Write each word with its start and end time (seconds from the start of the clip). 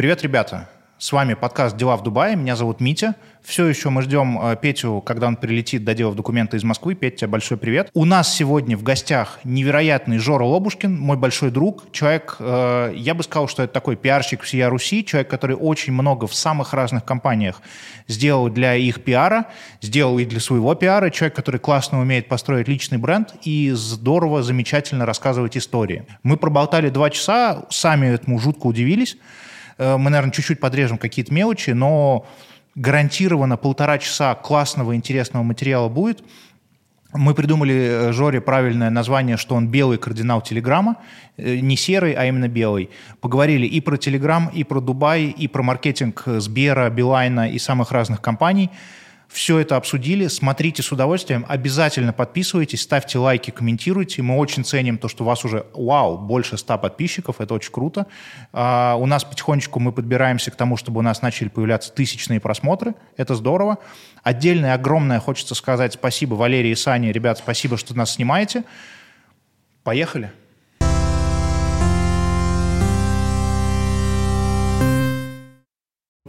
Привет, 0.00 0.22
ребята! 0.22 0.66
С 0.96 1.12
вами 1.12 1.34
подкаст 1.34 1.76
«Дела 1.76 1.94
в 1.94 2.02
Дубае». 2.02 2.34
Меня 2.34 2.56
зовут 2.56 2.80
Митя. 2.80 3.16
Все 3.42 3.66
еще 3.66 3.90
мы 3.90 4.00
ждем 4.00 4.40
э, 4.40 4.56
Петю, 4.56 5.02
когда 5.04 5.26
он 5.26 5.36
прилетит, 5.36 5.84
доделав 5.84 6.14
документы 6.14 6.56
из 6.56 6.64
Москвы. 6.64 6.94
Петя, 6.94 7.28
большой 7.28 7.58
привет. 7.58 7.90
У 7.92 8.06
нас 8.06 8.34
сегодня 8.34 8.78
в 8.78 8.82
гостях 8.82 9.40
невероятный 9.44 10.16
Жора 10.16 10.44
Лобушкин, 10.44 10.98
мой 10.98 11.18
большой 11.18 11.50
друг. 11.50 11.92
Человек, 11.92 12.36
э, 12.38 12.94
я 12.96 13.12
бы 13.12 13.22
сказал, 13.22 13.46
что 13.46 13.62
это 13.62 13.74
такой 13.74 13.96
пиарщик 13.96 14.40
всея 14.40 14.70
Руси. 14.70 15.04
Человек, 15.04 15.28
который 15.28 15.54
очень 15.54 15.92
много 15.92 16.26
в 16.26 16.34
самых 16.34 16.72
разных 16.72 17.04
компаниях 17.04 17.60
сделал 18.08 18.48
для 18.48 18.76
их 18.76 19.04
пиара, 19.04 19.48
сделал 19.82 20.18
и 20.18 20.24
для 20.24 20.40
своего 20.40 20.74
пиара. 20.74 21.10
Человек, 21.10 21.36
который 21.36 21.60
классно 21.60 22.00
умеет 22.00 22.26
построить 22.26 22.68
личный 22.68 22.96
бренд 22.96 23.34
и 23.44 23.70
здорово, 23.74 24.42
замечательно 24.42 25.04
рассказывать 25.04 25.58
истории. 25.58 26.06
Мы 26.22 26.38
проболтали 26.38 26.88
два 26.88 27.10
часа, 27.10 27.66
сами 27.68 28.06
этому 28.06 28.38
жутко 28.38 28.66
удивились. 28.66 29.18
Э, 29.80 29.96
мы, 29.96 30.10
наверное, 30.10 30.32
чуть-чуть 30.32 30.60
подрежем 30.60 30.98
какие-то 30.98 31.32
мелочи, 31.32 31.70
но 31.70 32.26
гарантированно 32.74 33.56
полтора 33.56 33.98
часа 33.98 34.34
классного, 34.34 34.94
интересного 34.94 35.42
материала 35.42 35.88
будет. 35.88 36.22
Мы 37.14 37.34
придумали 37.34 37.74
э, 37.74 38.12
Жоре 38.12 38.40
правильное 38.42 38.90
название, 38.90 39.38
что 39.38 39.54
он 39.54 39.68
белый 39.68 39.96
кардинал 39.96 40.42
Телеграма, 40.42 40.96
э, 41.38 41.56
не 41.56 41.76
серый, 41.76 42.12
а 42.12 42.26
именно 42.26 42.46
белый. 42.46 42.90
Поговорили 43.20 43.66
и 43.66 43.80
про 43.80 43.96
Телеграм, 43.96 44.50
и 44.52 44.64
про 44.64 44.80
Дубай, 44.80 45.24
и 45.24 45.48
про 45.48 45.62
маркетинг 45.62 46.24
Сбера, 46.26 46.90
Билайна 46.90 47.50
и 47.50 47.58
самых 47.58 47.90
разных 47.90 48.20
компаний– 48.20 48.70
все 49.30 49.58
это 49.58 49.76
обсудили. 49.76 50.26
Смотрите 50.26 50.82
с 50.82 50.90
удовольствием. 50.90 51.46
Обязательно 51.48 52.12
подписывайтесь, 52.12 52.82
ставьте 52.82 53.18
лайки, 53.18 53.50
комментируйте. 53.50 54.22
Мы 54.22 54.36
очень 54.36 54.64
ценим 54.64 54.98
то, 54.98 55.06
что 55.06 55.22
у 55.22 55.26
вас 55.26 55.44
уже, 55.44 55.66
вау, 55.72 56.18
больше 56.18 56.58
100 56.58 56.78
подписчиков. 56.78 57.40
Это 57.40 57.54
очень 57.54 57.70
круто. 57.70 58.06
А, 58.52 58.96
у 58.96 59.06
нас 59.06 59.22
потихонечку 59.22 59.78
мы 59.78 59.92
подбираемся 59.92 60.50
к 60.50 60.56
тому, 60.56 60.76
чтобы 60.76 60.98
у 60.98 61.02
нас 61.02 61.22
начали 61.22 61.48
появляться 61.48 61.92
тысячные 61.92 62.40
просмотры. 62.40 62.94
Это 63.16 63.36
здорово. 63.36 63.78
Отдельное, 64.24 64.74
огромное 64.74 65.20
хочется 65.20 65.54
сказать 65.54 65.94
спасибо 65.94 66.34
Валерии 66.34 66.70
и 66.70 66.74
Сане. 66.74 67.12
Ребят, 67.12 67.38
спасибо, 67.38 67.76
что 67.76 67.96
нас 67.96 68.14
снимаете. 68.14 68.64
Поехали. 69.84 70.32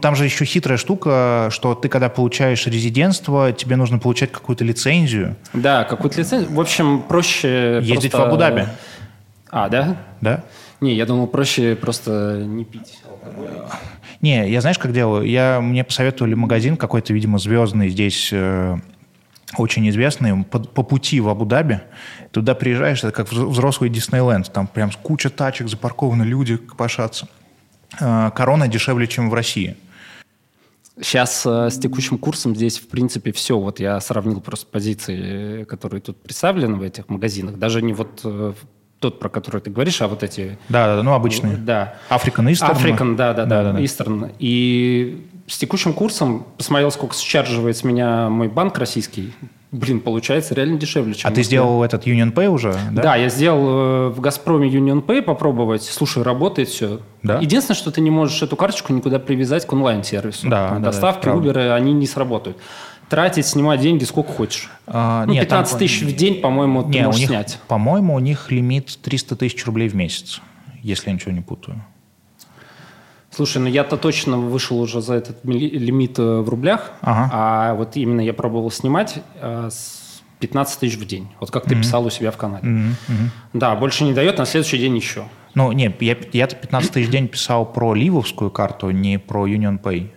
Там 0.02 0.16
же 0.16 0.24
еще 0.24 0.44
хитрая 0.44 0.76
штука, 0.78 1.48
что 1.52 1.76
ты, 1.76 1.88
когда 1.88 2.08
получаешь 2.08 2.66
резидентство, 2.66 3.52
тебе 3.52 3.76
нужно 3.76 4.00
получать 4.00 4.32
какую-то 4.32 4.64
лицензию. 4.64 5.36
Да, 5.52 5.84
какую-то 5.84 6.18
лицензию. 6.18 6.52
В 6.52 6.60
общем, 6.60 7.02
проще 7.02 7.78
Ездить 7.80 8.10
просто... 8.10 8.18
в 8.18 8.28
Абу-Даби. 8.28 8.66
А, 9.48 9.68
да? 9.68 9.96
Да. 10.20 10.42
Не, 10.80 10.94
я 10.94 11.06
думал, 11.06 11.28
проще 11.28 11.76
просто 11.76 12.42
не 12.44 12.64
пить 12.64 12.98
Не, 14.20 14.50
я 14.50 14.60
знаешь, 14.60 14.78
как 14.78 14.92
делаю? 14.92 15.24
Я, 15.24 15.60
мне 15.60 15.84
посоветовали 15.84 16.34
магазин 16.34 16.76
какой-то, 16.76 17.12
видимо, 17.14 17.38
звездный 17.38 17.88
здесь, 17.88 18.30
э, 18.32 18.76
очень 19.56 19.88
известный, 19.88 20.42
по, 20.42 20.58
по 20.58 20.82
пути 20.82 21.20
в 21.20 21.28
Абу-Даби. 21.28 21.80
Туда 22.32 22.56
приезжаешь, 22.56 23.04
это 23.04 23.12
как 23.12 23.30
взрослый 23.30 23.88
Диснейленд. 23.88 24.52
Там 24.52 24.66
прям 24.66 24.90
куча 25.00 25.30
тачек, 25.30 25.68
запаркованы 25.68 26.24
люди 26.24 26.56
копошатся. 26.56 27.28
Э, 28.00 28.32
корона 28.34 28.66
дешевле, 28.66 29.06
чем 29.06 29.30
в 29.30 29.34
России. 29.34 29.76
Сейчас 31.00 31.44
э, 31.46 31.70
с 31.70 31.78
текущим 31.78 32.18
курсом 32.18 32.54
здесь, 32.54 32.78
в 32.78 32.88
принципе, 32.88 33.32
все. 33.32 33.58
Вот 33.58 33.80
я 33.80 33.98
сравнил 34.00 34.40
просто 34.40 34.66
позиции, 34.66 35.64
которые 35.64 36.00
тут 36.00 36.22
представлены 36.22 36.76
в 36.76 36.82
этих 36.82 37.08
магазинах. 37.08 37.58
Даже 37.58 37.80
не 37.80 37.94
вот 37.94 38.20
э, 38.24 38.52
тот, 38.98 39.18
про 39.18 39.28
который 39.28 39.60
ты 39.60 39.70
говоришь, 39.70 40.02
а 40.02 40.08
вот 40.08 40.22
эти... 40.22 40.58
Да, 40.68 40.96
да, 40.96 41.02
ну 41.02 41.14
обычные. 41.14 41.56
Да. 41.56 41.94
African 42.10 42.50
Eastern. 42.50 42.76
African, 42.76 43.16
да, 43.16 43.32
да, 43.32 43.46
да, 43.46 43.72
да, 43.72 43.80
Eastern. 43.80 44.32
И 44.38 45.26
с 45.46 45.58
текущим 45.58 45.92
курсом 45.92 46.46
посмотрел, 46.56 46.90
сколько 46.90 47.14
счарживает 47.16 47.76
с 47.76 47.84
меня 47.84 48.28
мой 48.28 48.48
банк 48.48 48.78
российский. 48.78 49.32
Блин, 49.72 50.00
получается 50.00 50.54
реально 50.54 50.78
дешевле, 50.78 51.14
чем... 51.14 51.30
А 51.30 51.34
ты 51.34 51.42
сделал 51.42 51.82
этот 51.82 52.06
Union 52.06 52.30
Pay 52.34 52.48
уже, 52.48 52.74
да? 52.90 53.02
Да, 53.02 53.16
я 53.16 53.30
сделал 53.30 54.08
э, 54.08 54.08
в 54.10 54.20
«Газпроме» 54.20 54.68
Union 54.68 55.02
Pay 55.02 55.22
попробовать. 55.22 55.82
Слушай, 55.82 56.22
работает 56.22 56.68
все. 56.68 57.00
Да? 57.22 57.38
Единственное, 57.38 57.76
что 57.76 57.90
ты 57.90 58.02
не 58.02 58.10
можешь 58.10 58.42
эту 58.42 58.54
карточку 58.54 58.92
никуда 58.92 59.18
привязать 59.18 59.66
к 59.66 59.72
онлайн-сервису. 59.72 60.46
Да, 60.46 60.72
да, 60.72 60.78
Доставки, 60.78 61.24
да, 61.24 61.32
Uber, 61.32 61.72
они 61.72 61.94
не 61.94 62.06
сработают. 62.06 62.58
Тратить, 63.08 63.46
снимать 63.46 63.80
деньги 63.80 64.04
сколько 64.04 64.30
хочешь. 64.30 64.68
А, 64.86 65.24
ну, 65.24 65.32
нет, 65.32 65.44
15 65.44 65.70
там, 65.70 65.78
тысяч 65.78 66.02
в 66.02 66.14
день, 66.14 66.42
по-моему, 66.42 66.82
ты 66.82 67.00
можешь 67.00 67.20
них, 67.20 67.28
снять. 67.30 67.58
По-моему, 67.66 68.14
у 68.14 68.18
них 68.18 68.50
лимит 68.50 68.98
300 69.00 69.36
тысяч 69.36 69.64
рублей 69.64 69.88
в 69.88 69.94
месяц, 69.94 70.42
если 70.82 71.08
я 71.08 71.14
ничего 71.14 71.32
не 71.32 71.40
путаю. 71.40 71.82
Слушай, 73.34 73.58
ну 73.58 73.68
я-то 73.68 73.96
точно 73.96 74.36
вышел 74.36 74.78
уже 74.78 75.00
за 75.00 75.14
этот 75.14 75.38
лимит 75.44 76.18
э, 76.18 76.40
в 76.40 76.48
рублях, 76.48 76.92
ага. 77.00 77.30
а 77.32 77.74
вот 77.74 77.96
именно 77.96 78.20
я 78.20 78.34
пробовал 78.34 78.70
снимать 78.70 79.22
э, 79.40 79.70
с 79.70 80.22
15 80.40 80.80
тысяч 80.80 80.98
в 80.98 81.06
день. 81.06 81.28
Вот 81.40 81.50
как 81.50 81.64
ты 81.64 81.74
mm-hmm. 81.74 81.78
писал 81.78 82.04
у 82.04 82.10
себя 82.10 82.30
в 82.30 82.36
канале. 82.36 82.68
Mm-hmm. 82.68 83.28
Да, 83.54 83.74
больше 83.74 84.04
не 84.04 84.12
дает, 84.12 84.36
на 84.36 84.44
следующий 84.44 84.76
день 84.76 84.96
еще. 84.96 85.24
Ну, 85.54 85.72
нет, 85.72 86.02
я, 86.02 86.16
я-то 86.32 86.56
15 86.56 86.92
тысяч 86.92 87.08
в 87.08 87.10
день 87.10 87.28
писал 87.28 87.64
про 87.64 87.94
ливовскую 87.94 88.50
карту, 88.50 88.90
не 88.90 89.18
про 89.18 89.46
Union 89.46 89.80
Pay. 89.80 90.10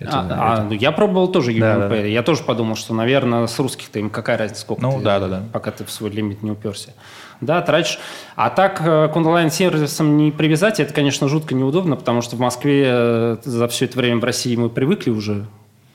Это, 0.00 0.20
а, 0.20 0.24
это... 0.24 0.36
а, 0.38 0.62
ну, 0.64 0.72
я 0.72 0.90
пробовал 0.92 1.28
тоже 1.28 1.52
Union 1.52 1.78
да. 1.78 1.88
Да. 1.88 1.96
Я 1.96 2.22
тоже 2.22 2.42
подумал, 2.42 2.74
что, 2.74 2.94
наверное, 2.94 3.46
с 3.46 3.58
русских-то 3.58 3.98
им 3.98 4.10
какая 4.10 4.38
разница, 4.38 4.62
сколько 4.62 4.82
ну, 4.82 4.98
ты, 4.98 5.04
да, 5.04 5.20
да, 5.20 5.28
да. 5.28 5.42
пока 5.52 5.70
ты 5.70 5.84
в 5.84 5.90
свой 5.90 6.10
лимит 6.10 6.42
не 6.42 6.50
уперся 6.50 6.92
да, 7.40 7.62
тратишь. 7.62 7.98
А 8.36 8.50
так 8.50 8.80
э, 8.84 9.08
к 9.08 9.16
онлайн-сервисам 9.16 10.16
не 10.16 10.30
привязать, 10.30 10.80
это, 10.80 10.92
конечно, 10.92 11.28
жутко 11.28 11.54
неудобно, 11.54 11.96
потому 11.96 12.22
что 12.22 12.36
в 12.36 12.40
Москве 12.40 12.84
э, 12.86 13.36
за 13.42 13.68
все 13.68 13.86
это 13.86 13.98
время 13.98 14.20
в 14.20 14.24
России 14.24 14.54
мы 14.56 14.68
привыкли 14.68 15.10
уже 15.10 15.46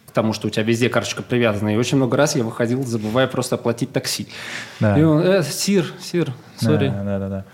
к 0.07 0.11
тому, 0.11 0.33
что 0.33 0.47
у 0.47 0.49
тебя 0.49 0.63
везде 0.63 0.89
карточка 0.89 1.23
привязана. 1.23 1.73
И 1.73 1.77
очень 1.77 1.97
много 1.97 2.17
раз 2.17 2.35
я 2.35 2.43
выходил, 2.43 2.83
забывая 2.83 3.27
просто 3.27 3.55
оплатить 3.55 3.91
такси. 3.91 4.27
Да. 4.79 4.97
И 4.97 5.03
он, 5.03 5.22
э, 5.22 5.43
сир, 5.43 5.93
сир, 5.99 6.33
сори. 6.57 6.87
Да, 6.89 7.03
да, 7.03 7.19
да, 7.19 7.29
да. 7.29 7.45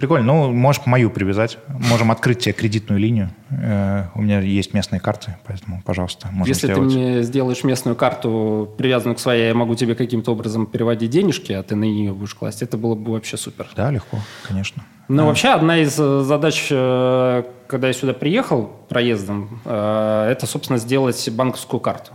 Прикольно. 0.00 0.24
Ну, 0.24 0.50
можешь 0.50 0.86
мою 0.86 1.10
привязать. 1.10 1.58
Можем 1.68 2.10
открыть 2.10 2.38
тебе 2.38 2.54
кредитную 2.54 2.98
линию. 2.98 3.28
Э, 3.50 4.06
у 4.14 4.22
меня 4.22 4.40
есть 4.40 4.72
местные 4.72 4.98
карты, 4.98 5.36
поэтому, 5.46 5.82
пожалуйста, 5.84 6.28
можем 6.32 6.46
Если 6.46 6.68
сделать. 6.68 6.90
ты 6.90 6.98
мне 6.98 7.22
сделаешь 7.22 7.62
местную 7.64 7.94
карту, 7.96 8.74
привязанную 8.78 9.16
к 9.16 9.20
своей, 9.20 9.48
я 9.48 9.54
могу 9.54 9.74
тебе 9.74 9.94
каким-то 9.94 10.32
образом 10.32 10.64
переводить 10.64 11.10
денежки, 11.10 11.52
а 11.52 11.62
ты 11.62 11.76
на 11.76 11.84
нее 11.84 12.14
будешь 12.14 12.34
класть, 12.34 12.62
это 12.62 12.78
было 12.78 12.94
бы 12.94 13.12
вообще 13.12 13.36
супер. 13.36 13.68
Да, 13.76 13.90
легко, 13.90 14.16
конечно. 14.48 14.82
Ну, 15.08 15.24
а. 15.24 15.26
вообще, 15.26 15.48
одна 15.48 15.76
из 15.76 15.94
э, 16.00 16.22
задач, 16.22 16.68
э, 16.70 17.42
когда 17.66 17.88
я 17.88 17.92
сюда 17.92 18.14
приехал 18.14 18.72
проездом, 18.88 19.60
это, 19.66 20.46
собственно, 20.46 20.78
сделать 20.78 21.28
банковскую 21.30 21.78
карту. 21.78 22.12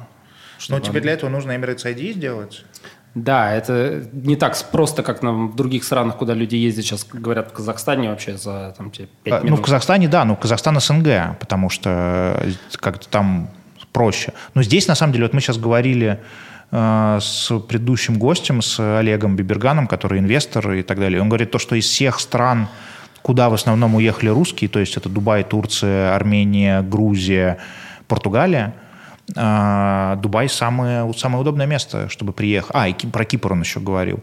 Но 0.70 0.80
тебе 0.80 1.02
для 1.02 1.14
этого 1.14 1.30
нужно 1.30 1.52
Emirates 1.52 1.86
ID 1.86 2.14
сделать? 2.14 2.66
Да, 3.16 3.54
это 3.54 4.04
не 4.12 4.36
так 4.36 4.58
просто, 4.72 5.02
как 5.02 5.24
нам 5.24 5.48
в 5.48 5.56
других 5.56 5.86
странах, 5.86 6.18
куда 6.18 6.34
люди 6.34 6.58
ездят 6.58 6.84
сейчас, 6.84 7.06
говорят, 7.06 7.50
в 7.50 7.54
Казахстане 7.54 8.10
вообще 8.10 8.36
за 8.36 8.76
там, 8.78 8.92
5 8.92 9.08
а, 9.26 9.30
минут. 9.38 9.50
Ну, 9.52 9.56
в 9.56 9.62
Казахстане, 9.62 10.10
да, 10.10 10.26
ну, 10.26 10.36
Казахстан 10.36 10.78
СНГ, 10.82 11.40
потому 11.40 11.70
что 11.70 12.38
э, 12.42 12.52
как-то 12.76 13.08
там 13.08 13.50
проще. 13.94 14.34
Но 14.54 14.64
здесь, 14.64 14.90
на 14.90 14.96
самом 14.96 15.14
деле, 15.14 15.26
вот 15.26 15.34
мы 15.34 15.40
сейчас 15.40 15.58
говорили 15.58 16.20
э, 16.72 17.20
с 17.22 17.58
предыдущим 17.60 18.20
гостем, 18.20 18.62
с 18.62 18.80
Олегом 19.00 19.38
Биберганом, 19.38 19.88
который 19.88 20.20
инвестор 20.20 20.74
и 20.74 20.84
так 20.84 21.00
далее. 21.00 21.22
Он 21.22 21.30
говорит 21.30 21.52
то, 21.52 21.58
что 21.58 21.76
из 21.76 21.86
всех 21.86 22.20
стран, 22.20 22.68
куда 23.22 23.50
в 23.50 23.54
основном 23.54 23.96
уехали 23.96 24.28
русские, 24.28 24.70
то 24.70 24.80
есть 24.80 24.98
это 24.98 25.08
Дубай, 25.08 25.46
Турция, 25.46 26.14
Армения, 26.14 26.82
Грузия, 26.82 27.60
Португалия– 28.10 28.74
Дубай 29.28 30.50
самое, 30.50 31.12
самое 31.14 31.42
удобное 31.42 31.66
место, 31.66 32.10
чтобы 32.10 32.32
приехать. 32.32 32.72
А, 32.74 32.88
и 32.88 32.94
про 32.94 33.26
Кипр 33.26 33.54
он 33.54 33.62
еще 33.62 33.80
говорил. 33.80 34.20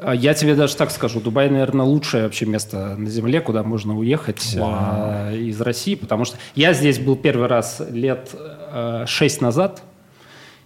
А 0.00 0.14
я 0.14 0.34
тебе 0.34 0.54
даже 0.54 0.76
так 0.76 0.90
скажу, 0.90 1.20
Дубай, 1.20 1.48
наверное, 1.50 1.84
лучшее 1.84 2.24
вообще 2.24 2.46
место 2.46 2.96
на 2.96 3.08
Земле, 3.08 3.40
куда 3.40 3.62
можно 3.62 3.96
уехать 3.96 4.54
э, 4.54 5.36
из 5.36 5.60
России, 5.60 5.94
потому 5.94 6.24
что 6.24 6.36
я 6.54 6.72
здесь 6.72 6.98
был 6.98 7.16
первый 7.16 7.46
раз 7.46 7.82
лет 7.90 8.30
э, 8.32 9.04
шесть 9.06 9.40
назад, 9.40 9.82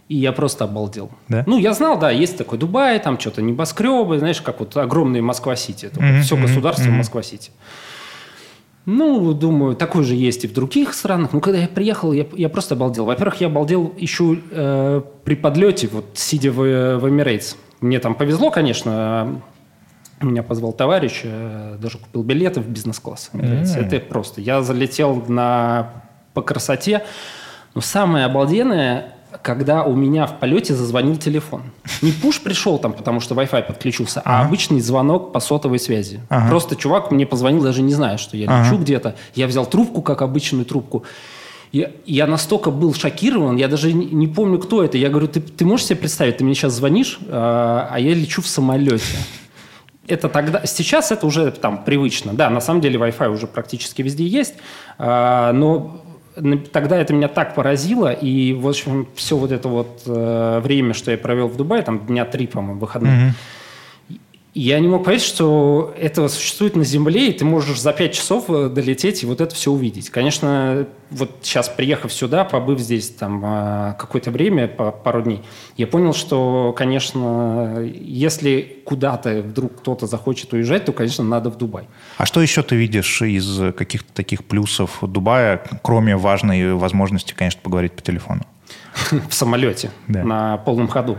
и 0.09 0.17
я 0.17 0.33
просто 0.33 0.65
обалдел. 0.65 1.11
Да? 1.29 1.45
Ну, 1.47 1.59
я 1.59 1.73
знал, 1.73 1.99
да, 1.99 2.11
есть 2.11 2.37
такой 2.37 2.59
Дубай, 2.59 2.99
там 2.99 3.19
что-то 3.19 3.43
небоскребы, 3.43 4.19
знаешь, 4.19 4.41
как 4.41 4.61
вот 4.61 4.77
огромный 4.77 5.21
Москва-Сити, 5.21 5.91
mm-hmm, 5.93 6.23
все 6.23 6.37
государство 6.37 6.89
mm-hmm. 6.89 6.97
Москва-Сити. 6.97 7.53
Ну, 8.87 9.33
думаю, 9.35 9.77
такой 9.77 10.05
же 10.05 10.15
есть 10.15 10.45
и 10.45 10.49
в 10.49 10.53
других 10.53 10.95
странах. 10.95 11.33
Ну, 11.33 11.41
когда 11.41 11.59
я 11.59 11.69
приехал, 11.69 12.13
я, 12.13 12.27
я 12.35 12.49
просто 12.49 12.75
обалдел. 12.75 13.05
Во-первых, 13.05 13.41
я 13.41 13.49
обалдел 13.49 13.95
еще 13.97 14.39
э, 14.51 15.03
при 15.25 15.35
подлете, 15.35 15.89
вот 15.93 16.07
сидя 16.15 16.51
в, 16.51 16.57
в 16.57 17.07
Emirates. 17.07 17.57
Мне 17.81 17.99
там 17.99 18.15
повезло, 18.15 18.51
конечно. 18.51 19.41
Меня 20.21 20.43
позвал 20.43 20.73
товарищ, 20.73 21.21
э, 21.25 21.77
даже 21.81 21.99
купил 21.99 22.23
билеты 22.23 22.61
в 22.61 22.69
бизнес-класс. 22.69 23.31
Mm-hmm. 23.33 23.87
Это 23.87 24.01
просто. 24.01 24.41
Я 24.41 24.63
залетел 24.63 25.25
на, 25.29 26.05
по 26.35 26.43
красоте. 26.43 27.05
Но 27.75 27.81
самое 27.81 28.25
обалденное, 28.25 29.15
когда 29.43 29.85
у 29.85 29.95
меня 29.95 30.27
в 30.27 30.39
полете 30.39 30.75
зазвонил 30.75 31.17
телефон. 31.17 31.63
Не 32.03 32.13
пуш 32.13 32.41
пришел 32.41 32.79
там, 32.79 32.93
потому 32.93 33.21
что 33.21 33.35
Wi-Fi 33.35 33.63
подключился, 33.63 34.23
а 34.25 34.43
обычный 34.45 34.81
звонок 34.81 35.33
по 35.33 35.41
сотовой 35.41 35.79
связи. 35.79 36.21
Ага. 36.29 36.49
Просто 36.49 36.77
чувак 36.77 37.11
мне 37.11 37.27
позвонил, 37.27 37.63
даже 37.63 37.83
не 37.83 37.93
зная, 37.93 38.17
что 38.17 38.37
я 38.37 38.49
Ага. 38.49 38.65
лечу 38.65 38.79
где-то. 38.83 39.15
Я 39.35 39.47
взял 39.47 39.67
трубку, 39.67 40.03
как 40.03 40.23
обычную 40.23 40.65
трубку. 40.65 41.05
Я, 41.73 41.93
я 42.05 42.27
настолько 42.27 42.71
был 42.73 42.93
шокирован, 42.95 43.57
я 43.57 43.69
даже 43.69 43.93
не, 43.93 44.07
не 44.07 44.27
помню, 44.27 44.59
кто 44.59 44.83
это. 44.83 44.99
Я 44.99 45.09
говорю, 45.09 45.29
ты, 45.29 45.41
ты 45.41 45.65
можешь 45.65 45.87
себе 45.87 45.97
представить, 46.01 46.39
ты 46.39 46.45
мне 46.45 46.55
сейчас 46.55 46.73
звонишь, 46.73 47.21
а, 47.29 47.89
а 47.91 48.01
я 48.01 48.13
лечу 48.13 48.43
в 48.43 48.49
самолете. 48.49 49.17
Это 50.09 50.29
тогда, 50.29 50.67
сейчас 50.67 51.13
это 51.13 51.25
уже 51.27 51.53
там 51.53 51.85
привычно. 51.85 52.33
Да, 52.33 52.51
на 52.51 52.61
самом 52.61 52.81
деле 52.81 52.99
Wi-Fi 52.99 53.33
уже 53.33 53.47
практически 53.47 54.03
везде 54.03 54.27
есть, 54.27 54.55
а, 54.99 55.53
но 55.53 56.03
тогда 56.73 56.99
это 56.99 57.13
меня 57.13 57.29
так 57.29 57.55
поразило, 57.55 58.13
и 58.13 58.53
в 58.53 58.69
общем 58.69 59.09
все 59.15 59.37
вот 59.37 59.53
это 59.53 59.69
вот 59.69 60.03
э, 60.07 60.61
время, 60.63 60.95
что 60.95 61.11
я 61.11 61.19
провел 61.19 61.49
в 61.49 61.57
Дубае, 61.57 61.83
там 61.83 62.07
дня 62.07 62.25
три, 62.25 62.47
по-моему, 62.47 62.81
выходных, 62.81 63.35
я 64.53 64.81
не 64.81 64.89
мог 64.89 65.05
поверить, 65.05 65.25
что 65.25 65.95
это 65.97 66.29
существует 66.29 66.75
на 66.75 66.85
Земле, 66.85 67.29
и 67.29 67.33
ты 67.33 67.45
можешь 67.45 67.81
за 67.81 67.93
пять 67.93 68.15
часов 68.15 68.47
э, 68.49 68.69
долететь 68.69 69.23
и 69.23 69.27
вот 69.27 69.41
это 69.41 69.55
все 69.55 69.71
увидеть. 69.71 70.11
Конечно, 70.11 70.87
вот 71.11 71.31
сейчас, 71.43 71.69
приехав 71.69 72.13
сюда, 72.13 72.45
побыв 72.45 72.81
здесь 72.81 73.11
там 73.11 73.43
э, 73.45 73.95
какое-то 73.99 74.33
время, 74.33 74.67
пару 74.67 75.23
дней, 75.23 75.43
я 75.77 75.87
понял, 75.87 76.13
что, 76.13 76.75
конечно, 76.77 77.81
если 77.85 78.83
куда-то 78.85 79.43
вдруг 79.43 79.79
кто-то 79.81 80.07
захочет 80.07 80.53
уезжать, 80.53 80.85
то, 80.85 80.93
конечно, 80.93 81.23
надо 81.23 81.51
в 81.51 81.57
Дубай. 81.57 81.87
А 82.19 82.27
что 82.27 82.43
еще 82.43 82.63
ты 82.63 82.75
видишь 82.75 83.23
из 83.23 83.73
каких-то 83.75 84.13
таких 84.13 84.45
плюсов 84.45 84.99
Дубая, 85.03 85.63
кроме 85.83 86.17
важной 86.17 86.75
возможности, 86.75 87.35
конечно, 87.35 87.61
поговорить 87.63 87.93
по 87.93 88.03
телефону? 88.03 88.43
в 89.29 89.33
самолете 89.33 89.91
на 90.09 90.59
полном 90.59 90.89
ходу. 90.89 91.19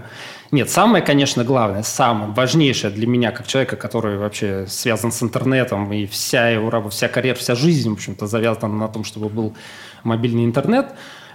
Нет, 0.52 0.70
самое, 0.70 1.02
конечно, 1.02 1.46
главное, 1.46 1.82
самое 1.82 2.32
важнейшее 2.34 2.92
для 2.92 3.08
меня, 3.08 3.32
как 3.32 3.48
человека, 3.48 3.78
который 3.78 4.18
вообще 4.18 4.66
связан 4.68 5.12
с 5.14 5.24
интернетом, 5.24 5.92
и 5.94 6.06
вся 6.06 6.50
его 6.50 6.70
работа, 6.70 6.94
вся 6.94 7.08
карьера, 7.08 7.38
вся 7.38 7.56
жизнь, 7.56 7.90
в 7.90 7.94
общем-то, 7.94 8.28
завязана 8.28 8.76
на 8.76 8.88
том, 8.90 9.06
чтобы 9.06 9.30
был 9.30 9.56
мобильный 10.04 10.44
интернет, 10.44 10.88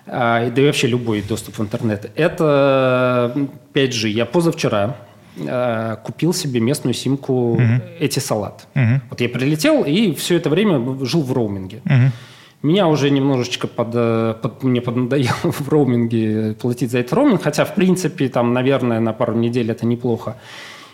а, 0.07 0.51
да 0.51 0.63
и 0.63 0.67
вообще 0.67 0.87
любой 0.87 1.23
доступ 1.23 1.59
в 1.59 1.63
интернет, 1.63 2.13
это 2.15 3.33
5G. 3.73 4.09
Я 4.09 4.27
позавчера 4.27 4.97
а, 5.39 5.97
купил 5.97 6.35
себе 6.35 6.61
местную 6.61 6.93
симку 6.93 7.59
эти 7.99 8.19
салат. 8.19 8.67
Вот 9.09 9.21
я 9.23 9.29
прилетел 9.31 9.83
и 9.83 10.15
все 10.15 10.37
это 10.37 10.51
время 10.51 11.05
жил 11.07 11.23
в 11.23 11.33
роуминге. 11.33 11.81
Меня 12.62 12.88
уже 12.88 13.11
немножечко 13.11 13.67
под, 13.69 13.88
э, 13.94 14.35
под- 14.43 14.62
мне 14.62 14.81
поднадоело 14.81 15.35
в 15.44 15.69
роуминге 15.69 16.55
платить 16.61 16.91
за 16.91 16.99
этот 16.99 17.12
роуминг, 17.12 17.43
хотя, 17.43 17.64
в 17.64 17.75
принципе, 17.75 18.29
там, 18.29 18.53
наверное, 18.53 18.99
на 19.00 19.12
пару 19.12 19.35
недель 19.35 19.70
это 19.70 19.87
неплохо. 19.87 20.37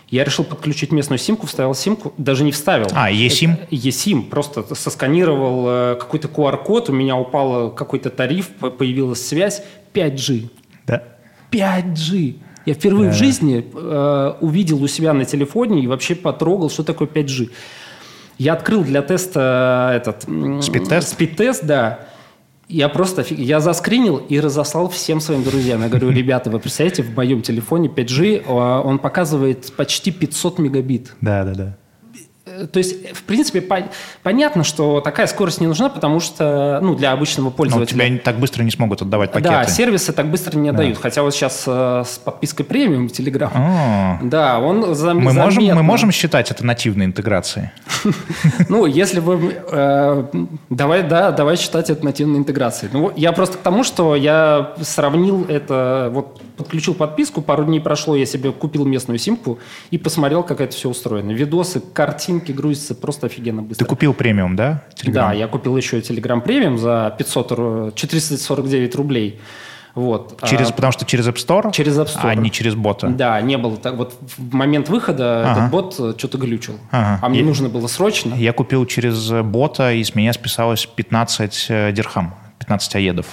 Я 0.09 0.23
решил 0.25 0.43
подключить 0.45 0.91
местную 0.91 1.17
симку, 1.17 1.47
вставил 1.47 1.73
симку, 1.73 2.13
даже 2.17 2.43
не 2.43 2.51
вставил. 2.51 2.87
А, 2.93 3.09
eSIM? 3.11 3.67
ESIM, 3.71 4.29
просто 4.29 4.75
сосканировал 4.75 5.65
э, 5.67 5.95
какой-то 5.99 6.27
QR-код, 6.27 6.89
у 6.89 6.93
меня 6.93 7.15
упал 7.15 7.71
какой-то 7.71 8.09
тариф, 8.11 8.49
по- 8.49 8.69
появилась 8.69 9.25
связь 9.25 9.63
5G. 9.93 10.49
Да. 10.85 11.01
5G. 11.51 12.35
Я 12.65 12.73
впервые 12.75 13.09
в 13.11 13.13
жизни 13.13 13.65
э, 13.73 14.33
увидел 14.41 14.83
у 14.83 14.87
себя 14.87 15.13
на 15.13 15.25
телефоне 15.25 15.81
и 15.83 15.87
вообще 15.87 16.13
потрогал, 16.15 16.69
что 16.69 16.83
такое 16.83 17.07
5G. 17.07 17.49
Я 18.37 18.53
открыл 18.53 18.83
для 18.83 19.01
теста 19.01 19.91
этот... 19.95 20.27
м, 20.27 20.61
Спид-тест? 20.61 21.09
Спид-тест, 21.09 21.65
да. 21.65 21.99
Я 22.69 22.89
просто 22.89 23.23
я 23.29 23.59
заскринил 23.59 24.17
и 24.17 24.39
разослал 24.39 24.89
всем 24.89 25.19
своим 25.19 25.43
друзьям. 25.43 25.81
Я 25.81 25.89
говорю, 25.89 26.09
ребята, 26.09 26.49
вы 26.49 26.59
представляете, 26.59 27.03
в 27.03 27.15
моем 27.15 27.41
телефоне 27.41 27.89
5G, 27.89 28.45
а, 28.47 28.81
он 28.81 28.99
показывает 28.99 29.71
почти 29.73 30.11
500 30.11 30.59
мегабит. 30.59 31.13
Да, 31.21 31.43
да, 31.43 31.53
да. 31.53 31.77
То 32.71 32.77
есть, 32.77 33.13
в 33.15 33.23
принципе, 33.23 33.61
по- 33.61 33.89
понятно, 34.23 34.63
что 34.63 35.01
такая 35.01 35.27
скорость 35.27 35.61
не 35.61 35.67
нужна, 35.67 35.89
потому 35.89 36.19
что, 36.19 36.79
ну, 36.81 36.95
для 36.95 37.11
обычного 37.11 37.45
Но 37.47 37.51
пользователя... 37.51 37.95
тебя 37.95 38.09
не- 38.09 38.17
так 38.17 38.37
быстро 38.39 38.63
не 38.63 38.71
смогут 38.71 39.01
отдавать 39.01 39.31
пакеты. 39.31 39.49
Да, 39.53 39.65
сервисы 39.65 40.13
так 40.13 40.27
быстро 40.29 40.57
не 40.57 40.69
отдают. 40.69 40.97
Хотя 40.99 41.23
вот 41.23 41.33
сейчас 41.33 41.63
э, 41.67 42.03
с 42.05 42.17
подпиской 42.19 42.65
премиум 42.65 43.07
Telegram, 43.07 43.49
А, 43.53 44.19
да, 44.23 44.59
он 44.59 44.93
зам- 44.95 45.19
Мы 45.19 45.33
можем, 45.33 45.61
заметно- 45.63 45.75
мы 45.75 45.83
можем 45.83 46.11
считать 46.11 46.51
это 46.51 46.65
нативной 46.65 47.05
интеграцией? 47.05 47.69
Ну, 48.69 48.85
если 48.85 49.19
вы... 49.19 49.55
э, 49.71 50.23
давай, 50.69 51.03
да, 51.03 51.31
давай 51.31 51.57
считать 51.57 51.89
это 51.89 52.03
нативной 52.05 52.39
интеграцией. 52.39 52.89
Ну, 52.93 53.11
я 53.15 53.31
просто 53.31 53.57
к 53.57 53.61
тому, 53.61 53.83
что 53.83 54.15
я 54.15 54.73
сравнил 54.81 55.45
это... 55.47 56.09
Вот 56.11 56.41
подключил 56.57 56.93
подписку, 56.93 57.41
пару 57.41 57.63
дней 57.65 57.79
прошло, 57.79 58.15
я 58.15 58.25
себе 58.25 58.51
купил 58.51 58.85
местную 58.85 59.17
симку 59.19 59.59
и 59.91 59.97
посмотрел, 59.97 60.43
как 60.43 60.61
это 60.61 60.75
все 60.75 60.89
устроено. 60.89 61.31
Видосы, 61.31 61.79
картинки 61.79 62.51
грузятся 62.51 62.95
просто 62.95 63.27
офигенно 63.27 63.61
быстро. 63.61 63.85
Ты 63.85 63.89
купил 63.89 64.13
премиум, 64.13 64.55
да? 64.55 64.83
Telegram? 64.95 65.11
Да, 65.13 65.33
я 65.33 65.47
купил 65.47 65.75
еще 65.77 65.99
Telegram 65.99 66.41
премиум 66.41 66.77
за 66.77 67.13
500, 67.17 67.51
ру- 67.51 67.91
449 67.95 68.95
рублей. 68.95 69.39
Вот. 69.95 70.39
Через, 70.47 70.69
А, 70.71 70.73
потому 70.73 70.91
что 70.91 71.05
через 71.05 71.27
App 71.27 71.35
Store? 71.35 71.71
Через 71.71 71.95
App 71.99 72.07
Store. 72.07 72.21
А 72.29 72.33
не 72.33 72.49
через 72.49 72.73
бота? 72.73 73.09
Да, 73.09 73.39
не 73.41 73.57
было 73.59 73.77
так. 73.77 73.95
Вот 73.95 74.15
в 74.37 74.53
момент 74.55 74.89
выхода 74.89 75.43
Ага. 75.51 75.51
этот 75.59 75.71
бот 75.71 75.95
э, 75.99 76.13
что-то 76.17 76.39
глючил. 76.39 76.79
Ага. 76.89 77.19
А 77.21 77.29
мне 77.29 77.41
И- 77.41 77.43
нужно 77.43 77.69
было 77.69 77.85
срочно. 77.85 78.33
Я 78.33 78.53
купил 78.53 78.87
через 78.87 79.29
бота, 79.43 79.93
и 79.93 80.03
с 80.03 80.15
меня 80.15 80.33
списалось 80.33 80.87
15 80.87 81.67
э, 81.69 81.91
дирхам, 81.91 82.33
15 82.57 82.95
аедов. 82.95 83.27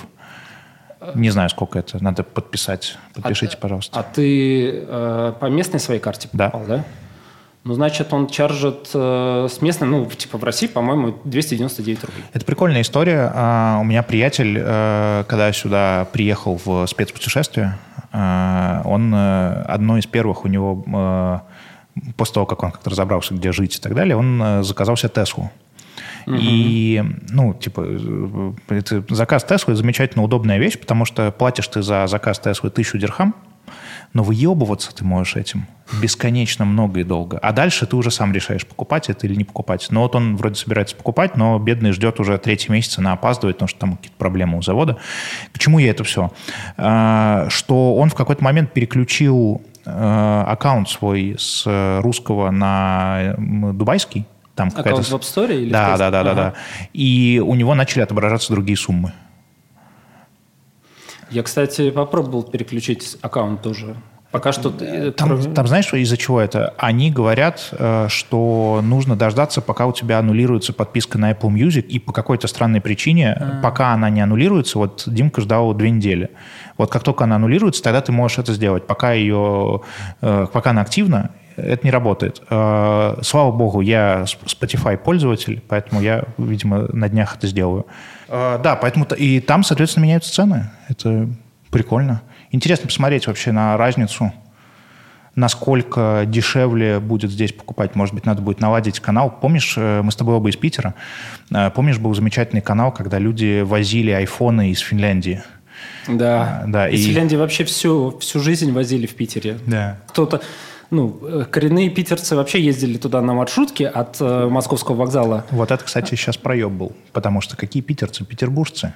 Не 1.15 1.31
знаю, 1.31 1.49
сколько 1.51 1.79
это. 1.79 2.03
Надо 2.03 2.23
подписать. 2.23 2.97
Подпишите, 3.15 3.57
пожалуйста. 3.57 3.99
А 3.99 4.03
ты 4.03 4.85
э, 4.87 5.33
по 5.39 5.47
местной 5.47 5.81
своей 5.81 6.01
карте 6.01 6.29
Да. 6.33 6.47
попал, 6.51 6.67
да? 6.67 6.85
Ну, 7.62 7.75
значит, 7.75 8.12
он 8.15 8.27
чаржит 8.27 8.89
э, 8.95 9.49
с 9.51 9.61
местной, 9.61 9.87
ну, 9.87 10.07
типа 10.07 10.39
в 10.39 10.45
России, 10.45 10.67
по-моему, 10.67 11.15
299 11.25 12.05
рублей. 12.05 12.25
Это 12.33 12.45
прикольная 12.47 12.81
история. 12.81 13.31
А, 13.35 13.79
У 13.81 13.85
меня 13.85 14.03
приятель, 14.03 14.57
э, 14.59 15.25
когда 15.29 15.47
я 15.49 15.53
сюда 15.53 16.07
приехал 16.11 16.59
в 16.65 16.87
спецпутешествие, 16.87 17.77
э, 18.12 18.81
он 18.87 19.15
э, 19.15 19.62
одно 19.69 19.99
из 19.99 20.07
первых 20.07 20.47
у 20.47 20.49
него, 20.49 20.83
э, 20.87 22.11
после 22.17 22.35
того, 22.35 22.47
как 22.47 22.62
он 22.62 22.71
как-то 22.73 22.89
разобрался, 22.89 23.35
где 23.35 23.53
жить 23.53 23.77
и 23.77 23.81
так 23.81 23.95
далее, 23.95 24.17
он 24.17 24.43
э, 24.43 24.62
заказал 24.62 24.97
себе 24.97 25.11
Теслу. 25.11 25.51
И, 26.27 27.03
ну, 27.31 27.55
типа, 27.55 27.87
заказ 29.09 29.45
Теслы 29.45 29.75
замечательно 29.75 30.25
удобная 30.25 30.59
вещь, 30.59 30.79
потому 30.79 31.05
что 31.05 31.31
платишь 31.33 31.69
ты 31.69 31.83
за 31.83 32.07
заказ 32.07 32.39
Теслы 32.39 32.71
тысячу 32.71 32.99
дирхам, 32.99 33.35
но 34.13 34.23
выебываться 34.23 34.95
ты 34.95 35.05
можешь 35.05 35.37
этим 35.37 35.67
бесконечно 36.01 36.65
много 36.65 37.01
и 37.01 37.05
долго. 37.05 37.39
А 37.39 37.53
дальше 37.53 37.87
ты 37.87 37.97
уже 37.97 38.11
сам 38.11 38.33
решаешь, 38.33 38.67
покупать 38.67 39.09
это 39.09 39.27
или 39.27 39.35
не 39.35 39.45
покупать. 39.45 39.87
Но 39.91 40.03
вот 40.03 40.15
он 40.15 40.37
вроде 40.37 40.57
собирается 40.57 40.97
покупать, 40.97 41.37
но 41.37 41.59
бедный 41.59 41.93
ждет 41.93 42.21
уже 42.21 42.37
третий 42.39 42.73
месяц, 42.73 42.99
она 42.99 43.12
опаздывает, 43.12 43.57
потому 43.57 43.69
что 43.69 43.79
там 43.79 43.97
какие-то 43.97 44.17
проблемы 44.17 44.59
у 44.59 44.62
завода. 44.62 44.99
К 45.53 45.59
чему 45.59 45.79
я 45.79 45.91
это 45.91 46.05
все? 46.05 46.33
А, 46.77 47.47
Что 47.49 47.95
он 47.97 48.11
в 48.11 48.15
какой-то 48.15 48.43
момент 48.43 48.73
переключил 48.73 49.62
э, 49.85 50.45
аккаунт 50.47 50.89
свой 50.89 51.37
с 51.39 52.00
русского 52.00 52.50
на 52.50 53.35
дубайский. 53.39 54.27
Там 54.61 54.71
какая-то... 54.71 55.02
В 55.02 55.12
App 55.12 55.23
Store 55.23 55.55
или 55.55 55.71
Да, 55.71 55.97
да, 55.97 56.11
да, 56.11 56.23
да, 56.23 56.35
да. 56.35 56.55
И 56.93 57.43
у 57.45 57.55
него 57.55 57.75
начали 57.75 58.02
отображаться 58.02 58.52
другие 58.52 58.76
суммы. 58.76 59.12
Я, 61.31 61.43
кстати, 61.43 61.90
попробовал 61.90 62.43
переключить 62.43 63.17
аккаунт 63.23 63.62
тоже. 63.62 63.97
Пока 64.31 64.52
что... 64.52 64.73
э, 64.79 65.11
Там, 65.11 65.55
там 65.55 65.67
знаешь, 65.67 65.93
из-за 65.93 66.17
чего 66.17 66.40
это? 66.40 66.75
Они 66.79 67.11
говорят, 67.11 67.71
э, 67.73 68.07
что 68.09 68.81
нужно 68.83 69.17
дождаться, 69.17 69.61
пока 69.61 69.87
у 69.87 69.93
тебя 69.93 70.19
аннулируется 70.21 70.73
подписка 70.73 71.19
на 71.19 71.33
Apple 71.33 71.50
Music, 71.50 71.83
и 71.83 71.99
по 71.99 72.12
какой-то 72.12 72.47
странной 72.47 72.81
причине, 72.81 73.33
А. 73.33 73.61
пока 73.62 73.93
она 73.93 74.09
не 74.09 74.21
аннулируется, 74.21 74.79
вот 74.79 75.05
Димка 75.07 75.40
ждал 75.40 75.73
две 75.75 75.90
недели. 75.90 76.31
Вот 76.79 76.90
как 76.90 77.02
только 77.02 77.25
она 77.25 77.37
аннулируется, 77.37 77.83
тогда 77.83 78.00
ты 78.02 78.12
можешь 78.12 78.38
это 78.38 78.52
сделать. 78.52 78.87
Пока 78.87 79.12
ее, 79.12 79.83
э, 80.21 80.47
пока 80.52 80.71
она 80.71 80.83
активна, 80.83 81.31
это 81.62 81.87
не 81.87 81.90
работает. 81.90 82.43
Э, 82.50 83.17
Слава 83.23 83.50
богу, 83.52 83.81
я 83.81 84.25
Spotify 84.47 84.97
пользователь, 84.97 85.62
поэтому 85.69 86.00
я, 86.00 86.25
видимо, 86.38 86.87
на 86.93 87.09
днях 87.09 87.37
это 87.37 87.47
сделаю. 87.47 87.87
Э, 88.29 88.59
Да, 88.62 88.76
поэтому 88.76 89.05
и 89.17 89.40
там, 89.40 89.62
соответственно, 89.64 90.05
меняются 90.05 90.33
цены. 90.33 90.71
Это 90.88 91.29
прикольно. 91.71 92.23
Интересно 92.52 92.87
посмотреть 92.87 93.26
вообще 93.26 93.52
на 93.52 93.76
разницу 93.76 94.33
насколько 95.37 96.25
дешевле 96.26 96.99
будет 96.99 97.31
здесь 97.31 97.52
покупать. 97.52 97.95
Может 97.95 98.14
быть, 98.14 98.26
надо 98.26 98.43
будет 98.43 98.61
наладить 98.61 99.00
канал. 99.00 99.31
Помнишь, 99.40 99.75
э, 99.76 100.02
мы 100.02 100.11
с 100.11 100.17
тобой 100.17 100.35
оба 100.35 100.50
из 100.50 100.57
Питера, 100.57 100.95
э, 101.52 101.71
помнишь, 101.71 101.99
был 101.99 102.12
замечательный 102.14 102.61
канал, 102.61 102.93
когда 102.93 103.19
люди 103.19 103.62
возили 103.62 104.11
айфоны 104.11 104.71
из 104.71 104.81
Финляндии? 104.81 105.43
Да. 106.09 106.62
А, 106.64 106.67
да, 106.67 106.88
Из 106.88 107.00
и- 107.00 107.09
Финляндии 107.09 107.37
вообще 107.37 107.64
всю, 107.64 108.19
всю 108.19 108.40
жизнь 108.40 108.73
возили 108.73 109.07
в 109.07 109.14
Питере. 109.14 109.59
Да. 109.67 109.99
Кто-то... 110.09 110.40
Ну, 110.90 111.18
э, 111.23 111.44
коренные 111.50 111.88
питерцы 111.90 112.35
вообще 112.35 112.61
ездили 112.61 112.99
туда 112.99 113.20
на 113.23 113.32
маршрутке 113.35 113.87
от 113.87 114.16
э, 114.20 114.49
московского 114.49 114.97
вокзала. 114.97 115.44
Вот 115.50 115.70
это, 115.70 115.85
кстати, 115.85 116.14
сейчас 116.16 116.37
проеб 116.37 116.70
был. 116.70 116.92
Потому 117.12 117.40
что 117.40 117.56
какие 117.56 117.82
питерцы? 117.82 118.25
Петербуржцы. 118.25 118.92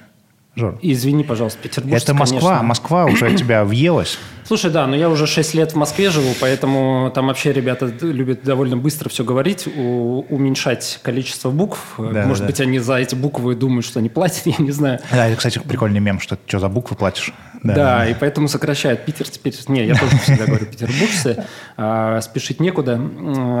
Жор. 0.57 0.79
Извини, 0.81 1.23
пожалуйста, 1.25 1.59
Петербург. 1.61 2.01
Это 2.01 2.13
Москва. 2.13 2.39
конечно. 2.39 2.63
Москва 2.63 3.05
уже 3.11 3.35
тебя 3.35 3.65
въелась. 3.65 4.17
Слушай, 4.45 4.71
да, 4.71 4.87
но 4.87 4.95
я 4.95 5.09
уже 5.09 5.27
6 5.27 5.53
лет 5.53 5.73
в 5.73 5.75
Москве 5.75 6.09
живу, 6.09 6.33
поэтому 6.39 7.11
там 7.13 7.27
вообще 7.27 7.51
ребята 7.51 7.91
любят 8.01 8.43
довольно 8.43 8.77
быстро 8.77 9.09
все 9.09 9.23
говорить, 9.25 9.67
у- 9.67 10.25
уменьшать 10.29 10.99
количество 11.01 11.49
букв. 11.49 11.95
Да, 11.97 12.25
Может 12.25 12.43
да. 12.43 12.47
быть, 12.47 12.61
они 12.61 12.79
за 12.79 12.95
эти 12.95 13.15
буквы 13.15 13.55
думают, 13.55 13.85
что 13.85 13.99
они 13.99 14.07
платят, 14.09 14.43
я 14.45 14.55
не 14.59 14.71
знаю. 14.71 14.99
Да, 15.11 15.27
это, 15.27 15.35
кстати, 15.37 15.59
прикольный 15.59 15.99
мем, 15.99 16.19
что 16.21 16.35
ты 16.37 16.41
что 16.47 16.59
за 16.59 16.69
буквы 16.69 16.95
платишь. 16.95 17.33
Да, 17.73 18.07
и 18.07 18.13
поэтому 18.13 18.47
сокращают 18.47 19.05
Питер 19.05 19.29
теперь. 19.29 19.53
Не, 19.67 19.85
я 19.85 19.95
тоже 19.95 20.17
всегда 20.17 20.45
говорю 20.45 20.65
петербуржцы. 20.65 21.43
а, 21.77 22.21
спешить 22.21 22.59
некуда. 22.59 22.99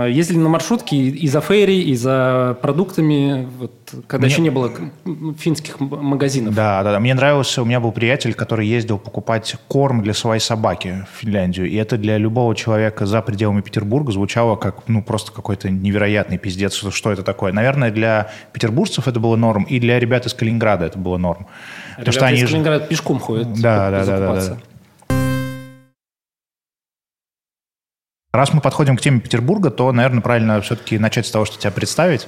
Ездили 0.07 0.37
на 0.37 0.49
маршрутке 0.49 0.95
и 0.95 1.27
за 1.27 1.41
фейри, 1.41 1.81
и 1.81 1.95
за 1.95 2.57
продуктами, 2.61 3.47
вот, 3.59 3.73
когда 4.07 4.25
Мне- 4.25 4.33
еще 4.33 4.41
не 4.41 4.49
было 4.49 4.71
финских 5.37 5.79
магазинов. 5.79 6.53
Да, 6.55 6.83
да, 6.83 6.93
да. 6.93 6.99
Мне 6.99 7.13
нравился, 7.13 7.61
у 7.61 7.65
меня 7.65 7.79
был 7.79 7.91
приятель, 7.91 8.33
который 8.33 8.67
ездил 8.67 8.97
покупать 8.97 9.55
корм 9.67 10.01
для 10.01 10.13
своей 10.13 10.39
собаки 10.39 11.05
в 11.11 11.19
Финляндию. 11.19 11.69
И 11.69 11.75
это 11.75 11.97
для 11.97 12.17
любого 12.17 12.55
человека 12.55 13.05
за 13.05 13.21
пределами 13.21 13.61
Петербурга 13.61 14.11
звучало 14.11 14.55
как, 14.55 14.87
ну, 14.87 15.03
просто 15.03 15.31
какой-то 15.31 15.69
невероятный 15.69 16.37
пиздец, 16.37 16.73
что 16.75 17.11
это 17.11 17.23
такое. 17.23 17.51
Наверное, 17.51 17.91
для 17.91 18.29
петербуржцев 18.53 19.07
это 19.07 19.19
было 19.19 19.35
норм, 19.35 19.63
и 19.63 19.79
для 19.79 19.99
ребят 19.99 20.25
из 20.25 20.33
Калининграда 20.33 20.85
это 20.85 20.97
было 20.99 21.17
норм. 21.17 21.47
Потому 21.97 22.13
что 22.13 22.25
они 22.25 22.37
из 22.39 22.47
Калининграда 22.47 22.85
пешком 22.85 23.19
ходят. 23.19 23.53
Да, 23.53 23.89
да, 23.91 24.05
да, 24.05 24.19
да, 24.19 24.33
да. 24.35 24.57
Раз 28.33 28.51
мы 28.53 28.59
подходим 28.59 28.97
к 28.97 29.01
теме 29.01 29.21
Петербурга, 29.21 29.69
то, 29.71 29.89
наверное, 29.93 30.19
правильно 30.21 30.59
все-таки 30.59 30.99
начать 30.99 31.25
с 31.25 31.31
того, 31.31 31.45
что 31.45 31.57
тебя 31.57 31.71
представить. 31.71 32.27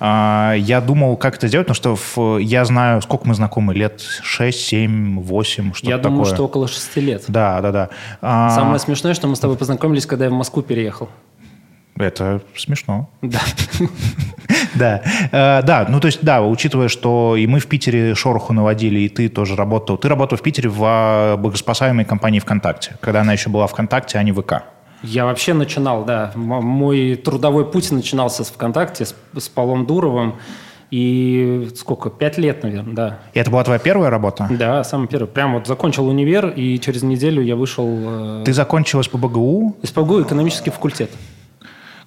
А, 0.00 0.54
Я 0.54 0.80
думал, 0.80 1.16
как 1.16 1.36
это 1.36 1.46
сделать, 1.46 1.68
потому 1.68 1.96
что 1.96 2.38
я 2.40 2.64
знаю, 2.64 3.00
сколько 3.02 3.28
мы 3.28 3.34
знакомы, 3.34 3.72
лет 3.72 4.00
6, 4.00 4.58
7, 4.60 5.20
8, 5.20 5.72
что-то 5.74 5.88
Я 5.88 5.98
такое. 5.98 6.10
думаю, 6.10 6.24
что 6.26 6.44
около 6.44 6.66
шести 6.66 7.00
лет. 7.00 7.22
Да, 7.28 7.60
да, 7.60 7.70
да. 7.70 7.88
А, 8.20 8.50
Самое 8.50 8.80
смешное, 8.80 9.14
что 9.14 9.28
мы 9.28 9.36
с 9.36 9.38
тобой 9.38 9.56
познакомились, 9.56 10.06
когда 10.06 10.24
я 10.24 10.30
в 10.32 10.34
Москву 10.34 10.60
переехал. 10.60 11.08
Это 11.96 12.42
смешно. 12.56 13.08
Да. 13.22 13.40
Да, 14.74 15.02
Э, 15.32 15.62
да, 15.62 15.86
ну 15.88 16.00
то 16.00 16.06
есть, 16.06 16.20
да, 16.22 16.42
учитывая, 16.42 16.88
что 16.88 17.36
и 17.36 17.46
мы 17.46 17.58
в 17.60 17.66
Питере 17.66 18.14
шороху 18.14 18.52
наводили, 18.52 19.00
и 19.00 19.08
ты 19.08 19.28
тоже 19.28 19.56
работал. 19.56 19.96
Ты 19.96 20.08
работал 20.08 20.38
в 20.38 20.42
Питере 20.42 20.68
в 20.68 20.82
а, 20.84 21.36
богоспасаемой 21.36 22.04
компании 22.04 22.38
ВКонтакте, 22.38 22.96
когда 23.00 23.20
она 23.22 23.32
еще 23.32 23.50
была 23.50 23.66
ВКонтакте, 23.66 24.18
а 24.18 24.22
не 24.22 24.32
ВК. 24.32 24.62
Я 25.02 25.24
вообще 25.26 25.52
начинал, 25.52 26.04
да. 26.04 26.32
Мой 26.34 27.14
трудовой 27.16 27.70
путь 27.70 27.90
начинался 27.90 28.42
с 28.44 28.48
ВКонтакте, 28.48 29.04
с, 29.04 29.14
с 29.36 29.48
Павлом 29.48 29.86
Дуровым. 29.86 30.36
И 30.90 31.68
сколько? 31.76 32.08
Пять 32.08 32.38
лет, 32.38 32.62
наверное, 32.62 32.94
да. 32.94 33.18
И 33.32 33.38
это 33.38 33.50
была 33.50 33.64
твоя 33.64 33.78
первая 33.78 34.10
работа? 34.10 34.46
Да, 34.50 34.84
самый 34.84 35.08
первый. 35.08 35.26
Прям 35.26 35.54
вот 35.54 35.66
закончил 35.66 36.06
универ, 36.06 36.48
и 36.50 36.78
через 36.78 37.02
неделю 37.02 37.42
я 37.42 37.56
вышел 37.56 37.88
э, 37.90 38.42
Ты 38.46 38.52
закончила 38.52 39.02
с 39.02 39.08
ПБГУ. 39.08 39.76
из 39.82 39.90
ПГУ 39.90 40.22
экономический 40.22 40.70
факультет. 40.70 41.10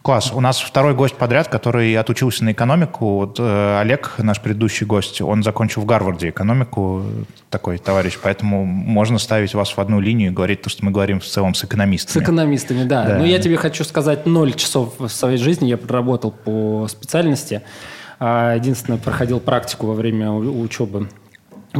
Класс. 0.07 0.31
У 0.33 0.39
нас 0.39 0.61
второй 0.61 0.93
гость 0.93 1.15
подряд, 1.15 1.49
который 1.49 1.93
отучился 1.97 2.45
на 2.45 2.53
экономику. 2.53 3.15
Вот, 3.15 3.41
э, 3.41 3.79
Олег, 3.81 4.13
наш 4.19 4.39
предыдущий 4.39 4.85
гость, 4.85 5.19
он 5.19 5.43
закончил 5.43 5.81
в 5.81 5.85
Гарварде 5.85 6.29
экономику, 6.29 7.03
такой 7.49 7.77
товарищ. 7.77 8.17
Поэтому 8.23 8.63
можно 8.63 9.17
ставить 9.19 9.53
вас 9.53 9.75
в 9.75 9.79
одну 9.81 9.99
линию 9.99 10.31
и 10.31 10.33
говорить 10.33 10.61
то, 10.61 10.69
что 10.69 10.85
мы 10.85 10.91
говорим 10.91 11.19
в 11.19 11.25
целом 11.25 11.53
с 11.53 11.59
С 11.59 11.65
экономистами. 11.65 12.23
экономистами, 12.23 12.83
да. 12.85 13.03
Да. 13.03 13.17
Но 13.17 13.25
я 13.25 13.37
тебе 13.39 13.57
хочу 13.57 13.83
сказать, 13.83 14.25
ноль 14.25 14.53
часов 14.53 14.93
в 14.97 15.09
своей 15.09 15.37
жизни 15.37 15.67
я 15.67 15.75
проработал 15.75 16.31
по 16.31 16.87
специальности. 16.87 17.61
А, 18.17 18.55
Единственное, 18.55 18.99
проходил 18.99 19.41
практику 19.41 19.87
во 19.87 19.93
время 19.93 20.31
учебы 20.31 21.09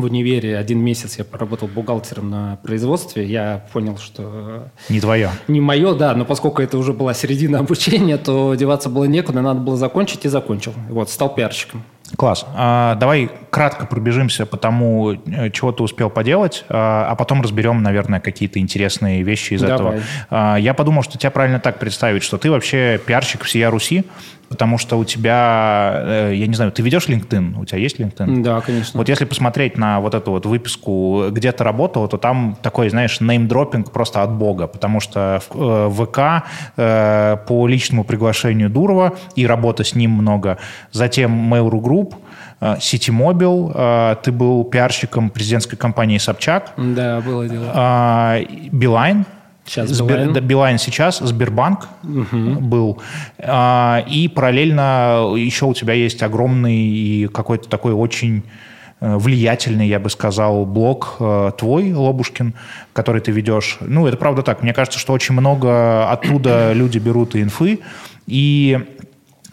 в 0.02 0.06
универе. 0.06 0.58
Один 0.58 0.80
месяц 0.80 1.18
я 1.18 1.24
поработал 1.24 1.68
бухгалтером 1.68 2.30
на 2.30 2.58
производстве. 2.64 3.26
Я 3.26 3.66
понял, 3.74 3.98
что 3.98 4.70
Не 4.90 5.00
твое. 5.00 5.30
не 5.48 5.62
мое, 5.62 5.94
да, 5.96 6.14
но 6.16 6.26
поскольку 6.26 6.62
это 6.62 6.78
уже 6.78 6.94
была 6.94 7.14
середина 7.14 7.60
обучения, 7.68 8.18
то 8.18 8.56
деваться 8.56 8.90
было 8.90 9.06
некуда, 9.06 9.42
надо 9.42 9.60
было 9.60 9.78
закончить 9.78 10.26
и 10.26 10.30
закончил. 10.30 10.74
Вот, 10.90 11.10
стал 11.10 11.34
пиарщиком. 11.34 11.84
Класс. 12.16 12.46
А, 12.56 12.96
давай 12.96 13.30
кратко 13.50 13.86
пробежимся 13.86 14.46
по 14.46 14.56
тому, 14.56 15.12
э, 15.12 15.50
чего 15.52 15.74
ты 15.74 15.84
успел 15.84 16.10
поделать, 16.10 16.64
а, 16.70 17.08
а 17.10 17.16
потом 17.16 17.42
разберем, 17.42 17.84
наверное, 17.84 18.22
какие-то 18.22 18.60
интересные 18.60 19.24
вещи 19.24 19.56
из 19.56 19.62
Давай. 19.62 19.76
этого. 19.76 20.04
А, 20.30 20.56
я 20.56 20.74
подумал, 20.74 21.04
что 21.04 21.18
тебя 21.18 21.32
правильно 21.32 21.60
так 21.60 21.80
представить, 21.80 22.24
что 22.24 22.38
ты 22.38 22.50
вообще 22.50 23.00
пиарщик 23.06 23.44
всея 23.44 23.70
Руси, 23.70 24.06
потому 24.50 24.78
что 24.78 24.98
у 24.98 25.06
тебя, 25.06 25.94
э, 26.04 26.32
я 26.36 26.48
не 26.48 26.54
знаю, 26.54 26.72
ты 26.72 26.82
ведешь 26.82 27.08
LinkedIn? 27.08 27.60
У 27.60 27.66
тебя 27.66 27.80
есть 27.80 28.00
LinkedIn? 28.00 28.42
Да, 28.42 28.62
конечно. 28.62 28.98
Вот 28.98 29.10
если 29.10 29.26
посмотреть 29.26 29.78
на 29.78 30.00
вот 30.00 30.14
эту 30.14 30.32
вот 30.32 30.46
выписку, 30.46 31.26
где 31.32 31.52
ты 31.52 31.64
работал, 31.64 32.08
то 32.08 32.18
там 32.18 32.58
такой, 32.62 32.90
знаешь, 32.90 33.20
неймдропинг 33.20 33.92
просто 33.92 34.24
от 34.24 34.32
бога, 34.32 34.68
потому 34.68 35.00
что 35.00 35.42
в 35.50 35.92
э, 36.02 36.06
ВК 36.06 36.48
э, 36.78 37.38
по 37.48 37.68
личному 37.68 38.04
приглашению 38.04 38.70
Дурова 38.70 39.14
и 39.36 39.46
работа 39.48 39.84
с 39.84 39.96
ним 39.96 40.12
много, 40.12 40.58
затем 40.92 41.54
Mail.ru 41.54 41.82
Group, 41.82 42.16
City 42.60 43.12
Mobile, 43.12 44.16
ты 44.24 44.32
был 44.32 44.64
пиарщиком 44.64 45.30
президентской 45.30 45.76
компании 45.76 46.18
Собчак, 46.18 46.74
Да, 46.76 47.22
было 47.22 47.48
дело. 47.48 47.72
а, 47.74 48.40
Билайн. 48.72 49.26
Сейчас 49.68 49.90
Сбер- 49.90 50.08
Билайн. 50.18 50.34
да, 50.34 50.40
Билайн 50.40 50.78
сейчас, 50.78 51.20
Сбербанк 51.20 51.88
был. 52.04 53.02
А, 53.40 54.04
И 54.08 54.28
параллельно 54.30 55.34
еще 55.36 55.66
у 55.66 55.74
тебя 55.74 55.94
есть 55.94 56.24
огромный 56.24 56.78
и 56.78 57.28
какой-то 57.28 57.68
такой 57.68 57.92
очень 57.94 58.44
э, 59.02 59.18
влиятельный, 59.18 59.88
я 59.88 60.00
бы 60.00 60.10
сказал, 60.10 60.66
блог 60.66 61.18
э, 61.20 61.52
твой, 61.58 61.92
Лобушкин, 61.94 62.54
который 62.94 63.22
ты 63.22 63.32
ведешь. 63.32 63.78
Ну, 63.82 64.08
это 64.08 64.18
правда 64.18 64.42
так. 64.42 64.64
Мне 64.64 64.74
кажется, 64.74 65.00
что 65.00 65.14
очень 65.14 65.34
много 65.36 66.10
оттуда 66.10 66.72
люди 66.82 66.98
берут 66.98 67.36
и 67.36 67.42
инфы. 67.44 67.80
И 68.26 68.80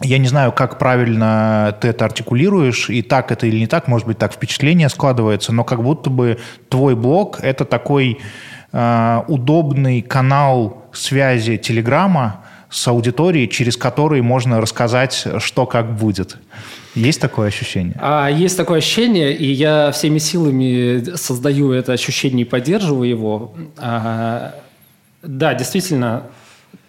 я 0.01 0.17
не 0.17 0.27
знаю, 0.27 0.51
как 0.51 0.79
правильно 0.79 1.77
ты 1.79 1.89
это 1.89 2.05
артикулируешь, 2.05 2.89
и 2.89 3.01
так 3.01 3.31
это 3.31 3.47
или 3.47 3.59
не 3.59 3.67
так, 3.67 3.87
может 3.87 4.07
быть, 4.07 4.17
так 4.17 4.33
впечатление 4.33 4.89
складывается, 4.89 5.53
но 5.53 5.63
как 5.63 5.83
будто 5.83 6.09
бы 6.09 6.37
твой 6.69 6.95
блог– 6.95 7.39
это 7.41 7.65
такой 7.65 8.19
э, 8.75 9.23
удобный 9.27 10.01
канал 10.01 10.85
связи 10.91 11.57
Телеграма 11.57 12.41
с 12.69 12.87
аудиторией, 12.87 13.47
через 13.47 13.77
который 13.77 14.21
можно 14.21 14.59
рассказать, 14.59 15.27
что 15.39 15.65
как 15.65 15.95
будет. 15.95 16.37
Есть 16.93 17.21
такое 17.21 17.47
ощущение? 17.47 17.95
А 17.99 18.27
есть 18.29 18.57
такое 18.57 18.79
ощущение, 18.79 19.33
и 19.33 19.45
я 19.51 19.91
всеми 19.91 20.17
силами 20.17 21.15
создаю 21.15 21.71
это 21.71 21.93
ощущение 21.93 22.45
и 22.45 22.49
поддерживаю 22.49 23.09
его. 23.09 23.53
А, 23.77 24.55
да, 25.21 25.53
действительно, 25.53 26.23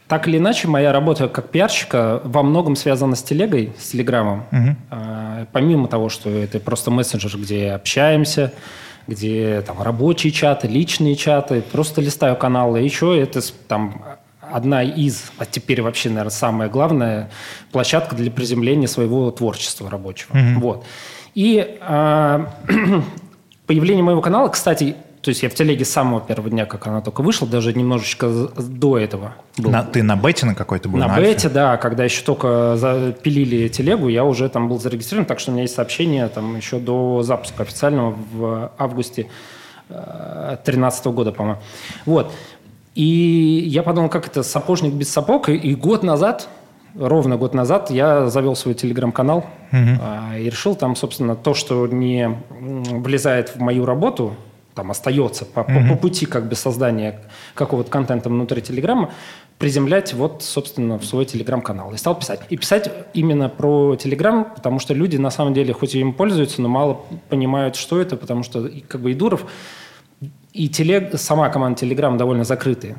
так 0.09 0.29
или 0.29 0.39
иначе, 0.39 0.69
моя 0.69 0.93
работа 0.93 1.29
как 1.29 1.51
пиарщика 1.51 2.21
во 2.25 2.43
многом 2.43 2.77
связана 2.77 3.17
с 3.17 3.23
телегой, 3.23 3.73
с 3.79 3.91
телеграммом. 3.91 4.45
А, 4.91 5.47
помимо 5.53 5.89
того, 5.89 6.09
что 6.09 6.31
это 6.31 6.61
просто 6.61 6.91
мессенджер, 6.91 7.37
где 7.37 7.73
общаемся, 7.73 8.53
где 9.07 9.63
там 9.63 9.83
рабочие 9.83 10.33
чаты, 10.33 10.69
личные 10.69 11.17
чаты, 11.17 11.63
просто 11.63 12.01
листаю 12.01 12.37
каналы. 12.37 12.81
Еще 12.81 13.19
это 13.21 13.41
там 13.69 14.03
одна 14.41 14.83
из, 14.83 15.33
а 15.39 15.47
теперь 15.47 15.83
вообще, 15.83 16.09
наверное, 16.09 16.31
самая 16.31 16.69
главная 16.69 17.31
площадка 17.73 18.15
для 18.17 18.31
приземления 18.31 18.89
своего 18.89 19.31
творчества 19.31 19.91
рабочего. 19.91 20.37
Вот. 20.57 20.85
И 21.35 21.79
а, 21.81 22.53
появление 23.67 24.03
моего 24.03 24.23
канала, 24.23 24.49
кстати, 24.49 24.97
то 25.27 25.31
есть 25.31 25.43
я 25.43 25.49
в 25.49 25.55
телеге 25.55 25.85
с 25.85 25.91
самого 25.91 26.21
первого 26.21 26.49
дня, 26.51 26.67
как 26.67 26.87
она 26.87 27.01
только 27.01 27.21
вышла, 27.21 27.49
даже 27.49 27.73
немножечко 27.73 28.29
до 28.57 28.97
этого 28.97 29.35
был. 29.59 29.73
На- 29.73 29.83
ты 29.83 30.05
на 30.05 30.15
бете 30.15 30.47
на 30.47 30.55
какой-то 30.55 30.89
был? 30.89 31.01
На 31.01 31.13
Альфе? 31.13 31.21
бете, 31.21 31.49
да, 31.49 31.77
когда 31.79 32.05
еще 32.05 32.23
только 32.23 32.77
запилили 32.77 33.67
телегу, 33.67 34.07
я 34.07 34.23
уже 34.23 34.49
там 34.49 34.69
был 34.69 34.79
зарегистрирован, 34.79 35.27
так 35.27 35.41
что 35.41 35.51
у 35.51 35.55
меня 35.55 35.63
есть 35.63 35.75
сообщение 35.75 36.29
там 36.29 36.55
еще 36.55 36.79
до 36.79 37.25
запуска 37.25 37.65
официального 37.65 38.17
в 38.35 38.71
августе 38.79 39.27
2013 39.89 41.07
года, 41.07 41.33
по-моему. 41.33 41.61
Вот. 42.05 42.33
И 42.95 43.65
я 43.67 43.83
подумал, 43.83 44.09
как 44.09 44.29
это 44.29 44.45
сапожник 44.45 44.93
без 44.93 45.09
сапог, 45.09 45.49
и, 45.49 45.57
и 45.57 45.75
год 45.75 46.05
назад, 46.05 46.49
ровно 46.95 47.37
год 47.37 47.53
назад, 47.53 47.91
я 47.91 48.29
завел 48.29 48.55
свой 48.55 48.75
телеграм-канал 48.75 49.45
а, 49.73 50.39
и 50.39 50.45
решил 50.45 50.77
там, 50.77 50.95
собственно, 50.95 51.35
то, 51.35 51.53
что 51.53 51.89
не 51.89 52.31
влезает 52.61 53.57
в 53.57 53.59
мою 53.59 53.85
работу, 53.85 54.37
там 54.77 54.91
остается 54.91 55.45
по, 55.47 55.65
по- 55.65 55.89
по 55.89 55.97
пути 55.97 56.27
как 56.27 56.49
бы 56.49 56.55
создания 56.55 57.19
какого-то 57.55 57.91
контента 57.91 58.29
внутри 58.29 58.61
Телеграма, 58.63 59.11
приземлять 59.59 60.13
вот, 60.13 60.43
собственно, 60.43 60.99
в 60.99 61.05
свой 61.07 61.25
Телеграм-канал. 61.25 61.93
И 61.95 61.97
стал 61.97 62.19
писать. 62.19 62.41
И 62.51 62.57
писать 62.59 62.91
именно 63.15 63.49
про 63.49 63.97
Телеграм, 63.97 64.45
потому 64.55 64.79
что 64.79 64.93
люди, 64.93 65.17
на 65.17 65.31
самом 65.31 65.55
деле, 65.55 65.73
хоть 65.73 65.95
и 65.95 65.99
им 66.01 66.13
пользуются, 66.13 66.61
но 66.61 66.69
мало 66.69 67.01
понимают, 67.31 67.75
что 67.75 67.99
это, 68.01 68.17
потому 68.17 68.43
что 68.43 68.71
как 68.87 69.01
бы 69.01 69.11
и 69.13 69.15
Дуров, 69.15 69.47
и 70.53 70.69
телег, 70.69 71.19
сама 71.19 71.49
команда 71.49 71.81
Телеграм 71.81 72.17
довольно 72.17 72.45
закрытые. 72.45 72.97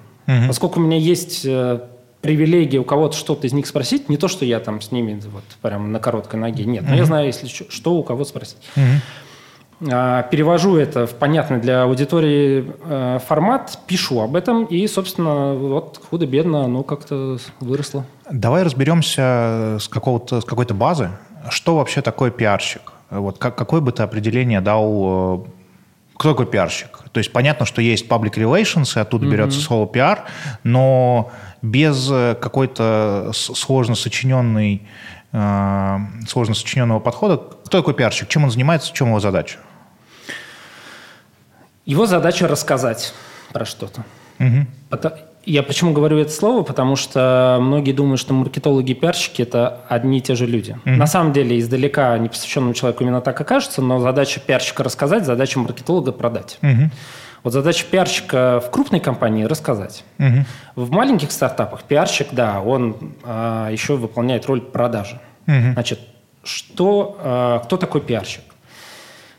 Поскольку 0.48 0.80
у 0.80 0.84
меня 0.84 0.98
есть 0.98 1.46
э, 1.46 1.80
привилегия 2.22 2.80
у 2.80 2.84
кого-то 2.84 3.16
что-то 3.16 3.48
из 3.48 3.54
них 3.54 3.66
спросить, 3.68 4.10
не 4.10 4.18
то, 4.18 4.28
что 4.28 4.44
я 4.46 4.60
там 4.60 4.82
с 4.82 4.92
ними 4.92 5.20
вот 5.32 5.44
прям 5.62 5.92
на 5.92 6.00
короткой 6.00 6.40
ноге, 6.40 6.66
нет, 6.66 6.84
но 6.88 6.96
я 6.96 7.06
знаю, 7.06 7.28
если 7.28 7.48
что, 7.48 7.94
у 7.96 8.04
кого 8.04 8.26
спросить. 8.26 8.58
а, 8.76 8.82
перевожу 9.80 10.78
это 10.78 11.06
в 11.06 11.14
понятный 11.14 11.60
для 11.60 11.84
аудитории 11.84 12.74
э, 12.84 13.20
формат, 13.26 13.78
пишу 13.86 14.22
об 14.22 14.36
этом, 14.36 14.66
и, 14.66 14.88
собственно, 14.88 15.54
вот 15.54 16.02
худо-бедно 16.10 16.64
оно 16.64 16.82
как-то 16.82 17.38
выросло. 17.60 18.04
Давай 18.32 18.64
разберемся 18.64 19.78
с, 19.80 19.88
какого-то, 19.88 20.42
с 20.42 20.46
какой-то 20.46 20.74
базы. 20.74 21.12
Что 21.50 21.76
вообще 21.78 22.02
такое 22.02 22.32
пиарщик? 22.32 22.94
Вот 23.12 23.38
как, 23.38 23.56
какое 23.56 23.82
бы 23.82 23.92
ты 23.92 24.02
определение 24.02 24.62
дал 24.62 25.46
э, 25.46 25.48
кто 26.16 26.32
такой 26.32 26.48
пиарщик? 26.48 27.00
То 27.12 27.20
есть 27.20 27.32
понятно, 27.32 27.68
что 27.68 27.80
есть 27.80 28.08
public 28.08 28.34
relations, 28.34 28.98
и 28.98 29.00
оттуда 29.00 29.28
mm-hmm. 29.28 29.30
берется 29.30 29.62
слово 29.62 29.86
пиар, 29.86 30.24
но 30.64 31.30
без 31.62 32.10
э, 32.12 32.36
какой-то 32.42 33.30
сложно 33.34 33.94
сочиненной 33.96 34.88
сложно 36.28 36.56
сочиненного 36.56 37.00
подхода. 37.00 37.38
Кто 37.38 37.80
такой 37.80 37.94
пиарщик? 37.94 38.30
Чем 38.30 38.46
он 38.46 38.50
занимается? 38.50 38.92
В 38.92 38.94
чем 38.96 39.10
его 39.10 39.20
задача? 39.20 39.58
Его 41.88 42.06
задача 42.06 42.50
рассказать 42.50 43.14
про 43.54 43.66
что-то. 43.66 44.04
Угу. 44.40 45.10
Я 45.46 45.64
почему 45.64 45.94
говорю 45.94 46.18
это 46.18 46.32
слово? 46.32 46.64
Потому 46.64 46.98
что 46.98 47.60
многие 47.62 47.94
думают, 47.94 48.20
что 48.20 48.34
маркетологи 48.34 48.92
и 48.92 48.94
пиарщики– 48.94 49.42
это 49.44 49.86
одни 49.88 50.18
и 50.18 50.22
те 50.22 50.36
же 50.36 50.46
люди. 50.46 50.72
Угу. 50.86 50.96
На 50.96 51.08
самом 51.08 51.32
деле, 51.32 51.58
издалека 51.58 52.18
непосвященному 52.18 52.74
человеку 52.74 53.06
именно 53.06 53.22
так 53.22 53.40
и 53.40 53.46
кажется, 53.46 53.82
но 53.82 54.02
задача 54.02 54.42
пиарщика– 54.42 54.84
рассказать, 54.86 55.26
задача 55.26 55.60
маркетолога– 55.60 56.12
продать. 56.14 56.60
Угу. 56.62 56.92
Вот 57.44 57.54
задача 57.54 57.86
пиарщика 57.90 58.62
в 58.66 58.70
крупной 58.70 59.00
компании– 59.00 59.44
рассказать. 59.46 60.04
Угу. 60.20 60.46
В 60.76 60.92
маленьких 60.92 61.32
стартапах 61.32 61.84
пиарщик, 61.84 62.28
да, 62.34 62.60
он 62.60 63.14
а, 63.24 63.70
еще 63.72 63.96
выполняет 63.96 64.46
роль 64.48 64.60
продажи. 64.60 65.22
Угу. 65.48 65.72
Значит, 65.72 66.02
что, 66.44 67.18
а, 67.22 67.60
кто 67.60 67.78
такой 67.78 68.02
пиарщик? 68.02 68.44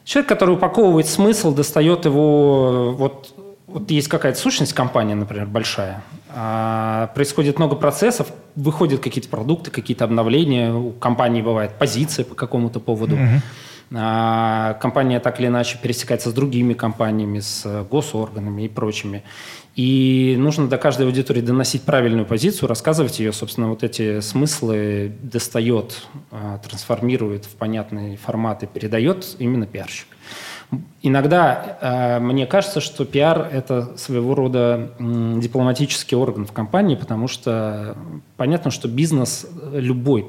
Человек, 0.09 0.31
который 0.31 0.55
упаковывает 0.55 1.07
смысл, 1.07 1.55
достает 1.55 2.07
его, 2.07 2.95
вот, 2.95 3.35
вот 3.67 3.91
есть 3.91 4.09
какая-то 4.09 4.39
сущность 4.39 4.73
компании, 4.73 5.13
например, 5.13 5.45
большая, 5.45 6.03
а 6.31 7.09
происходит 7.15 7.59
много 7.59 7.77
процессов, 7.77 8.29
выходят 8.57 9.03
какие-то 9.03 9.29
продукты, 9.29 9.71
какие-то 9.71 10.05
обновления, 10.05 10.73
у 10.73 10.93
компании 10.93 11.43
бывает 11.43 11.73
позиция 11.79 12.25
по 12.25 12.35
какому-то 12.35 12.81
поводу. 12.81 13.17
Угу. 13.17 13.43
А 13.97 14.79
компания 14.81 15.21
так 15.21 15.41
или 15.41 15.49
иначе 15.49 15.79
пересекается 15.83 16.31
с 16.31 16.33
другими 16.33 16.73
компаниями, 16.73 17.41
с 17.41 17.85
госорганами 17.91 18.63
и 18.63 18.69
прочими. 18.69 19.25
И 19.79 20.35
нужно 20.37 20.67
до 20.67 20.77
каждой 20.77 21.07
аудитории 21.07 21.41
доносить 21.41 21.83
правильную 21.83 22.27
позицию, 22.27 22.69
рассказывать 22.69 23.21
ее, 23.21 23.33
собственно, 23.33 23.69
вот 23.69 23.85
эти 23.85 24.19
смыслы 24.19 25.13
достает, 25.23 26.03
а, 26.33 26.59
трансформирует 26.59 27.45
в 27.45 27.55
понятный 27.55 28.17
формат 28.17 28.65
и 28.65 28.67
передает 28.67 29.37
именно 29.39 29.67
пиарщик. 29.67 30.09
Иногда 31.01 31.79
э, 31.81 32.19
мне 32.19 32.45
кажется, 32.47 32.81
что 32.81 33.05
пиар– 33.05 33.49
это 33.53 33.97
своего 33.97 34.35
рода 34.35 34.91
э, 34.99 35.35
дипломатический 35.37 36.17
орган 36.17 36.45
в 36.45 36.51
компании, 36.51 36.97
потому 36.97 37.29
что 37.29 37.97
понятно, 38.37 38.73
что 38.73 38.89
бизнес, 38.89 39.47
любой, 39.73 40.27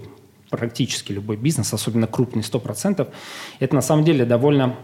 практически 0.51 1.11
любой 1.11 1.37
бизнес, 1.37 1.73
особенно 1.73 2.05
крупный, 2.05 2.43
100%, 2.43 3.07
это 3.59 3.75
на 3.75 3.81
самом 3.81 4.05
деле 4.05 4.25
довольно 4.25 4.75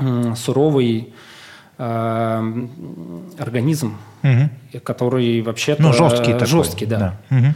э, 0.00 0.34
суровый 0.34 1.14
э, 1.82 2.68
организм, 3.38 3.96
угу. 4.22 4.80
который 4.84 5.42
вообще-то... 5.42 5.82
Ну, 5.82 5.92
жесткий 5.92 6.32
такой. 6.32 6.46
Жесткий, 6.46 6.86
да. 6.86 7.18
да. 7.28 7.36
Угу. 7.36 7.46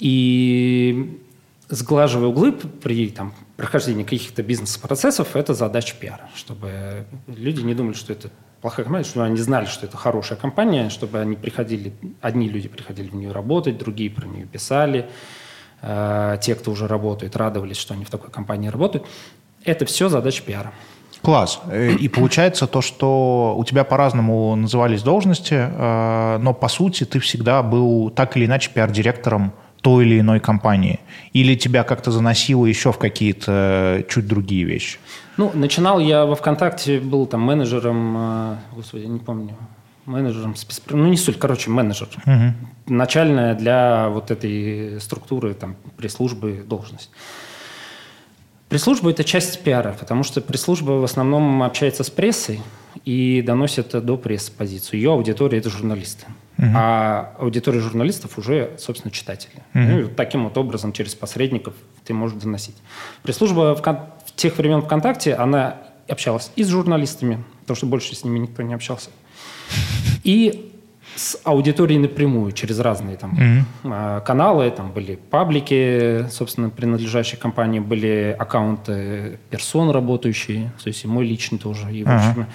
И 0.00 1.20
сглаживая 1.68 2.28
углы 2.28 2.52
при 2.52 3.10
там, 3.10 3.34
прохождении 3.56 4.04
каких-то 4.04 4.42
бизнес-процессов, 4.42 5.36
это 5.36 5.54
задача 5.54 5.94
пиара, 5.98 6.28
чтобы 6.34 7.04
люди 7.26 7.60
не 7.60 7.74
думали, 7.74 7.94
что 7.94 8.12
это 8.12 8.30
плохая 8.60 8.84
компания, 8.84 9.04
чтобы 9.04 9.26
они 9.26 9.36
знали, 9.36 9.66
что 9.66 9.86
это 9.86 9.96
хорошая 9.96 10.38
компания, 10.38 10.88
чтобы 10.88 11.20
они 11.20 11.36
приходили, 11.36 11.92
одни 12.20 12.48
люди 12.48 12.68
приходили 12.68 13.08
в 13.08 13.14
нее 13.14 13.32
работать, 13.32 13.78
другие 13.78 14.10
про 14.10 14.26
нее 14.26 14.46
писали, 14.46 15.08
э, 15.82 16.38
те, 16.40 16.54
кто 16.54 16.70
уже 16.70 16.88
работает, 16.88 17.36
радовались, 17.36 17.76
что 17.76 17.94
они 17.94 18.04
в 18.04 18.10
такой 18.10 18.30
компании 18.30 18.68
работают. 18.68 19.06
Это 19.64 19.84
все 19.84 20.08
задача 20.08 20.42
пиара. 20.42 20.72
Класс. 21.22 21.60
Э, 21.70 21.92
и 21.92 22.08
получается 22.08 22.66
то, 22.66 22.80
что 22.80 23.54
у 23.56 23.64
тебя 23.64 23.84
по-разному 23.84 24.54
назывались 24.56 25.02
должности, 25.02 25.54
э, 25.54 26.38
но 26.40 26.54
по 26.54 26.68
сути 26.68 27.04
ты 27.04 27.18
всегда 27.18 27.62
был 27.62 28.10
так 28.10 28.36
или 28.36 28.46
иначе 28.46 28.70
пиар-директором 28.72 29.52
той 29.80 30.06
или 30.06 30.20
иной 30.20 30.40
компании? 30.40 31.00
Или 31.32 31.54
тебя 31.54 31.84
как-то 31.84 32.10
заносило 32.10 32.66
еще 32.66 32.92
в 32.92 32.98
какие-то 32.98 34.04
чуть 34.08 34.26
другие 34.26 34.64
вещи? 34.64 34.98
Ну, 35.36 35.50
начинал 35.54 36.00
я 36.00 36.26
во 36.26 36.34
ВКонтакте, 36.34 36.98
был 37.00 37.26
там 37.26 37.40
менеджером, 37.42 38.16
э, 38.16 38.56
господи, 38.74 39.04
не 39.04 39.20
помню, 39.20 39.56
менеджером, 40.06 40.54
ну 40.90 41.06
не 41.06 41.16
суть, 41.16 41.38
короче, 41.38 41.70
менеджер. 41.70 42.08
Угу. 42.26 42.94
Начальная 42.94 43.54
для 43.54 44.08
вот 44.08 44.30
этой 44.30 45.00
структуры, 45.00 45.54
там, 45.54 45.76
пресс-службы 45.96 46.64
должность. 46.66 47.10
Пресс-служба– 48.68 49.10
это 49.12 49.24
часть 49.24 49.60
пиара, 49.60 49.96
потому 49.98 50.22
что 50.22 50.40
пресс-служба 50.40 50.92
в 50.92 51.04
основном 51.04 51.62
общается 51.62 52.04
с 52.04 52.10
прессой 52.10 52.60
и 53.04 53.42
доносит 53.42 54.04
до 54.04 54.16
прессы 54.16 54.52
позицию. 54.52 55.00
Ее 55.00 55.12
аудитория– 55.12 55.58
это 55.60 55.70
журналисты. 55.70 56.26
Uh-huh. 56.58 56.72
А 56.74 57.34
аудитория 57.38 57.80
журналистов 57.80 58.36
уже, 58.36 58.76
собственно, 58.78 59.12
читатели. 59.12 59.62
Uh-huh. 59.74 59.86
Ну, 59.86 59.98
и 60.00 60.02
вот 60.02 60.16
таким 60.16 60.44
вот 60.44 60.58
образом 60.58 60.92
через 60.92 61.14
посредников 61.14 61.74
ты 62.04 62.12
можешь 62.12 62.38
доносить. 62.38 62.76
Пресс-служба 63.22 63.74
в, 63.74 63.80
кон- 63.80 64.00
в 64.26 64.34
тех 64.34 64.58
времен 64.58 64.82
ВКонтакте, 64.82 65.34
она 65.34 65.76
общалась 66.08 66.50
и 66.56 66.64
с 66.64 66.68
журналистами, 66.68 67.44
потому 67.60 67.76
что 67.76 67.86
больше 67.86 68.14
с 68.16 68.24
ними 68.24 68.40
никто 68.40 68.62
не 68.62 68.74
общался, 68.74 69.10
и 70.24 70.72
с 71.18 71.40
аудиторией 71.42 71.98
напрямую, 72.00 72.52
через 72.52 72.78
разные 72.78 73.16
там 73.16 73.66
mm-hmm. 73.82 74.22
каналы, 74.24 74.70
там 74.70 74.92
были 74.92 75.16
паблики, 75.16 76.26
собственно, 76.30 76.70
принадлежащие 76.70 77.40
компании, 77.40 77.80
были 77.80 78.36
аккаунты 78.38 79.40
персон 79.50 79.90
работающие, 79.90 80.70
то 80.82 80.88
есть 80.88 81.04
и 81.04 81.08
мой 81.08 81.26
личный 81.26 81.58
тоже. 81.58 81.92
И, 81.92 82.04
в 82.04 82.08
общем, 82.08 82.46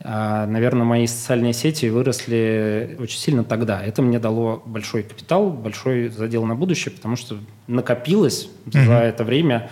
uh-huh. 0.00 0.46
наверное, 0.46 0.84
мои 0.84 1.06
социальные 1.06 1.52
сети 1.52 1.90
выросли 1.90 2.96
очень 2.98 3.18
сильно 3.18 3.44
тогда. 3.44 3.82
Это 3.82 4.00
мне 4.00 4.18
дало 4.18 4.62
большой 4.64 5.02
капитал, 5.02 5.50
большой 5.50 6.08
задел 6.08 6.46
на 6.46 6.54
будущее, 6.54 6.94
потому 6.94 7.16
что 7.16 7.36
накопилось 7.66 8.48
mm-hmm. 8.66 8.86
за 8.86 8.94
это 8.94 9.24
время 9.24 9.68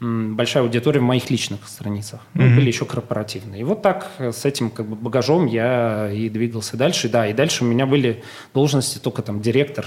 большая 0.00 0.62
аудитория 0.62 1.00
в 1.00 1.04
моих 1.04 1.28
личных 1.30 1.66
страницах. 1.66 2.20
Ну, 2.34 2.44
mm-hmm. 2.44 2.54
были 2.54 2.66
еще 2.68 2.84
корпоративные. 2.84 3.62
И 3.62 3.64
вот 3.64 3.82
так 3.82 4.10
э, 4.18 4.32
с 4.32 4.44
этим 4.44 4.70
как 4.70 4.86
бы 4.86 4.94
багажом 4.94 5.46
я 5.46 6.10
и 6.12 6.28
двигался 6.28 6.76
дальше. 6.76 7.08
Да, 7.08 7.26
и 7.26 7.32
дальше 7.32 7.64
у 7.64 7.66
меня 7.66 7.86
были 7.86 8.22
должности 8.54 8.98
только 8.98 9.22
там 9.22 9.40
директор. 9.40 9.86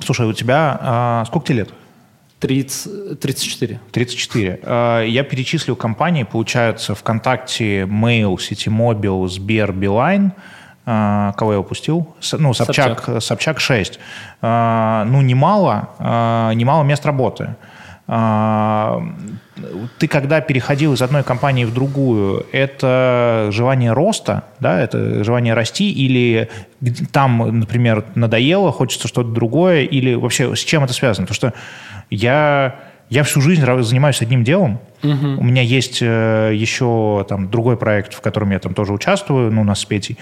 Слушай, 0.00 0.26
у 0.26 0.32
тебя 0.32 0.78
а, 0.80 1.24
сколько 1.26 1.48
тебе 1.48 1.58
лет? 1.58 1.70
30, 2.40 3.20
34. 3.20 3.80
34. 3.92 4.60
Я 5.06 5.22
перечислил 5.22 5.76
компании, 5.76 6.24
получается, 6.24 6.94
ВКонтакте, 6.96 7.82
Mail, 7.82 8.40
Ситимобил, 8.40 9.28
Сбер, 9.28 9.72
Билайн. 9.72 10.32
А, 10.84 11.32
кого 11.34 11.52
я 11.52 11.60
упустил? 11.60 12.16
Ну, 12.32 12.52
Собчак, 12.54 13.04
Собчак. 13.04 13.22
Собчак 13.22 13.60
6. 13.60 14.00
А, 14.40 15.04
ну, 15.04 15.22
немало, 15.22 15.90
немало 16.54 16.82
мест 16.82 17.06
работы. 17.06 17.44
А, 17.44 17.71
ты 19.98 20.08
когда 20.08 20.40
переходил 20.40 20.94
из 20.94 21.02
одной 21.02 21.22
компании 21.22 21.64
в 21.64 21.72
другую, 21.72 22.46
это 22.52 23.48
желание 23.52 23.92
роста, 23.92 24.44
да, 24.58 24.80
это 24.80 25.22
желание 25.22 25.54
расти, 25.54 25.92
или 25.92 26.50
там, 27.12 27.60
например, 27.60 28.04
надоело, 28.14 28.72
хочется 28.72 29.08
что-то 29.08 29.30
другое, 29.30 29.82
или 29.82 30.14
вообще 30.14 30.56
с 30.56 30.60
чем 30.60 30.84
это 30.84 30.92
связано? 30.92 31.26
Потому 31.26 31.36
что 31.36 31.52
я 32.10 32.80
я 33.12 33.24
всю 33.24 33.42
жизнь 33.42 33.62
занимаюсь 33.82 34.22
одним 34.22 34.42
делом. 34.42 34.80
Угу. 35.02 35.26
У 35.38 35.44
меня 35.44 35.60
есть 35.60 35.98
э, 36.00 36.52
еще 36.54 37.26
там 37.28 37.50
другой 37.50 37.76
проект, 37.76 38.14
в 38.14 38.22
котором 38.22 38.52
я 38.52 38.58
там 38.58 38.72
тоже 38.72 38.94
участвую, 38.94 39.52
ну, 39.52 39.60
у 39.60 39.64
нас 39.64 39.80
с 39.80 39.84
Петей. 39.84 40.16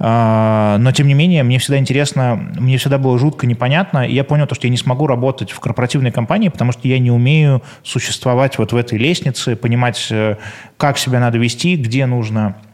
А, 0.00 0.76
но, 0.78 0.90
тем 0.90 1.06
не 1.06 1.14
менее, 1.14 1.44
мне 1.44 1.60
всегда 1.60 1.78
интересно, 1.78 2.34
мне 2.58 2.78
всегда 2.78 2.98
было 2.98 3.16
жутко 3.16 3.46
непонятно, 3.46 4.08
и 4.08 4.12
я 4.12 4.24
понял 4.24 4.48
то, 4.48 4.56
что 4.56 4.66
я 4.66 4.72
не 4.72 4.76
смогу 4.76 5.06
работать 5.06 5.52
в 5.52 5.60
корпоративной 5.60 6.10
компании, 6.10 6.48
потому 6.48 6.72
что 6.72 6.88
я 6.88 6.98
не 6.98 7.12
умею 7.12 7.62
существовать 7.84 8.58
вот 8.58 8.72
в 8.72 8.76
этой 8.76 8.98
лестнице, 8.98 9.54
понимать, 9.54 10.08
э, 10.10 10.36
как 10.78 10.98
себя 10.98 11.20
надо 11.20 11.38
вести, 11.38 11.76
где 11.76 12.06
нужно 12.06 12.56
Э, 12.56 12.71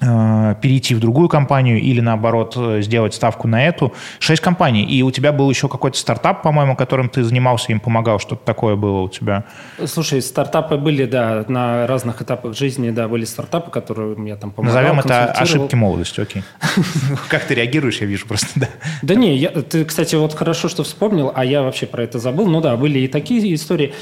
перейти 0.00 0.94
в 0.94 1.00
другую 1.00 1.28
компанию 1.28 1.80
или, 1.80 2.00
наоборот, 2.00 2.54
э, 2.56 2.82
сделать 2.82 3.14
ставку 3.14 3.48
на 3.48 3.66
эту. 3.66 3.92
Шесть 4.20 4.40
компаний. 4.40 4.84
И 4.84 5.02
у 5.02 5.10
тебя 5.10 5.32
был 5.32 5.50
еще 5.50 5.68
какой-то 5.68 5.98
стартап, 5.98 6.42
по-моему, 6.42 6.76
которым 6.76 7.08
ты 7.08 7.24
занимался, 7.24 7.72
им 7.72 7.80
помогал. 7.80 8.18
Что-то 8.18 8.44
такое 8.44 8.76
было 8.76 9.00
у 9.00 9.08
тебя? 9.08 9.44
Слушай, 9.86 10.22
стартапы 10.22 10.76
были, 10.76 11.04
да, 11.04 11.44
на 11.48 11.86
разных 11.86 12.22
этапах 12.22 12.56
жизни, 12.56 12.90
да, 12.90 13.08
были 13.08 13.24
стартапы, 13.24 13.70
которые 13.70 14.16
я 14.28 14.36
там 14.36 14.52
помогал, 14.52 14.76
Назовем 14.76 15.00
это 15.00 15.26
ошибки 15.32 15.74
молодости, 15.74 16.20
окей. 16.20 16.42
Как 17.28 17.44
ты 17.44 17.54
реагируешь, 17.54 18.00
я 18.00 18.06
вижу 18.06 18.26
просто, 18.26 18.48
да. 18.54 18.68
Да 19.02 19.14
не, 19.14 19.48
ты, 19.48 19.84
кстати, 19.84 20.14
вот 20.14 20.34
хорошо, 20.34 20.68
что 20.68 20.84
вспомнил, 20.84 21.32
а 21.34 21.44
я 21.44 21.62
вообще 21.62 21.86
про 21.86 22.04
это 22.04 22.18
забыл. 22.18 22.46
Ну 22.46 22.60
да, 22.60 22.76
были 22.76 23.00
и 23.00 23.08
такие 23.08 23.54
истории. 23.54 23.94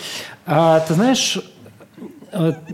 А, 0.46 0.80
ты 0.80 0.94
знаешь, 0.94 1.36
э, 1.36 1.40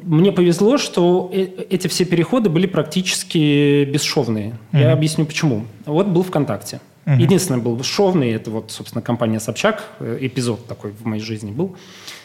мне 0.03 0.33
повезло, 0.33 0.79
что 0.79 1.31
э, 1.33 1.47
эти 1.71 1.89
все 1.89 2.05
переходы 2.05 2.49
были 2.51 2.67
практически 2.67 3.85
бесшовные. 3.85 4.59
Mm-hmm. 4.73 4.81
Я 4.81 4.93
объясню 4.93 5.27
почему. 5.27 5.67
Вот 5.87 6.07
был 6.07 6.23
ВКонтакте. 6.23 6.81
Mm-hmm. 7.05 7.21
Единственный 7.21 7.61
был 7.61 7.77
бесшовный, 7.77 8.33
это 8.33 8.51
вот, 8.51 8.71
собственно, 8.71 9.03
компания 9.03 9.41
Собчак, 9.41 9.85
э, 10.01 10.19
эпизод 10.21 10.67
такой 10.67 10.93
в 10.93 11.05
моей 11.05 11.23
жизни 11.23 11.51
был. 11.51 11.77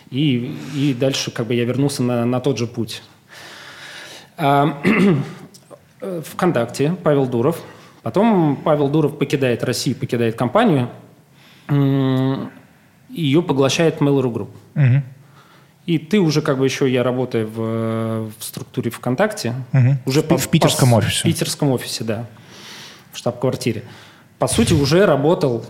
И, 0.10 0.56
и 0.76 0.94
дальше 0.94 1.32
как 1.32 1.48
бы 1.48 1.56
я 1.56 1.66
вернулся 1.66 2.04
на, 2.04 2.26
на 2.26 2.40
тот 2.40 2.58
же 2.58 2.68
путь. 2.68 3.02
А, 4.38 4.82
ВКонтакте 6.26 6.96
Павел 7.04 7.28
Дуров. 7.28 7.62
Потом 8.04 8.56
Павел 8.56 8.88
Дуров 8.88 9.18
покидает 9.18 9.64
Россию, 9.64 9.96
покидает 9.98 10.36
компанию. 10.36 10.90
Ее 13.10 13.42
поглощает 13.42 14.00
Mail.ru 14.00 14.32
Group. 14.32 14.50
Угу. 14.76 15.04
И 15.88 15.98
ты 15.98 16.20
уже 16.20 16.42
как 16.42 16.60
бы 16.60 16.66
еще, 16.66 16.92
я 16.92 17.02
работаю 17.02 17.48
в, 17.48 18.30
в 18.38 18.44
структуре 18.44 18.92
ВКонтакте. 18.92 19.56
Угу. 19.74 19.96
Уже 20.06 20.22
в, 20.22 20.26
по, 20.26 20.38
в 20.38 20.50
питерском 20.50 20.92
по, 20.92 20.96
офисе. 20.96 21.22
В 21.22 21.24
питерском 21.24 21.72
офисе, 21.72 22.04
да. 22.04 22.26
В 23.14 23.18
штаб-квартире. 23.18 23.84
По 24.38 24.48
сути, 24.48 24.74
уже 24.74 25.06
работал 25.06 25.66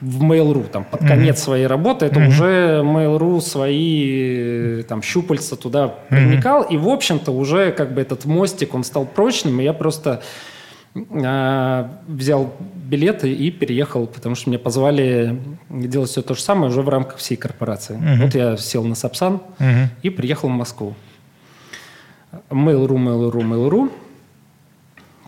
в 0.00 0.22
Mail.ru, 0.22 0.68
там, 0.68 0.84
под 0.84 1.00
конец 1.00 1.36
mm-hmm. 1.38 1.44
своей 1.44 1.66
работы, 1.66 2.06
это 2.06 2.20
mm-hmm. 2.20 2.28
уже 2.28 2.82
Mail.ru 2.84 3.40
свои 3.40 4.82
там 4.84 5.02
щупальца 5.02 5.56
туда 5.56 5.88
проникал, 6.08 6.62
mm-hmm. 6.62 6.74
и, 6.74 6.76
в 6.76 6.88
общем-то, 6.88 7.32
уже 7.32 7.72
как 7.72 7.94
бы 7.94 8.00
этот 8.00 8.24
мостик, 8.24 8.74
он 8.74 8.84
стал 8.84 9.06
прочным, 9.06 9.60
и 9.60 9.64
я 9.64 9.72
просто 9.72 10.22
взял 10.94 12.52
билеты 12.74 13.32
и 13.32 13.50
переехал, 13.50 14.06
потому 14.06 14.34
что 14.34 14.50
меня 14.50 14.58
позвали 14.58 15.40
делать 15.70 16.10
все 16.10 16.20
то 16.20 16.34
же 16.34 16.42
самое 16.42 16.70
уже 16.70 16.82
в 16.82 16.88
рамках 16.88 17.16
всей 17.16 17.36
корпорации. 17.36 17.96
Mm-hmm. 17.96 18.22
Вот 18.22 18.34
я 18.34 18.56
сел 18.58 18.84
на 18.84 18.94
Сапсан 18.94 19.40
mm-hmm. 19.58 19.86
и 20.02 20.10
приехал 20.10 20.48
в 20.48 20.52
Москву. 20.52 20.94
Mail.ru, 22.50 22.96
Mail.ru, 22.96 23.40
Mail.ru. 23.40 23.90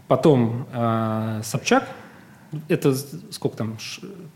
Потом 0.07 0.67
э, 0.73 1.41
Собчак– 1.43 1.89
это 2.69 2.95
сколько 3.31 3.57
там, 3.57 3.77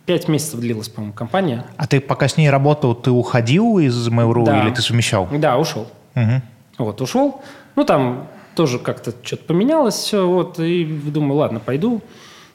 пять 0.06 0.28
месяцев 0.28 0.60
длилась, 0.60 0.88
по-моему, 0.88 1.12
компания. 1.12 1.64
А 1.76 1.86
ты 1.86 2.00
пока 2.00 2.28
с 2.28 2.36
ней 2.36 2.50
работал, 2.50 2.94
ты 2.94 3.10
уходил 3.10 3.78
из 3.78 4.08
Mail.ru 4.08 4.44
да. 4.44 4.62
или 4.62 4.74
ты 4.74 4.80
совмещал? 4.82 5.28
Да, 5.38 5.58
ушел. 5.58 5.88
Угу. 6.14 6.42
Вот, 6.78 7.00
ушел. 7.00 7.42
Ну, 7.76 7.84
там 7.84 8.28
тоже 8.59 8.81
как-то 8.81 9.14
что-то 9.23 9.44
поменялось 9.44 9.94
все, 9.94 10.27
вот, 10.29 10.59
и 10.59 10.85
думаю, 10.85 11.38
ладно, 11.38 11.61
пойду. 11.61 12.03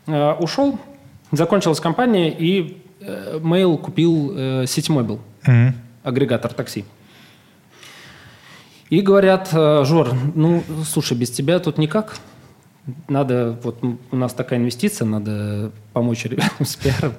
Uh, 0.06 0.38
ушел, 0.38 0.78
закончилась 1.32 1.80
компания, 1.80 2.30
и 2.30 2.78
uh, 3.00 3.40
Mail 3.40 3.78
купил 3.78 4.34
uh, 4.36 4.64
Citymobil, 4.66 5.20
угу. 5.48 5.74
агрегатор 6.04 6.52
такси. 6.54 6.84
И 8.90 9.00
говорят, 9.00 9.50
Жор, 9.52 10.10
ну, 10.36 10.62
слушай, 10.86 11.18
без 11.18 11.32
тебя 11.32 11.60
тут 11.60 11.78
никак– 11.78 12.18
надо, 13.08 13.58
вот 13.64 13.82
у 13.82 14.16
нас 14.16 14.34
такая 14.34 14.60
инвестиция, 14.60 15.06
надо 15.06 15.72
помочь 15.94 16.26
ребятам 16.26 16.66
с 16.66 16.76
пиаром. 16.76 17.14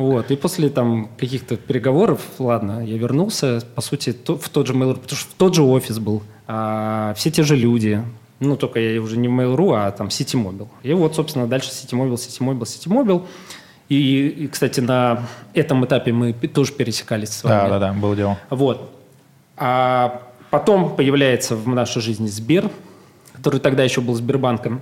Вот. 0.00 0.30
И 0.30 0.36
после 0.36 0.70
там 0.70 1.10
каких-то 1.18 1.58
переговоров, 1.58 2.22
ладно, 2.38 2.82
я 2.82 2.96
вернулся, 2.96 3.60
по 3.74 3.82
сути, 3.82 4.14
то, 4.14 4.38
в 4.38 4.48
тот 4.48 4.66
же 4.66 4.72
Mail.ru, 4.72 4.94
потому 4.94 5.18
что 5.18 5.30
в 5.30 5.34
тот 5.34 5.54
же 5.54 5.62
офис 5.62 5.98
был, 5.98 6.22
а, 6.46 7.12
все 7.18 7.30
те 7.30 7.42
же 7.42 7.54
люди, 7.54 8.02
ну, 8.38 8.56
только 8.56 8.80
я 8.80 8.98
уже 9.02 9.18
не 9.18 9.28
Mail.ru, 9.28 9.74
а 9.76 9.90
там 9.90 10.06
Citymobil. 10.06 10.68
И 10.82 10.94
вот, 10.94 11.16
собственно, 11.16 11.46
дальше 11.46 11.68
Citymobil, 11.68 12.14
Citymobil, 12.14 12.62
Citymobil. 12.62 13.26
И, 13.90 14.28
и, 14.28 14.48
кстати, 14.48 14.80
на 14.80 15.26
этом 15.52 15.84
этапе 15.84 16.12
мы 16.12 16.32
тоже 16.32 16.72
пересекались 16.72 17.28
с 17.28 17.44
вами. 17.44 17.68
Да, 17.68 17.78
да, 17.78 17.78
да, 17.78 17.92
было 17.92 18.16
дело. 18.16 18.38
Вот. 18.48 18.90
А 19.58 20.22
потом 20.48 20.96
появляется 20.96 21.56
в 21.56 21.68
нашей 21.68 22.00
жизни 22.00 22.28
Сбер, 22.28 22.70
который 23.34 23.60
тогда 23.60 23.84
еще 23.84 24.00
был 24.00 24.14
Сбербанком. 24.14 24.80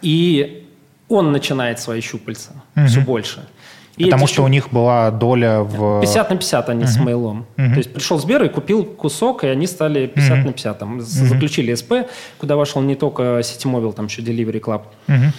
И 0.00 0.66
он 1.10 1.30
начинает 1.30 1.78
свои 1.78 2.00
щупальца 2.00 2.52
угу. 2.74 2.86
все 2.86 3.00
больше. 3.02 3.46
И 3.96 4.04
Потому 4.04 4.26
что 4.26 4.36
щуп... 4.36 4.44
у 4.46 4.48
них 4.48 4.70
была 4.70 5.10
доля 5.10 5.60
в... 5.60 6.00
50 6.00 6.30
на 6.30 6.36
50 6.36 6.68
они 6.70 6.84
угу. 6.84 6.90
с 6.90 6.96
мейлом. 6.98 7.46
Угу. 7.58 7.68
То 7.68 7.76
есть 7.76 7.92
пришел 7.92 8.18
Сбер 8.18 8.42
и 8.44 8.48
купил 8.48 8.84
кусок, 8.84 9.44
и 9.44 9.48
они 9.48 9.66
стали 9.66 10.06
50 10.06 10.38
угу. 10.38 10.46
на 10.46 10.52
50. 10.52 10.78
Там 10.78 10.96
угу. 10.96 11.02
заключили 11.02 11.74
СП, 11.74 11.92
куда 12.38 12.56
вошел 12.56 12.80
не 12.80 12.94
только 12.94 13.40
Citymobil, 13.40 13.92
там 13.92 14.06
еще 14.06 14.22
Delivery 14.22 14.60
Club. 14.60 14.82
Угу. 15.08 15.32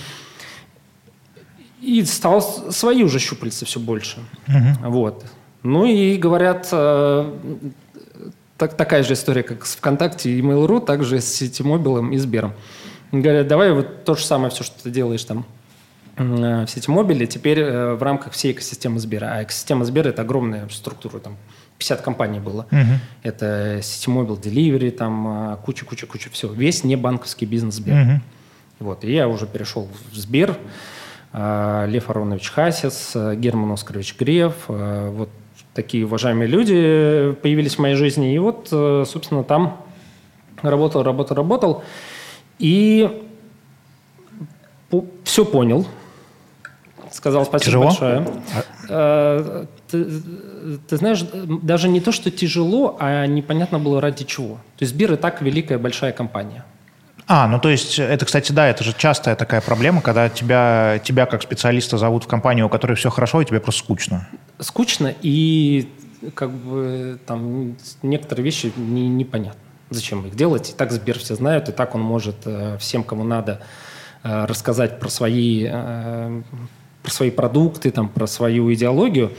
И 1.81 2.03
стал 2.05 2.41
свои 2.41 3.03
уже 3.03 3.19
щупальца 3.19 3.65
все 3.65 3.79
больше. 3.79 4.19
Угу. 4.47 4.89
Вот. 4.89 5.25
Ну 5.63 5.85
и 5.85 6.17
говорят, 6.17 6.69
э, 6.71 7.31
так, 8.57 8.75
такая 8.75 9.03
же 9.03 9.13
история, 9.13 9.43
как 9.43 9.65
с 9.65 9.75
ВКонтакте 9.75 10.29
и 10.29 10.41
Mail.ru, 10.41 10.85
также 10.85 11.21
с 11.21 11.25
Ситимобилом 11.25 12.11
и 12.11 12.17
Сбером. 12.17 12.53
Говорят, 13.11 13.47
давай 13.47 13.71
вот 13.71 14.05
то 14.05 14.15
же 14.15 14.25
самое, 14.25 14.51
все, 14.51 14.63
что 14.63 14.83
ты 14.83 14.91
делаешь 14.91 15.23
там 15.23 15.45
в 16.17 16.67
Ситимобиле, 16.67 17.25
теперь 17.25 17.59
э, 17.59 17.93
в 17.95 18.03
рамках 18.03 18.33
всей 18.33 18.51
экосистемы 18.51 18.99
Сбера. 18.99 19.31
А 19.33 19.43
экосистема 19.43 19.85
Сбера– 19.85 20.09
это 20.09 20.21
огромная 20.21 20.67
структура, 20.69 21.19
там 21.19 21.37
50 21.77 22.01
компаний 22.01 22.39
было. 22.39 22.67
Угу. 22.71 22.99
Это 23.23 23.79
Ситимобил, 23.81 24.37
Delivery, 24.37 24.91
там 24.91 25.57
куча-куча-куча 25.65 26.29
всего. 26.29 26.53
Весь 26.53 26.83
не 26.83 26.95
банковский 26.95 27.45
бизнес 27.45 27.75
Сбер. 27.75 28.01
Угу. 28.01 28.21
Вот, 28.79 29.03
и 29.03 29.13
я 29.13 29.27
уже 29.27 29.47
перешел 29.47 29.89
в 30.11 30.15
Сбер. 30.15 30.57
Лев 31.33 32.09
Аронович 32.11 32.51
Хасис, 32.51 33.15
Герман 33.15 33.71
Оскарович 33.71 34.15
Греф, 34.19 34.53
вот 34.67 35.29
такие 35.73 36.05
уважаемые 36.05 36.47
люди 36.47 37.35
появились 37.41 37.75
в 37.75 37.79
моей 37.79 37.95
жизни. 37.95 38.33
И 38.33 38.39
вот, 38.39 38.69
э, 38.71 39.05
собственно, 39.07 39.43
там 39.43 39.81
работал, 40.61 41.03
работал, 41.03 41.35
работал. 41.35 41.83
И 42.59 43.23
все 45.23 45.45
понял. 45.45 45.87
Сказал 47.13 47.45
спасибо 47.45 47.65
тяжело? 47.65 47.85
большое. 47.85 48.27
А... 48.89 49.65
Ты, 49.89 50.05
ты 50.89 50.97
знаешь, 50.97 51.23
даже 51.61 51.87
не 51.87 52.01
то, 52.01 52.11
что 52.11 52.31
тяжело, 52.31 52.97
а 52.99 53.27
непонятно 53.27 53.77
было 53.77 54.01
ради 54.01 54.25
чего. 54.25 54.55
То 54.77 54.85
есть 54.85 54.95
Бир 54.95 55.13
и 55.13 55.15
так 55.15 55.41
великая 55.41 55.77
большая 55.77 56.11
компания. 56.11 56.65
А, 57.27 57.47
ну 57.47 57.59
то 57.59 57.69
есть 57.69 57.99
это, 57.99 58.25
кстати, 58.25 58.51
да, 58.51 58.67
это 58.67 58.83
же 58.83 58.93
частая 58.97 59.35
такая 59.35 59.61
проблема, 59.61 60.01
когда 60.01 60.27
тебя, 60.27 60.99
тебя 61.03 61.25
как 61.25 61.41
специалиста 61.41 61.97
зовут 61.97 62.25
в 62.25 62.27
компанию, 62.27 62.65
у 62.65 62.69
которой 62.69 62.95
все 62.95 63.09
хорошо, 63.09 63.41
и 63.41 63.45
тебе 63.45 63.59
просто 63.59 63.83
скучно. 63.83 64.27
Скучно, 64.59 65.13
и 65.21 65.87
как 66.35 66.51
бы 66.51 67.19
там 67.25 67.75
некоторые 68.01 68.43
вещи 68.43 68.73
не, 68.75 69.07
непонятны. 69.07 69.59
Зачем 69.89 70.25
их 70.25 70.35
делать? 70.35 70.71
И 70.71 70.73
так 70.73 70.91
Сбер 70.91 71.19
все 71.19 71.35
знают, 71.35 71.69
и 71.69 71.71
так 71.71 71.95
он 71.95 72.01
может 72.01 72.35
э, 72.45 72.77
всем, 72.79 73.03
кому 73.03 73.23
надо, 73.23 73.61
э, 74.23 74.45
рассказать 74.45 74.99
про 74.99 75.09
свои, 75.09 75.67
э, 75.69 76.41
про 77.03 77.11
свои 77.11 77.29
продукты, 77.29 77.91
там, 77.91 78.09
про 78.09 78.25
свою 78.25 78.73
идеологию. 78.73 79.31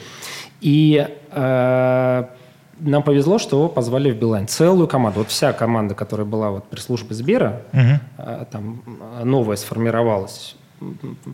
И 0.61 1.09
нам 1.33 3.03
повезло, 3.03 3.39
что 3.39 3.57
его 3.57 3.69
позвали 3.69 4.11
в 4.11 4.17
Билайн. 4.17 4.47
Целую 4.47 4.87
команду. 4.87 5.21
Вот 5.21 5.29
вся 5.31 5.53
команда, 5.53 5.95
которая 5.95 6.27
была 6.27 6.51
вот 6.51 6.65
при 6.65 6.81
службе 6.81 7.15
Сбера, 7.15 7.63
угу. 7.73 8.47
там 8.51 8.83
новая 9.25 9.57
сформировалась, 9.57 10.57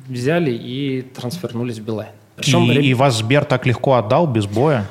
взяли 0.08 0.52
и 0.52 1.02
трансфернулись 1.02 1.78
в 1.78 1.84
Билайн. 1.84 2.12
Причем, 2.36 2.70
и, 2.70 2.74
и 2.74 2.94
вас 2.94 3.18
Сбер 3.18 3.44
так 3.44 3.66
легко 3.66 3.94
отдал, 3.94 4.26
без 4.26 4.46
боя? 4.46 4.86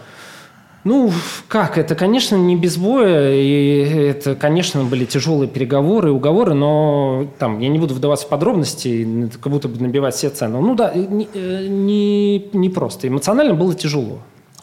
Ну, 0.83 1.11
как, 1.47 1.77
это, 1.77 1.95
конечно, 1.95 2.35
не 2.35 2.55
без 2.55 2.77
боя, 2.77 3.33
и 3.33 3.79
это, 4.09 4.35
конечно, 4.35 4.83
были 4.85 5.05
тяжелые 5.05 5.49
переговоры, 5.49 6.11
уговоры, 6.11 6.53
но 6.53 7.27
там, 7.37 7.59
я 7.59 7.67
не 7.67 7.79
буду 7.79 7.93
вдаваться 7.93 8.25
в 8.25 8.29
подробности, 8.29 9.29
как 9.41 9.51
будто 9.51 9.67
бы 9.67 9.81
набивать 9.81 10.15
все 10.15 10.29
цены. 10.29 10.59
Ну 10.59 10.75
да, 10.75 10.93
не, 10.93 11.27
э, 11.33 11.67
не, 11.67 12.49
не 12.53 12.69
просто. 12.69 13.07
Эмоционально 13.07 13.55
было 13.55 13.73
тяжело. 13.73 14.19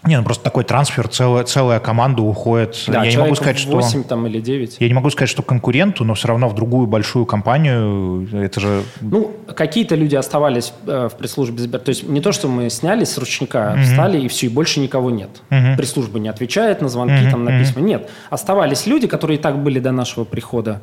Не, 0.07 0.19
ну 0.19 0.25
просто 0.25 0.45
такой 0.45 0.65
трансфер, 0.65 1.09
целая, 1.09 1.45
целая 1.45 1.81
команда 1.81 2.23
уходит. 2.23 2.85
Да, 2.87 3.05
я 3.05 3.11
не 3.11 3.17
могу 3.17 3.35
сказать, 3.35 3.65
8 3.65 4.01
что... 4.01 4.09
там 4.09 4.27
или 4.27 4.41
9. 4.41 4.77
Я 4.81 4.89
не 4.89 4.95
могу 4.95 5.11
сказать, 5.11 5.29
что 5.29 5.43
конкуренту, 5.43 6.05
но 6.05 6.15
все 6.15 6.29
равно 6.29 6.49
в 6.49 6.55
другую 6.55 6.87
большую 6.87 7.27
компанию 7.27 8.29
это 8.33 8.61
же... 8.61 8.83
Ну, 9.01 9.33
какие-то 9.55 9.95
люди 9.95 10.15
оставались 10.15 10.73
э, 10.87 11.09
в 11.13 11.17
пресс-службе 11.17 11.59
Сбер. 11.63 11.81
То 11.81 11.91
есть 11.91 12.09
не 12.09 12.21
то, 12.21 12.33
что 12.33 12.49
мы 12.49 12.71
снялись 12.71 13.09
с 13.11 13.19
ручника, 13.19 13.75
mm-hmm. 13.77 13.83
встали 13.83 14.21
и 14.21 14.29
все, 14.29 14.47
и 14.47 14.49
больше 14.49 14.81
никого 14.81 15.11
нет. 15.11 15.31
Mm-hmm. 15.51 15.77
Пресс-служба 15.77 16.19
не 16.19 16.29
отвечает 16.29 16.81
на 16.81 16.89
звонки, 16.89 17.15
mm-hmm. 17.15 17.31
там 17.31 17.45
на 17.45 17.59
письма. 17.59 17.83
Нет. 17.83 18.09
Оставались 18.31 18.87
люди, 18.87 19.07
которые 19.07 19.39
и 19.39 19.41
так 19.41 19.63
были 19.63 19.79
до 19.81 19.93
нашего 19.93 20.25
прихода. 20.25 20.83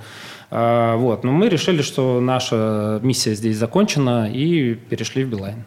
Э, 0.52 0.96
вот. 0.96 1.24
Но 1.24 1.32
мы 1.32 1.50
решили, 1.50 1.82
что 1.82 2.20
наша 2.20 3.00
миссия 3.02 3.36
здесь 3.36 3.58
закончена 3.58 4.30
и 4.32 4.74
перешли 4.74 5.24
в 5.24 5.30
Билайн. 5.30 5.64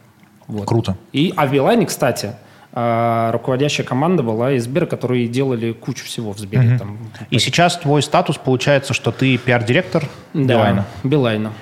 Вот. 0.46 0.66
Круто. 0.66 0.96
И, 1.12 1.32
а 1.36 1.46
в 1.46 1.52
Билайне, 1.52 1.86
кстати, 1.86 2.34
а 2.78 3.32
руководящая 3.32 3.86
команда 3.86 4.22
была 4.22 4.52
из 4.52 4.64
Сбера, 4.64 4.84
которые 4.84 5.28
делали 5.28 5.72
кучу 5.72 6.04
всего 6.04 6.34
в 6.34 6.38
Сбере. 6.38 6.72
Угу. 6.72 6.78
Там. 6.78 6.98
И 7.30 7.38
сейчас 7.38 7.78
твой 7.78 8.02
статус 8.02 8.36
получается, 8.36 8.92
что 8.92 9.12
ты 9.12 9.38
пиар-директор 9.38 10.04
да, 10.34 10.40
Билайна? 10.42 10.86
Билайна. 11.02 11.52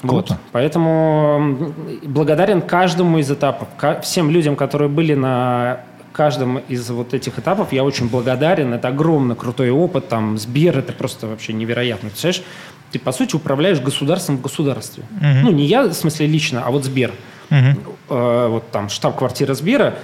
Круто. 0.00 0.34
Вот. 0.34 0.40
Поэтому 0.52 1.74
благодарен 2.04 2.62
каждому 2.62 3.18
из 3.18 3.28
этапов, 3.32 3.66
всем 4.04 4.30
людям, 4.30 4.54
которые 4.54 4.88
были 4.88 5.14
на 5.14 5.80
каждом 6.12 6.58
из 6.58 6.88
вот 6.88 7.14
этих 7.14 7.40
этапов 7.40 7.72
я 7.72 7.82
очень 7.82 8.08
благодарен. 8.08 8.72
Это 8.74 8.88
огромно 8.88 9.34
крутой 9.34 9.70
опыт. 9.70 10.08
Там 10.08 10.38
Сбер– 10.38 10.78
это 10.80 10.92
просто 10.92 11.26
вообще 11.26 11.52
невероятно. 11.52 12.10
Представляешь, 12.10 12.44
ты, 12.92 13.00
по 13.00 13.10
сути, 13.10 13.34
управляешь 13.34 13.80
государством 13.80 14.38
в 14.38 14.42
государстве. 14.42 15.02
Угу. 15.16 15.26
Ну, 15.42 15.50
не 15.50 15.66
я, 15.66 15.82
в 15.82 15.92
смысле, 15.92 16.28
лично, 16.28 16.62
а 16.64 16.70
вот 16.70 16.84
Сбер. 16.84 17.12
Угу. 17.50 17.94
Э, 18.10 18.48
вот 18.50 18.70
там 18.70 18.88
штаб-квартира 18.88 19.54
Сбера, 19.54 19.96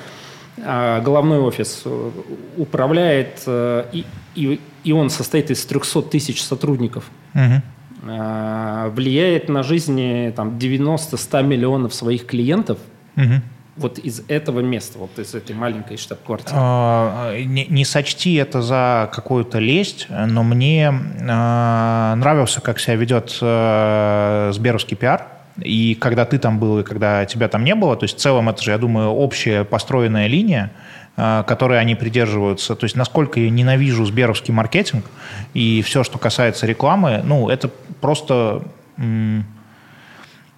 головной 0.56 1.38
офис 1.38 1.82
э, 1.84 2.10
управляет, 2.56 3.42
э, 3.46 3.86
и, 3.92 4.04
и, 4.34 4.60
и 4.84 4.92
он 4.92 5.10
состоит 5.10 5.50
из 5.50 5.64
300 5.66 6.02
тысяч 6.02 6.42
сотрудников. 6.42 7.10
Угу. 7.34 7.62
Влияет 8.02 9.48
на 9.48 9.62
жизни 9.62 10.32
там, 10.36 10.58
90-100 10.58 11.42
миллионов 11.42 11.94
своих 11.94 12.26
клиентов. 12.26 12.78
Угу 13.16 13.40
вот 13.76 13.98
из 13.98 14.22
этого 14.28 14.60
места, 14.60 14.98
вот 14.98 15.18
из 15.18 15.34
этой 15.34 15.54
маленькой 15.54 15.96
штаб-квартиры? 15.96 16.56
А, 16.56 17.36
не, 17.36 17.66
не 17.66 17.84
сочти 17.84 18.34
это 18.34 18.62
за 18.62 19.10
какую-то 19.12 19.58
лесть, 19.58 20.06
но 20.08 20.42
мне 20.42 20.86
э, 20.86 22.14
нравился, 22.14 22.60
как 22.60 22.78
себя 22.78 22.96
ведет 22.96 23.36
э, 23.40 24.50
Сберовский 24.52 24.96
пиар. 24.96 25.26
И 25.58 25.94
когда 25.94 26.24
ты 26.24 26.38
там 26.38 26.58
был, 26.58 26.80
и 26.80 26.82
когда 26.82 27.24
тебя 27.26 27.48
там 27.48 27.64
не 27.64 27.74
было, 27.74 27.96
то 27.96 28.04
есть 28.04 28.16
в 28.16 28.20
целом 28.20 28.48
это 28.48 28.62
же, 28.62 28.72
я 28.72 28.78
думаю, 28.78 29.10
общая 29.10 29.64
построенная 29.64 30.26
линия, 30.26 30.72
э, 31.16 31.44
которой 31.46 31.78
они 31.78 31.94
придерживаются. 31.94 32.74
То 32.74 32.84
есть 32.84 32.96
насколько 32.96 33.38
я 33.38 33.50
ненавижу 33.50 34.04
сберовский 34.04 34.52
маркетинг 34.52 35.04
и 35.52 35.82
все, 35.82 36.02
что 36.02 36.18
касается 36.18 36.66
рекламы, 36.66 37.20
ну, 37.24 37.48
это 37.48 37.70
просто... 38.00 38.62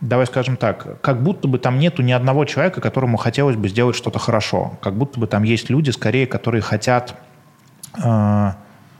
Давай 0.03 0.27
скажем 0.27 0.59
так, 0.59 1.01
как 1.01 1.23
будто 1.23 1.49
бы 1.49 1.59
там 1.59 1.79
нету 1.79 2.03
ни 2.03 2.13
одного 2.13 2.45
человека, 2.45 2.83
которому 2.83 3.17
хотелось 3.17 3.57
бы 3.57 3.67
сделать 3.69 3.97
что-то 3.97 4.19
хорошо. 4.19 4.77
Как 4.83 4.95
будто 4.95 5.19
бы 5.19 5.27
там 5.27 5.43
есть 5.43 5.71
люди, 5.71 5.89
скорее, 5.89 6.27
которые 6.27 6.61
хотят 6.61 7.15
э, 8.05 8.51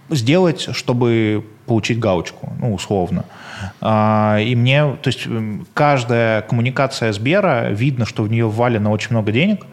сделать, 0.09 0.75
чтобы 0.75 1.45
получить 1.67 1.99
галочку, 1.99 2.51
ну, 2.59 2.73
условно. 2.73 3.27
Э, 3.29 3.46
и 3.81 4.55
мне, 4.57 4.97
то 5.03 5.09
есть 5.09 5.27
каждая 5.75 6.43
коммуникация 6.43 7.13
Сбера, 7.13 7.69
видно, 7.71 8.07
что 8.07 8.23
в 8.23 8.31
нее 8.31 8.49
валено 8.49 8.91
очень 8.91 9.11
много 9.11 9.33
денег, 9.33 9.67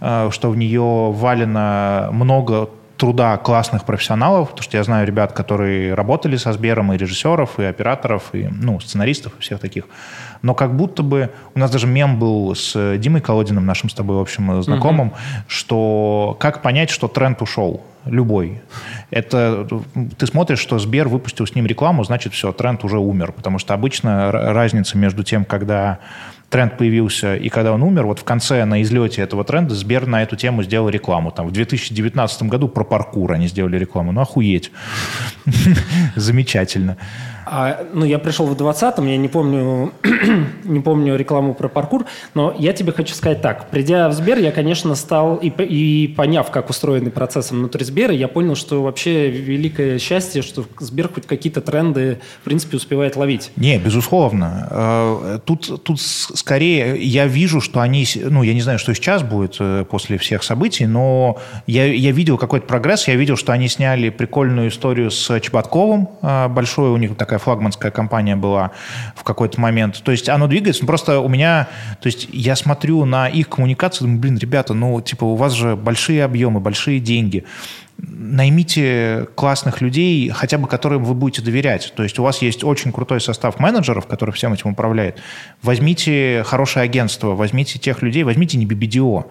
э, 0.00 0.30
что 0.32 0.50
в 0.50 0.56
нее 0.56 1.12
валено 1.12 2.08
много 2.12 2.68
труда 2.96 3.36
классных 3.36 3.84
профессионалов, 3.84 4.50
потому 4.50 4.62
что 4.62 4.76
я 4.76 4.84
знаю 4.84 5.06
ребят, 5.06 5.32
которые 5.32 5.94
работали 5.94 6.36
со 6.36 6.52
Сбером, 6.52 6.92
и 6.92 6.96
режиссеров, 6.96 7.58
и 7.58 7.64
операторов, 7.64 8.30
и 8.32 8.48
ну, 8.50 8.80
сценаристов, 8.80 9.32
и 9.38 9.42
всех 9.42 9.60
таких. 9.60 9.84
Но 10.42 10.54
как 10.54 10.76
будто 10.76 11.02
бы... 11.02 11.30
У 11.54 11.58
нас 11.58 11.70
даже 11.70 11.86
мем 11.86 12.18
был 12.18 12.54
с 12.54 12.96
Димой 12.98 13.20
Колодиным, 13.20 13.66
нашим 13.66 13.90
с 13.90 13.94
тобой, 13.94 14.16
в 14.16 14.20
общем, 14.20 14.62
знакомым, 14.62 15.08
угу. 15.08 15.16
что 15.48 16.36
как 16.38 16.62
понять, 16.62 16.90
что 16.90 17.08
тренд 17.08 17.40
ушел? 17.42 17.82
Любой. 18.04 18.62
Это 19.10 19.66
ты 20.16 20.26
смотришь, 20.26 20.60
что 20.60 20.78
Сбер 20.78 21.08
выпустил 21.08 21.44
с 21.44 21.56
ним 21.56 21.66
рекламу, 21.66 22.04
значит, 22.04 22.34
все, 22.34 22.52
тренд 22.52 22.84
уже 22.84 22.98
умер. 22.98 23.32
Потому 23.32 23.58
что 23.58 23.74
обычно 23.74 24.30
разница 24.30 24.96
между 24.96 25.24
тем, 25.24 25.44
когда 25.44 25.98
тренд 26.48 26.78
появился 26.78 27.34
и 27.34 27.48
когда 27.48 27.72
он 27.72 27.82
умер, 27.82 28.06
вот 28.06 28.20
в 28.20 28.24
конце 28.24 28.64
на 28.64 28.82
излете 28.82 29.22
этого 29.22 29.44
тренда 29.44 29.74
Сбер 29.74 30.06
на 30.06 30.22
эту 30.22 30.36
тему 30.36 30.62
сделал 30.62 30.88
рекламу. 30.88 31.30
Там 31.30 31.48
в 31.48 31.52
2019 31.52 32.42
году 32.44 32.68
про 32.68 32.84
паркур 32.84 33.32
они 33.32 33.48
сделали 33.48 33.76
рекламу. 33.76 34.12
Ну, 34.12 34.20
охуеть. 34.20 34.70
Замечательно. 36.16 36.96
А, 37.48 37.86
ну, 37.92 38.04
я 38.04 38.18
пришел 38.18 38.46
в 38.46 38.60
20-м, 38.60 39.06
я 39.06 39.16
не 39.16 39.28
помню, 39.28 39.92
не 40.64 40.80
помню 40.80 41.14
рекламу 41.14 41.54
про 41.54 41.68
паркур, 41.68 42.04
но 42.34 42.52
я 42.58 42.72
тебе 42.72 42.90
хочу 42.90 43.14
сказать 43.14 43.40
так. 43.40 43.70
Придя 43.70 44.08
в 44.08 44.12
Сбер, 44.14 44.38
я, 44.38 44.50
конечно, 44.50 44.96
стал, 44.96 45.36
и, 45.36 45.48
и 45.48 46.08
поняв, 46.08 46.50
как 46.50 46.70
устроены 46.70 47.10
процессы 47.10 47.54
внутри 47.54 47.84
Сбера, 47.84 48.12
я 48.12 48.26
понял, 48.26 48.56
что 48.56 48.82
вообще 48.82 49.30
великое 49.30 50.00
счастье, 50.00 50.42
что 50.42 50.64
Сбер 50.80 51.08
хоть 51.08 51.26
какие-то 51.26 51.60
тренды, 51.60 52.18
в 52.40 52.44
принципе, 52.44 52.78
успевает 52.78 53.14
ловить. 53.14 53.52
Не, 53.54 53.78
безусловно. 53.78 54.66
Э, 54.68 55.38
тут, 55.44 55.84
тут 55.84 56.00
скорее 56.00 57.00
я 57.00 57.28
вижу, 57.28 57.60
что 57.60 57.80
они, 57.80 58.04
ну, 58.16 58.42
я 58.42 58.54
не 58.54 58.60
знаю, 58.60 58.80
что 58.80 58.92
сейчас 58.92 59.22
будет 59.22 59.56
э, 59.60 59.84
после 59.88 60.18
всех 60.18 60.42
событий, 60.42 60.86
но 60.86 61.38
я, 61.68 61.84
я 61.86 62.10
видел 62.10 62.38
какой-то 62.38 62.66
прогресс, 62.66 63.06
я 63.06 63.14
видел, 63.14 63.36
что 63.36 63.52
они 63.52 63.68
сняли 63.68 64.08
прикольную 64.08 64.68
историю 64.68 65.12
с 65.12 65.40
Чеботковым, 65.40 66.08
э, 66.22 66.48
большой 66.48 66.90
у 66.90 66.96
них 66.96 67.16
такая 67.16 67.35
такая 67.36 67.38
флагманская 67.38 67.90
компания 67.90 68.36
была 68.36 68.70
в 69.14 69.22
какой-то 69.22 69.60
момент. 69.60 70.02
То 70.02 70.12
есть 70.12 70.28
оно 70.28 70.46
двигается, 70.46 70.82
ну, 70.82 70.86
просто 70.86 71.20
у 71.20 71.28
меня, 71.28 71.68
то 72.00 72.06
есть 72.06 72.28
я 72.32 72.56
смотрю 72.56 73.04
на 73.04 73.28
их 73.28 73.48
коммуникацию, 73.48 74.06
думаю, 74.06 74.20
блин, 74.20 74.38
ребята, 74.38 74.74
ну, 74.74 75.00
типа, 75.00 75.24
у 75.24 75.36
вас 75.36 75.52
же 75.52 75.76
большие 75.76 76.24
объемы, 76.24 76.60
большие 76.60 77.00
деньги 77.00 77.44
наймите 77.98 79.26
классных 79.34 79.80
людей, 79.80 80.28
хотя 80.28 80.58
бы 80.58 80.68
которым 80.68 81.04
вы 81.04 81.14
будете 81.14 81.42
доверять. 81.42 81.92
То 81.96 82.02
есть 82.02 82.18
у 82.18 82.22
вас 82.22 82.42
есть 82.42 82.62
очень 82.62 82.92
крутой 82.92 83.20
состав 83.20 83.58
менеджеров, 83.58 84.06
который 84.06 84.32
всем 84.32 84.52
этим 84.52 84.70
управляет. 84.70 85.20
Возьмите 85.62 86.42
хорошее 86.44 86.84
агентство, 86.84 87.28
возьмите 87.28 87.78
тех 87.78 88.02
людей, 88.02 88.22
возьмите 88.22 88.58
не 88.58 88.66
BBDO, 88.66 89.30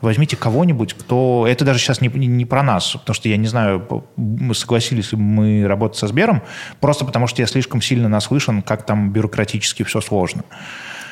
возьмите 0.00 0.36
кого-нибудь, 0.36 0.94
кто... 0.94 1.46
Это 1.48 1.64
даже 1.64 1.80
сейчас 1.80 2.00
не, 2.00 2.08
не 2.08 2.44
про 2.44 2.62
нас, 2.62 2.92
потому 2.92 3.14
что 3.14 3.28
я 3.28 3.36
не 3.36 3.48
знаю, 3.48 4.04
мы 4.16 4.54
согласились 4.54 5.12
мы 5.12 5.66
работать 5.66 5.98
со 5.98 6.06
Сбером, 6.06 6.42
просто 6.80 7.04
потому 7.04 7.26
что 7.26 7.42
я 7.42 7.46
слишком 7.46 7.82
сильно 7.82 8.08
наслышан, 8.08 8.62
как 8.62 8.86
там 8.86 9.10
бюрократически 9.10 9.82
все 9.82 10.00
сложно. 10.00 10.44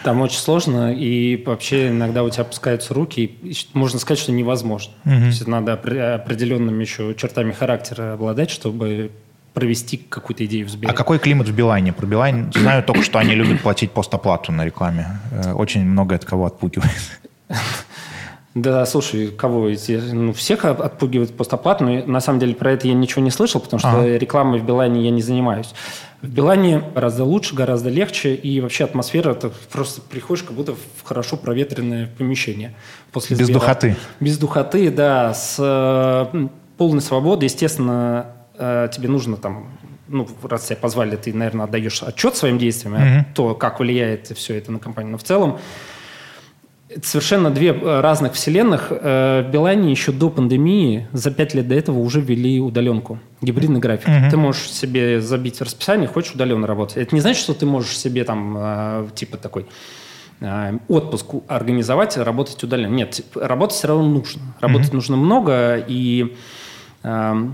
Там 0.04 0.20
очень 0.20 0.38
сложно, 0.38 0.92
и 0.92 1.42
вообще 1.44 1.88
иногда 1.88 2.24
у 2.24 2.30
тебя 2.30 2.42
опускаются 2.42 2.92
руки, 2.94 3.24
и 3.42 3.54
можно 3.72 3.98
сказать, 3.98 4.18
что 4.18 4.32
невозможно. 4.32 4.92
Угу. 5.04 5.14
То 5.14 5.26
есть 5.26 5.46
надо 5.46 5.72
определенными 5.74 6.82
еще 6.82 7.14
чертами 7.14 7.52
характера 7.52 8.14
обладать, 8.14 8.50
чтобы 8.50 9.12
провести 9.54 9.96
какую-то 9.96 10.44
идею 10.46 10.66
в 10.66 10.70
Сбере. 10.70 10.92
А 10.92 10.96
какой 10.96 11.18
климат 11.18 11.48
в 11.48 11.54
Билайне? 11.54 11.92
Про 11.92 12.06
Билайн 12.06 12.50
знаю 12.54 12.82
только, 12.82 13.02
что 13.02 13.18
они 13.18 13.34
любят 13.34 13.60
платить 13.60 13.90
постоплату 13.92 14.50
на 14.50 14.64
рекламе. 14.64 15.06
Э, 15.30 15.52
очень 15.52 15.84
много 15.84 16.14
от 16.14 16.24
кого 16.24 16.46
отпугивает. 16.46 16.90
Да, 18.54 18.84
слушай, 18.84 19.28
кого 19.28 19.68
эти? 19.68 19.92
Ну, 19.92 20.34
всех 20.34 20.66
отпугивают 20.66 21.34
постоплату, 21.34 21.84
но 21.84 22.04
на 22.04 22.20
самом 22.20 22.38
деле 22.38 22.54
про 22.54 22.72
это 22.72 22.86
я 22.86 22.92
ничего 22.92 23.22
не 23.22 23.30
слышал, 23.30 23.62
потому 23.62 23.80
что 23.80 24.00
ага. 24.00 24.18
рекламой 24.18 24.60
в 24.60 24.64
Билайне 24.64 25.02
я 25.04 25.10
не 25.10 25.22
занимаюсь. 25.22 25.72
В 26.22 26.28
Билайне 26.28 26.82
гораздо 26.94 27.24
лучше, 27.24 27.54
гораздо 27.54 27.90
легче, 27.90 28.34
и 28.34 28.60
вообще 28.60 28.84
атмосфера, 28.84 29.32
это 29.32 29.52
просто 29.72 30.00
приходишь 30.00 30.44
как 30.44 30.54
будто 30.54 30.74
в 30.74 31.02
хорошо 31.02 31.36
проветренное 31.36 32.08
помещение. 32.16 32.74
После 33.10 33.36
Без 33.36 33.46
Сбера. 33.46 33.58
духоты. 33.58 33.96
Без 34.20 34.38
духоты, 34.38 34.90
да, 34.92 35.34
с 35.34 36.30
полной 36.78 37.00
свободой. 37.00 37.48
Естественно, 37.48 38.26
э, 38.56 38.88
тебе 38.92 39.08
нужно 39.08 39.36
там 39.36 39.76
ну, 40.08 40.28
раз 40.42 40.66
тебя 40.66 40.76
позвали, 40.76 41.16
ты, 41.16 41.32
наверное, 41.32 41.64
отдаешь 41.64 42.02
отчет 42.02 42.36
своим 42.36 42.58
действиям, 42.58 42.94
mm-hmm. 42.94 43.24
то, 43.34 43.54
как 43.54 43.80
влияет 43.80 44.28
все 44.36 44.56
это 44.56 44.70
на 44.70 44.78
компанию. 44.78 45.12
Но 45.12 45.18
в 45.18 45.22
целом 45.24 45.58
это 46.96 47.06
совершенно 47.06 47.50
две 47.50 47.68
э, 47.68 48.00
разных 48.00 48.34
вселенных. 48.34 48.88
Э, 48.90 49.44
в 49.46 49.50
Билайне 49.50 49.90
еще 49.90 50.12
до 50.12 50.30
пандемии, 50.30 51.08
за 51.12 51.30
пять 51.30 51.54
лет 51.54 51.68
до 51.68 51.74
этого 51.74 51.98
уже 51.98 52.20
ввели 52.20 52.60
удаленку, 52.60 53.18
гибридный 53.40 53.80
график. 53.80 54.08
Угу. 54.08 54.30
Ты 54.30 54.36
можешь 54.36 54.70
себе 54.70 55.20
забить 55.20 55.60
расписание, 55.60 56.08
хочешь 56.08 56.32
удаленно 56.32 56.66
работать. 56.66 56.98
Это 56.98 57.14
не 57.14 57.20
значит, 57.20 57.42
что 57.42 57.54
ты 57.54 57.66
можешь 57.66 57.96
себе 57.96 58.24
там 58.24 58.56
э, 58.58 59.08
типа 59.14 59.36
такой 59.36 59.66
отпуск 60.88 61.34
организовать, 61.46 62.16
работать 62.16 62.60
удаленно. 62.64 62.92
Нет, 62.92 63.20
работать 63.36 63.76
все 63.76 63.86
равно 63.86 64.08
нужно. 64.08 64.42
Работать 64.60 64.88
угу. 64.88 64.96
нужно 64.96 65.16
много 65.16 65.76
и 65.76 66.36
э, 67.04 67.48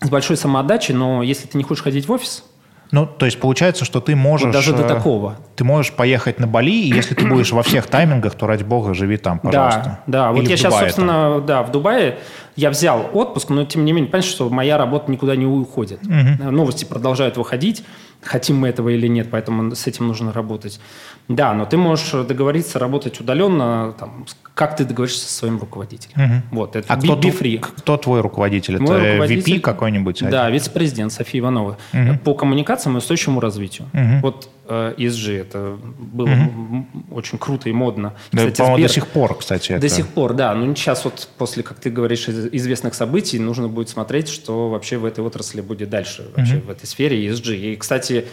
с 0.00 0.08
большой 0.08 0.36
самоотдачей, 0.38 0.94
но 0.94 1.22
если 1.22 1.46
ты 1.46 1.58
не 1.58 1.64
хочешь 1.64 1.84
ходить 1.84 2.08
в 2.08 2.12
офис, 2.12 2.44
ну, 2.92 3.06
то 3.06 3.26
есть 3.26 3.38
получается, 3.38 3.84
что 3.84 4.00
ты 4.00 4.16
можешь... 4.16 4.46
Вот 4.46 4.52
даже 4.52 4.72
до 4.72 4.82
э, 4.82 4.88
такого. 4.88 5.36
Ты 5.54 5.64
можешь 5.64 5.92
поехать 5.92 6.40
на 6.40 6.46
Бали, 6.46 6.72
и 6.72 6.92
если 6.92 7.14
ты 7.14 7.26
будешь 7.26 7.52
во 7.52 7.62
всех 7.62 7.86
таймингах, 7.86 8.34
то, 8.34 8.46
ради 8.46 8.64
бога, 8.64 8.94
живи 8.94 9.16
там, 9.16 9.38
пожалуйста. 9.38 10.00
Да, 10.06 10.26
да. 10.26 10.32
Вот 10.32 10.48
я 10.48 10.56
сейчас, 10.56 10.76
собственно, 10.78 11.34
там. 11.36 11.46
да, 11.46 11.62
в 11.62 11.70
Дубае 11.70 12.18
я 12.56 12.70
взял 12.70 13.08
отпуск, 13.12 13.50
но, 13.50 13.64
тем 13.64 13.84
не 13.84 13.92
менее, 13.92 14.10
понимаешь, 14.10 14.30
что 14.30 14.48
моя 14.50 14.76
работа 14.76 15.10
никуда 15.10 15.36
не 15.36 15.46
уходит. 15.46 16.00
Угу. 16.02 16.50
Новости 16.50 16.84
продолжают 16.84 17.36
выходить, 17.36 17.84
хотим 18.22 18.58
мы 18.58 18.68
этого 18.68 18.88
или 18.88 19.06
нет, 19.06 19.28
поэтому 19.30 19.74
с 19.74 19.86
этим 19.86 20.08
нужно 20.08 20.32
работать. 20.32 20.80
Да, 21.28 21.54
но 21.54 21.64
ты 21.64 21.76
можешь 21.76 22.10
договориться 22.26 22.78
работать 22.78 23.20
удаленно, 23.20 23.94
там, 23.98 24.26
как 24.54 24.76
ты 24.76 24.84
договоришься 24.84 25.26
со 25.26 25.32
своим 25.32 25.58
руководителем. 25.58 26.22
Угу. 26.22 26.56
Вот, 26.56 26.76
это 26.76 26.92
а 26.92 26.96
be, 26.96 27.04
кто, 27.04 27.14
be 27.16 27.38
free. 27.38 27.58
кто 27.58 27.96
твой 27.96 28.20
руководитель? 28.20 28.78
Мой 28.78 28.98
это 28.98 29.12
руководитель, 29.12 29.56
VP 29.56 29.60
какой-нибудь? 29.60 30.22
Да, 30.28 30.50
вице-президент 30.50 31.12
София 31.12 31.40
Иванова. 31.40 31.78
Угу. 31.92 32.18
По 32.24 32.34
коммуникациям 32.34 32.96
и 32.96 32.98
устойчивому 32.98 33.40
развитию. 33.40 33.88
Угу. 33.94 34.20
Вот 34.22 34.50
э, 34.68 34.94
ESG, 34.98 35.40
это 35.40 35.78
было 35.98 36.28
угу. 36.28 36.86
очень 37.12 37.38
круто 37.38 37.68
и 37.68 37.72
модно. 37.72 38.14
Да, 38.32 38.48
кстати, 38.48 38.74
Сбер... 38.74 38.88
до 38.88 38.92
сих 38.92 39.06
пор, 39.06 39.38
кстати. 39.38 39.72
До 39.72 39.86
это... 39.86 39.88
сих 39.88 40.08
пор, 40.08 40.34
да. 40.34 40.52
Ну, 40.54 40.74
сейчас 40.74 41.04
вот 41.04 41.28
после, 41.38 41.62
как 41.62 41.78
ты 41.78 41.88
говоришь, 41.90 42.28
известных 42.28 42.94
событий, 42.94 43.38
нужно 43.38 43.68
будет 43.68 43.88
смотреть, 43.88 44.28
что 44.28 44.68
вообще 44.68 44.98
в 44.98 45.04
этой 45.04 45.24
отрасли 45.24 45.60
будет 45.60 45.90
дальше, 45.90 46.26
вообще 46.36 46.56
угу. 46.56 46.66
в 46.66 46.70
этой 46.70 46.86
сфере 46.86 47.24
ESG. 47.26 47.56
И, 47.56 47.76
кстати, 47.76 48.26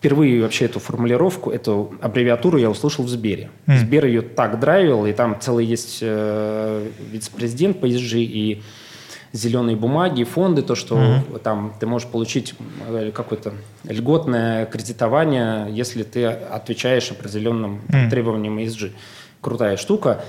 впервые 0.00 0.40
вообще 0.40 0.64
эту 0.64 0.80
формулировку, 0.80 1.50
эту 1.50 1.94
аббревиатуру 2.00 2.56
я 2.56 2.70
услышал 2.70 3.04
в 3.04 3.08
Сбере. 3.10 3.50
Mm. 3.66 3.78
Сбер 3.78 4.06
ее 4.06 4.22
так 4.22 4.58
драйвил, 4.58 5.04
и 5.04 5.12
там 5.12 5.38
целый 5.38 5.66
есть 5.66 5.98
э, 6.00 6.88
вице-президент 7.12 7.80
по 7.80 7.86
ESG 7.86 8.18
и 8.18 8.62
зеленые 9.34 9.76
бумаги, 9.76 10.24
фонды, 10.24 10.62
то, 10.62 10.74
что 10.74 10.96
mm-hmm. 10.96 11.38
там 11.40 11.74
ты 11.78 11.86
можешь 11.86 12.08
получить 12.08 12.54
э, 12.88 13.12
какое-то 13.14 13.52
льготное 13.84 14.64
кредитование, 14.64 15.66
если 15.70 16.02
ты 16.02 16.24
отвечаешь 16.24 17.10
определенным 17.10 17.82
mm-hmm. 17.88 18.08
требованиям 18.08 18.58
ESG. 18.58 18.92
Крутая 19.42 19.76
штука. 19.76 20.24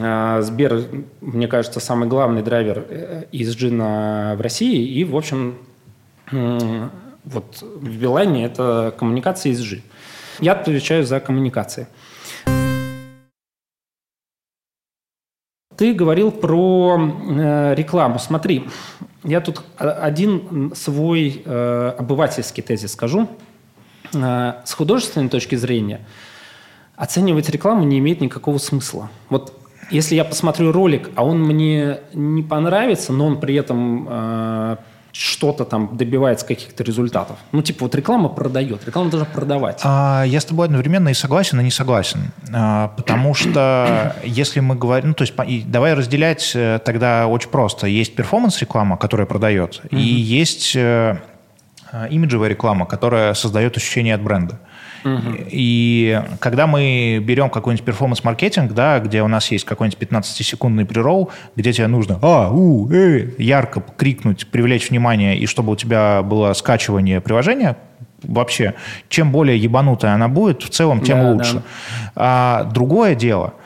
А, 0.00 0.42
Сбер, 0.42 0.84
мне 1.20 1.48
кажется, 1.48 1.80
самый 1.80 2.08
главный 2.08 2.42
драйвер 2.42 3.26
ESG 3.32 3.72
на, 3.72 4.36
в 4.36 4.40
России. 4.40 4.86
И, 4.86 5.04
в 5.04 5.16
общем, 5.16 5.56
вот 7.24 7.62
в 7.62 7.98
Билайне 7.98 8.44
это 8.44 8.94
коммуникация 8.98 9.52
ESG. 9.52 9.82
Я 10.40 10.52
отвечаю 10.52 11.04
за 11.04 11.20
коммуникации. 11.20 11.86
Ты 15.76 15.94
говорил 15.94 16.30
про 16.30 16.98
э, 17.00 17.74
рекламу. 17.74 18.18
Смотри, 18.18 18.68
я 19.24 19.40
тут 19.40 19.62
один 19.76 20.72
свой 20.74 21.42
э, 21.44 21.94
обывательский 21.98 22.62
тезис 22.62 22.92
скажу. 22.92 23.28
Э, 24.12 24.54
с 24.64 24.72
художественной 24.74 25.28
точки 25.28 25.54
зрения 25.54 26.00
оценивать 26.96 27.48
рекламу 27.48 27.84
не 27.84 27.98
имеет 27.98 28.20
никакого 28.20 28.58
смысла. 28.58 29.10
Вот 29.28 29.58
если 29.90 30.14
я 30.14 30.24
посмотрю 30.24 30.72
ролик, 30.72 31.10
а 31.16 31.24
он 31.24 31.42
мне 31.42 32.00
не 32.12 32.42
понравится, 32.42 33.12
но 33.12 33.26
он 33.26 33.40
при 33.40 33.54
этом 33.54 34.06
э, 34.08 34.76
что-то 35.12 35.64
там 35.64 35.90
добивается 35.92 36.46
каких-то 36.46 36.82
результатов. 36.82 37.36
Ну, 37.52 37.62
типа, 37.62 37.84
вот 37.84 37.94
реклама 37.94 38.28
продает, 38.30 38.86
реклама 38.86 39.10
должна 39.10 39.28
продавать. 39.28 39.80
А, 39.84 40.24
я 40.26 40.40
с 40.40 40.44
тобой 40.44 40.66
одновременно 40.66 41.10
и 41.10 41.14
согласен, 41.14 41.60
и 41.60 41.64
не 41.64 41.70
согласен. 41.70 42.32
А, 42.52 42.88
потому 42.96 43.34
что 43.34 44.16
если 44.24 44.60
мы 44.60 44.74
говорим... 44.74 45.10
Ну, 45.10 45.14
то 45.14 45.22
есть 45.22 45.70
давай 45.70 45.94
разделять 45.94 46.52
э, 46.54 46.80
тогда 46.84 47.26
очень 47.26 47.50
просто. 47.50 47.86
Есть 47.86 48.14
перформанс-реклама, 48.14 48.96
которая 48.96 49.26
продает, 49.26 49.82
mm-hmm. 49.84 49.98
и 49.98 50.02
есть 50.02 50.74
э, 50.76 51.18
э, 51.92 52.08
имиджевая 52.08 52.48
реклама, 52.48 52.86
которая 52.86 53.34
создает 53.34 53.76
ощущение 53.76 54.14
от 54.14 54.22
бренда. 54.22 54.60
И 55.04 56.22
когда 56.40 56.66
мы 56.66 57.22
берем 57.22 57.50
какой-нибудь 57.50 57.84
перформанс-маркетинг, 57.84 58.72
да, 58.72 58.98
где 59.00 59.22
у 59.22 59.28
нас 59.28 59.50
есть 59.50 59.64
какой-нибудь 59.64 59.98
15-секундный 59.98 60.84
прирол, 60.84 61.30
где 61.56 61.72
тебе 61.72 61.86
нужно 61.86 62.18
а, 62.22 62.50
у, 62.50 62.90
э, 62.90 63.30
ярко 63.38 63.82
крикнуть, 63.96 64.46
привлечь 64.46 64.90
внимание, 64.90 65.36
и 65.36 65.46
чтобы 65.46 65.72
у 65.72 65.76
тебя 65.76 66.22
было 66.22 66.52
скачивание 66.52 67.20
приложения, 67.20 67.76
вообще, 68.22 68.74
чем 69.08 69.32
более 69.32 69.58
ебанутая 69.58 70.14
она 70.14 70.28
будет, 70.28 70.62
в 70.62 70.68
целом, 70.68 71.00
тем 71.00 71.18
да, 71.18 71.30
лучше. 71.30 71.54
Да. 71.54 71.62
А, 72.14 72.64
другое 72.64 73.14
дело– 73.14 73.54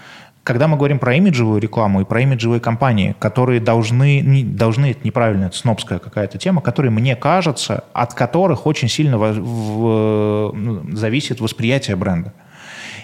когда 0.47 0.69
мы 0.69 0.77
говорим 0.77 1.01
про 1.01 1.17
имиджевую 1.17 1.61
рекламу 1.61 2.03
и 2.03 2.05
про 2.05 2.21
имиджевые 2.21 2.61
компании, 2.61 3.17
которые 3.19 3.59
должны, 3.59 4.21
не, 4.21 4.45
должны 4.45 4.93
это 4.93 5.01
неправильно, 5.03 5.47
это 5.47 5.57
снобская 5.57 5.99
какая-то 5.99 6.39
тема, 6.39 6.63
которые, 6.63 6.93
мне 6.93 7.17
кажется, 7.17 7.83
от 7.93 8.15
которых 8.15 8.65
очень 8.65 8.89
сильно 8.89 9.19
в, 9.19 9.33
в, 9.33 10.53
ну, 10.55 10.97
зависит 10.97 11.41
восприятие 11.41 11.97
бренда. 11.97 12.33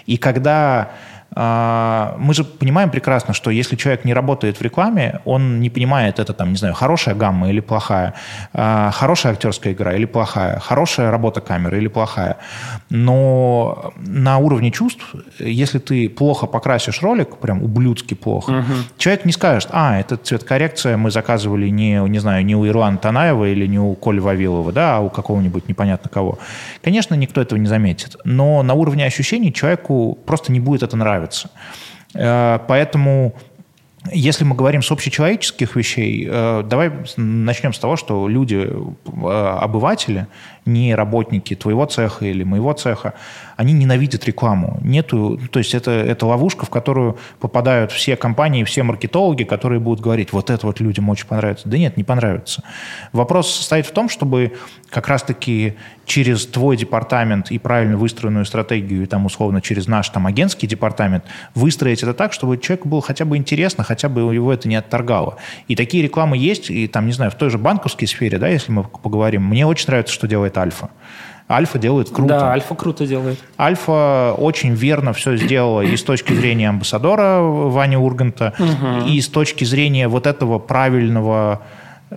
И 0.05 0.15
когда 0.15 0.91
мы 1.35 2.33
же 2.33 2.43
понимаем 2.43 2.89
прекрасно, 2.89 3.33
что 3.33 3.49
если 3.49 3.75
человек 3.75 4.05
не 4.05 4.13
работает 4.13 4.59
в 4.59 4.61
рекламе, 4.61 5.19
он 5.25 5.59
не 5.59 5.69
понимает, 5.69 6.19
это 6.19 6.33
там, 6.33 6.51
не 6.51 6.57
знаю, 6.57 6.73
хорошая 6.73 7.15
гамма 7.15 7.49
или 7.49 7.59
плохая, 7.59 8.13
а, 8.53 8.91
хорошая 8.91 9.33
актерская 9.33 9.73
игра 9.73 9.93
или 9.93 10.05
плохая, 10.05 10.59
хорошая 10.59 11.11
работа 11.11 11.41
камеры 11.41 11.77
или 11.77 11.87
плохая. 11.87 12.37
Но 12.89 13.93
на 13.97 14.37
уровне 14.37 14.71
чувств, 14.71 15.15
если 15.39 15.79
ты 15.79 16.09
плохо 16.09 16.45
покрасишь 16.45 17.01
ролик, 17.01 17.37
прям 17.37 17.63
ублюдски 17.63 18.13
плохо, 18.13 18.51
угу. 18.51 18.73
человек 18.97 19.25
не 19.25 19.31
скажет, 19.31 19.69
а, 19.71 19.99
это 19.99 20.17
цветкоррекция 20.17 20.97
мы 20.97 21.11
заказывали 21.11 21.69
не, 21.69 21.95
не 22.09 22.19
знаю, 22.19 22.45
не 22.45 22.55
у 22.55 22.65
Ирлана 22.67 22.97
Танаева 22.97 23.45
или 23.45 23.65
не 23.67 23.79
у 23.79 23.95
Коли 23.95 24.19
Вавилова, 24.19 24.71
да, 24.71 24.97
а 24.97 24.99
у 24.99 25.09
какого-нибудь 25.09 25.67
непонятно 25.67 26.09
кого. 26.09 26.37
Конечно, 26.83 27.15
никто 27.15 27.41
этого 27.41 27.57
не 27.57 27.67
заметит, 27.67 28.17
но 28.23 28.63
на 28.63 28.73
уровне 28.73 29.05
ощущений 29.05 29.51
человеку 29.51 30.17
просто 30.25 30.51
не 30.51 30.59
будет 30.59 30.83
это 30.83 30.95
нравиться 30.95 31.22
нравится. 31.23 31.49
Э, 32.13 32.59
поэтому 32.67 33.33
если 34.11 34.43
мы 34.43 34.55
говорим 34.55 34.81
с 34.81 34.91
общечеловеческих 34.91 35.75
вещей, 35.75 36.27
э, 36.29 36.63
давай 36.65 36.91
начнем 37.15 37.73
с 37.73 37.79
того, 37.79 37.95
что 37.95 38.27
люди, 38.27 38.69
э, 38.69 39.57
обыватели, 39.61 40.27
не 40.65 40.95
работники 40.95 41.55
твоего 41.55 41.85
цеха 41.85 42.25
или 42.25 42.43
моего 42.43 42.73
цеха, 42.73 43.13
они 43.57 43.73
ненавидят 43.73 44.25
рекламу. 44.25 44.79
Нету, 44.81 45.39
то 45.51 45.59
есть 45.59 45.73
это, 45.73 45.91
это 45.91 46.25
ловушка, 46.25 46.65
в 46.65 46.69
которую 46.69 47.17
попадают 47.39 47.91
все 47.91 48.15
компании, 48.15 48.63
все 48.63 48.83
маркетологи, 48.83 49.43
которые 49.43 49.79
будут 49.79 50.01
говорить, 50.01 50.33
вот 50.33 50.49
это 50.49 50.65
вот 50.65 50.79
людям 50.79 51.09
очень 51.09 51.27
понравится. 51.27 51.67
Да 51.69 51.77
нет, 51.77 51.97
не 51.97 52.03
понравится. 52.03 52.63
Вопрос 53.11 53.53
состоит 53.53 53.85
в 53.85 53.91
том, 53.91 54.09
чтобы 54.09 54.53
как 54.89 55.07
раз-таки 55.07 55.75
через 56.05 56.45
твой 56.45 56.77
департамент 56.77 57.51
и 57.51 57.57
правильно 57.57 57.97
выстроенную 57.97 58.45
стратегию, 58.45 59.03
и 59.03 59.05
там 59.05 59.25
условно 59.25 59.61
через 59.61 59.87
наш 59.87 60.09
там 60.09 60.27
агентский 60.27 60.67
департамент, 60.67 61.23
выстроить 61.55 62.03
это 62.03 62.13
так, 62.13 62.33
чтобы 62.33 62.57
человеку 62.57 62.89
было 62.89 63.01
хотя 63.01 63.25
бы 63.25 63.37
интересно, 63.37 63.83
хотя 63.83 64.09
бы 64.09 64.33
его 64.33 64.53
это 64.53 64.67
не 64.67 64.75
отторгало. 64.75 65.37
И 65.67 65.75
такие 65.75 66.03
рекламы 66.03 66.37
есть, 66.37 66.69
и 66.69 66.87
там, 66.87 67.05
не 67.05 67.13
знаю, 67.13 67.31
в 67.31 67.35
той 67.35 67.49
же 67.49 67.57
банковской 67.57 68.07
сфере, 68.07 68.37
да, 68.37 68.47
если 68.47 68.71
мы 68.71 68.83
поговорим, 68.83 69.45
мне 69.45 69.65
очень 69.65 69.87
нравится, 69.87 70.13
что 70.13 70.27
делает 70.27 70.52
Альфа. 70.57 70.89
Альфа 71.49 71.77
делает 71.77 72.09
круто. 72.09 72.39
Да, 72.39 72.51
Альфа 72.51 72.75
круто 72.75 73.05
делает. 73.05 73.39
Альфа 73.59 74.33
очень 74.37 74.73
верно 74.73 75.13
все 75.13 75.35
сделала 75.35 75.81
и 75.81 75.95
с 75.95 76.03
точки 76.03 76.33
зрения 76.33 76.69
амбассадора 76.69 77.41
Вани 77.41 77.97
Урганта, 77.97 78.53
угу. 78.57 79.07
и 79.07 79.19
с 79.19 79.27
точки 79.27 79.63
зрения 79.63 80.07
вот 80.07 80.25
этого 80.25 80.59
правильного 80.59 81.61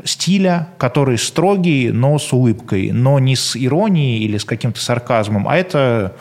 стиля, 0.04 0.68
который 0.78 1.18
строгий, 1.18 1.90
но 1.90 2.18
с 2.18 2.32
улыбкой, 2.32 2.92
но 2.92 3.18
не 3.18 3.34
с 3.36 3.56
иронией 3.56 4.24
или 4.24 4.38
с 4.38 4.44
каким-то 4.44 4.80
сарказмом, 4.80 5.48
а 5.48 5.56
это 5.56 6.14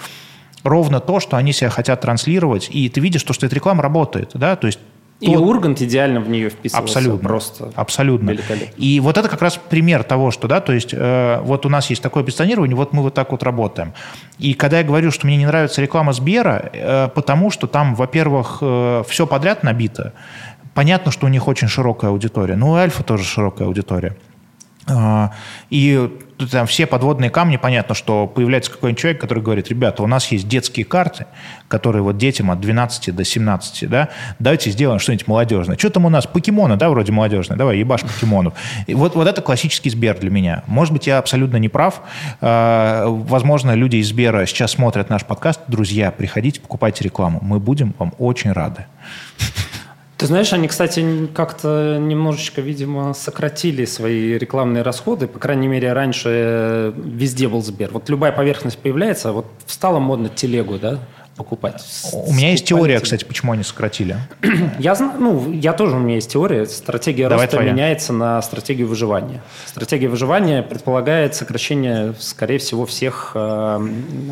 ровно 0.64 1.00
то, 1.00 1.20
что 1.20 1.38
они 1.38 1.54
себя 1.54 1.70
хотят 1.70 2.02
транслировать, 2.02 2.70
и 2.72 2.90
ты 2.90 3.00
видишь, 3.02 3.22
что, 3.22 3.34
что 3.34 3.46
эта 3.46 3.56
реклама 3.56 3.84
работает, 3.84 4.32
да, 4.34 4.56
то 4.56 4.68
есть 4.68 4.80
и 5.22 5.34
то... 5.34 5.40
Ургант 5.40 5.82
идеально 5.82 6.20
в 6.20 6.30
нее 6.30 6.50
вписывался. 6.50 7.00
Абсолютно. 7.00 7.28
Просто 7.28 7.72
абсолютно. 7.76 8.36
И 8.76 9.00
вот 9.00 9.18
это 9.18 9.30
как 9.30 9.42
раз 9.42 9.58
пример 9.70 10.04
того, 10.04 10.32
что, 10.32 10.48
да, 10.48 10.60
то 10.60 10.74
есть 10.74 10.94
э, 10.94 11.40
вот 11.42 11.66
у 11.66 11.70
нас 11.70 11.90
есть 11.90 12.02
такое 12.02 12.24
позиционирование, 12.24 12.76
вот 12.76 12.92
мы 12.92 13.02
вот 13.02 13.14
так 13.14 13.32
вот 13.32 13.42
работаем. 13.42 13.94
И 14.40 14.54
когда 14.54 14.80
я 14.80 14.84
говорю, 14.84 15.12
что 15.12 15.26
мне 15.26 15.38
не 15.38 15.46
нравится 15.46 15.82
реклама 15.82 16.12
Сбера, 16.12 16.70
э, 16.74 17.08
потому 17.16 17.50
что 17.50 17.68
там, 17.68 17.96
во-первых, 17.96 18.58
э, 18.62 19.04
все 19.08 19.26
подряд 19.26 19.64
набито. 19.64 20.12
Понятно, 20.74 21.12
что 21.12 21.28
у 21.28 21.30
них 21.30 21.48
очень 21.48 21.70
широкая 21.70 22.12
аудитория. 22.12 22.58
Ну, 22.58 22.72
у 22.72 22.76
Альфа 22.76 23.02
тоже 23.02 23.24
широкая 23.24 23.70
аудитория. 23.70 24.18
А, 24.88 25.32
и 25.70 26.10
там 26.52 26.68
все 26.68 26.86
подводные 26.86 27.30
камни, 27.30 27.58
понятно, 27.58 27.96
что 27.96 28.28
появляется 28.28 28.70
какой-нибудь 28.72 29.02
человек, 29.02 29.22
который 29.22 29.42
говорит, 29.42 29.70
ребята, 29.70 30.04
у 30.04 30.08
нас 30.08 30.28
есть 30.32 30.48
детские 30.48 30.86
карты, 30.86 31.26
которые 31.68 32.04
вот 32.04 32.18
детям 32.18 32.52
от 32.52 32.60
12 32.60 33.16
до 33.16 33.24
17, 33.24 33.90
да, 33.90 34.10
давайте 34.38 34.70
сделаем 34.70 35.00
что-нибудь 35.00 35.28
молодежное. 35.28 35.78
Что 35.78 35.90
там 35.90 36.06
у 36.06 36.10
нас? 36.10 36.28
Покемоны, 36.28 36.76
да, 36.76 36.90
вроде 36.90 37.12
молодежные, 37.12 37.58
давай, 37.58 37.78
ебашь 37.78 38.02
покемонов. 38.02 38.54
И 38.86 38.94
вот, 38.94 39.16
вот 39.16 39.28
это 39.28 39.42
классический 39.42 39.90
Сбер 39.90 40.20
для 40.20 40.30
меня. 40.30 40.64
Может 40.68 40.94
быть, 40.94 41.08
я 41.08 41.18
абсолютно 41.18 41.58
не 41.58 41.70
прав. 41.70 42.02
А, 42.42 43.06
возможно, 43.08 43.74
люди 43.74 43.98
из 43.98 44.10
Сбера 44.10 44.46
сейчас 44.46 44.72
смотрят 44.72 45.10
наш 45.10 45.26
подкаст. 45.26 45.62
Друзья, 45.68 46.12
приходите, 46.12 46.60
покупайте 46.60 47.04
рекламу. 47.04 47.40
Мы 47.42 47.60
будем 47.60 47.96
вам 47.98 48.14
очень 48.20 48.52
рады. 48.52 48.86
Ты 50.18 50.28
знаешь, 50.28 50.54
они, 50.54 50.70
кстати, 50.70 51.28
как-то 51.34 51.98
немножечко, 52.00 52.62
видимо, 52.62 53.14
сократили 53.14 53.84
свои 53.84 54.38
рекламные 54.38 54.82
расходы. 54.82 55.28
По 55.28 55.40
крайней 55.40 55.68
мере, 55.68 55.92
раньше 55.92 56.94
везде 56.96 57.50
был 57.50 57.62
Сбер. 57.62 57.92
Вот 57.92 58.08
любая 58.08 58.32
поверхность 58.32 58.78
появляется, 58.78 59.34
вот 59.34 59.46
стало 59.66 60.00
модно 60.00 60.30
телегу, 60.30 60.78
да, 60.78 61.00
покупать. 61.36 61.84
У 62.14 62.34
меня 62.34 62.52
есть 62.52 62.66
теория, 62.66 63.00
кстати, 63.00 63.26
почему 63.26 63.52
они 63.52 63.64
сократили. 63.64 64.18
Я 64.80 64.96
знаю, 64.96 65.20
ну, 65.20 65.52
я 65.52 65.74
тоже, 65.74 65.96
у 65.96 66.00
меня 66.00 66.16
есть 66.16 66.32
теория. 66.32 66.66
Стратегия 66.66 67.28
Давай 67.28 67.46
роста 67.46 67.58
твоя. 67.58 67.74
меняется 67.74 68.14
на 68.14 68.42
стратегию 68.42 68.88
выживания. 68.88 69.42
Стратегия 69.66 70.08
выживания 70.08 70.64
предполагает 70.64 71.36
сокращение, 71.36 72.14
скорее 72.20 72.58
всего, 72.60 72.86
всех 72.86 73.32
э, 73.36 73.88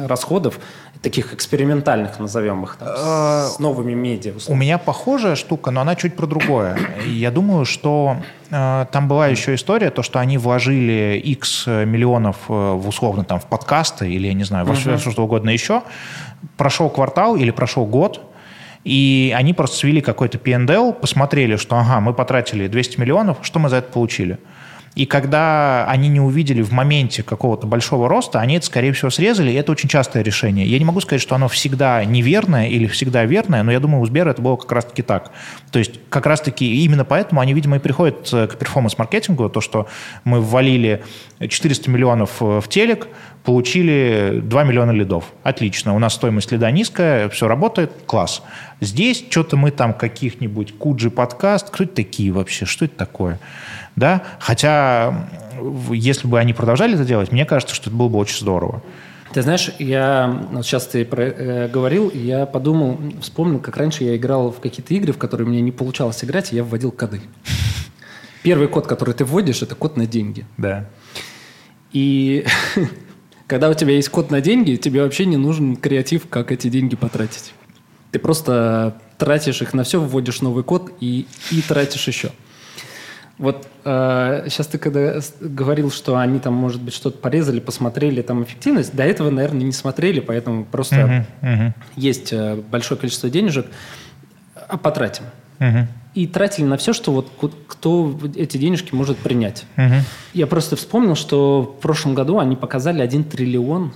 расходов 0.08 0.60
таких 1.04 1.34
экспериментальных, 1.34 2.18
назовем 2.20 2.64
их, 2.64 2.78
там, 2.78 2.88
с 2.88 3.58
э, 3.60 3.62
новыми 3.62 3.94
медиа. 3.94 4.34
У 4.48 4.56
меня 4.56 4.78
похожая 4.78 5.36
штука, 5.36 5.70
но 5.72 5.82
она 5.82 5.96
чуть 5.96 6.16
про 6.16 6.26
другое. 6.26 6.78
Я 7.06 7.30
думаю, 7.30 7.66
что 7.66 8.18
э, 8.50 8.86
там 8.92 9.08
была 9.10 9.28
еще 9.28 9.56
история, 9.56 9.90
то, 9.90 10.02
что 10.02 10.20
они 10.20 10.38
вложили 10.38 11.22
X 11.24 11.68
миллионов 11.68 12.38
э, 12.48 12.54
в 12.54 12.88
условно 12.88 13.26
там 13.26 13.42
в 13.42 13.46
подкасты 13.46 14.10
или, 14.10 14.28
я 14.28 14.34
не 14.34 14.46
знаю, 14.46 14.66
во 14.66 14.74
uh-huh. 14.74 15.12
что 15.12 15.24
угодно 15.24 15.50
еще. 15.50 15.84
Прошел 16.58 16.90
квартал 16.90 17.36
или 17.36 17.52
прошел 17.52 17.86
год, 17.86 18.22
и 18.84 19.34
они 19.36 19.54
просто 19.54 19.78
свели 19.78 20.02
какой-то 20.02 20.38
P&L, 20.38 20.94
посмотрели, 20.94 21.56
что 21.56 21.78
ага, 21.78 22.00
мы 22.00 22.14
потратили 22.14 22.68
200 22.68 23.00
миллионов, 23.00 23.38
что 23.42 23.60
мы 23.60 23.70
за 23.70 23.78
это 23.78 23.92
получили? 23.92 24.40
И 24.96 25.08
когда 25.08 25.86
они 25.88 26.08
не 26.08 26.20
увидели 26.20 26.62
в 26.62 26.72
моменте 26.72 27.24
какого-то 27.24 27.66
большого 27.66 28.08
роста, 28.08 28.40
они 28.40 28.56
это, 28.56 28.66
скорее 28.66 28.94
всего, 28.94 29.10
срезали, 29.10 29.52
и 29.52 29.56
это 29.56 29.72
очень 29.72 29.90
частое 29.90 30.24
решение. 30.24 30.68
Я 30.68 30.78
не 30.78 30.86
могу 30.86 31.02
сказать, 31.02 31.22
что 31.22 31.34
оно 31.34 31.48
всегда 31.48 32.06
неверное 32.06 32.68
или 32.68 32.86
всегда 32.86 33.26
верное, 33.26 33.64
но 33.64 33.72
я 33.72 33.80
думаю, 33.80 34.02
у 34.02 34.06
Сбера 34.06 34.30
это 34.30 34.42
было 34.42 34.56
как 34.56 34.72
раз-таки 34.72 35.02
так. 35.02 35.32
То 35.72 35.80
есть 35.80 36.00
как 36.10 36.28
раз-таки 36.28 36.84
именно 36.84 37.06
поэтому 37.06 37.42
они, 37.42 37.54
видимо, 37.54 37.78
и 37.78 37.80
приходят 37.80 38.30
э, 38.32 38.48
к 38.48 38.56
перформанс-маркетингу, 38.56 39.50
то, 39.50 39.62
что 39.62 39.88
мы 40.26 40.40
ввалили 40.42 41.04
400 41.40 41.90
миллионов 41.90 42.42
э, 42.42 42.62
в 42.62 42.68
телек, 42.68 43.08
получили 43.44 44.42
2 44.44 44.64
миллиона 44.64 44.92
лидов. 44.92 45.26
Отлично, 45.42 45.96
у 45.96 46.00
нас 46.00 46.14
стоимость 46.14 46.52
лида 46.52 46.70
низкая, 46.70 47.30
все 47.30 47.48
работает, 47.48 47.92
класс. 48.06 48.44
Здесь 48.80 49.26
что-то 49.30 49.58
мы 49.58 49.72
там 49.72 49.94
каких-нибудь 49.94 50.78
Куджи 50.78 51.10
подкаст, 51.10 51.70
кто 51.70 51.84
это 51.84 51.96
такие 51.96 52.32
вообще, 52.32 52.66
что 52.66 52.86
это 52.86 52.96
такое? 52.96 53.40
Да? 53.96 54.24
Хотя, 54.40 55.30
если 55.92 56.28
бы 56.28 56.40
они 56.40 56.54
продолжали 56.54 56.96
это 56.96 57.06
делать, 57.06 57.32
мне 57.32 57.46
кажется, 57.46 57.76
что 57.76 57.90
это 57.90 57.98
было 57.98 58.10
бы 58.10 58.18
очень 58.18 58.40
здорово. 58.40 58.82
Ты 59.34 59.42
знаешь, 59.42 59.72
я 59.80 60.46
вот 60.52 60.64
сейчас 60.64 60.86
ты 60.86 61.06
про, 61.06 61.24
э, 61.24 61.68
говорил, 61.68 62.12
я 62.14 62.46
подумал, 62.46 63.00
вспомнил, 63.20 63.60
как 63.60 63.78
раньше 63.78 64.04
я 64.04 64.16
играл 64.16 64.52
в 64.52 64.60
какие-то 64.60 64.94
игры, 64.94 65.12
в 65.12 65.18
которые 65.18 65.48
мне 65.48 65.60
не 65.62 65.72
получалось 65.72 66.24
играть, 66.24 66.54
и 66.54 66.56
я 66.56 66.64
вводил 66.64 66.92
коды. 66.92 67.20
Первый 68.44 68.68
код, 68.68 68.86
который 68.86 69.16
ты 69.16 69.26
вводишь, 69.26 69.64
это 69.64 69.74
код 69.74 69.98
на 69.98 70.06
деньги. 70.06 70.46
Да. 70.58 70.86
И 71.94 72.46
когда 73.48 73.70
у 73.70 73.74
тебя 73.74 73.94
есть 73.94 74.10
код 74.10 74.30
на 74.30 74.40
деньги, 74.40 74.76
тебе 74.76 75.02
вообще 75.02 75.26
не 75.26 75.38
нужен 75.38 75.78
креатив, 75.78 76.28
как 76.30 76.52
эти 76.52 76.68
деньги 76.70 76.96
потратить. 76.96 77.54
Ты 78.12 78.20
просто 78.20 79.02
тратишь 79.18 79.64
их 79.64 79.74
на 79.74 79.84
все, 79.84 80.00
вводишь 80.00 80.42
новый 80.42 80.64
код 80.64 80.92
и, 81.00 81.26
и 81.50 81.62
тратишь 81.62 82.08
еще. 82.08 82.32
Вот 83.44 83.68
э, 83.84 84.46
сейчас 84.48 84.68
ты 84.68 84.78
когда 84.78 85.20
говорил, 85.42 85.92
что 85.92 86.16
они 86.16 86.40
там, 86.40 86.54
может 86.54 86.82
быть, 86.82 86.94
что-то 86.94 87.18
порезали, 87.18 87.60
посмотрели 87.60 88.22
там 88.22 88.42
эффективность, 88.42 88.96
до 88.96 89.04
этого, 89.04 89.30
наверное, 89.32 89.64
не 89.64 89.74
смотрели, 89.74 90.22
поэтому 90.22 90.64
просто 90.64 90.96
uh-huh, 90.96 91.26
uh-huh. 91.42 91.74
есть 91.98 92.32
э, 92.32 92.56
большое 92.56 92.98
количество 92.98 93.30
денежек, 93.30 93.66
а 94.70 94.78
потратим. 94.78 95.26
Uh-huh. 95.60 95.88
И 96.14 96.26
тратили 96.26 96.64
на 96.64 96.78
все, 96.78 96.94
что 96.94 97.12
вот 97.12 97.30
кто 97.68 98.18
эти 98.34 98.56
денежки 98.56 98.96
может 98.96 99.18
принять. 99.18 99.66
Uh-huh. 99.76 100.00
Я 100.34 100.48
просто 100.48 100.78
вспомнил, 100.78 101.16
что 101.16 101.76
в 101.78 101.82
прошлом 101.82 102.16
году 102.16 102.40
они 102.40 102.56
показали 102.56 103.02
1 103.02 103.26
триллион 103.26 103.92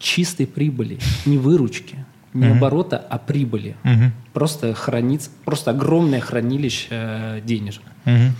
чистой 0.00 0.48
прибыли, 0.48 0.98
не 1.24 1.38
выручки, 1.38 2.04
не 2.34 2.48
uh-huh. 2.48 2.56
оборота, 2.56 2.96
а 3.08 3.18
прибыли. 3.18 3.76
Uh-huh. 3.84 4.10
Просто 4.32 4.74
хранится, 4.74 5.30
просто 5.44 5.70
огромное 5.70 6.18
хранилище 6.18 6.88
э, 6.90 7.40
денежек. 7.44 7.84
Uh-huh. 8.04 8.30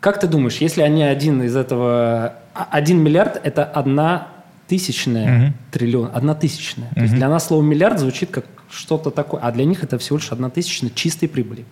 Как 0.00 0.20
ты 0.20 0.26
думаешь, 0.26 0.58
если 0.58 0.82
они 0.82 1.02
один 1.02 1.42
из 1.42 1.56
этого... 1.56 2.34
А, 2.54 2.68
один 2.70 3.02
миллиард– 3.02 3.40
это 3.44 3.64
одна 3.64 4.28
тысячная 4.68 5.46
угу. 5.46 5.54
триллион, 5.70 6.10
одна 6.12 6.34
тысячная. 6.34 6.88
Угу. 6.88 6.94
То 6.94 7.02
есть 7.02 7.14
для 7.14 7.28
нас 7.28 7.46
слово 7.46 7.62
миллиард 7.62 7.98
звучит 7.98 8.30
как 8.30 8.46
что-то 8.70 9.10
такое, 9.10 9.40
а 9.40 9.52
для 9.52 9.64
них 9.64 9.82
это 9.82 9.98
всего 9.98 10.18
лишь 10.18 10.32
одна 10.32 10.50
тысячная 10.50 10.90
чистой 10.90 11.28
прибыли. 11.28 11.64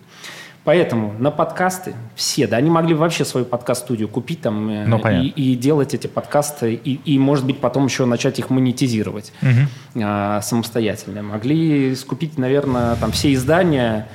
Поэтому 0.65 1.13
на 1.19 1.29
подкасты 1.29 1.93
все, 2.15 2.47
да, 2.47 2.57
они 2.57 2.71
могли 2.71 2.95
вообще 2.95 3.23
свою 3.23 3.45
подкаст-студию 3.45 4.07
купить 4.09 4.41
там 4.41 4.67
э, 4.67 4.85
ну, 4.87 4.97
и, 4.97 5.27
и 5.27 5.55
делать 5.55 5.93
эти 5.93 6.07
подкасты, 6.07 6.73
и, 6.73 6.93
и, 7.05 7.19
может 7.19 7.45
быть, 7.45 7.59
потом 7.59 7.85
еще 7.85 8.05
начать 8.05 8.39
их 8.39 8.49
монетизировать 8.49 9.31
угу. 9.43 10.01
а, 10.03 10.41
самостоятельно. 10.41 11.21
Могли 11.21 11.95
скупить, 11.95 12.39
наверное, 12.39 12.95
там 12.95 13.11
все 13.11 13.31
издания 13.35 14.07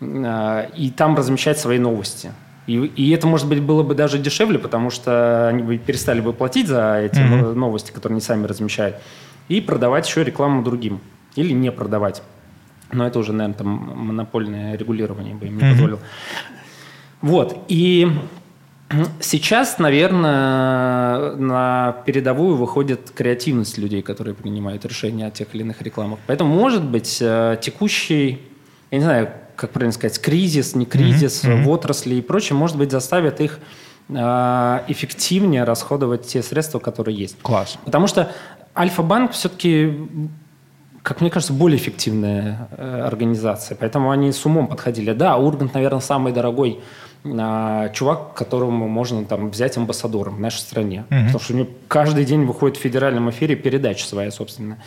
а, 0.00 0.68
и 0.76 0.90
там 0.90 1.16
размещать 1.16 1.58
свои 1.58 1.80
новости. 1.80 2.30
И, 2.68 2.74
и 2.74 3.10
это, 3.12 3.26
может 3.26 3.48
быть, 3.48 3.62
было 3.62 3.82
бы 3.82 3.94
даже 3.94 4.18
дешевле, 4.18 4.58
потому 4.58 4.90
что 4.90 5.48
они 5.48 5.62
бы 5.62 5.78
перестали 5.78 6.20
бы 6.20 6.34
платить 6.34 6.68
за 6.68 6.98
эти 6.98 7.18
mm-hmm. 7.18 7.54
новости, 7.54 7.92
которые 7.92 8.16
они 8.16 8.20
сами 8.20 8.46
размещают, 8.46 8.96
и 9.48 9.62
продавать 9.62 10.06
еще 10.06 10.22
рекламу 10.22 10.62
другим. 10.62 11.00
Или 11.34 11.52
не 11.52 11.72
продавать. 11.72 12.22
Но 12.92 13.06
это 13.06 13.18
уже, 13.18 13.32
наверное, 13.32 13.56
там 13.56 13.68
монопольное 13.68 14.76
регулирование 14.76 15.34
бы 15.34 15.46
им 15.46 15.56
не 15.56 15.62
mm-hmm. 15.62 15.70
позволило. 15.70 15.98
Вот. 17.22 17.64
И 17.68 18.06
сейчас, 19.20 19.78
наверное, 19.78 21.36
на 21.36 21.96
передовую 22.04 22.56
выходит 22.56 23.10
креативность 23.14 23.78
людей, 23.78 24.02
которые 24.02 24.34
принимают 24.34 24.84
решения 24.84 25.26
о 25.26 25.30
тех 25.30 25.54
или 25.54 25.62
иных 25.62 25.80
рекламах. 25.80 26.18
Поэтому, 26.26 26.54
может 26.54 26.84
быть, 26.84 27.16
э, 27.22 27.56
текущий, 27.62 28.42
я 28.90 28.98
не 28.98 29.04
знаю, 29.04 29.30
как 29.58 29.70
правильно 29.72 29.92
сказать, 29.92 30.20
кризис, 30.20 30.76
не 30.76 30.86
кризис 30.86 31.44
mm-hmm. 31.44 31.64
в 31.64 31.68
отрасли 31.68 32.14
и 32.14 32.22
прочее, 32.22 32.56
может 32.56 32.76
быть, 32.76 32.92
заставит 32.92 33.40
их 33.40 33.58
э, 34.08 34.14
эффективнее 34.86 35.64
расходовать 35.64 36.26
те 36.26 36.42
средства, 36.42 36.78
которые 36.78 37.18
есть. 37.18 37.36
Класс. 37.42 37.76
Потому 37.84 38.06
что 38.06 38.30
Альфа-банк 38.76 39.32
все-таки 39.32 39.92
как 41.02 41.22
мне 41.22 41.30
кажется, 41.30 41.54
более 41.54 41.78
эффективная 41.78 42.68
э, 42.76 43.02
организация. 43.06 43.76
Поэтому 43.80 44.10
они 44.10 44.30
с 44.30 44.44
умом 44.44 44.66
подходили. 44.66 45.12
Да, 45.12 45.38
Ургант, 45.38 45.72
наверное, 45.72 46.00
самый 46.00 46.34
дорогой 46.34 46.80
э, 47.24 47.90
чувак, 47.94 48.34
которому 48.34 48.88
можно 48.88 49.24
там 49.24 49.50
взять 49.50 49.76
амбассадором 49.78 50.36
в 50.36 50.40
нашей 50.40 50.58
стране. 50.58 51.04
Mm-hmm. 51.08 51.26
Потому 51.26 51.40
что 51.40 51.54
у 51.54 51.56
него 51.56 51.68
каждый 51.88 52.26
день 52.26 52.44
выходит 52.44 52.76
в 52.76 52.80
федеральном 52.80 53.30
эфире 53.30 53.56
передача 53.56 54.06
своя 54.06 54.30
собственная. 54.30 54.78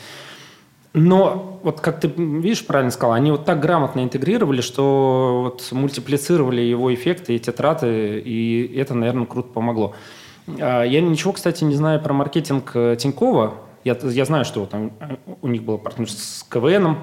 Но 0.94 1.60
вот 1.64 1.80
как 1.80 2.02
ты 2.02 2.08
видишь, 2.08 2.66
правильно 2.66 2.92
сказал, 2.92 3.14
они 3.14 3.32
вот 3.32 3.46
так 3.46 3.62
грамотно 3.62 4.02
интегрировали, 4.02 4.60
что 4.60 5.42
вот 5.44 5.72
мультиплицировали 5.72 6.62
его 6.62 6.94
эффекты, 6.94 7.36
эти 7.36 7.52
траты, 7.52 8.20
и 8.20 8.76
это, 8.76 8.94
наверное, 8.94 9.26
круто 9.26 9.50
помогло. 9.50 9.96
А, 10.60 10.84
я 10.84 11.02
ничего, 11.02 11.32
кстати, 11.32 11.64
не 11.64 11.76
знаю 11.76 12.02
про 12.02 12.14
маркетинг 12.14 12.72
э, 12.74 12.98
Тинькова. 13.00 13.54
Я, 13.86 13.98
я 14.04 14.26
знаю, 14.26 14.44
что 14.44 14.66
там, 14.66 14.92
у 15.42 15.48
них 15.48 15.64
было 15.64 15.78
партнерство 15.78 16.20
с 16.20 16.46
КВНом, 16.50 17.00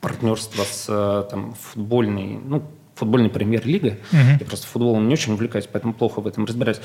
партнерство 0.00 0.62
с 0.64 0.86
э, 0.88 1.24
там, 1.30 1.54
футбольной, 1.54 2.40
ну, 2.42 2.62
футбольной 2.94 3.28
премьер-лигой. 3.28 4.00
Угу. 4.12 4.38
Я 4.40 4.46
просто 4.46 4.66
футболом 4.66 5.06
не 5.06 5.14
очень 5.14 5.34
увлекаюсь, 5.34 5.68
поэтому 5.70 5.92
плохо 5.92 6.20
в 6.20 6.26
этом 6.26 6.46
разбираюсь. 6.46 6.80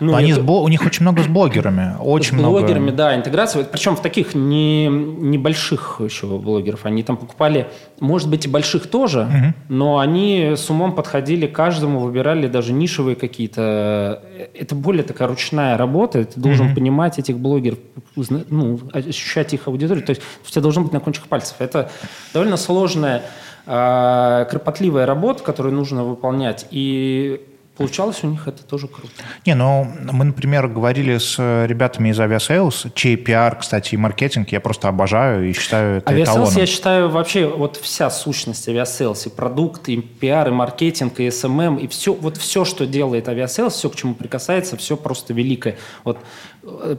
Ну, 0.00 0.14
они 0.14 0.32
это... 0.32 0.42
с, 0.42 0.48
у 0.48 0.68
них 0.68 0.84
очень 0.84 1.02
много 1.02 1.22
с 1.22 1.26
блогерами. 1.26 1.96
Очень 2.00 2.30
с 2.30 2.32
много. 2.32 2.60
блогерами, 2.60 2.90
да, 2.90 3.16
интеграция. 3.16 3.64
Причем 3.64 3.96
в 3.96 4.02
таких 4.02 4.34
не, 4.34 4.86
небольших 4.86 6.00
еще 6.04 6.26
блогеров. 6.26 6.84
Они 6.84 7.02
там 7.02 7.16
покупали, 7.16 7.68
может 8.00 8.28
быть, 8.28 8.46
и 8.46 8.48
больших 8.48 8.88
тоже, 8.88 9.22
угу. 9.22 9.54
но 9.68 9.98
они 9.98 10.54
с 10.56 10.68
умом 10.70 10.94
подходили 10.94 11.46
к 11.46 11.52
каждому, 11.52 12.00
выбирали 12.00 12.46
даже 12.46 12.72
нишевые 12.72 13.16
какие-то. 13.16 14.22
Это 14.54 14.74
более 14.74 15.02
такая 15.02 15.28
ручная 15.28 15.76
работа. 15.76 16.24
Ты 16.24 16.40
должен 16.40 16.66
угу. 16.66 16.74
понимать 16.76 17.18
этих 17.18 17.38
блогеров, 17.38 17.78
ну, 18.16 18.80
ощущать 18.92 19.54
их 19.54 19.66
аудиторию. 19.68 20.04
То 20.04 20.10
есть 20.10 20.22
у 20.46 20.50
тебя 20.50 20.62
должно 20.62 20.82
быть 20.82 20.92
на 20.92 21.00
кончиках 21.00 21.28
пальцев. 21.28 21.56
Это 21.58 21.90
довольно 22.32 22.56
сложная 22.56 23.22
а, 23.66 24.44
кропотливая 24.46 25.06
работа, 25.06 25.42
которую 25.42 25.74
нужно 25.74 26.04
выполнять. 26.04 26.66
И 26.70 27.40
Получалось 27.78 28.24
у 28.24 28.26
них 28.26 28.48
это 28.48 28.64
тоже 28.64 28.88
круто. 28.88 29.12
Не, 29.46 29.54
ну 29.54 29.86
мы, 30.12 30.24
например, 30.24 30.66
говорили 30.66 31.16
с 31.16 31.38
ребятами 31.38 32.08
из 32.08 32.18
Aviasales, 32.18 32.90
чей 32.92 33.16
пиар, 33.16 33.56
кстати, 33.56 33.94
и 33.94 33.96
маркетинг 33.96 34.48
я 34.50 34.58
просто 34.58 34.88
обожаю 34.88 35.48
и 35.48 35.52
считаю 35.52 35.98
это 35.98 36.12
Aviasales, 36.12 36.24
эталоном. 36.24 36.56
я 36.56 36.66
считаю, 36.66 37.08
вообще 37.08 37.46
вот 37.46 37.76
вся 37.76 38.10
сущность 38.10 38.68
Aviasales, 38.68 39.28
и 39.28 39.30
продукт, 39.30 39.88
и 39.88 39.96
пиар, 39.98 40.48
и 40.48 40.50
маркетинг, 40.50 41.20
и 41.20 41.28
SMM, 41.28 41.46
эм 41.46 41.60
эм, 41.60 41.76
и 41.76 41.86
все, 41.86 42.12
вот 42.14 42.36
все, 42.36 42.64
что 42.64 42.84
делает 42.84 43.28
Aviasales, 43.28 43.70
все, 43.70 43.88
к 43.88 43.94
чему 43.94 44.14
прикасается, 44.14 44.76
все 44.76 44.96
просто 44.96 45.32
великое. 45.32 45.76
Вот 46.02 46.18
э, 46.64 46.96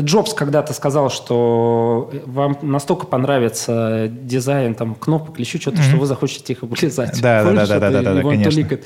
Джобс 0.00 0.32
когда-то 0.32 0.72
сказал, 0.72 1.10
что 1.10 2.10
вам 2.24 2.58
настолько 2.62 3.06
понравится 3.06 4.08
дизайн 4.10 4.74
там, 4.74 4.94
кнопок 4.94 5.36
или 5.36 5.44
еще 5.44 5.58
что-то, 5.58 5.76
mm-hmm. 5.78 5.88
что 5.88 5.96
вы 5.98 6.06
захочете 6.06 6.54
их 6.54 6.62
облизать. 6.62 7.20
Да, 7.20 7.44
да, 7.44 7.52
да, 7.52 7.66
да, 7.66 7.90
да, 7.90 8.02
да, 8.02 8.14
да, 8.14 8.22
конечно. 8.22 8.78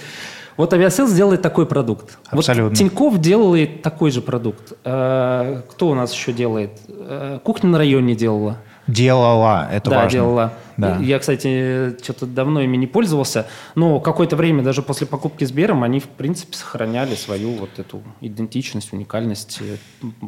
Вот 0.61 0.75
Авиасейлс 0.75 1.13
делает 1.15 1.41
такой 1.41 1.65
продукт. 1.65 2.19
Абсолютно. 2.29 2.69
Вот 2.69 2.77
Тиньков 2.77 3.19
делает 3.19 3.81
такой 3.81 4.11
же 4.11 4.21
продукт. 4.21 4.75
Э, 4.85 5.63
кто 5.71 5.89
у 5.89 5.95
нас 5.95 6.13
еще 6.13 6.35
делает? 6.35 6.79
Э, 6.87 7.39
Кухня 7.43 7.71
на 7.71 7.79
районе 7.79 8.15
делала. 8.15 8.59
Делала, 8.87 9.67
это 9.73 9.89
да, 9.89 9.97
важно. 9.97 10.11
делала. 10.11 10.53
Да. 10.77 10.99
Я, 10.99 11.19
кстати, 11.19 11.97
что-то 12.03 12.27
давно 12.27 12.61
ими 12.61 12.77
не 12.77 12.87
пользовался, 12.87 13.47
но 13.75 14.01
какое-то 14.01 14.37
время 14.37 14.63
даже 14.63 14.83
после 14.83 15.07
покупки 15.07 15.45
Сбером 15.45 15.83
они, 15.83 15.99
в 15.99 16.09
принципе, 16.09 16.55
сохраняли 16.55 17.15
свою 17.15 17.53
вот 17.53 17.79
эту 17.79 18.03
идентичность, 18.21 18.93
уникальность, 18.93 19.63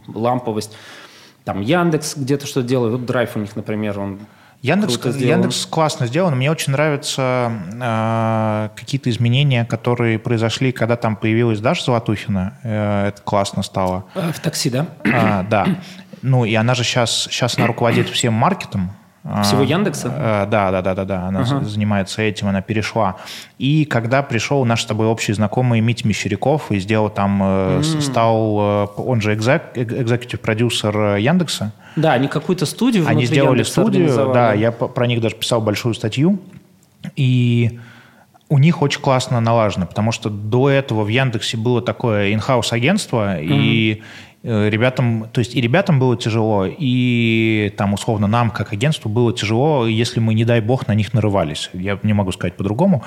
ламповость. 0.08 0.72
Там 1.44 1.60
Яндекс 1.60 2.16
где-то 2.16 2.46
что 2.46 2.62
делает. 2.62 2.92
Вот 2.92 3.04
Драйв 3.04 3.36
у 3.36 3.38
них, 3.38 3.54
например, 3.54 4.00
он 4.00 4.20
Яндекс, 4.62 5.04
Яндекс 5.16 5.66
классно 5.66 6.06
сделан. 6.06 6.36
Мне 6.36 6.48
очень 6.48 6.70
нравятся 6.70 7.52
э, 7.72 8.68
какие-то 8.76 9.10
изменения, 9.10 9.64
которые 9.64 10.20
произошли, 10.20 10.70
когда 10.70 10.96
там 10.96 11.16
появилась 11.16 11.58
Даша 11.58 11.84
Золотухина. 11.84 12.58
Э, 12.62 13.08
это 13.08 13.22
классно 13.22 13.64
стало. 13.64 14.04
Э, 14.14 14.30
в 14.32 14.38
такси, 14.38 14.70
да? 14.70 14.86
А, 15.12 15.42
да. 15.42 15.66
Ну, 16.22 16.44
и 16.44 16.54
она 16.54 16.76
же 16.76 16.84
сейчас, 16.84 17.24
сейчас 17.24 17.58
она 17.58 17.66
руководит 17.66 18.08
всем 18.08 18.34
маркетом. 18.34 18.92
Всего 19.44 19.62
Яндекса? 19.62 20.12
А, 20.12 20.46
да, 20.46 20.72
да, 20.72 20.82
да, 20.82 20.94
да, 20.94 21.04
да. 21.04 21.26
Она 21.28 21.40
ага. 21.42 21.64
занимается 21.64 22.22
этим, 22.22 22.48
она 22.48 22.60
перешла. 22.60 23.16
И 23.56 23.84
когда 23.84 24.22
пришел 24.22 24.64
наш 24.64 24.82
с 24.82 24.86
тобой 24.86 25.06
общий 25.06 25.32
знакомый 25.32 25.80
Митя 25.80 26.08
Мещеряков 26.08 26.72
и 26.72 26.80
сделал 26.80 27.08
там, 27.08 27.40
mm. 27.40 28.00
стал, 28.00 28.90
он 28.96 29.20
же 29.20 29.34
экзек, 29.34 29.62
экзекутив 29.76 30.40
продюсер 30.40 31.16
Яндекса. 31.16 31.72
Да, 31.94 32.14
они 32.14 32.26
какую-то 32.26 32.66
студию 32.66 33.06
Они 33.06 33.24
сделали 33.26 33.58
Яндекса 33.58 33.82
студию, 33.82 34.32
да, 34.34 34.54
я 34.54 34.72
про 34.72 35.06
них 35.06 35.20
даже 35.20 35.36
писал 35.36 35.60
большую 35.60 35.94
статью. 35.94 36.40
И 37.14 37.78
у 38.48 38.58
них 38.58 38.82
очень 38.82 39.00
классно 39.00 39.40
налажено, 39.40 39.86
потому 39.86 40.10
что 40.10 40.30
до 40.30 40.68
этого 40.68 41.04
в 41.04 41.08
Яндексе 41.08 41.56
было 41.56 41.80
такое 41.80 42.34
инхаус 42.34 42.72
агентство, 42.72 43.38
mm-hmm. 43.38 43.46
и 43.46 44.02
Э, 44.02 44.31
ребятам, 44.42 45.28
то 45.32 45.38
есть 45.38 45.54
и 45.54 45.60
ребятам 45.60 46.00
было 46.00 46.16
тяжело, 46.16 46.66
и 46.66 47.72
там 47.76 47.94
условно 47.94 48.26
нам, 48.26 48.50
как 48.50 48.72
агентству, 48.72 49.08
было 49.08 49.32
тяжело, 49.32 49.86
если 49.86 50.18
мы, 50.18 50.34
не 50.34 50.44
дай 50.44 50.60
бог, 50.60 50.88
на 50.88 50.94
них 50.94 51.14
нарывались. 51.14 51.70
Я 51.72 51.98
не 52.02 52.12
могу 52.12 52.32
сказать 52.32 52.56
по-другому, 52.56 53.04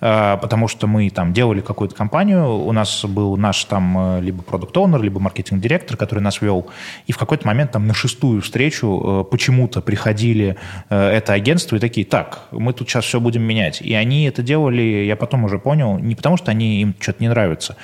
э, 0.00 0.38
потому 0.42 0.66
что 0.66 0.86
мы 0.88 1.08
там 1.10 1.32
делали 1.32 1.60
какую-то 1.60 1.94
компанию, 1.94 2.48
у 2.48 2.72
нас 2.72 3.04
был 3.04 3.36
наш 3.36 3.64
там 3.64 4.18
э, 4.18 4.20
либо 4.22 4.42
продукт 4.42 4.76
оунер 4.76 5.00
либо 5.02 5.20
маркетинг-директор, 5.20 5.96
который 5.96 6.20
нас 6.20 6.42
вел, 6.42 6.66
и 7.06 7.12
в 7.12 7.18
какой-то 7.18 7.46
момент 7.46 7.72
там 7.72 7.86
на 7.86 7.94
шестую 7.94 8.42
встречу 8.42 9.26
почему-то 9.30 9.80
приходили 9.80 10.56
это 10.88 11.32
агентство 11.32 11.76
и 11.76 11.78
такие, 11.78 12.06
так, 12.06 12.46
мы 12.50 12.72
тут 12.72 12.88
сейчас 12.88 13.04
все 13.04 13.20
будем 13.20 13.42
менять. 13.42 13.80
И 13.80 13.94
они 13.94 14.24
это 14.24 14.42
делали, 14.42 14.82
я 14.82 15.16
потом 15.16 15.44
уже 15.44 15.58
понял, 15.58 15.98
не 15.98 16.14
потому 16.14 16.36
что 16.36 16.50
они 16.50 16.80
им 16.80 16.94
что-то 16.98 17.22
не 17.22 17.28
нравится, 17.28 17.76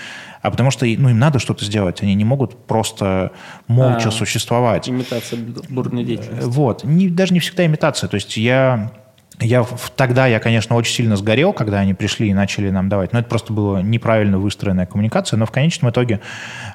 а 0.48 0.50
потому 0.50 0.70
что 0.70 0.86
ну, 0.86 1.10
им 1.10 1.18
надо 1.18 1.38
что-то 1.38 1.64
сделать. 1.64 2.02
Они 2.02 2.14
не 2.14 2.24
могут 2.24 2.66
просто 2.66 3.32
молча 3.66 4.08
а, 4.08 4.10
существовать. 4.10 4.88
Имитация 4.88 5.38
бурной 5.68 6.04
деятельности. 6.04 6.48
Вот. 6.48 6.84
Не, 6.84 7.08
даже 7.08 7.34
не 7.34 7.40
всегда 7.40 7.66
имитация. 7.66 8.08
То 8.08 8.14
есть 8.14 8.36
я 8.38 8.90
я, 9.40 9.64
тогда 9.96 10.26
я, 10.26 10.40
конечно, 10.40 10.74
очень 10.74 10.94
сильно 10.94 11.16
сгорел, 11.16 11.52
когда 11.52 11.78
они 11.78 11.94
пришли 11.94 12.28
и 12.28 12.34
начали 12.34 12.70
нам 12.70 12.88
давать. 12.88 13.12
Но 13.12 13.20
это 13.20 13.28
просто 13.28 13.52
была 13.52 13.82
неправильно 13.82 14.38
выстроенная 14.38 14.86
коммуникация. 14.86 15.36
Но 15.36 15.46
в 15.46 15.52
конечном 15.52 15.90
итоге 15.90 16.20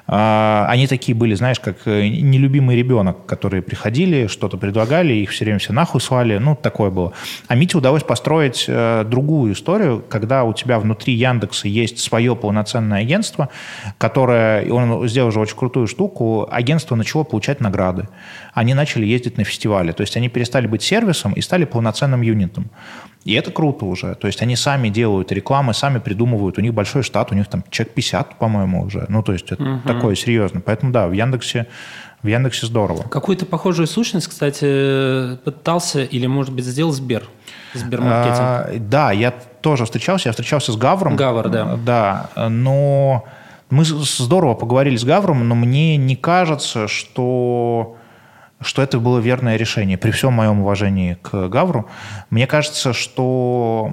э, 0.06 0.64
они 0.68 0.86
такие 0.86 1.14
были, 1.14 1.34
знаешь, 1.34 1.60
как 1.60 1.76
э, 1.86 2.08
нелюбимый 2.08 2.76
ребенок, 2.76 3.26
которые 3.26 3.62
приходили, 3.62 4.28
что-то 4.28 4.56
предлагали, 4.56 5.12
их 5.12 5.30
все 5.30 5.44
время 5.44 5.58
все 5.58 5.72
нахуй 5.72 6.00
свали. 6.00 6.38
Ну, 6.38 6.56
такое 6.56 6.90
было. 6.90 7.12
А 7.48 7.54
Мите 7.54 7.76
удалось 7.76 8.02
построить 8.02 8.64
э, 8.66 9.04
другую 9.04 9.52
историю, 9.52 10.02
когда 10.08 10.44
у 10.44 10.54
тебя 10.54 10.78
внутри 10.78 11.14
Яндекса 11.14 11.68
есть 11.68 11.98
свое 11.98 12.34
полноценное 12.34 13.00
агентство, 13.00 13.50
которое, 13.98 14.70
он 14.72 15.06
сделал 15.08 15.30
же 15.30 15.40
очень 15.40 15.56
крутую 15.56 15.86
штуку, 15.86 16.48
агентство 16.50 16.96
начало 16.96 17.24
получать 17.24 17.60
награды. 17.60 18.08
Они 18.54 18.72
начали 18.72 19.04
ездить 19.04 19.36
на 19.36 19.44
фестивали. 19.44 19.92
То 19.92 20.02
есть 20.02 20.16
они 20.16 20.28
перестали 20.28 20.66
быть 20.66 20.82
сервисом 20.82 21.32
и 21.32 21.40
стали 21.40 21.64
полноценным 21.64 22.22
юнитом. 22.22 22.70
И 23.24 23.34
это 23.34 23.50
круто 23.50 23.84
уже. 23.84 24.14
То 24.14 24.26
есть 24.26 24.42
они 24.42 24.54
сами 24.56 24.88
делают 24.88 25.32
рекламы, 25.32 25.74
сами 25.74 25.98
придумывают. 25.98 26.58
У 26.58 26.60
них 26.60 26.72
большой 26.72 27.02
штат, 27.02 27.32
у 27.32 27.34
них 27.34 27.48
там 27.48 27.64
человек 27.70 27.94
50, 27.94 28.38
по-моему, 28.38 28.82
уже. 28.82 29.06
Ну, 29.08 29.22
то 29.22 29.32
есть 29.32 29.50
это 29.50 29.62
угу. 29.62 29.80
такое 29.86 30.14
серьезно. 30.14 30.60
Поэтому 30.60 30.92
да, 30.92 31.08
в 31.08 31.12
Яндексе 31.12 31.66
в 32.22 32.26
Яндексе 32.26 32.66
здорово. 32.66 33.02
Какую-то 33.02 33.44
похожую 33.44 33.86
сущность, 33.86 34.28
кстати, 34.28 35.36
пытался 35.44 36.04
или, 36.04 36.26
может 36.26 36.54
быть, 36.54 36.64
сделал 36.64 36.90
Сбер? 36.90 37.24
Сбермаркетинг. 37.74 38.38
А, 38.40 38.72
да, 38.78 39.12
я 39.12 39.30
тоже 39.30 39.84
встречался. 39.84 40.30
Я 40.30 40.32
встречался 40.32 40.72
с 40.72 40.76
Гавром. 40.76 41.16
Гавр, 41.16 41.50
да. 41.50 41.78
Да, 41.84 42.48
но 42.48 43.26
мы 43.68 43.84
здорово 43.84 44.54
поговорили 44.54 44.96
с 44.96 45.04
Гавром, 45.04 45.46
но 45.46 45.54
мне 45.54 45.98
не 45.98 46.16
кажется, 46.16 46.88
что 46.88 47.98
что 48.64 48.82
это 48.82 48.98
было 48.98 49.18
верное 49.18 49.56
решение. 49.56 49.96
При 49.98 50.10
всем 50.10 50.32
моем 50.32 50.60
уважении 50.60 51.18
к 51.22 51.48
Гавру, 51.48 51.88
мне 52.30 52.46
кажется, 52.46 52.92
что 52.92 53.92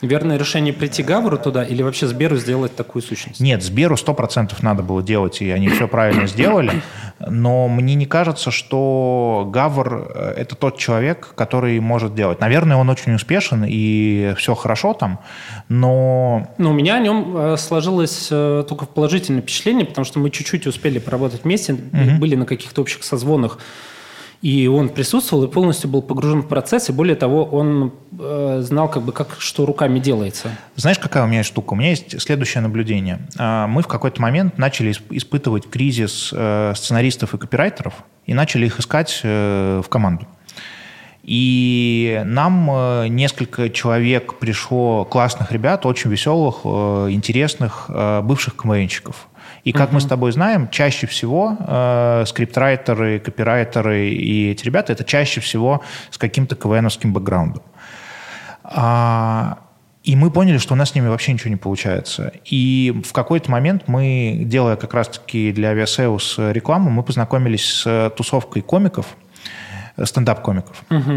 Верное 0.00 0.36
решение 0.36 0.72
прийти 0.72 1.02
Гавру 1.02 1.38
туда 1.38 1.64
или 1.64 1.82
вообще 1.82 2.06
Сберу 2.06 2.36
сделать 2.36 2.76
такую 2.76 3.02
сущность? 3.02 3.40
Нет, 3.40 3.62
Сберу 3.62 3.94
100% 3.94 4.52
надо 4.60 4.82
было 4.82 5.02
делать, 5.02 5.40
и 5.40 5.50
они 5.50 5.68
все 5.68 5.88
правильно 5.88 6.26
сделали. 6.26 6.82
Но 7.20 7.68
мне 7.68 7.94
не 7.94 8.06
кажется, 8.06 8.50
что 8.50 9.48
Гавр 9.50 10.12
э,– 10.14 10.34
это 10.36 10.56
тот 10.56 10.78
человек, 10.78 11.32
который 11.36 11.78
может 11.80 12.14
делать. 12.14 12.40
Наверное, 12.40 12.76
он 12.76 12.90
очень 12.90 13.14
успешен, 13.14 13.64
и 13.66 14.34
все 14.36 14.54
хорошо 14.54 14.94
там, 14.94 15.20
но... 15.68 16.48
Но 16.58 16.70
у 16.70 16.74
меня 16.74 16.96
о 16.96 17.00
нем 17.00 17.36
э, 17.36 17.56
сложилось 17.56 18.28
э, 18.30 18.64
только 18.68 18.86
положительное 18.86 19.42
впечатление, 19.42 19.86
потому 19.86 20.04
что 20.04 20.18
мы 20.18 20.30
чуть-чуть 20.30 20.66
успели 20.66 20.98
поработать 20.98 21.44
вместе, 21.44 21.74
угу. 21.74 22.18
были 22.18 22.34
на 22.34 22.46
каких-то 22.46 22.82
общих 22.82 23.04
созвонах 23.04 23.58
и 24.44 24.66
он 24.66 24.90
присутствовал 24.90 25.44
и 25.44 25.48
полностью 25.48 25.88
был 25.88 26.02
погружен 26.02 26.42
в 26.42 26.48
процесс, 26.48 26.90
и 26.90 26.92
более 26.92 27.16
того, 27.16 27.46
он 27.46 27.94
э, 28.18 28.58
знал, 28.60 28.90
как 28.90 29.02
бы, 29.02 29.10
как 29.12 29.36
что 29.38 29.64
руками 29.64 29.98
делается. 29.98 30.50
Знаешь, 30.76 30.98
какая 30.98 31.24
у 31.24 31.26
меня 31.26 31.42
штука? 31.42 31.72
У 31.72 31.76
меня 31.76 31.88
есть 31.88 32.20
следующее 32.20 32.60
наблюдение. 32.60 33.26
А, 33.38 33.66
мы 33.66 33.80
в 33.80 33.88
какой-то 33.88 34.20
момент 34.20 34.58
начали 34.58 34.92
испытывать 35.08 35.70
кризис 35.70 36.28
э, 36.30 36.74
сценаристов 36.76 37.32
и 37.32 37.38
копирайтеров 37.38 37.94
и 38.26 38.34
начали 38.34 38.66
их 38.66 38.78
искать 38.78 39.18
э, 39.22 39.80
в 39.82 39.88
команду. 39.88 40.26
И 41.22 42.20
нам 42.26 42.68
э, 42.70 43.08
несколько 43.08 43.70
человек 43.70 44.34
пришло 44.34 45.06
классных 45.06 45.52
ребят, 45.52 45.86
очень 45.86 46.10
веселых, 46.10 46.66
интересных, 46.66 47.88
бывших 48.22 48.56
КВНщиков. 48.56 49.26
И 49.64 49.72
как 49.72 49.90
uh-huh. 49.90 49.94
мы 49.94 50.00
с 50.00 50.04
тобой 50.06 50.32
знаем, 50.32 50.68
чаще 50.68 51.06
всего 51.06 51.56
э, 51.58 52.24
скриптрайтеры, 52.26 53.18
копирайтеры 53.18 54.10
и 54.10 54.50
эти 54.50 54.64
ребята 54.64 54.92
это 54.92 55.04
чаще 55.04 55.40
всего 55.40 55.82
с 56.10 56.18
каким-то 56.18 56.54
КВНовским 56.54 57.12
бэкграундом. 57.14 57.62
А, 58.62 59.58
и 60.02 60.16
мы 60.16 60.30
поняли, 60.30 60.58
что 60.58 60.74
у 60.74 60.76
нас 60.76 60.90
с 60.90 60.94
ними 60.94 61.08
вообще 61.08 61.32
ничего 61.32 61.48
не 61.48 61.56
получается. 61.56 62.32
И 62.44 63.02
в 63.06 63.12
какой-то 63.14 63.50
момент 63.50 63.84
мы, 63.86 64.42
делая 64.42 64.76
как 64.76 64.92
раз-таки 64.92 65.50
для 65.50 65.70
Авиасеус 65.70 66.36
рекламу, 66.38 66.90
мы 66.90 67.02
познакомились 67.02 67.64
с 67.64 68.12
тусовкой 68.14 68.60
комиков, 68.60 69.16
стендап-комиков 70.02 70.84
угу. 70.90 71.12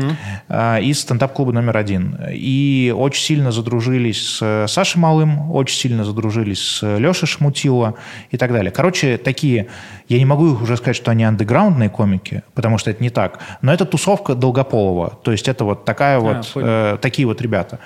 из 0.82 1.00
стендап-клуба 1.00 1.52
номер 1.52 1.78
один. 1.78 2.18
И 2.30 2.94
очень 2.96 3.24
сильно 3.24 3.52
задружились 3.52 4.38
с 4.38 4.66
Сашей 4.68 5.00
Малым, 5.00 5.52
очень 5.52 5.78
сильно 5.78 6.04
задружились 6.04 6.62
с 6.62 6.98
Лешей 6.98 7.28
Шмутило 7.28 7.96
и 8.30 8.38
так 8.38 8.52
далее. 8.52 8.72
Короче, 8.72 9.18
такие, 9.18 9.68
я 10.08 10.18
не 10.20 10.26
могу 10.26 10.46
уже 10.46 10.78
сказать, 10.78 10.96
что 10.96 11.12
они 11.12 11.24
андеграундные 11.24 11.90
комики, 11.90 12.44
потому 12.54 12.78
что 12.78 12.92
это 12.92 13.02
не 13.02 13.10
так, 13.10 13.40
но 13.62 13.74
это 13.74 13.86
тусовка 13.86 14.36
Долгополова. 14.36 15.18
То 15.24 15.32
есть 15.32 15.48
это 15.48 15.64
вот 15.66 15.86
такая 15.86 16.18
а, 16.18 16.20
вот, 16.20 16.52
э, 16.56 16.98
такие 17.02 17.28
вот 17.28 17.42
ребята. 17.42 17.80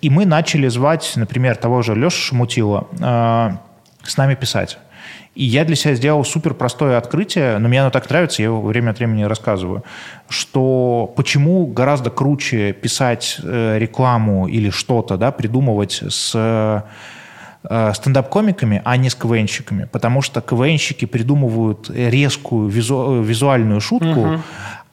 И 0.00 0.10
мы 0.10 0.26
начали 0.26 0.68
звать, 0.68 1.12
например, 1.14 1.56
того 1.56 1.82
же 1.82 1.94
Лешу 1.94 2.18
Шмутила 2.18 2.88
э, 2.98 3.50
с 4.02 4.16
нами 4.16 4.34
писать. 4.34 4.78
И 5.34 5.44
я 5.44 5.64
для 5.64 5.76
себя 5.76 5.94
сделал 5.94 6.24
супер 6.24 6.52
простое 6.52 6.98
открытие, 6.98 7.56
но 7.58 7.68
мне 7.68 7.80
оно 7.80 7.90
так 7.90 8.08
нравится, 8.10 8.42
я 8.42 8.48
его 8.48 8.60
время 8.60 8.90
от 8.90 8.98
времени 8.98 9.22
рассказываю, 9.22 9.82
что 10.28 11.12
почему 11.16 11.66
гораздо 11.66 12.10
круче 12.10 12.72
писать 12.74 13.38
э, 13.42 13.78
рекламу 13.78 14.46
или 14.46 14.68
что-то, 14.68 15.16
да, 15.16 15.32
придумывать 15.32 16.02
с 16.06 16.32
э, 16.34 17.92
стендап-комиками, 17.94 18.82
а 18.84 18.96
не 18.98 19.08
с 19.08 19.14
КВНщиками. 19.14 19.88
Потому 19.90 20.20
что 20.20 20.42
КВНщики 20.42 21.06
придумывают 21.06 21.88
резкую 21.88 22.68
визу, 22.68 23.22
визуальную 23.22 23.80
шутку, 23.80 24.20
угу. 24.20 24.40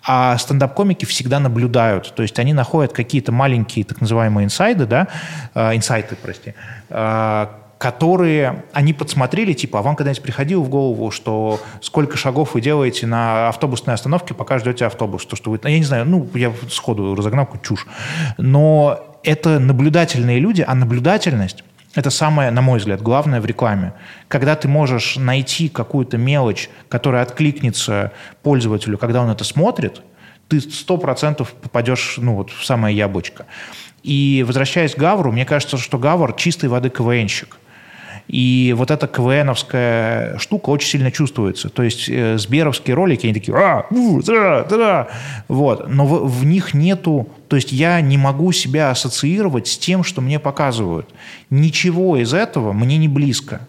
а 0.07 0.37
стендап-комики 0.37 1.03
всегда 1.03 1.41
наблюдают. 1.41 2.13
То 2.15 2.21
есть 2.21 2.39
они 2.39 2.53
находят 2.53 2.93
какие-то 2.93 3.33
маленькие 3.33 3.83
так 3.83 3.99
называемые 3.99 4.45
инсайды, 4.45 4.85
да, 4.85 5.09
э, 5.53 5.75
инсайты, 5.75 6.15
прости, 6.15 6.53
которые 7.79 8.65
они 8.73 8.91
подсмотрели, 8.91 9.53
типа, 9.53 9.79
а 9.79 9.81
вам 9.81 9.95
когда-нибудь 9.95 10.21
приходило 10.21 10.59
в 10.61 10.67
голову, 10.67 11.11
что 11.11 11.61
сколько 11.81 12.17
шагов 12.17 12.53
вы 12.53 12.59
делаете 12.61 13.07
на 13.07 13.47
автобусной 13.47 13.95
остановке, 13.95 14.33
пока 14.33 14.59
ждете 14.59 14.85
автобус, 14.85 15.25
то, 15.25 15.37
что 15.37 15.49
вы, 15.49 15.59
я 15.63 15.79
не 15.79 15.85
знаю, 15.85 16.05
ну, 16.05 16.29
я 16.35 16.51
сходу 16.69 17.15
разогнал 17.15 17.45
какую 17.45 17.61
чушь, 17.61 17.87
но 18.37 18.99
это 19.23 19.59
наблюдательные 19.59 20.39
люди, 20.39 20.63
а 20.67 20.75
наблюдательность 20.75 21.63
это 21.95 22.09
самое, 22.09 22.51
на 22.51 22.61
мой 22.61 22.79
взгляд, 22.79 23.01
главное 23.01 23.41
в 23.41 23.45
рекламе. 23.45 23.93
Когда 24.27 24.55
ты 24.55 24.67
можешь 24.67 25.15
найти 25.15 25.69
какую-то 25.69 26.17
мелочь, 26.17 26.69
которая 26.89 27.23
откликнется 27.23 28.11
пользователю, 28.43 28.97
когда 28.97 29.21
он 29.21 29.29
это 29.29 29.43
смотрит, 29.45 30.01
ты 30.49 30.59
сто 30.59 30.97
процентов 30.97 31.53
попадешь 31.53 32.15
ну, 32.17 32.35
вот, 32.35 32.51
в 32.51 32.63
самое 32.63 32.95
яблочко. 32.95 33.45
И 34.03 34.43
возвращаясь 34.45 34.95
к 34.95 34.99
Гавру, 34.99 35.31
мне 35.31 35.45
кажется, 35.45 35.77
что 35.77 35.97
Гавр 35.97 36.33
чистой 36.33 36.67
воды 36.67 36.89
КВНщик– 36.89 37.57
и 38.29 38.75
вот 38.77 38.91
эта 38.91 39.07
КВНовская 39.07 40.37
штука 40.37 40.69
очень 40.69 40.87
сильно 40.87 41.11
чувствуется. 41.11 41.67
То 41.69 41.81
есть 41.81 42.07
э, 42.07 42.37
сберовские 42.37 42.93
ролики, 42.93 43.25
они 43.25 43.33
такие, 43.33 43.57
а, 43.57 43.87
у, 43.89 44.21
да, 44.21 44.63
да, 44.65 45.07
вот. 45.47 45.89
Но 45.89 46.05
в, 46.05 46.29
в 46.29 46.45
них 46.45 46.75
нету, 46.75 47.27
то 47.47 47.55
есть 47.55 47.71
я 47.71 47.99
не 48.01 48.19
могу 48.19 48.51
себя 48.51 48.91
ассоциировать 48.91 49.67
с 49.67 49.79
тем, 49.79 50.03
что 50.03 50.21
мне 50.21 50.37
показывают. 50.37 51.09
Ничего 51.49 52.17
из 52.17 52.35
этого 52.35 52.71
мне 52.71 52.97
не 52.97 53.07
близко. 53.07 53.61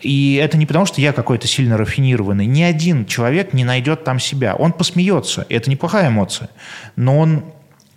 И 0.00 0.34
это 0.34 0.58
не 0.58 0.66
потому, 0.66 0.84
что 0.84 1.00
я 1.00 1.12
какой-то 1.12 1.46
сильно 1.46 1.76
рафинированный. 1.76 2.46
Ни 2.46 2.62
один 2.62 3.06
человек 3.06 3.52
не 3.52 3.62
найдет 3.62 4.02
там 4.02 4.18
себя. 4.18 4.56
Он 4.56 4.72
посмеется. 4.72 5.46
Это 5.48 5.70
неплохая 5.70 6.08
эмоция. 6.08 6.50
Но 6.96 7.20
он 7.20 7.44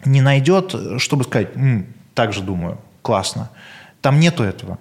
не 0.05 0.21
найдет, 0.21 0.75
чтобы 0.99 1.23
сказать, 1.23 1.47
М, 1.55 1.87
так 2.13 2.31
же 2.31 2.41
думаю, 2.41 2.77
классно. 3.01 3.49
Там 4.01 4.19
нету 4.19 4.43
этого. 4.43 4.77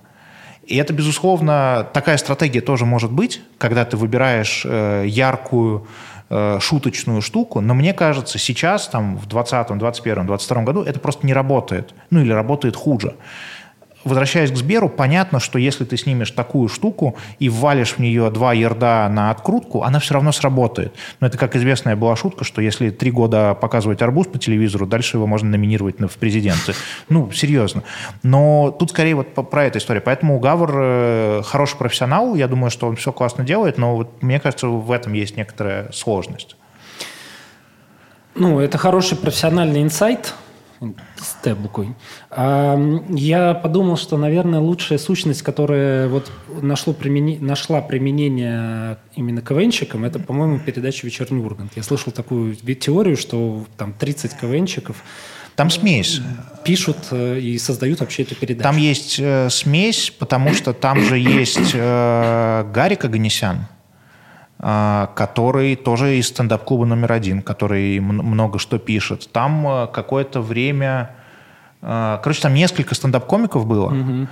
И 0.66 0.76
это, 0.76 0.92
безусловно, 0.92 1.86
такая 1.92 2.16
стратегия 2.16 2.60
тоже 2.60 2.86
может 2.86 3.12
быть, 3.12 3.40
когда 3.58 3.84
ты 3.84 3.96
выбираешь 3.96 4.62
э, 4.64 5.04
яркую, 5.06 5.86
э, 6.28 6.58
шуточную 6.60 7.22
штуку, 7.22 7.60
но 7.60 7.72
мне 7.74 7.92
кажется, 7.92 8.38
сейчас, 8.38 8.88
там, 8.88 9.16
в 9.16 9.26
2020, 9.26 9.68
2021, 9.68 10.26
2022 10.26 10.62
году 10.64 10.82
это 10.82 10.98
просто 10.98 11.26
не 11.26 11.32
работает. 11.32 11.94
Ну, 12.10 12.20
или 12.20 12.32
работает 12.32 12.74
хуже 12.74 13.14
возвращаясь 14.06 14.50
к 14.50 14.56
Сберу, 14.56 14.88
понятно, 14.88 15.40
что 15.40 15.58
если 15.58 15.84
ты 15.84 15.96
снимешь 15.96 16.30
такую 16.30 16.68
штуку 16.68 17.16
и 17.38 17.48
ввалишь 17.48 17.94
в 17.94 17.98
нее 17.98 18.30
два 18.30 18.52
ярда 18.52 19.08
на 19.10 19.30
открутку, 19.30 19.82
она 19.82 19.98
все 19.98 20.14
равно 20.14 20.32
сработает. 20.32 20.94
Но 21.20 21.26
это, 21.26 21.36
как 21.36 21.56
известная 21.56 21.96
была 21.96 22.16
шутка, 22.16 22.44
что 22.44 22.62
если 22.62 22.90
три 22.90 23.10
года 23.10 23.54
показывать 23.54 24.00
арбуз 24.02 24.28
по 24.28 24.38
телевизору, 24.38 24.86
дальше 24.86 25.16
его 25.16 25.26
можно 25.26 25.50
номинировать 25.50 26.00
в 26.00 26.18
президенты. 26.18 26.74
Ну, 27.08 27.30
серьезно. 27.32 27.82
Но 28.22 28.70
тут 28.70 28.90
скорее 28.90 29.16
вот 29.16 29.34
про 29.34 29.64
эту 29.64 29.78
историю. 29.78 30.02
Поэтому 30.04 30.38
Гавр 30.38 30.72
э, 30.74 31.42
хороший 31.44 31.76
профессионал, 31.76 32.34
я 32.36 32.48
думаю, 32.48 32.70
что 32.70 32.86
он 32.86 32.96
все 32.96 33.12
классно 33.12 33.44
делает, 33.44 33.76
но 33.76 33.96
вот 33.96 34.22
мне 34.22 34.38
кажется, 34.38 34.68
в 34.68 34.92
этом 34.92 35.12
есть 35.12 35.36
некоторая 35.36 35.90
сложность. 35.92 36.56
Ну, 38.34 38.60
это 38.60 38.78
хороший 38.78 39.16
профессиональный 39.16 39.82
инсайт– 39.82 40.34
Стеблкоин. 41.16 41.94
Я 42.30 43.54
подумал, 43.54 43.96
что, 43.96 44.16
наверное, 44.16 44.60
лучшая 44.60 44.98
сущность, 44.98 45.42
которая 45.42 46.08
вот 46.08 46.30
нашло 46.62 46.92
примени... 46.92 47.38
нашла 47.40 47.80
применение 47.80 48.98
именно 49.14 49.42
КВНщикам, 49.42 50.04
это, 50.04 50.18
по-моему, 50.18 50.58
передача 50.58 51.06
«Вечерний 51.06 51.42
Ургант». 51.42 51.72
Я 51.76 51.82
слышал 51.82 52.12
такую 52.12 52.54
теорию, 52.56 53.16
что 53.16 53.64
там 53.76 53.92
30 53.92 54.34
КВНщиков 54.34 55.02
там 55.56 55.70
смесь. 55.70 56.20
Пишут 56.64 56.98
э, 57.10 57.40
и 57.40 57.58
создают 57.58 58.00
вообще 58.00 58.24
эту 58.24 58.34
передачу. 58.34 58.62
Там 58.62 58.76
есть 58.76 59.16
э, 59.18 59.48
смесь, 59.48 60.12
потому 60.16 60.52
что 60.52 60.74
там 60.74 61.00
же 61.00 61.18
есть 61.18 61.70
э, 61.72 62.70
Гарик 62.74 63.06
Аганесян, 63.06 63.56
а, 63.56 63.75
который 64.58 65.76
тоже 65.76 66.16
из 66.16 66.28
стендап-клуба 66.28 66.86
номер 66.86 67.12
один, 67.12 67.42
который 67.42 68.00
много 68.00 68.58
что 68.58 68.78
пишет. 68.78 69.28
Там 69.32 69.66
э, 69.66 69.86
какое-то 69.92 70.40
время 70.40 71.10
а, 71.10 71.25
короче, 71.80 72.40
там 72.42 72.54
несколько 72.54 72.94
стендап-комиков 72.94 73.66
было. 73.66 73.86
Угу. 73.86 74.28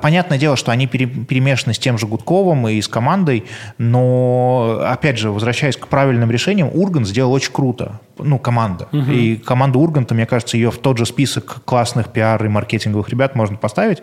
Понятное 0.00 0.38
дело, 0.38 0.56
что 0.56 0.72
они 0.72 0.86
перемешаны 0.86 1.74
с 1.74 1.78
тем 1.78 1.98
же 1.98 2.06
Гудковым 2.06 2.68
и 2.68 2.80
с 2.80 2.88
командой, 2.88 3.44
но, 3.76 4.80
опять 4.84 5.18
же, 5.18 5.30
возвращаясь 5.30 5.76
к 5.76 5.86
правильным 5.88 6.30
решениям, 6.30 6.70
Ургант 6.72 7.06
сделал 7.06 7.32
очень 7.32 7.52
круто. 7.52 8.00
Ну, 8.18 8.38
команда. 8.38 8.88
Угу. 8.92 9.10
И 9.12 9.36
команда 9.36 9.78
Урганта, 9.78 10.14
мне 10.14 10.26
кажется, 10.26 10.56
ее 10.56 10.70
в 10.70 10.78
тот 10.78 10.98
же 10.98 11.06
список 11.06 11.62
классных 11.64 12.08
пиар 12.08 12.44
и 12.44 12.48
маркетинговых 12.48 13.08
ребят 13.10 13.36
можно 13.36 13.56
поставить, 13.56 14.02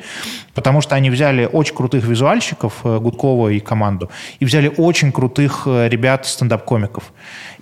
потому 0.54 0.82
что 0.82 0.96
они 0.96 1.10
взяли 1.10 1.50
очень 1.52 1.76
крутых 1.76 2.06
визуальщиков, 2.06 2.74
э, 2.84 3.00
Гудкова 3.00 3.50
и 3.50 3.60
команду, 3.60 4.10
и 4.40 4.46
взяли 4.46 4.72
очень 4.78 5.12
крутых 5.12 5.64
э, 5.66 5.90
ребят 5.90 6.26
стендап-комиков. 6.26 7.12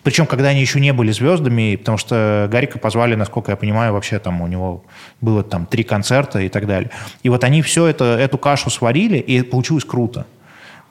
Причем, 0.04 0.26
когда 0.26 0.50
они 0.50 0.62
еще 0.62 0.80
не 0.80 0.92
были 0.92 1.12
звездами, 1.12 1.78
потому 1.78 1.98
что 1.98 2.48
Гарика 2.52 2.78
позвали, 2.78 3.16
насколько 3.16 3.52
я 3.52 3.56
понимаю, 3.56 3.94
вообще 3.94 4.20
там 4.20 4.42
у 4.42 4.48
него 4.48 4.84
было 5.22 5.44
там 5.44 5.66
три 5.66 5.84
концерта 5.84 6.40
и 6.40 6.50
так 6.50 6.68
далее. 6.68 6.92
И 7.24 7.30
вот 7.30 7.44
они 7.44 7.62
все 7.62 7.88
это, 7.88 8.04
эту 8.20 8.38
кашу 8.38 8.70
сварили, 8.70 9.18
и 9.18 9.42
получилось 9.42 9.86
круто. 9.86 10.26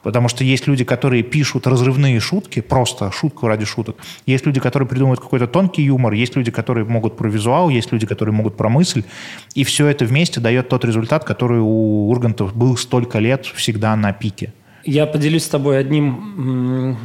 Потому 0.02 0.28
что 0.28 0.42
есть 0.42 0.66
люди, 0.66 0.82
которые 0.82 1.22
пишут 1.22 1.66
разрывные 1.66 2.18
шутки, 2.18 2.60
просто 2.60 3.12
шутку 3.12 3.46
ради 3.46 3.64
шуток. 3.64 3.96
Есть 4.26 4.46
люди, 4.46 4.58
которые 4.58 4.88
придумывают 4.88 5.20
какой-то 5.20 5.46
тонкий 5.46 5.82
юмор, 5.82 6.12
есть 6.12 6.34
люди, 6.34 6.50
которые 6.50 6.84
могут 6.84 7.16
про 7.16 7.28
визуал, 7.28 7.68
есть 7.68 7.92
люди, 7.92 8.04
которые 8.06 8.34
могут 8.34 8.56
про 8.56 8.68
мысль. 8.68 9.04
И 9.54 9.62
все 9.62 9.86
это 9.86 10.04
вместе 10.04 10.40
дает 10.40 10.68
тот 10.68 10.84
результат, 10.84 11.24
который 11.24 11.60
у 11.60 12.08
Ургантов 12.10 12.56
был 12.56 12.76
столько 12.76 13.20
лет 13.20 13.46
всегда 13.46 13.94
на 13.94 14.12
пике. 14.12 14.52
Я 14.84 15.06
поделюсь 15.06 15.44
с 15.44 15.48
тобой 15.48 15.78
одним 15.78 16.98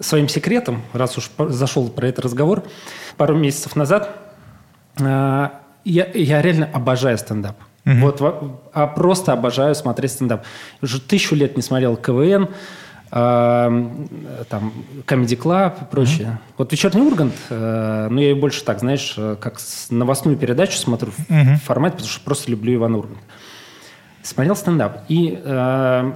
своим 0.00 0.28
секретом, 0.28 0.82
раз 0.92 1.16
уж 1.18 1.30
зашел 1.38 1.88
про 1.88 2.08
этот 2.08 2.24
разговор, 2.24 2.64
пару 3.16 3.36
месяцев 3.36 3.76
назад 3.76 4.10
э, 4.98 5.48
я, 5.84 6.06
я 6.14 6.42
реально 6.42 6.68
обожаю 6.72 7.18
стендап. 7.18 7.56
Угу. 7.86 7.94
Вот, 7.96 8.70
а 8.72 8.86
просто 8.86 9.32
обожаю 9.32 9.74
смотреть 9.74 10.12
стендап. 10.12 10.44
Уже 10.82 11.00
тысячу 11.00 11.34
лет 11.34 11.56
не 11.56 11.62
смотрел 11.62 11.96
КВН, 11.96 12.48
э, 13.10 13.16
там, 14.48 14.72
Comedy 15.06 15.36
Club 15.36 15.82
и 15.82 15.84
прочее. 15.90 16.28
Угу. 16.28 16.38
Вот 16.58 16.72
«Вечерний 16.72 17.02
Ургант», 17.02 17.34
э, 17.48 18.08
ну, 18.10 18.20
я 18.20 18.28
ее 18.30 18.34
больше 18.34 18.64
так, 18.64 18.80
знаешь, 18.80 19.16
как 19.40 19.58
новостную 19.90 20.36
передачу 20.36 20.76
смотрю 20.76 21.10
угу. 21.10 21.54
в 21.56 21.62
формате, 21.64 21.96
потому 21.96 22.10
что 22.10 22.24
просто 22.24 22.50
люблю 22.50 22.74
Ивана 22.74 22.98
Урганта. 22.98 23.22
Смотрел 24.22 24.56
стендап. 24.56 25.04
И 25.08 25.40
э, 25.42 26.12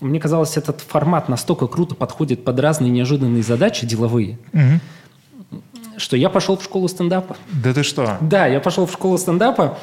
мне 0.00 0.20
казалось, 0.20 0.56
этот 0.56 0.80
формат 0.80 1.28
настолько 1.28 1.66
круто 1.66 1.94
подходит 1.94 2.44
под 2.44 2.58
разные 2.60 2.90
неожиданные 2.90 3.42
задачи 3.42 3.86
деловые, 3.86 4.38
угу. 4.52 5.60
что 5.96 6.16
я 6.16 6.28
пошел 6.28 6.56
в 6.56 6.64
школу 6.64 6.88
стендапа. 6.88 7.36
Да 7.62 7.72
ты 7.72 7.82
что? 7.82 8.18
Да, 8.20 8.46
я 8.46 8.60
пошел 8.60 8.86
в 8.86 8.92
школу 8.92 9.18
стендапа, 9.18 9.78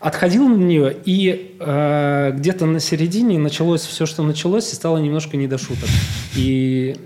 отходил 0.00 0.48
на 0.48 0.56
нее, 0.56 0.96
и 1.04 1.56
э, 1.58 2.32
где-то 2.34 2.66
на 2.66 2.80
середине 2.80 3.38
началось 3.38 3.82
все, 3.82 4.06
что 4.06 4.22
началось, 4.22 4.72
и 4.72 4.74
стало 4.74 4.98
немножко 4.98 5.36
не 5.36 5.46
до 5.46 5.58
шуток. 5.58 5.88
И 6.36 6.96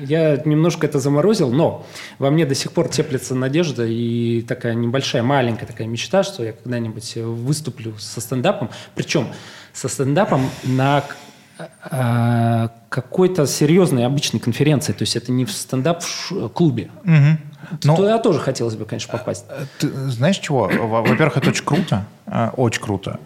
я 0.00 0.40
немножко 0.44 0.86
это 0.86 0.98
заморозил, 0.98 1.50
но 1.50 1.86
во 2.18 2.30
мне 2.30 2.46
до 2.46 2.54
сих 2.54 2.72
пор 2.72 2.88
теплится 2.88 3.34
надежда 3.34 3.86
и 3.86 4.42
такая 4.42 4.74
небольшая, 4.74 5.22
маленькая 5.22 5.66
такая 5.66 5.86
мечта, 5.86 6.22
что 6.22 6.44
я 6.44 6.52
когда-нибудь 6.52 7.16
выступлю 7.16 7.94
со 7.98 8.20
стендапом. 8.20 8.70
Причем 8.94 9.28
со 9.72 9.88
стендапом 9.88 10.48
на 10.64 11.04
какой-то 12.88 13.46
серьезной 13.46 14.06
обычной 14.06 14.40
конференции. 14.40 14.92
То 14.92 15.02
есть 15.02 15.16
это 15.16 15.32
не 15.32 15.44
в 15.44 15.52
стендап-клубе. 15.52 16.90
Угу. 17.04 17.78
Но, 17.84 17.96
Туда 17.96 18.18
тоже 18.18 18.40
хотелось 18.40 18.76
бы, 18.76 18.84
конечно, 18.84 19.10
попасть. 19.16 19.46
Э, 19.48 19.64
ты 19.78 19.88
знаешь 20.10 20.38
чего? 20.38 20.68
Во-первых, 20.68 21.36
это 21.38 21.50
очень 21.50 21.64
круто. 21.64 22.04
Э, 22.26 22.50
очень 22.56 22.82
круто. 22.82 23.18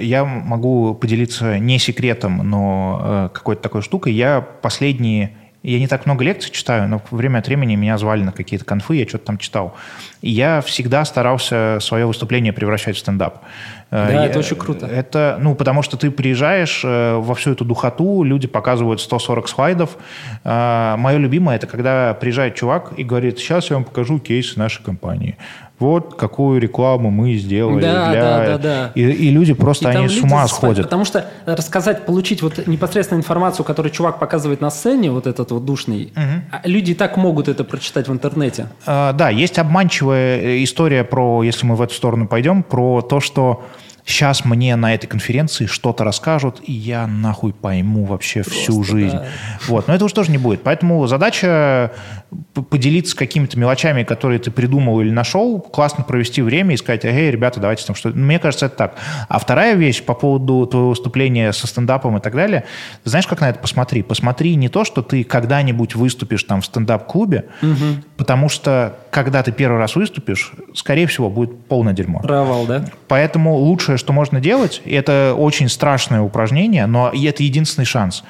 Я 0.00 0.24
могу 0.24 0.94
поделиться 0.94 1.58
не 1.58 1.78
секретом, 1.78 2.48
но 2.48 3.30
какой-то 3.32 3.62
такой 3.62 3.82
штукой. 3.82 4.14
Я 4.14 4.40
последние 4.40 5.36
я 5.62 5.78
не 5.78 5.88
так 5.88 6.06
много 6.06 6.24
лекций 6.24 6.52
читаю, 6.52 6.88
но 6.88 7.02
время 7.10 7.38
от 7.38 7.48
времени 7.48 7.74
меня 7.74 7.98
звали 7.98 8.22
на 8.22 8.32
какие-то 8.32 8.64
конфы, 8.64 8.96
я 8.96 9.08
что-то 9.08 9.26
там 9.26 9.38
читал. 9.38 9.74
И 10.22 10.30
я 10.30 10.60
всегда 10.60 11.04
старался 11.04 11.78
свое 11.80 12.06
выступление 12.06 12.52
превращать 12.52 12.96
в 12.96 12.98
стендап. 13.00 13.42
Да, 13.90 14.10
я, 14.10 14.26
это 14.26 14.38
очень 14.38 14.56
круто. 14.56 14.86
Это, 14.86 15.38
ну, 15.40 15.54
потому 15.54 15.82
что 15.82 15.96
ты 15.96 16.10
приезжаешь 16.10 16.82
э, 16.84 17.16
во 17.16 17.34
всю 17.34 17.52
эту 17.52 17.64
духоту, 17.64 18.22
люди 18.22 18.46
показывают 18.46 19.00
140 19.00 19.48
слайдов. 19.48 19.96
Э, 20.44 20.96
Мое 20.96 21.16
любимое– 21.16 21.56
это 21.56 21.66
когда 21.66 22.14
приезжает 22.14 22.54
чувак 22.54 22.92
и 22.96 23.02
говорит, 23.02 23.38
сейчас 23.38 23.70
я 23.70 23.76
вам 23.76 23.84
покажу 23.84 24.18
кейс 24.18 24.56
нашей 24.56 24.82
компании 24.82 25.36
вот 25.78 26.14
какую 26.14 26.60
рекламу 26.60 27.10
мы 27.10 27.34
сделали 27.34 27.82
да, 27.82 28.10
для... 28.10 28.20
Да, 28.20 28.46
да, 28.46 28.58
да. 28.58 28.92
И, 28.94 29.02
и 29.02 29.30
люди 29.30 29.54
просто, 29.54 29.90
и 29.90 29.94
они 29.94 30.08
с 30.08 30.20
ума 30.20 30.46
сходят. 30.48 30.84
Потому 30.84 31.04
что 31.04 31.26
рассказать, 31.46 32.04
получить 32.04 32.42
вот 32.42 32.66
непосредственно 32.66 33.18
информацию, 33.18 33.64
которую 33.64 33.92
чувак 33.92 34.18
показывает 34.18 34.60
на 34.60 34.70
сцене, 34.70 35.10
вот 35.10 35.26
этот 35.26 35.50
вот 35.52 35.64
душный, 35.64 36.12
угу. 36.16 36.60
люди 36.64 36.92
и 36.92 36.94
так 36.94 37.16
могут 37.16 37.48
это 37.48 37.64
прочитать 37.64 38.08
в 38.08 38.12
интернете. 38.12 38.68
А, 38.86 39.12
да, 39.12 39.30
есть 39.30 39.58
обманчивая 39.58 40.38
э, 40.38 40.64
история 40.64 41.04
про, 41.04 41.42
если 41.42 41.66
мы 41.66 41.76
в 41.76 41.82
эту 41.82 41.94
сторону 41.94 42.26
пойдем, 42.26 42.62
про 42.62 43.00
то, 43.02 43.20
что 43.20 43.64
сейчас 44.08 44.44
мне 44.44 44.74
на 44.76 44.94
этой 44.94 45.06
конференции 45.06 45.66
что-то 45.66 46.02
расскажут, 46.02 46.60
и 46.64 46.72
я 46.72 47.06
нахуй 47.06 47.52
пойму 47.52 48.04
вообще 48.04 48.42
Просто, 48.42 48.60
всю 48.60 48.82
жизнь. 48.82 49.16
Да. 49.16 49.26
Вот. 49.66 49.86
Но 49.86 49.94
это 49.94 50.04
уж 50.06 50.12
тоже 50.12 50.30
не 50.30 50.38
будет. 50.38 50.62
Поэтому 50.62 51.06
задача 51.06 51.92
поделиться 52.70 53.16
какими-то 53.16 53.58
мелочами, 53.58 54.04
которые 54.04 54.38
ты 54.38 54.50
придумал 54.50 55.00
или 55.00 55.10
нашел, 55.10 55.60
классно 55.60 56.04
провести 56.04 56.42
время 56.42 56.74
и 56.74 56.76
сказать, 56.76 57.04
эй, 57.04 57.30
ребята, 57.30 57.60
давайте 57.60 57.84
там 57.86 57.94
что-то. 57.94 58.16
Мне 58.16 58.38
кажется, 58.38 58.66
это 58.66 58.76
так. 58.76 58.94
А 59.28 59.38
вторая 59.38 59.74
вещь 59.74 60.02
по 60.02 60.14
поводу 60.14 60.66
твоего 60.66 60.90
выступления 60.90 61.52
со 61.52 61.66
стендапом 61.66 62.16
и 62.16 62.20
так 62.20 62.34
далее, 62.34 62.64
знаешь, 63.04 63.26
как 63.26 63.40
на 63.40 63.50
это 63.50 63.58
посмотри? 63.58 64.02
Посмотри 64.02 64.54
не 64.56 64.68
то, 64.68 64.84
что 64.84 65.02
ты 65.02 65.22
когда-нибудь 65.22 65.94
выступишь 65.94 66.44
там 66.44 66.60
в 66.62 66.66
стендап-клубе, 66.66 67.46
угу. 67.62 68.02
Потому 68.18 68.48
что 68.48 68.96
когда 69.10 69.42
ты 69.44 69.52
первый 69.52 69.78
раз 69.78 69.94
выступишь, 69.94 70.52
скорее 70.74 71.06
всего, 71.06 71.30
будет 71.30 71.66
полное 71.66 71.92
дерьмо. 71.94 72.18
Провал, 72.18 72.66
да? 72.66 72.84
Поэтому 73.06 73.54
лучшее, 73.54 73.96
что 73.96 74.12
можно 74.12 74.40
делать, 74.40 74.82
это 74.84 75.34
очень 75.38 75.68
страшное 75.68 76.20
упражнение, 76.20 76.86
но 76.86 77.10
это 77.14 77.44
единственный 77.44 77.84
шанс. 77.84 78.24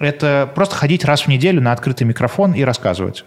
Это 0.00 0.50
просто 0.54 0.74
ходить 0.74 1.04
раз 1.04 1.22
в 1.22 1.28
неделю 1.28 1.60
на 1.60 1.72
открытый 1.72 2.06
микрофон 2.06 2.52
и 2.54 2.62
рассказывать 2.64 3.26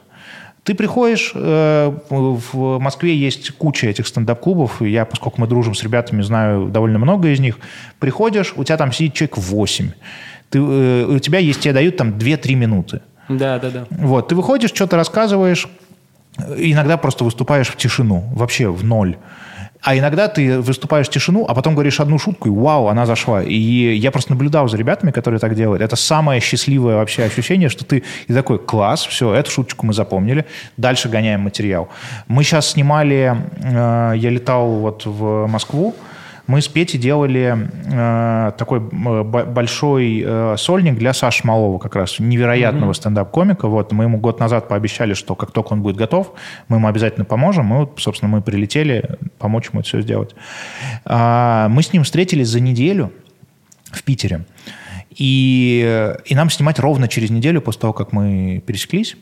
Ты 0.64 0.74
приходишь, 0.74 1.32
э, 1.36 1.94
в 2.10 2.80
Москве 2.80 3.16
есть 3.16 3.52
куча 3.52 3.88
этих 3.88 4.08
стендап-клубов, 4.08 4.82
я, 4.82 5.06
поскольку 5.06 5.40
мы 5.40 5.48
дружим 5.48 5.76
с 5.76 5.84
ребятами, 5.84 6.24
знаю 6.24 6.66
довольно 6.66 6.98
много 6.98 7.30
из 7.30 7.40
них. 7.40 7.60
Приходишь, 8.00 8.54
у 8.56 8.64
тебя 8.64 8.78
там 8.78 8.92
сидит 8.92 9.14
человек 9.14 9.38
8. 9.38 9.92
Ты, 10.50 10.60
э, 10.60 11.06
у 11.06 11.20
тебя 11.20 11.38
есть, 11.38 11.60
тебе 11.60 11.74
дают 11.74 11.96
там 11.96 12.18
2-3 12.18 12.56
минуты. 12.56 13.02
Да, 13.30 13.60
да, 13.60 13.70
да. 13.70 13.86
Вот, 13.92 14.30
ты 14.30 14.36
выходишь, 14.36 14.72
что-то 14.72 14.96
рассказываешь, 14.96 15.68
иногда 16.58 16.98
просто 16.98 17.24
выступаешь 17.24 17.70
в 17.70 17.76
тишину, 17.76 18.24
вообще 18.34 18.70
в 18.70 18.84
ноль. 18.84 19.18
А 19.82 19.96
иногда 19.96 20.28
ты 20.28 20.60
выступаешь 20.60 21.08
в 21.08 21.12
тишину, 21.12 21.46
а 21.48 21.54
потом 21.54 21.74
говоришь 21.74 22.00
одну 22.00 22.18
шутку, 22.20 22.50
и 22.50 22.52
вау, 22.52 22.88
она 22.88 23.06
зашла. 23.06 23.44
И 23.44 23.96
я 23.96 24.12
просто 24.12 24.32
наблюдал 24.32 24.68
за 24.68 24.78
ребятами, 24.78 25.12
которые 25.12 25.40
так 25.40 25.56
делают. 25.56 25.82
Это 25.82 25.96
самое 25.96 26.42
счастливое 26.42 26.96
вообще 26.96 27.24
ощущение, 27.24 27.70
что 27.70 27.86
ты 27.86 28.04
и 28.28 28.34
такой, 28.34 28.60
класс, 28.60 29.06
все, 29.06 29.34
эту 29.34 29.52
шуточку 29.52 29.86
мы 29.86 29.94
запомнили, 29.94 30.46
дальше 30.78 31.10
гоняем 31.10 31.42
материал. 31.42 31.90
Мы 32.28 32.44
сейчас 32.44 32.72
снимали, 32.72 33.38
э, 33.64 34.14
я 34.18 34.30
летал 34.30 34.68
вот 34.72 35.06
в 35.06 35.48
Москву, 35.48 35.96
мы 36.48 36.62
с 36.62 36.68
Петей 36.70 36.98
делали 36.98 37.70
э, 37.86 38.52
такой 38.58 38.80
э, 38.80 39.24
большой 39.24 40.24
э, 40.26 40.56
сольник 40.58 40.98
для 40.98 41.14
Саши 41.14 41.46
Малова, 41.46 41.78
как 41.78 41.96
раз 41.96 42.20
невероятного 42.20 42.92
mm-hmm. 42.92 42.96
стендап-комика. 42.96 43.68
Вот 43.68 43.92
мы 43.92 44.06
ему 44.06 44.18
год 44.18 44.40
назад 44.40 44.70
пообещали, 44.70 45.14
что 45.14 45.36
как 45.36 45.52
только 45.52 45.74
он 45.74 45.82
будет 45.82 45.98
готов, 45.98 46.34
мы 46.70 46.78
ему 46.78 46.88
обязательно 46.88 47.26
поможем. 47.26 47.66
Мы, 47.66 47.80
вот, 47.80 48.00
собственно, 48.00 48.30
мы 48.30 48.42
прилетели 48.42 49.18
помочь 49.38 49.70
ему 49.72 49.82
это 49.82 49.90
все 49.90 50.02
сделать. 50.02 50.36
Э, 51.06 51.68
мы 51.70 51.84
с 51.84 51.92
ним 51.92 52.04
встретились 52.04 52.48
за 52.48 52.62
неделю 52.62 53.12
в 53.92 54.04
Питере. 54.04 54.46
И, 55.12 56.14
и 56.26 56.36
нам 56.36 56.50
снимать 56.50 56.80
ровно 56.80 57.08
через 57.08 57.30
неделю 57.30 57.60
после 57.60 57.82
того, 57.82 57.94
как 57.94 58.14
мы 58.14 58.64
пересеклись. 58.66 59.18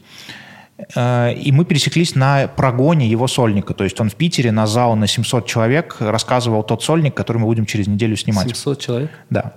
Э, 0.95 1.33
и 1.33 1.51
мы 1.51 1.65
пересеклись 1.65 2.15
на 2.15 2.47
прогоне 2.47 3.07
его 3.07 3.27
сольника. 3.27 3.73
То 3.73 3.83
есть 3.83 3.99
он 3.99 4.09
в 4.09 4.15
Питере 4.15 4.51
на 4.51 4.67
зал 4.67 4.95
на 4.95 5.07
700 5.07 5.45
человек 5.45 5.97
рассказывал 5.99 6.63
тот 6.63 6.83
сольник, 6.83 7.13
который 7.13 7.37
мы 7.37 7.45
будем 7.45 7.65
через 7.65 7.87
неделю 7.87 8.15
снимать. 8.15 8.47
700 8.47 8.79
человек? 8.79 9.11
Да. 9.29 9.53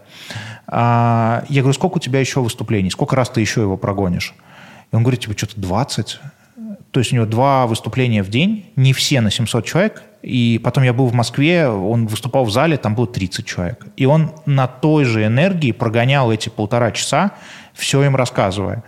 А, 0.66 1.44
я 1.48 1.62
говорю, 1.62 1.74
сколько 1.74 1.96
у 1.96 2.00
тебя 2.00 2.20
еще 2.20 2.40
выступлений? 2.40 2.90
Сколько 2.90 3.16
раз 3.16 3.30
ты 3.30 3.40
еще 3.40 3.62
его 3.62 3.76
прогонишь? 3.76 4.34
И 4.92 4.96
он 4.96 5.02
говорит, 5.02 5.20
типа, 5.20 5.36
что-то 5.36 5.60
20. 5.60 6.20
То 6.90 7.00
есть 7.00 7.12
у 7.12 7.16
него 7.16 7.26
два 7.26 7.66
выступления 7.66 8.22
в 8.22 8.30
день, 8.30 8.72
не 8.76 8.92
все 8.92 9.20
на 9.20 9.30
700 9.30 9.64
человек. 9.64 10.02
И 10.22 10.60
потом 10.64 10.84
я 10.84 10.92
был 10.92 11.06
в 11.06 11.14
Москве, 11.14 11.68
он 11.68 12.06
выступал 12.06 12.44
в 12.44 12.50
зале, 12.50 12.76
там 12.76 12.94
было 12.94 13.06
30 13.06 13.46
человек. 13.46 13.86
И 13.96 14.06
он 14.06 14.32
на 14.46 14.66
той 14.66 15.04
же 15.04 15.24
энергии 15.24 15.72
прогонял 15.72 16.32
эти 16.32 16.48
полтора 16.48 16.90
часа, 16.92 17.32
все 17.74 18.02
им 18.02 18.16
рассказывая. 18.16 18.82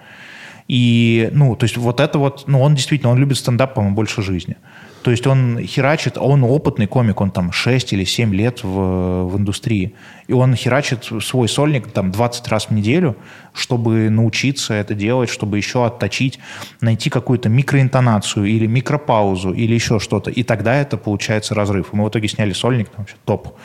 И, 0.73 1.31
ну, 1.33 1.57
то 1.57 1.65
есть 1.65 1.77
вот 1.77 1.99
это 1.99 2.21
вот, 2.21 2.45
ну, 2.47 2.61
он 2.61 2.77
действительно, 2.77 3.11
он 3.11 3.19
любит 3.19 3.37
стендап, 3.39 3.75
по-моему, 3.75 3.97
больше 3.97 4.23
жизни. 4.23 4.57
То 5.03 5.11
есть 5.11 5.27
он 5.27 5.59
херачит, 5.67 6.17
он 6.17 6.45
опытный 6.45 6.87
комик, 6.87 7.21
он 7.21 7.33
там 7.33 7.51
6 7.51 7.93
или 7.93 8.05
7 8.05 8.33
лет 8.33 8.63
в, 8.63 9.25
в 9.25 9.37
индустрии. 9.37 9.95
И 10.29 10.33
он 10.33 10.55
херачит 10.55 11.11
свой 11.23 11.49
сольник 11.49 11.91
там 11.91 12.13
20 12.13 12.47
раз 12.47 12.67
в 12.67 12.71
неделю, 12.71 13.17
чтобы 13.53 14.11
научиться 14.11 14.75
это 14.75 14.95
делать, 14.95 15.29
чтобы 15.29 15.57
еще 15.57 15.85
отточить, 15.85 16.39
найти 16.81 17.11
какую-то 17.11 17.49
микроинтонацию 17.49 18.47
или 18.47 18.67
микропаузу 18.67 19.53
или 19.53 19.75
еще 19.75 19.99
что-то. 19.99 20.31
И 20.31 20.45
тогда 20.45 20.77
это 20.77 20.97
получается 20.97 21.57
разрыв. 21.57 21.93
Мы 21.93 22.05
в 22.05 22.09
итоге 22.11 22.29
сняли 22.29 22.53
сольник, 22.53 22.91
там 22.91 22.99
вообще 22.99 23.17
топ. 23.25 23.59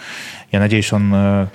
Я 0.51 0.59
надеюсь, 0.59 0.91
он 0.91 1.11
э, 1.13 1.47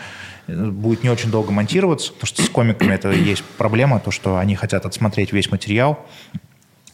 будет 0.56 1.02
не 1.02 1.10
очень 1.10 1.30
долго 1.30 1.52
монтироваться, 1.52 2.12
потому 2.12 2.26
что 2.26 2.42
с 2.42 2.48
комиками 2.48 2.92
это 2.92 3.10
есть 3.10 3.44
проблема, 3.58 4.00
то, 4.00 4.10
что 4.10 4.38
они 4.38 4.54
хотят 4.54 4.86
отсмотреть 4.86 5.32
весь 5.32 5.50
материал 5.50 6.06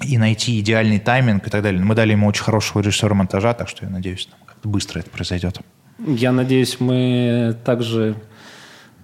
и 0.03 0.19
найти 0.19 0.61
идеальный 0.61 0.99
тайминг 0.99 1.47
и 1.47 1.51
так 1.51 1.63
далее. 1.63 1.83
Мы 1.83 1.95
дали 1.95 2.13
ему 2.13 2.27
очень 2.27 2.45
хорошего 2.45 2.83
режиссера 2.83 3.15
монтажа, 3.15 3.55
так 3.55 3.69
что 3.69 3.85
я 3.85 3.91
надеюсь, 3.91 4.29
как-то 4.45 4.69
быстро 4.69 5.01
это 5.01 5.11
произойдет. 5.11 5.61
Я 5.99 6.33
надеюсь, 6.33 6.79
мы 6.79 7.57
также, 7.65 8.17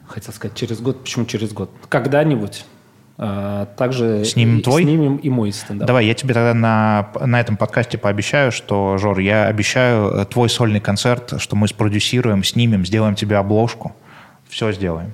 хотел 0.06 0.34
сказать, 0.34 0.56
через 0.56 0.80
год, 0.80 1.02
почему 1.02 1.24
через 1.24 1.52
год? 1.52 1.70
Когда-нибудь 1.88 2.66
а, 3.16 3.66
также 3.76 4.24
снимем 4.24 4.58
и, 4.58 4.62
твой? 4.62 4.82
Снимем 4.82 5.16
и 5.16 5.28
мой 5.30 5.52
стендап. 5.52 5.86
Давай, 5.86 6.06
я 6.06 6.14
тебе 6.14 6.34
тогда 6.34 6.52
на, 6.54 7.10
на 7.24 7.40
этом 7.40 7.56
подкасте 7.56 7.96
пообещаю, 7.96 8.52
что, 8.52 8.98
Жор, 8.98 9.18
я 9.20 9.46
обещаю 9.46 10.08
э, 10.08 10.24
твой 10.26 10.50
сольный 10.50 10.80
концерт, 10.80 11.34
что 11.38 11.56
мы 11.56 11.68
спродюсируем, 11.68 12.44
снимем, 12.44 12.84
сделаем 12.84 13.14
тебе 13.14 13.36
обложку 13.36 13.94
все 14.52 14.70
сделаем 14.72 15.12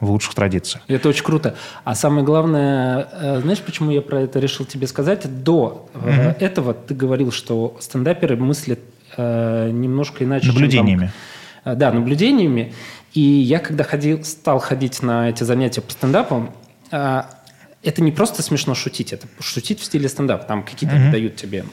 в 0.00 0.10
лучших 0.10 0.34
традициях. 0.34 0.82
Это 0.88 1.08
очень 1.08 1.22
круто. 1.22 1.54
А 1.84 1.94
самое 1.94 2.24
главное, 2.24 3.08
э, 3.12 3.40
знаешь, 3.40 3.60
почему 3.60 3.92
я 3.92 4.02
про 4.02 4.22
это 4.22 4.40
решил 4.40 4.66
тебе 4.66 4.88
сказать? 4.88 5.44
До 5.44 5.88
угу. 5.94 6.10
этого 6.40 6.74
ты 6.74 6.92
говорил, 6.92 7.30
что 7.30 7.76
стендаперы 7.78 8.36
мыслят 8.36 8.80
э, 9.16 9.70
немножко 9.70 10.24
иначе. 10.24 10.48
Наблюдениями. 10.48 11.06
Чем 11.06 11.64
там, 11.64 11.78
да, 11.78 11.92
наблюдениями. 11.92 12.74
И 13.14 13.20
я, 13.20 13.60
когда 13.60 13.84
ходил, 13.84 14.24
стал 14.24 14.58
ходить 14.58 15.00
на 15.02 15.28
эти 15.28 15.44
занятия 15.44 15.82
по 15.82 15.92
стендапу, 15.92 16.52
это 16.90 18.02
не 18.02 18.10
просто 18.10 18.42
смешно 18.42 18.74
шутить, 18.74 19.12
это 19.12 19.28
шутить 19.38 19.80
в 19.80 19.84
стиле 19.84 20.08
стендап. 20.08 20.46
Там 20.46 20.64
какие-то 20.64 20.96
uh 20.96 21.10
дают 21.10 21.36
тебе 21.36 21.64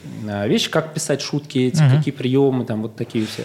вещи, 0.46 0.70
как 0.70 0.92
писать 0.92 1.22
шутки, 1.22 1.58
эти, 1.58 1.82
uh 1.82 1.96
какие 1.96 2.12
приемы, 2.12 2.64
там 2.66 2.82
вот 2.82 2.94
такие 2.94 3.26
все. 3.26 3.44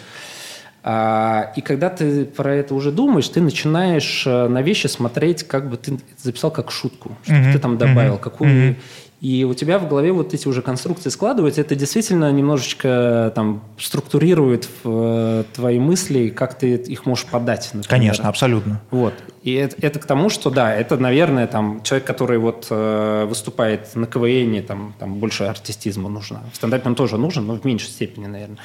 А, 0.88 1.52
и 1.56 1.62
когда 1.62 1.90
ты 1.90 2.26
про 2.26 2.54
это 2.54 2.76
уже 2.76 2.92
думаешь, 2.92 3.28
ты 3.28 3.42
начинаешь 3.42 4.24
э, 4.28 4.48
на 4.48 4.62
вещи 4.62 4.86
смотреть, 4.86 5.42
как 5.42 5.68
бы 5.68 5.78
ты 5.78 5.98
записал 6.22 6.52
как 6.52 6.70
шутку, 6.70 7.18
что 7.24 7.34
mm-hmm. 7.34 7.54
ты 7.54 7.60
там 7.60 7.78
добавил, 7.80 8.16
mm-hmm. 8.16 8.20
какую... 8.20 8.52
Mm-hmm. 8.52 8.76
И 9.20 9.44
у 9.46 9.56
тебя 9.56 9.80
в 9.80 9.88
голове 9.90 10.12
вот 10.12 10.36
эти 10.36 10.48
уже 10.48 10.62
конструкции 10.62 11.10
складываются. 11.10 11.62
Это 11.62 11.74
действительно 11.74 12.32
немножечко 12.32 13.32
там 13.34 13.64
структурирует 13.80 14.70
э, 14.84 15.44
твои 15.54 15.80
мысли, 15.80 16.30
как 16.30 16.56
ты 16.56 16.76
их 16.76 17.08
можешь 17.08 17.26
подать. 17.26 17.72
Например. 17.74 17.90
Конечно, 17.90 18.30
абсолютно. 18.30 18.80
Вот. 18.92 19.16
И 19.42 19.54
это, 19.54 19.76
это 19.82 20.00
к 20.00 20.06
тому, 20.06 20.30
что 20.30 20.52
да, 20.52 20.76
это, 20.76 20.98
наверное, 20.98 21.48
там 21.48 21.82
человек, 21.82 22.06
который 22.06 22.38
вот 22.38 22.68
э, 22.70 23.26
выступает 23.28 23.96
на 23.96 24.06
КВН, 24.06 24.62
там, 24.62 24.94
там 25.00 25.16
больше 25.16 25.46
артистизма 25.46 26.10
нужно. 26.10 26.44
В 26.54 26.58
стендапе 26.58 26.88
он 26.90 26.94
тоже 26.94 27.18
нужен, 27.18 27.48
но 27.48 27.56
в 27.56 27.66
меньшей 27.66 27.90
степени, 27.90 28.28
наверное 28.28 28.60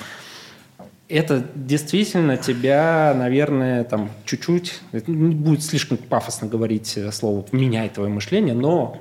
это 1.10 1.44
действительно 1.54 2.36
тебя, 2.36 3.12
наверное, 3.16 3.84
там 3.84 4.10
чуть-чуть, 4.24 4.80
не 4.92 5.34
будет 5.34 5.62
слишком 5.62 5.96
пафосно 5.96 6.46
говорить 6.46 6.96
э, 6.96 7.10
слово 7.10 7.44
«меняет 7.52 7.94
твое 7.94 8.08
мышление», 8.08 8.54
но 8.54 8.96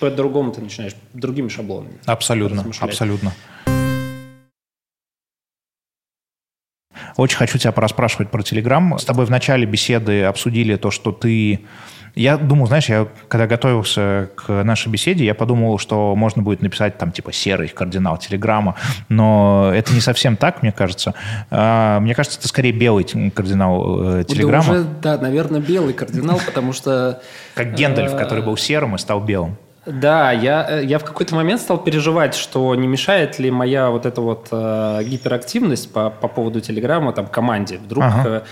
по-другому 0.00 0.52
ты 0.52 0.62
начинаешь 0.62 0.94
другими 1.12 1.48
шаблонами. 1.48 1.98
Абсолютно, 2.06 2.64
абсолютно. 2.80 3.32
Очень 7.16 7.36
хочу 7.36 7.58
тебя 7.58 7.72
пораспрашивать 7.72 8.30
про 8.30 8.42
Телеграм. 8.42 8.98
С 8.98 9.04
тобой 9.04 9.26
в 9.26 9.30
начале 9.30 9.66
беседы 9.66 10.22
обсудили 10.22 10.76
то, 10.76 10.90
что 10.90 11.12
ты 11.12 11.60
я 12.14 12.36
думал, 12.36 12.66
знаешь, 12.66 12.88
я 12.88 13.08
когда 13.28 13.46
готовился 13.46 14.30
к 14.36 14.64
нашей 14.64 14.88
беседе, 14.88 15.24
я 15.24 15.34
подумал, 15.34 15.78
что 15.78 16.14
можно 16.14 16.42
будет 16.42 16.62
написать 16.62 16.98
там 16.98 17.12
типа 17.12 17.32
серый 17.32 17.68
кардинал 17.68 18.18
Телеграма, 18.18 18.76
но 19.08 19.70
это 19.74 19.92
не 19.94 20.00
совсем 20.00 20.36
так, 20.36 20.62
мне 20.62 20.72
кажется. 20.72 21.14
А, 21.50 22.00
мне 22.00 22.14
кажется, 22.14 22.38
это 22.38 22.48
скорее 22.48 22.72
белый 22.72 23.04
кардинал 23.30 24.18
э, 24.18 24.24
Телеграма. 24.24 24.64
Да, 24.64 24.72
уже, 24.72 24.84
да, 25.02 25.18
наверное, 25.18 25.60
белый 25.60 25.92
кардинал, 25.92 26.40
потому 26.46 26.72
что... 26.72 27.20
Как 27.54 27.74
Гендальф, 27.74 28.16
который 28.16 28.44
был 28.44 28.56
серым 28.56 28.94
и 28.94 28.98
стал 28.98 29.20
белым. 29.20 29.56
Да, 29.86 30.30
я, 30.30 30.80
я 30.80 30.98
в 30.98 31.04
какой-то 31.04 31.34
момент 31.34 31.60
стал 31.60 31.78
переживать, 31.78 32.34
что 32.34 32.74
не 32.74 32.86
мешает 32.86 33.38
ли 33.38 33.50
моя 33.50 33.90
вот 33.90 34.04
эта 34.04 34.20
вот 34.20 34.48
э, 34.50 35.02
гиперактивность 35.04 35.90
по, 35.92 36.10
по 36.10 36.28
поводу 36.28 36.60
Телеграма 36.60 37.12
там 37.12 37.26
команде. 37.26 37.78
Вдруг 37.78 38.04
ага. 38.04 38.28
э, 38.28 38.42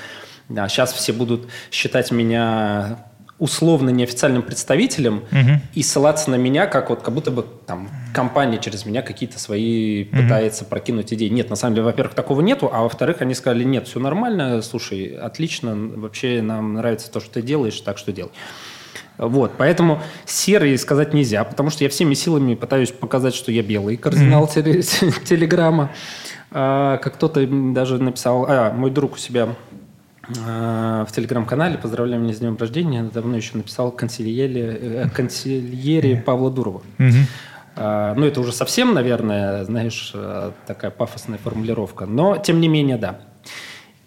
да, 0.48 0.68
сейчас 0.68 0.92
все 0.92 1.12
будут 1.12 1.48
считать 1.70 2.11
меня 2.11 2.98
условно 3.39 3.91
неофициальным 3.91 4.43
представителем 4.43 5.24
угу. 5.30 5.61
и 5.74 5.82
ссылаться 5.82 6.30
на 6.30 6.34
меня, 6.34 6.66
как 6.66 6.91
вот 6.91 7.03
как 7.03 7.14
будто 7.14 7.30
бы 7.30 7.45
там 7.66 7.89
компания 8.12 8.59
через 8.59 8.84
меня 8.84 9.03
какие-то 9.03 9.39
свои 9.39 10.05
угу. 10.05 10.22
пытается 10.22 10.64
прокинуть 10.64 11.12
идеи. 11.12 11.28
Нет, 11.28 11.51
на 11.51 11.57
самом 11.57 11.76
деле, 11.76 11.86
во-первых, 11.86 12.14
такого 12.14 12.41
нету, 12.41 12.70
а 12.72 12.82
во-вторых, 12.82 13.20
они 13.20 13.34
сказали, 13.34 13.64
нет, 13.64 13.86
все 13.86 14.01
нормально, 14.01 14.61
слушай, 14.62 15.16
отлично, 15.16 15.76
вообще 15.76 16.43
нам 16.43 16.74
нравится 16.74 17.11
то, 17.11 17.20
что 17.20 17.34
ты 17.34 17.43
делаешь, 17.43 17.80
так 17.80 17.99
что 17.99 18.12
делай. 18.12 18.32
Вот, 19.18 19.53
поэтому 19.59 20.01
серый 20.26 20.78
сказать 20.78 21.12
нельзя, 21.12 21.43
потому 21.43 21.70
что 21.70 21.82
я 21.82 21.91
всеми 21.91 22.14
силами 22.14 22.55
пытаюсь 22.55 22.93
показать, 22.93 23.34
что 23.34 23.51
я 23.51 23.62
белый 23.62 23.97
кардинал 23.97 24.45
mm-hmm. 24.45 25.24
телеграмма. 25.24 25.91
А, 26.51 26.99
как 26.99 27.14
кто-то 27.14 27.47
даже 27.47 27.99
написал, 27.99 28.47
а, 28.49 28.72
мой 28.72 28.91
друг 28.91 29.14
у 29.14 29.18
себя 29.18 29.49
в 30.28 31.08
телеграм-канале 31.14 31.78
«Поздравляю 31.78 32.20
меня 32.20 32.34
с 32.34 32.38
днем 32.38 32.56
рождения» 32.56 33.02
давно 33.02 33.36
еще 33.36 33.56
написал 33.56 33.90
консильере, 33.90 34.78
э, 34.80 35.08
консильере 35.08 36.16
Павла 36.16 36.50
Дурова. 36.50 36.82
Угу. 36.98 37.16
Ну, 37.76 38.26
это 38.26 38.40
уже 38.40 38.52
совсем, 38.52 38.92
наверное, 38.92 39.64
знаешь, 39.64 40.10
э, 40.12 40.50
такая 40.66 40.90
пафосная 40.90 41.38
формулировка. 41.38 42.06
Но, 42.06 42.36
тем 42.36 42.60
не 42.60 42.66
менее, 42.66 42.96
да. 42.96 43.20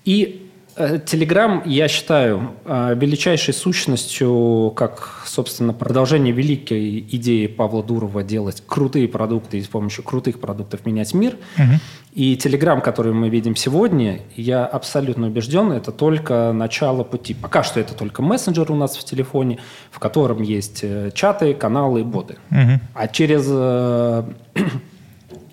И 0.03 0.51
Телеграм, 0.75 1.63
я 1.65 1.87
считаю, 1.87 2.51
э, 2.65 2.95
величайшей 2.95 3.53
сущностью, 3.53 4.73
как, 4.75 5.20
собственно, 5.31 5.73
продолжение 5.73 6.33
великой 6.33 6.99
идеи 6.99 7.47
Павла 7.47 7.81
Дурова 7.81 8.21
делать 8.23 8.61
крутые 8.65 9.07
продукты 9.07 9.57
и 9.57 9.61
с 9.61 9.67
помощью 9.67 10.03
крутых 10.03 10.39
продуктов 10.39 10.85
менять 10.85 11.13
мир. 11.13 11.37
Угу. 11.57 11.65
И 12.13 12.35
Телеграм, 12.35 12.81
который 12.81 13.13
мы 13.13 13.29
видим 13.29 13.55
сегодня, 13.55 14.21
я 14.35 14.65
абсолютно 14.65 15.27
убежден, 15.27 15.71
это 15.71 15.91
только 15.91 16.51
начало 16.53 17.03
пути. 17.03 17.33
Пока 17.33 17.63
что 17.63 17.79
это 17.79 17.93
только 17.93 18.21
мессенджер 18.21 18.69
у 18.71 18.75
нас 18.75 18.97
в 18.97 19.03
телефоне, 19.05 19.59
в 19.89 19.99
котором 19.99 20.41
есть 20.41 20.81
э, 20.83 21.11
чаты, 21.13 21.53
каналы 21.53 22.01
и 22.01 22.03
боты. 22.03 22.37
Угу. 22.51 22.81
А 22.93 23.07
через 23.07 23.45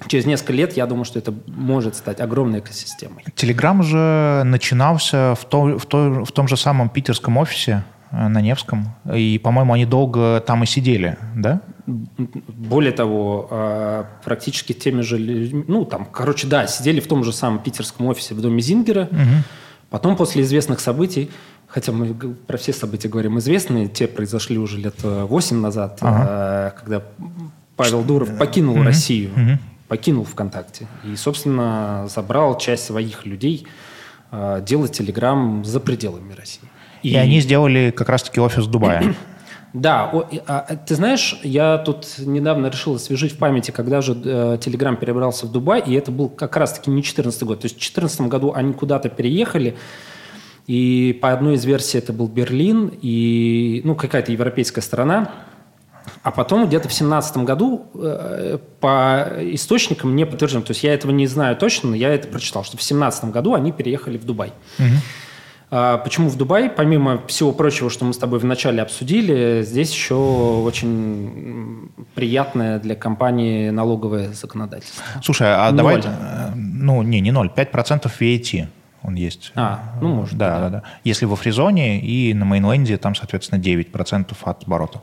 через 0.08 0.26
несколько 0.26 0.52
лет, 0.52 0.76
я 0.76 0.86
думаю, 0.86 1.04
что 1.04 1.18
это 1.18 1.32
может 1.46 1.94
стать 1.94 2.20
огромной 2.20 2.58
экосистемой. 2.60 3.24
Телеграм 3.36 3.82
же 3.82 4.42
начинался 4.44 5.34
в, 5.34 5.44
то, 5.44 5.78
в, 5.78 5.86
то, 5.86 6.24
в 6.24 6.32
том 6.32 6.48
же 6.48 6.56
самом 6.56 6.88
питерском 6.88 7.36
офисе 7.36 7.84
э, 7.96 7.97
на 8.10 8.40
Невском, 8.40 8.94
и, 9.12 9.38
по-моему, 9.42 9.74
они 9.74 9.84
долго 9.84 10.42
там 10.46 10.62
и 10.62 10.66
сидели, 10.66 11.18
да? 11.36 11.60
Более 11.86 12.92
того, 12.92 13.48
э, 13.50 14.04
практически 14.24 14.72
теми 14.72 15.00
же 15.00 15.18
людьми, 15.18 15.64
ну, 15.68 15.84
там, 15.84 16.06
короче, 16.06 16.46
да, 16.46 16.66
сидели 16.66 17.00
в 17.00 17.06
том 17.06 17.24
же 17.24 17.32
самом 17.32 17.60
питерском 17.60 18.06
офисе 18.06 18.34
в 18.34 18.40
доме 18.40 18.60
Зингера, 18.60 19.08
угу. 19.10 19.44
потом 19.90 20.16
после 20.16 20.42
известных 20.42 20.80
событий, 20.80 21.30
хотя 21.66 21.92
мы 21.92 22.14
про 22.14 22.56
все 22.58 22.72
события 22.72 23.08
говорим 23.08 23.38
известные, 23.38 23.88
те 23.88 24.06
произошли 24.06 24.58
уже 24.58 24.78
лет 24.78 25.02
8 25.02 25.60
назад, 25.60 25.98
ага. 26.00 26.26
Э, 26.28 26.78
когда 26.78 27.02
Павел 27.76 28.02
Дуров 28.02 28.36
покинул 28.38 28.74
угу. 28.74 28.84
Россию. 28.84 29.30
Угу 29.32 29.58
покинул 29.88 30.24
ВКонтакте 30.24 30.86
и, 31.02 31.16
собственно, 31.16 32.06
забрал 32.08 32.58
часть 32.58 32.84
своих 32.84 33.26
людей 33.26 33.66
э, 34.30 34.62
делать 34.64 34.92
Телеграм 34.92 35.64
за 35.64 35.80
пределами 35.80 36.34
России. 36.34 36.68
И, 37.02 37.10
и 37.10 37.16
они 37.16 37.40
сделали 37.40 37.90
как 37.90 38.08
раз-таки 38.08 38.40
офис 38.40 38.66
Дубая. 38.66 39.14
Да, 39.74 40.10
а, 40.46 40.76
ты 40.76 40.94
знаешь, 40.94 41.38
я 41.42 41.76
тут 41.76 42.06
недавно 42.16 42.68
решил 42.68 42.94
освежить 42.94 43.32
в 43.32 43.36
памяти, 43.36 43.70
когда 43.70 44.00
же 44.00 44.14
Телеграм 44.62 44.96
перебрался 44.96 45.44
в 45.44 45.52
Дубай, 45.52 45.82
и 45.86 45.92
это 45.92 46.10
был 46.10 46.30
как 46.30 46.56
раз-таки 46.56 46.90
не 46.90 47.02
2014 47.02 47.42
год. 47.42 47.60
То 47.60 47.66
есть 47.66 47.74
в 47.74 47.78
2014 47.78 48.22
году 48.22 48.54
они 48.54 48.72
куда-то 48.72 49.10
переехали, 49.10 49.76
и 50.66 51.18
по 51.20 51.32
одной 51.32 51.54
из 51.54 51.64
версий 51.66 51.98
это 51.98 52.12
был 52.12 52.28
Берлин, 52.28 52.92
и 53.00 53.82
ну, 53.84 53.94
какая-то 53.94 54.32
европейская 54.32 54.82
страна. 54.82 55.30
А 56.22 56.30
потом 56.30 56.66
где-то 56.66 56.88
в 56.88 56.92
семнадцатом 56.92 57.44
году 57.44 57.86
э, 57.94 58.58
по 58.80 59.28
источникам 59.40 60.16
не 60.16 60.26
подтверждено, 60.26 60.62
то 60.62 60.72
есть 60.72 60.82
я 60.82 60.94
этого 60.94 61.10
не 61.10 61.26
знаю 61.26 61.56
точно, 61.56 61.90
но 61.90 61.96
я 61.96 62.10
это 62.10 62.28
прочитал, 62.28 62.64
что 62.64 62.76
в 62.76 62.82
семнадцатом 62.82 63.30
году 63.30 63.54
они 63.54 63.72
переехали 63.72 64.18
в 64.18 64.24
Дубай. 64.24 64.52
Угу. 64.78 64.86
А, 65.70 65.98
почему 65.98 66.28
в 66.28 66.36
Дубай? 66.36 66.70
Помимо 66.70 67.26
всего 67.26 67.52
прочего, 67.52 67.90
что 67.90 68.04
мы 68.04 68.14
с 68.14 68.18
тобой 68.18 68.38
вначале 68.38 68.80
обсудили, 68.80 69.62
здесь 69.62 69.92
еще 69.92 70.14
очень 70.14 71.90
приятное 72.14 72.78
для 72.78 72.94
компании 72.94 73.70
налоговое 73.70 74.32
законодательство. 74.32 75.04
Слушай, 75.22 75.54
а 75.54 75.70
ноль. 75.70 75.76
давай... 75.76 76.00
Э, 76.04 76.52
ну, 76.54 77.02
не, 77.02 77.20
не 77.20 77.30
ноль, 77.30 77.50
5% 77.54 78.10
VAT 78.18 78.68
он 79.02 79.14
есть. 79.14 79.52
А, 79.54 79.80
ну, 80.00 80.08
может. 80.08 80.36
Да, 80.36 80.60
да, 80.60 80.68
да. 80.68 80.82
Если 81.04 81.24
во 81.24 81.36
фризоне 81.36 82.00
и 82.00 82.34
на 82.34 82.44
мейнленде, 82.44 82.96
там, 82.96 83.14
соответственно, 83.14 83.60
9% 83.60 84.36
от 84.42 84.64
оборота. 84.64 85.00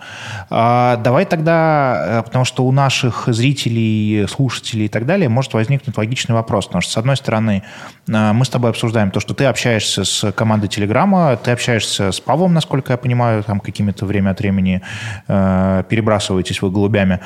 А, 0.49 0.97
давай 0.97 1.25
тогда, 1.25 2.19
э, 2.19 2.23
потому 2.23 2.43
что 2.43 2.65
у 2.65 2.71
наших 2.71 3.23
зрителей, 3.27 4.27
слушателей 4.27 4.85
и 4.85 4.89
так 4.89 5.05
далее 5.05 5.29
может 5.29 5.53
возникнуть 5.53 5.97
логичный 5.97 6.35
вопрос. 6.35 6.65
Потому 6.65 6.81
что, 6.81 6.91
с 6.91 6.97
одной 6.97 7.15
стороны, 7.15 7.63
э, 8.07 8.33
мы 8.33 8.43
с 8.43 8.49
тобой 8.49 8.71
обсуждаем 8.71 9.11
то, 9.11 9.21
что 9.21 9.33
ты 9.33 9.45
общаешься 9.45 10.03
с 10.03 10.31
командой 10.33 10.67
Телеграма, 10.67 11.37
ты 11.37 11.51
общаешься 11.51 12.11
с 12.11 12.19
Павлом, 12.19 12.53
насколько 12.53 12.91
я 12.91 12.97
понимаю, 12.97 13.43
там 13.43 13.61
какими-то 13.61 14.05
время 14.05 14.31
от 14.31 14.39
времени 14.39 14.81
э, 15.27 15.83
перебрасываетесь 15.87 16.61
вы 16.61 16.69
голубями. 16.69 17.21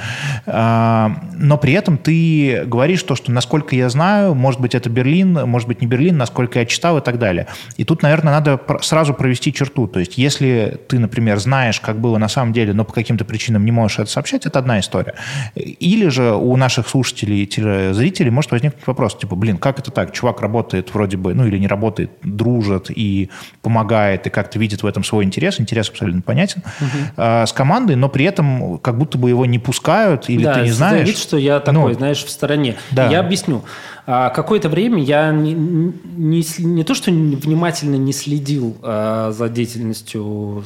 Э, 0.46 1.10
но 1.34 1.58
при 1.58 1.74
этом 1.74 1.98
ты 1.98 2.64
говоришь 2.66 3.02
то, 3.04 3.16
что, 3.16 3.32
насколько 3.32 3.76
я 3.76 3.90
знаю, 3.90 4.36
может 4.36 4.62
быть, 4.62 4.76
это 4.76 4.90
Берлин, 4.90 5.34
может 5.50 5.68
быть, 5.68 5.82
не 5.82 5.88
Берлин, 5.88 6.18
насколько 6.18 6.59
я 6.60 6.66
читал 6.66 6.98
и 6.98 7.02
так 7.02 7.20
далее. 7.20 7.48
И 7.78 7.84
тут, 7.84 8.04
наверное, 8.04 8.34
надо 8.34 8.60
сразу 8.82 9.14
провести 9.14 9.54
черту. 9.54 9.88
То 9.88 10.00
есть, 10.00 10.18
если 10.18 10.80
ты, 10.88 11.00
например, 11.00 11.40
знаешь, 11.40 11.80
как 11.80 12.00
было 12.00 12.18
на 12.18 12.28
самом 12.30 12.54
деле, 12.54 12.74
но 12.74 12.86
по 12.86 12.94
каким-то 12.94 13.26
причинам 13.26 13.66
не 13.66 13.72
можешь 13.72 14.00
это 14.00 14.10
сообщать, 14.10 14.46
это 14.46 14.60
одна 14.60 14.80
история. 14.80 15.16
Или 15.56 16.10
же 16.10 16.34
у 16.34 16.56
наших 16.56 16.88
слушателей 16.88 17.44
и 17.44 17.94
зрителей 17.94 18.30
может 18.30 18.52
возникнуть 18.52 18.86
вопрос, 18.86 19.18
типа, 19.18 19.36
блин, 19.36 19.58
как 19.58 19.80
это 19.80 19.92
так? 19.92 20.14
Чувак 20.14 20.42
работает 20.42 20.94
вроде 20.94 21.18
бы, 21.18 21.34
ну 21.34 21.46
или 21.46 21.58
не 21.58 21.68
работает, 21.68 22.12
дружит 22.24 22.90
и 22.90 23.30
помогает, 23.62 24.28
и 24.28 24.30
как-то 24.30 24.60
видит 24.60 24.84
в 24.84 24.86
этом 24.86 25.04
свой 25.04 25.24
интерес, 25.24 25.60
интерес 25.60 25.90
абсолютно 25.90 26.22
понятен, 26.22 26.64
угу. 26.80 26.88
а, 27.18 27.46
с 27.46 27.54
командой, 27.54 27.96
но 27.96 28.10
при 28.10 28.26
этом 28.26 28.78
как 28.80 28.98
будто 28.98 29.18
бы 29.18 29.30
его 29.30 29.46
не 29.46 29.60
пускают, 29.60 30.30
или 30.30 30.44
да, 30.44 30.56
ты 30.56 30.62
не 30.62 30.72
знаешь. 30.72 31.08
вид, 31.08 31.18
что 31.18 31.38
я 31.38 31.60
такой, 31.60 31.74
ну, 31.74 31.94
знаешь, 31.94 32.24
в 32.24 32.30
стороне. 32.30 32.76
Да. 32.92 33.10
Я 33.10 33.20
объясню. 33.20 33.64
А, 34.06 34.30
какое-то 34.30 34.70
время 34.70 35.02
я 35.02 35.32
не, 35.32 35.54
не, 35.54 36.44
не 36.64 36.84
то, 36.84 36.94
что 36.94 37.12
внимательно 37.12 37.96
не 37.96 38.14
следил 38.14 38.78
а, 38.82 39.32
за 39.32 39.50
деятельностью 39.50 40.64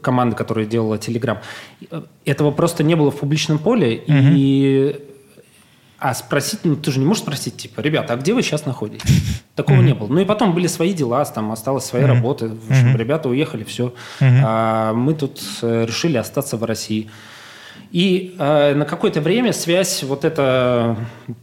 команды, 0.00 0.36
которая 0.36 0.66
делала 0.66 0.96
Telegram. 0.96 1.38
Этого 2.24 2.50
просто 2.50 2.82
не 2.82 2.94
было 2.94 3.10
в 3.10 3.16
публичном 3.16 3.58
поле. 3.58 4.02
Угу. 4.06 4.16
И 4.34 5.00
а 5.98 6.14
спросить, 6.14 6.60
ну 6.64 6.76
ты 6.76 6.90
же 6.90 6.98
не 6.98 7.06
можешь 7.06 7.22
спросить, 7.22 7.56
типа, 7.56 7.80
ребята, 7.80 8.12
а 8.12 8.16
где 8.16 8.34
вы 8.34 8.42
сейчас 8.42 8.66
находитесь? 8.66 9.10
Такого 9.54 9.76
mm-hmm. 9.76 9.84
не 9.84 9.94
было. 9.94 10.08
Ну 10.08 10.20
и 10.20 10.24
потом 10.26 10.52
были 10.52 10.66
свои 10.66 10.92
дела, 10.92 11.24
там 11.24 11.50
осталась 11.52 11.84
своя 11.84 12.04
mm-hmm. 12.04 12.08
работа. 12.08 12.48
В 12.48 12.70
общем, 12.70 12.88
mm-hmm. 12.88 12.98
ребята 12.98 13.28
уехали, 13.30 13.64
все. 13.64 13.94
Mm-hmm. 14.20 14.40
А, 14.44 14.92
мы 14.92 15.14
тут 15.14 15.40
э, 15.62 15.86
решили 15.86 16.18
остаться 16.18 16.58
в 16.58 16.64
России. 16.64 17.08
И 17.96 18.36
э, 18.38 18.74
на 18.74 18.84
какое-то 18.84 19.22
время 19.22 19.54
связь 19.54 20.02
вот 20.02 20.26
эта 20.26 20.98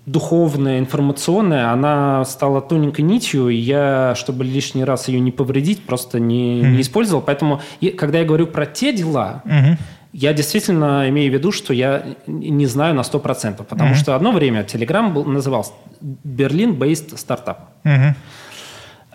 духовная, 0.06 0.78
информационная, 0.78 1.72
она 1.72 2.24
стала 2.26 2.62
тоненькой 2.62 3.06
нитью, 3.06 3.49
и 3.49 3.56
я, 3.56 4.14
чтобы 4.16 4.43
лишний 4.43 4.84
раз 4.84 5.08
ее 5.08 5.20
не 5.20 5.32
повредить, 5.32 5.84
просто 5.84 6.20
не, 6.20 6.62
mm-hmm. 6.62 6.70
не 6.70 6.82
использовал. 6.82 7.24
Поэтому, 7.24 7.60
и, 7.80 7.89
когда 7.89 8.20
я 8.20 8.26
говорю 8.26 8.45
про 8.45 8.68
те 8.68 8.93
дела, 8.93 9.41
mm-hmm. 9.45 9.78
я 10.14 10.34
действительно 10.34 11.10
имею 11.10 11.32
в 11.32 11.34
виду, 11.34 11.51
что 11.51 11.74
я 11.74 12.06
не 12.28 12.68
знаю 12.68 12.93
на 12.93 13.01
100%, 13.01 13.64
потому 13.64 13.93
mm-hmm. 13.93 13.95
что 13.95 14.16
одно 14.16 14.32
время 14.32 14.62
Telegram 14.62 15.12
был, 15.12 15.26
назывался 15.26 15.72
Berlin-based 16.04 17.18
стартап. 17.18 17.72
Mm-hmm. 17.84 18.14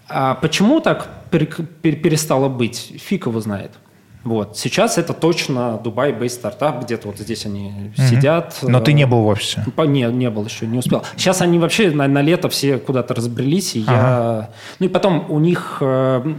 А 0.09 0.35
почему 0.35 0.81
так 0.81 1.09
перестало 1.31 2.49
быть, 2.49 2.95
фиг 2.99 3.27
его 3.27 3.41
знает. 3.41 3.79
Вот. 4.25 4.57
Сейчас 4.57 4.99
это 4.99 5.13
точно 5.13 5.81
Дубай 5.83 6.13
Бейс 6.13 6.35
стартап, 6.35 6.85
где-то 6.85 7.09
вот 7.09 7.19
здесь 7.19 7.47
они 7.47 7.93
угу. 7.97 8.07
сидят. 8.09 8.59
Но 8.63 8.81
ты 8.81 8.93
не 8.93 9.07
был 9.07 9.23
в 9.23 9.27
офисе? 9.27 9.65
Не, 9.77 10.05
не 10.13 10.31
был 10.31 10.45
еще, 10.45 10.67
не 10.67 10.79
успел. 10.79 11.03
Сейчас 11.17 11.41
они 11.41 11.59
вообще 11.59 11.91
на, 11.91 12.09
на 12.09 12.21
лето 12.21 12.49
все 12.49 12.79
куда-то 12.79 13.15
разбрелись, 13.15 13.77
и 13.77 13.85
ага. 13.87 13.93
я... 13.93 14.51
Ну 14.81 14.87
и 14.87 14.89
потом 14.89 15.31
у 15.31 15.39
них 15.39 15.79
э, 15.81 16.35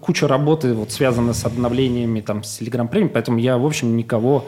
куча 0.00 0.28
работы 0.28 0.74
вот 0.74 0.92
связана 0.92 1.32
с 1.32 1.44
обновлениями 1.44 2.20
там 2.20 2.44
с 2.44 2.60
Telegram 2.60 2.88
Premium, 2.90 3.08
поэтому 3.08 3.38
я, 3.38 3.58
в 3.58 3.66
общем, 3.66 3.96
никого 3.96 4.46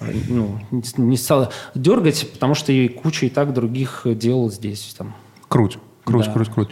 э, 0.00 0.12
ну, 0.28 0.58
не 0.96 1.16
стал 1.16 1.52
дергать, 1.74 2.30
потому 2.32 2.54
что 2.54 2.72
и 2.72 2.88
куча 2.88 3.26
и 3.26 3.28
так 3.28 3.52
других 3.54 4.02
дел 4.04 4.50
здесь. 4.50 4.94
Там. 4.98 5.14
Круть, 5.48 5.78
круть, 6.04 6.26
да. 6.26 6.32
круть, 6.32 6.48
круть. 6.50 6.70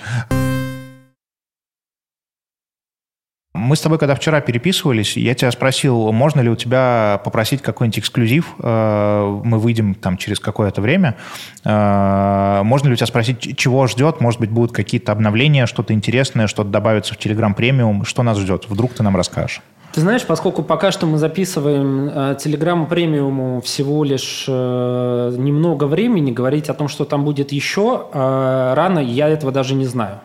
Мы 3.58 3.74
с 3.74 3.80
тобой, 3.80 3.98
когда 3.98 4.14
вчера 4.14 4.40
переписывались, 4.40 5.16
я 5.16 5.34
тебя 5.34 5.50
спросил, 5.50 6.12
можно 6.12 6.40
ли 6.40 6.48
у 6.48 6.54
тебя 6.54 7.20
попросить 7.24 7.60
какой-нибудь 7.60 7.98
эксклюзив, 7.98 8.54
э, 8.62 9.40
мы 9.44 9.58
выйдем 9.58 9.94
там 9.94 10.16
через 10.16 10.38
какое-то 10.38 10.80
время, 10.80 11.16
э, 11.64 12.60
можно 12.62 12.86
ли 12.86 12.92
у 12.92 12.96
тебя 12.96 13.06
спросить, 13.06 13.56
чего 13.58 13.88
ждет, 13.88 14.20
может 14.20 14.38
быть, 14.38 14.50
будут 14.50 14.72
какие-то 14.72 15.10
обновления, 15.10 15.66
что-то 15.66 15.92
интересное, 15.92 16.46
что-то 16.46 16.70
добавится 16.70 17.14
в 17.14 17.18
Telegram 17.18 17.52
премиум, 17.52 18.04
что 18.04 18.22
нас 18.22 18.38
ждет? 18.38 18.66
Вдруг 18.68 18.94
ты 18.94 19.02
нам 19.02 19.16
расскажешь? 19.16 19.60
Ты 19.92 20.02
знаешь, 20.02 20.24
поскольку 20.24 20.62
пока 20.62 20.92
что 20.92 21.06
мы 21.06 21.18
записываем 21.18 22.08
Telegram 22.36 22.86
премиуму 22.86 23.60
всего 23.62 24.04
лишь 24.04 24.44
э, 24.46 25.34
немного 25.36 25.84
времени, 25.84 26.30
говорить 26.30 26.68
о 26.68 26.74
том, 26.74 26.86
что 26.86 27.04
там 27.04 27.24
будет 27.24 27.50
еще, 27.50 28.06
рано, 28.12 29.00
я 29.00 29.28
этого 29.28 29.50
даже 29.50 29.74
не 29.74 29.86
знаю 29.86 30.20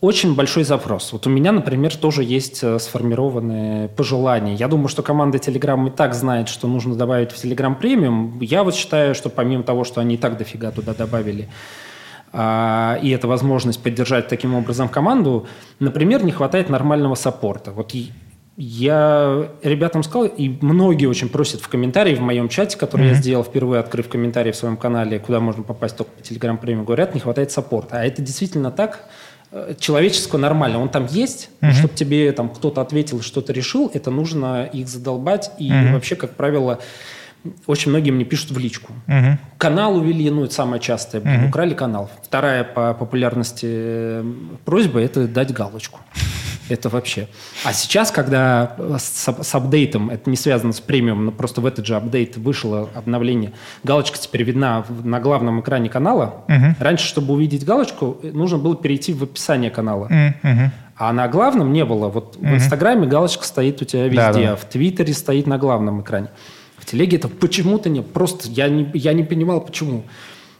очень 0.00 0.34
большой 0.34 0.64
запрос. 0.64 1.12
Вот 1.12 1.26
у 1.26 1.30
меня, 1.30 1.50
например, 1.50 1.96
тоже 1.96 2.22
есть 2.22 2.62
э, 2.62 2.78
сформированные 2.78 3.88
пожелания. 3.88 4.54
Я 4.54 4.68
думаю, 4.68 4.88
что 4.88 5.02
команда 5.02 5.38
Telegram 5.38 5.88
и 5.88 5.90
так 5.90 6.14
знает, 6.14 6.48
что 6.48 6.68
нужно 6.68 6.94
добавить 6.94 7.32
в 7.32 7.44
Telegram 7.44 7.74
премиум. 7.74 8.38
Я 8.40 8.62
вот 8.62 8.74
считаю, 8.76 9.14
что 9.14 9.28
помимо 9.28 9.64
того, 9.64 9.84
что 9.84 10.00
они 10.00 10.14
и 10.14 10.18
так 10.18 10.38
дофига 10.38 10.70
туда 10.70 10.94
добавили, 10.94 11.48
а, 12.32 12.98
и 13.02 13.10
это 13.10 13.26
возможность 13.26 13.82
поддержать 13.82 14.28
таким 14.28 14.54
образом 14.54 14.88
команду, 14.88 15.46
например, 15.80 16.24
не 16.24 16.30
хватает 16.30 16.68
нормального 16.68 17.16
саппорта. 17.16 17.72
Вот 17.72 17.92
я 18.56 19.50
ребятам 19.62 20.02
сказал, 20.02 20.26
и 20.26 20.58
многие 20.60 21.06
очень 21.06 21.28
просят 21.28 21.60
в 21.60 21.68
комментарии 21.68 22.14
в 22.14 22.20
моем 22.20 22.48
чате, 22.48 22.76
который 22.76 23.06
mm-hmm. 23.06 23.10
я 23.10 23.14
сделал 23.14 23.44
впервые, 23.44 23.80
открыв 23.80 24.08
комментарий 24.08 24.52
в 24.52 24.56
своем 24.56 24.76
канале, 24.76 25.18
куда 25.18 25.40
можно 25.40 25.62
попасть 25.62 25.96
только 25.96 26.12
по 26.12 26.20
Telegram 26.20 26.56
премиум, 26.56 26.84
говорят, 26.84 27.14
не 27.14 27.20
хватает 27.20 27.50
саппорта. 27.50 28.00
А 28.00 28.04
это 28.04 28.20
действительно 28.20 28.70
так. 28.70 29.08
Э, 29.50 29.74
человеческого 29.78 30.38
нормально. 30.38 30.80
Он 30.80 30.88
там 30.88 31.06
есть, 31.06 31.50
угу. 31.60 31.72
чтобы 31.72 31.94
тебе 31.94 32.32
там 32.32 32.48
кто-то 32.48 32.80
ответил, 32.80 33.22
что-то 33.22 33.52
решил, 33.52 33.90
это 33.92 34.10
нужно 34.10 34.64
их 34.64 34.88
задолбать. 34.88 35.50
И 35.58 35.70
угу. 35.70 35.94
вообще, 35.94 36.16
как 36.16 36.34
правило, 36.34 36.80
очень 37.66 37.90
многие 37.90 38.10
мне 38.10 38.24
пишут 38.24 38.50
в 38.50 38.58
личку. 38.58 38.92
Угу. 39.06 39.38
Канал 39.58 39.96
увели, 39.96 40.30
ну, 40.30 40.44
это 40.44 40.54
самое 40.54 40.80
частое. 40.80 41.20
Угу. 41.20 41.48
Украли 41.48 41.74
канал. 41.74 42.10
Вторая 42.22 42.64
по 42.64 42.94
популярности 42.94 43.66
э, 43.68 44.24
просьба– 44.64 45.00
это 45.02 45.26
дать 45.28 45.52
галочку. 45.52 46.00
Это 46.68 46.88
вообще. 46.88 47.28
А 47.64 47.72
сейчас, 47.72 48.10
когда 48.10 48.76
с, 48.98 49.28
с 49.42 49.54
апдейтом, 49.54 50.10
это 50.10 50.28
не 50.30 50.36
связано 50.36 50.72
с 50.72 50.80
премиум, 50.80 51.26
но 51.26 51.32
просто 51.32 51.60
в 51.60 51.66
этот 51.66 51.86
же 51.86 51.96
апдейт 51.96 52.36
вышло 52.36 52.88
обновление, 52.94 53.52
галочка 53.84 54.18
теперь 54.18 54.42
видна 54.42 54.84
на 55.04 55.20
главном 55.20 55.60
экране 55.60 55.88
канала. 55.88 56.44
Угу. 56.48 56.76
Раньше, 56.80 57.06
чтобы 57.06 57.34
увидеть 57.34 57.64
галочку, 57.64 58.18
нужно 58.22 58.58
было 58.58 58.76
перейти 58.76 59.12
в 59.12 59.22
описание 59.22 59.70
канала. 59.70 60.04
Угу. 60.04 60.70
А 60.96 61.12
на 61.12 61.28
главном 61.28 61.72
не 61.72 61.84
было. 61.84 62.08
Вот 62.08 62.36
угу. 62.36 62.46
в 62.46 62.54
Инстаграме 62.54 63.06
галочка 63.06 63.44
стоит 63.44 63.80
у 63.82 63.84
тебя 63.84 64.04
везде, 64.04 64.16
да, 64.16 64.32
да. 64.32 64.52
а 64.52 64.56
в 64.56 64.64
Твиттере 64.64 65.14
стоит 65.14 65.46
на 65.46 65.58
главном 65.58 66.02
экране. 66.02 66.28
В 66.76 66.84
Телеге 66.84 67.16
это 67.18 67.28
почему-то 67.28 67.88
не. 67.88 68.02
Просто 68.02 68.48
я 68.48 68.68
не, 68.68 68.90
я 68.94 69.12
не 69.12 69.22
понимал, 69.22 69.60
почему. 69.60 70.04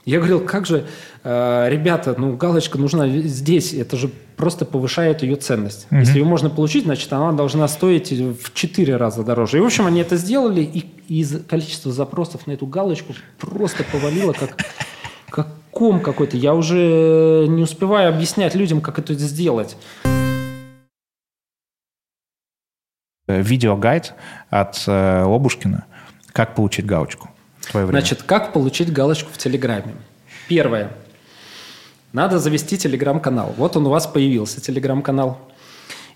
Я 0.04 0.18
говорил, 0.18 0.40
как 0.40 0.66
же, 0.66 0.86
э, 1.24 1.66
ребята, 1.68 2.14
ну 2.16 2.36
галочка 2.36 2.78
нужна 2.78 3.08
здесь, 3.08 3.74
это 3.74 3.96
же 3.96 4.10
просто 4.36 4.64
повышает 4.64 5.22
ее 5.22 5.36
ценность. 5.36 5.86
Mm-hmm. 5.90 6.00
Если 6.00 6.18
ее 6.18 6.24
можно 6.24 6.48
получить, 6.48 6.84
значит, 6.84 7.12
она 7.12 7.32
должна 7.32 7.68
стоить 7.68 8.10
в 8.10 8.54
4 8.54 8.96
раза 8.96 9.22
дороже. 9.22 9.58
И, 9.58 9.60
в 9.60 9.66
общем, 9.66 9.86
они 9.86 10.00
это 10.00 10.16
сделали, 10.16 10.62
и 10.62 10.86
из 11.08 11.44
количества 11.44 11.92
запросов 11.92 12.46
на 12.46 12.52
эту 12.52 12.66
галочку 12.66 13.14
просто 13.38 13.84
повалило, 13.84 14.32
как, 14.32 14.56
как 15.28 15.48
ком 15.70 16.00
какой-то. 16.00 16.36
Я 16.36 16.54
уже 16.54 17.46
не 17.48 17.62
успеваю 17.62 18.08
объяснять 18.08 18.54
людям, 18.54 18.80
как 18.80 18.98
это 18.98 19.14
сделать. 19.14 19.76
Видеогайд 23.26 24.14
от 24.48 24.82
э, 24.86 25.22
Обушкина 25.22 25.84
«Как 26.32 26.54
получить 26.54 26.86
галочку» 26.86 27.28
твое 27.70 27.86
время? 27.86 28.00
Значит, 28.00 28.22
как 28.22 28.52
получить 28.52 28.92
галочку 28.92 29.30
в 29.32 29.38
Телеграме? 29.38 29.94
Первое. 30.48 30.92
Надо 32.12 32.38
завести 32.38 32.78
Телеграм-канал. 32.78 33.54
Вот 33.56 33.76
он 33.76 33.86
у 33.86 33.90
вас 33.90 34.06
появился, 34.06 34.60
Телеграм-канал. 34.60 35.38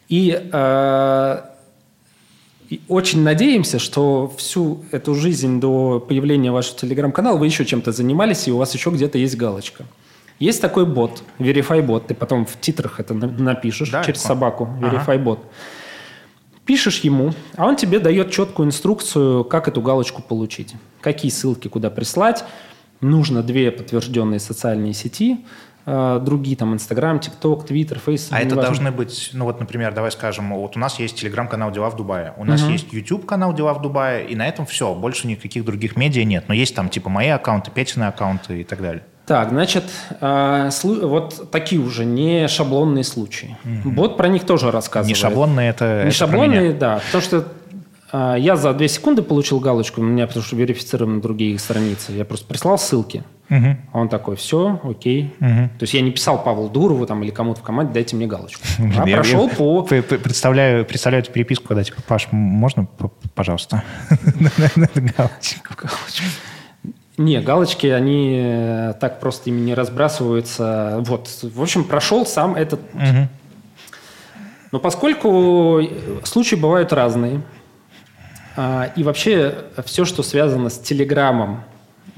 И, 0.08 0.48
э, 0.52 1.42
и 2.70 2.80
очень 2.88 3.22
надеемся, 3.22 3.78
что 3.78 4.32
всю 4.36 4.84
эту 4.90 5.14
жизнь 5.14 5.60
до 5.60 6.00
появления 6.00 6.50
вашего 6.50 6.78
Телеграм-канала 6.78 7.36
вы 7.36 7.46
еще 7.46 7.64
чем-то 7.64 7.92
занимались, 7.92 8.48
и 8.48 8.52
у 8.52 8.56
вас 8.56 8.74
еще 8.74 8.90
где-то 8.90 9.18
есть 9.18 9.36
галочка. 9.36 9.84
Есть 10.38 10.60
такой 10.60 10.86
бот, 10.86 11.22
Verify 11.38 11.82
бот. 11.82 12.08
Ты 12.08 12.14
потом 12.14 12.46
в 12.46 12.60
титрах 12.60 12.98
это 12.98 13.14
напишешь 13.14 13.90
да, 13.90 14.02
через 14.02 14.22
собаку. 14.22 14.68
Verify 14.80 15.14
ага. 15.14 15.38
Пишешь 16.64 17.00
ему, 17.00 17.32
а 17.56 17.66
он 17.66 17.76
тебе 17.76 17.98
дает 17.98 18.30
четкую 18.30 18.66
инструкцию, 18.66 19.44
как 19.44 19.68
эту 19.68 19.82
галочку 19.82 20.22
получить. 20.22 20.74
Какие 21.02 21.30
ссылки 21.30 21.68
куда 21.68 21.90
прислать. 21.90 22.44
Нужно 23.00 23.42
две 23.42 23.72
подтвержденные 23.72 24.38
социальные 24.38 24.92
сети, 24.92 25.44
э, 25.86 26.20
другие 26.24 26.56
там 26.56 26.72
Инстаграм, 26.72 27.18
ТикТок, 27.18 27.66
Твиттер, 27.66 27.98
Фейс. 27.98 28.28
А 28.30 28.40
это 28.40 28.54
должны 28.54 28.92
быть, 28.92 29.30
ну 29.32 29.44
вот, 29.44 29.58
например, 29.58 29.92
давай 29.92 30.12
скажем, 30.12 30.54
вот 30.54 30.76
у 30.76 30.78
нас 30.78 31.00
есть 31.00 31.16
телеграм-канал 31.16 31.72
«Дела 31.72 31.90
в 31.90 31.96
Дубае», 31.96 32.32
у 32.36 32.44
нас 32.44 32.62
угу. 32.62 32.70
есть 32.70 32.92
YouTube-канал 32.92 33.54
«Дела 33.54 33.74
в 33.74 33.82
Дубае», 33.82 34.24
и 34.28 34.36
на 34.36 34.46
этом 34.46 34.66
все, 34.66 34.94
больше 34.94 35.26
никаких 35.26 35.64
других 35.64 35.96
медиа 35.96 36.22
нет. 36.22 36.44
Но 36.46 36.54
есть 36.54 36.76
там 36.76 36.88
типа 36.88 37.10
мои 37.10 37.28
аккаунты, 37.28 37.72
Петины 37.72 38.04
аккаунты 38.04 38.60
и 38.60 38.64
так 38.64 38.80
далее. 38.80 39.02
Так, 39.26 39.50
значит, 39.50 39.84
э, 40.20 40.70
вот 40.82 41.50
такие 41.50 41.80
уже 41.80 42.04
не 42.04 42.48
шаблонные 42.48 43.04
случаи. 43.04 43.56
Угу. 43.64 43.90
Бот 43.90 44.16
про 44.16 44.28
них 44.28 44.44
тоже 44.44 44.70
рассказывает. 44.70 45.16
Не 45.16 45.20
шаблонные 45.20 45.70
это 45.70 46.02
Не 46.02 46.08
это 46.08 46.16
шаблонные, 46.16 46.72
да. 46.72 47.00
Потому 47.06 47.22
что 47.22 47.44
я 48.12 48.56
за 48.56 48.74
две 48.74 48.88
секунды 48.88 49.22
получил 49.22 49.58
галочку, 49.58 50.00
у 50.00 50.04
меня 50.04 50.26
потому 50.26 50.44
что 50.44 50.56
верифицированы 50.56 51.20
другие 51.20 51.58
страницы. 51.58 52.12
Я 52.12 52.24
просто 52.24 52.46
прислал 52.46 52.78
ссылки. 52.78 53.24
Угу. 53.52 53.76
А 53.92 53.98
он 53.98 54.08
такой, 54.08 54.36
все, 54.36 54.80
окей. 54.82 55.34
Угу. 55.40 55.70
То 55.78 55.82
есть 55.82 55.94
я 55.94 56.00
не 56.00 56.10
писал 56.10 56.42
Павлу 56.42 56.68
Дурову 56.68 57.06
там, 57.06 57.22
или 57.22 57.30
кому-то 57.30 57.60
в 57.60 57.62
команде, 57.62 57.92
дайте 57.92 58.16
мне 58.16 58.26
галочку. 58.26 58.62
А 58.98 59.08
я, 59.08 59.16
прошел 59.16 59.48
по... 59.48 59.82
Представляю, 59.82 60.84
представляю 60.84 61.22
эту 61.22 61.32
переписку, 61.32 61.68
когда 61.68 61.84
типа, 61.84 62.00
Паш, 62.06 62.28
можно, 62.30 62.86
пожалуйста, 63.34 63.82
галочку? 64.94 65.88
Не, 67.18 67.40
галочки, 67.40 67.86
они 67.88 68.40
э, 68.42 68.94
так 68.98 69.20
просто 69.20 69.50
ими 69.50 69.60
не 69.60 69.74
разбрасываются. 69.74 70.96
Вот, 71.00 71.28
в 71.42 71.60
общем, 71.60 71.84
прошел 71.84 72.24
сам 72.24 72.54
этот. 72.54 72.80
Но 74.70 74.78
поскольку 74.78 75.82
случаи 76.24 76.54
бывают 76.54 76.94
разные, 76.94 77.36
а, 77.36 77.61
и 78.56 79.02
вообще 79.02 79.64
все, 79.84 80.04
что 80.04 80.22
связано 80.22 80.68
с 80.68 80.78
Телеграмом, 80.78 81.64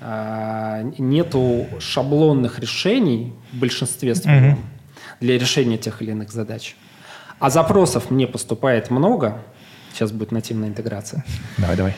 а, 0.06 0.82
нету 0.98 1.66
шаблонных 1.80 2.58
решений 2.58 3.32
в 3.52 3.56
большинстве 3.56 4.14
своем 4.14 4.52
угу. 4.52 4.60
для 5.20 5.38
решения 5.38 5.78
тех 5.78 6.02
или 6.02 6.10
иных 6.10 6.30
задач. 6.30 6.76
А 7.38 7.48
запросов 7.48 8.10
мне 8.10 8.26
поступает 8.26 8.90
много. 8.90 9.42
Сейчас 9.92 10.12
будет 10.12 10.30
нативная 10.30 10.68
интеграция. 10.68 11.24
Давай, 11.56 11.76
давай. 11.76 11.96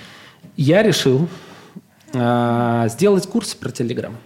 Я 0.57 0.85
решил 0.85 1.29
а, 2.15 2.87
сделать 2.89 3.27
курсы 3.27 3.57
про 3.57 3.71
Телеграм. 3.71 4.17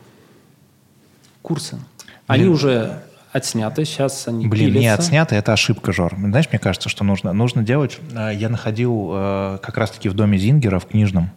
Курсы. 1.41 1.79
Они 2.27 2.43
Блин. 2.43 2.55
уже 2.55 3.03
отсняты, 3.33 3.85
сейчас 3.85 4.29
они 4.29 4.47
Блин, 4.47 4.67
пилятся. 4.67 4.81
не 4.81 4.89
отсняты, 4.89 5.35
это 5.37 5.53
ошибка, 5.53 5.93
Жор. 5.93 6.15
Знаешь, 6.17 6.49
мне 6.51 6.59
кажется, 6.59 6.89
что 6.89 7.05
нужно, 7.05 7.33
нужно 7.33 7.63
делать... 7.63 7.99
А, 8.15 8.31
я 8.31 8.49
находил 8.49 9.11
э, 9.13 9.59
как 9.63 9.77
раз-таки 9.77 10.09
в 10.09 10.15
доме 10.15 10.39
Зингера, 10.39 10.79
в 10.79 10.87
книжном, 10.87 11.31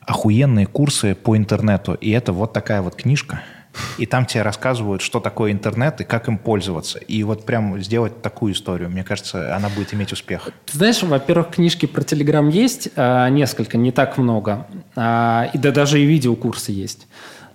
охуенные 0.00 0.66
курсы 0.66 1.14
по 1.14 1.36
интернету. 1.36 1.94
И 1.94 2.10
это 2.10 2.32
вот 2.32 2.52
такая 2.52 2.82
вот 2.82 2.94
книжка– 2.96 3.42
и 3.98 4.06
там 4.06 4.26
тебе 4.26 4.42
рассказывают, 4.42 5.02
что 5.02 5.20
такое 5.20 5.52
интернет 5.52 6.00
и 6.00 6.04
как 6.04 6.28
им 6.28 6.38
пользоваться. 6.38 6.98
И 6.98 7.22
вот 7.22 7.46
прям 7.46 7.80
сделать 7.80 8.20
такую 8.22 8.52
историю, 8.52 8.90
мне 8.90 9.04
кажется, 9.04 9.54
она 9.54 9.68
будет 9.68 9.94
иметь 9.94 10.12
успех. 10.12 10.48
Ты 10.66 10.76
знаешь, 10.76 11.02
во-первых, 11.02 11.50
книжки 11.50 11.86
про 11.86 12.02
Телеграм 12.02 12.48
есть, 12.48 12.88
а, 12.96 13.28
несколько, 13.28 13.78
не 13.78 13.92
так 13.92 14.18
много. 14.18 14.66
А, 14.96 15.50
и 15.52 15.58
да 15.58 15.70
даже 15.70 16.00
и 16.00 16.04
видеокурсы 16.04 16.72
есть. 16.72 17.06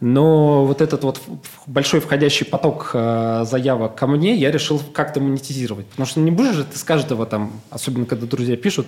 Но 0.02 0.66
вот 0.66 0.82
этот 0.82 1.04
вот 1.04 1.22
большой 1.68 2.00
входящий 2.00 2.46
поток 2.46 2.92
э, 2.94 3.46
заявок 3.48 3.96
ко 3.96 4.08
мне 4.08 4.36
я 4.36 4.52
решил 4.52 4.82
как-то 4.94 5.22
монетизировать. 5.22 5.88
Потому 5.88 6.06
что 6.06 6.20
не 6.20 6.32
будешь 6.32 6.56
же 6.56 6.64
ты 6.66 6.78
с 6.78 6.84
каждого 6.84 7.26
там, 7.26 7.54
особенно 7.70 8.06
когда 8.06 8.26
друзья 8.28 8.58
пишут, 8.58 8.88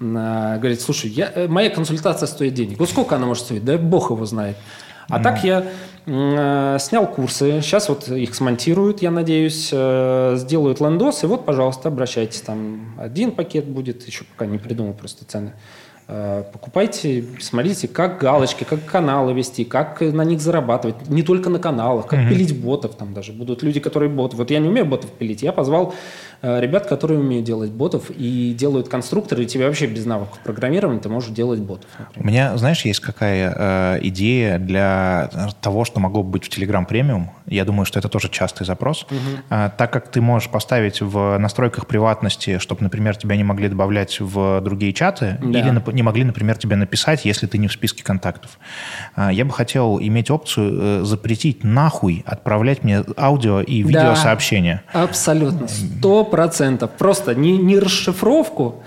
э, 0.00 0.56
говорит, 0.58 0.80
слушай, 0.80 1.10
я, 1.10 1.30
э, 1.34 1.48
моя 1.48 1.70
консультация 1.70 2.26
стоит 2.26 2.54
денег. 2.54 2.78
Вот 2.78 2.90
сколько 2.90 3.16
она 3.16 3.26
может 3.26 3.44
стоить? 3.44 3.64
Да 3.64 3.78
бог 3.78 4.10
его 4.10 4.24
знает. 4.26 4.56
А 5.08 5.18
mm. 5.18 5.22
так 5.22 5.44
я 5.44 5.64
э, 6.06 6.78
снял 6.80 7.06
курсы, 7.06 7.60
сейчас 7.62 7.88
вот 7.88 8.08
их 8.08 8.34
смонтируют, 8.34 9.02
я 9.02 9.10
надеюсь, 9.10 9.70
э, 9.72 10.34
сделают 10.36 10.80
лендос, 10.80 11.24
и 11.24 11.26
вот, 11.26 11.44
пожалуйста, 11.44 11.88
обращайтесь, 11.88 12.40
там 12.40 12.94
один 12.98 13.32
пакет 13.32 13.66
будет, 13.66 14.06
еще 14.06 14.24
пока 14.24 14.46
не 14.46 14.58
придумал 14.58 14.94
просто 14.94 15.24
цены. 15.24 15.52
Э, 16.12 16.42
покупайте, 16.52 17.24
смотрите, 17.38 17.86
как 17.86 18.18
галочки, 18.18 18.64
как 18.64 18.84
каналы 18.84 19.32
вести, 19.32 19.64
как 19.64 20.00
на 20.00 20.24
них 20.24 20.40
зарабатывать. 20.40 21.08
Не 21.08 21.22
только 21.22 21.50
на 21.50 21.60
каналах, 21.60 22.08
как 22.08 22.18
mm-hmm. 22.18 22.28
пилить 22.28 22.60
ботов 22.60 22.96
там 22.96 23.14
даже. 23.14 23.32
Будут 23.32 23.62
люди, 23.62 23.78
которые 23.78 24.10
боты. 24.10 24.36
Вот 24.36 24.50
я 24.50 24.58
не 24.58 24.68
умею 24.68 24.86
ботов 24.86 25.10
пилить. 25.12 25.42
Я 25.42 25.52
позвал 25.52 25.94
ребят, 26.42 26.86
которые 26.86 27.20
умеют 27.20 27.44
делать 27.44 27.70
ботов 27.70 28.10
и 28.10 28.54
делают 28.56 28.88
конструкторы, 28.88 29.44
и 29.44 29.46
тебе 29.46 29.66
вообще 29.66 29.86
без 29.86 30.06
навыков 30.06 30.38
программирования 30.42 31.00
ты 31.00 31.08
можешь 31.08 31.30
делать 31.30 31.60
ботов. 31.60 31.88
Например. 31.98 32.24
У 32.24 32.26
меня, 32.26 32.56
знаешь, 32.56 32.84
есть 32.84 33.00
какая 33.00 33.54
э, 33.56 33.98
идея 34.04 34.58
для 34.58 35.30
того, 35.60 35.84
что 35.84 36.00
могло 36.00 36.22
быть 36.22 36.44
в 36.44 36.48
Telegram 36.48 36.86
премиум. 36.86 37.30
Я 37.46 37.64
думаю, 37.64 37.84
что 37.84 37.98
это 37.98 38.08
тоже 38.08 38.28
частый 38.28 38.66
запрос. 38.66 39.04
Угу. 39.04 39.18
А, 39.50 39.68
так 39.70 39.92
как 39.92 40.08
ты 40.10 40.20
можешь 40.20 40.48
поставить 40.48 41.00
в 41.00 41.38
настройках 41.38 41.86
приватности, 41.86 42.58
чтобы, 42.58 42.82
например, 42.82 43.16
тебя 43.16 43.36
не 43.36 43.44
могли 43.44 43.68
добавлять 43.68 44.20
в 44.20 44.60
другие 44.60 44.92
чаты, 44.92 45.38
да. 45.42 45.60
или 45.60 45.92
не 45.92 46.02
могли, 46.02 46.24
например, 46.24 46.56
тебе 46.56 46.76
написать, 46.76 47.24
если 47.24 47.46
ты 47.46 47.58
не 47.58 47.68
в 47.68 47.72
списке 47.72 48.02
контактов. 48.04 48.58
А, 49.14 49.32
я 49.32 49.44
бы 49.44 49.52
хотел 49.52 49.98
иметь 50.00 50.30
опцию 50.30 51.02
э, 51.02 51.04
запретить 51.04 51.64
нахуй 51.64 52.22
отправлять 52.26 52.84
мне 52.84 53.04
аудио 53.16 53.60
и 53.60 53.82
видеосообщения. 53.82 54.82
Да, 54.92 55.02
абсолютно. 55.02 55.68
Сто 55.68 56.24
процентов. 56.30 56.90
Просто 56.98 57.34
не, 57.34 57.58
не 57.58 57.78
расшифровку 57.78 58.82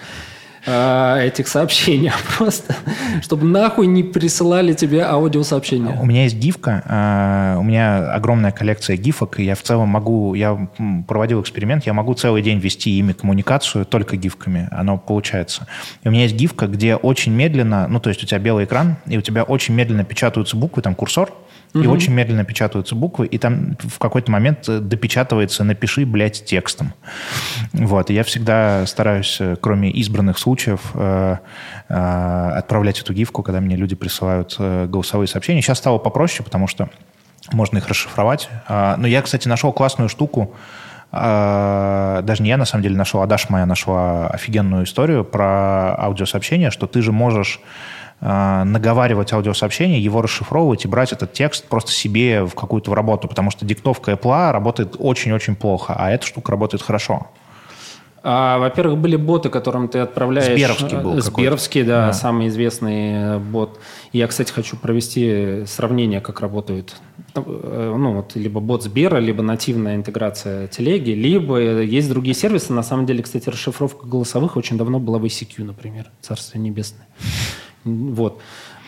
э, 0.66 1.28
этих 1.28 1.48
сообщений, 1.48 2.10
а 2.14 2.38
просто, 2.38 2.76
чтобы 3.22 3.46
нахуй 3.46 3.88
не 3.88 4.04
присылали 4.04 4.74
тебе 4.74 5.04
аудиосообщения. 5.04 5.98
У 6.02 6.06
меня 6.06 6.24
есть 6.24 6.36
гифка, 6.36 6.84
э, 6.86 7.60
у 7.60 7.64
меня 7.64 8.14
огромная 8.14 8.52
коллекция 8.52 8.98
гифок, 8.98 9.40
и 9.40 9.44
я 9.44 9.56
в 9.56 9.62
целом 9.62 9.90
могу, 9.90 10.34
я 10.34 10.68
проводил 11.08 11.42
эксперимент, 11.42 11.86
я 11.86 11.94
могу 11.94 12.14
целый 12.14 12.42
день 12.42 12.60
вести 12.60 12.92
ими 12.98 13.14
коммуникацию 13.14 13.86
только 13.86 14.18
гифками, 14.18 14.68
оно 14.72 14.98
получается. 14.98 15.68
И 16.04 16.08
у 16.08 16.12
меня 16.12 16.24
есть 16.24 16.36
гифка, 16.36 16.68
где 16.68 16.96
очень 16.96 17.34
медленно, 17.34 17.88
ну, 17.88 18.00
то 18.00 18.10
есть 18.10 18.24
у 18.24 18.26
тебя 18.26 18.40
белый 18.40 18.66
экран, 18.66 18.98
и 19.06 19.18
у 19.18 19.22
тебя 19.22 19.44
очень 19.44 19.74
медленно 19.74 20.04
печатаются 20.04 20.58
буквы, 20.58 20.82
там 20.82 20.96
курсор, 20.96 21.32
и 21.74 21.88
очень 21.88 22.14
медленно 22.14 22.44
печатаются 22.44 22.96
буквы, 22.96 23.26
и 23.26 23.38
там 23.38 23.78
в 23.80 23.98
какой-то 24.00 24.32
момент 24.32 24.70
э, 24.70 24.80
допечатывается 24.80 25.64
«напиши, 25.64 26.06
блядь, 26.06 26.46
текстом». 26.46 26.94
Вот, 27.74 28.10
и 28.10 28.14
я 28.14 28.24
всегда 28.24 28.86
стараюсь, 28.86 29.38
э, 29.40 29.56
кроме 29.60 29.90
избранных 29.92 30.38
случаев, 30.38 30.92
э, 30.94 31.38
э, 31.90 32.52
отправлять 32.56 33.00
эту 33.00 33.14
гифку, 33.14 33.42
когда 33.42 33.60
мне 33.60 33.76
люди 33.76 33.96
присылают 33.96 34.56
э, 34.60 34.86
голосовые 34.88 35.28
сообщения. 35.28 35.62
Сейчас 35.62 35.80
стало 35.80 35.98
попроще, 35.98 36.44
потому 36.44 36.68
что 36.68 36.90
можно 37.52 37.78
их 37.78 37.88
расшифровать. 37.88 38.50
А, 38.68 38.96
но 38.98 39.08
я, 39.08 39.22
кстати, 39.22 39.48
нашел 39.48 39.74
классную 39.74 40.10
штуку, 40.10 40.56
а, 41.12 42.22
даже 42.24 42.42
не 42.42 42.50
я 42.50 42.58
на 42.58 42.66
самом 42.66 42.84
деле 42.84 42.96
нашел, 42.96 43.22
а 43.22 43.28
Даша 43.28 43.48
моя 43.50 43.66
нашла 43.66 44.28
офигенную 44.28 44.86
историю 44.86 45.24
про 45.24 45.96
аудиосообщение, 45.96 46.72
что 46.72 46.88
ты 46.88 47.02
же 47.02 47.12
можешь 47.12 47.60
наговаривать 48.24 49.34
аудиосообщение, 49.34 50.02
его 50.02 50.22
расшифровывать 50.22 50.86
и 50.86 50.88
брать 50.88 51.12
этот 51.12 51.34
текст 51.34 51.66
просто 51.68 51.92
себе 51.92 52.46
в 52.46 52.56
какую-то 52.56 52.90
в 52.92 52.94
работу, 52.94 53.28
потому 53.28 53.52
что 53.52 53.66
диктовка 53.66 54.12
Apple 54.14 54.52
работает 54.52 54.96
очень-очень 54.98 55.56
плохо, 55.56 55.94
а 55.98 56.10
эта 56.10 56.26
штука 56.26 56.52
работает 56.52 56.82
хорошо. 56.84 57.28
А, 58.26 58.58
во-первых, 58.58 59.00
были 59.00 59.18
боты, 59.18 59.50
которым 59.50 59.90
ты 59.90 60.00
отправляешь... 60.00 60.54
Сберовский 60.54 60.98
был 60.98 61.22
Сберовский, 61.22 61.84
да, 61.84 62.08
да, 62.08 62.14
самый 62.14 62.48
известный 62.48 63.36
э, 63.36 63.38
бот. 63.38 63.82
Я, 64.14 64.28
кстати, 64.28 64.50
хочу 64.54 64.78
провести 64.78 65.66
сравнение, 65.66 66.22
как 66.22 66.40
работают. 66.40 66.96
Э, 67.36 67.42
ну, 67.98 68.14
вот, 68.14 68.36
либо 68.36 68.62
бот 68.62 68.84
Сбера, 68.84 69.18
либо 69.18 69.44
нативная 69.44 69.98
интеграция 69.98 70.68
телеги, 70.70 71.12
либо 71.12 71.82
есть 71.82 72.08
другие 72.08 72.34
сервисы. 72.34 72.72
На 72.72 72.84
самом 72.84 73.06
деле, 73.06 73.24
кстати, 73.24 73.50
расшифровка 73.50 74.08
голосовых 74.08 74.56
очень 74.56 74.78
давно 74.78 75.00
была 75.00 75.18
в 75.18 75.26
ICQ, 75.26 75.66
например. 75.66 76.10
Царство 76.22 76.58
небесное. 76.58 77.08
Вот. 77.84 78.42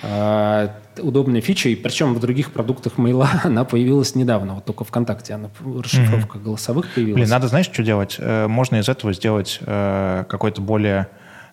А, 0.04 0.76
удобная 1.00 1.42
фича, 1.42 1.70
и 1.70 1.76
причем 1.76 2.14
в 2.14 2.20
других 2.20 2.52
продуктах 2.52 2.98
мейла 2.98 3.30
она 3.44 3.66
появилась 3.66 4.16
недавно, 4.16 4.56
вот 4.56 4.66
только 4.66 4.84
ВКонтакте 4.84 5.34
она 5.34 5.50
расшифровка 5.60 6.38
mm-hmm. 6.38 6.44
голосовых 6.44 6.94
появилась. 6.94 7.16
Блин, 7.16 7.30
надо, 7.30 7.48
знаешь, 7.48 7.70
что 7.72 7.84
делать? 7.84 8.18
Э, 8.20 8.48
можно 8.48 8.76
из 8.78 8.90
этого 8.90 9.14
сделать 9.14 9.60
э, 9.62 10.26
какой-то 10.28 10.62
более 10.62 11.08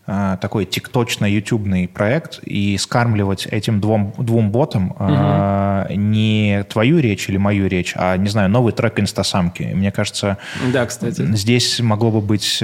такой 0.05 0.65
тикточно-ютубный 0.65 1.87
проект 1.87 2.41
и 2.45 2.77
скармливать 2.77 3.47
этим 3.47 3.81
двум, 3.81 4.13
двум 4.19 4.51
ботам 4.51 4.91
угу. 4.99 5.95
не 5.95 6.65
твою 6.69 6.99
речь 6.99 7.29
или 7.29 7.37
мою 7.37 7.69
речь, 7.69 7.93
а, 7.97 8.17
не 8.17 8.29
знаю, 8.29 8.51
новый 8.51 8.73
трек 8.73 8.99
инстасамки. 8.99 9.63
Мне 9.63 9.93
кажется, 9.93 10.39
да, 10.73 10.87
кстати. 10.87 11.23
здесь 11.37 11.79
могло 11.81 12.11
бы 12.11 12.21
быть 12.21 12.63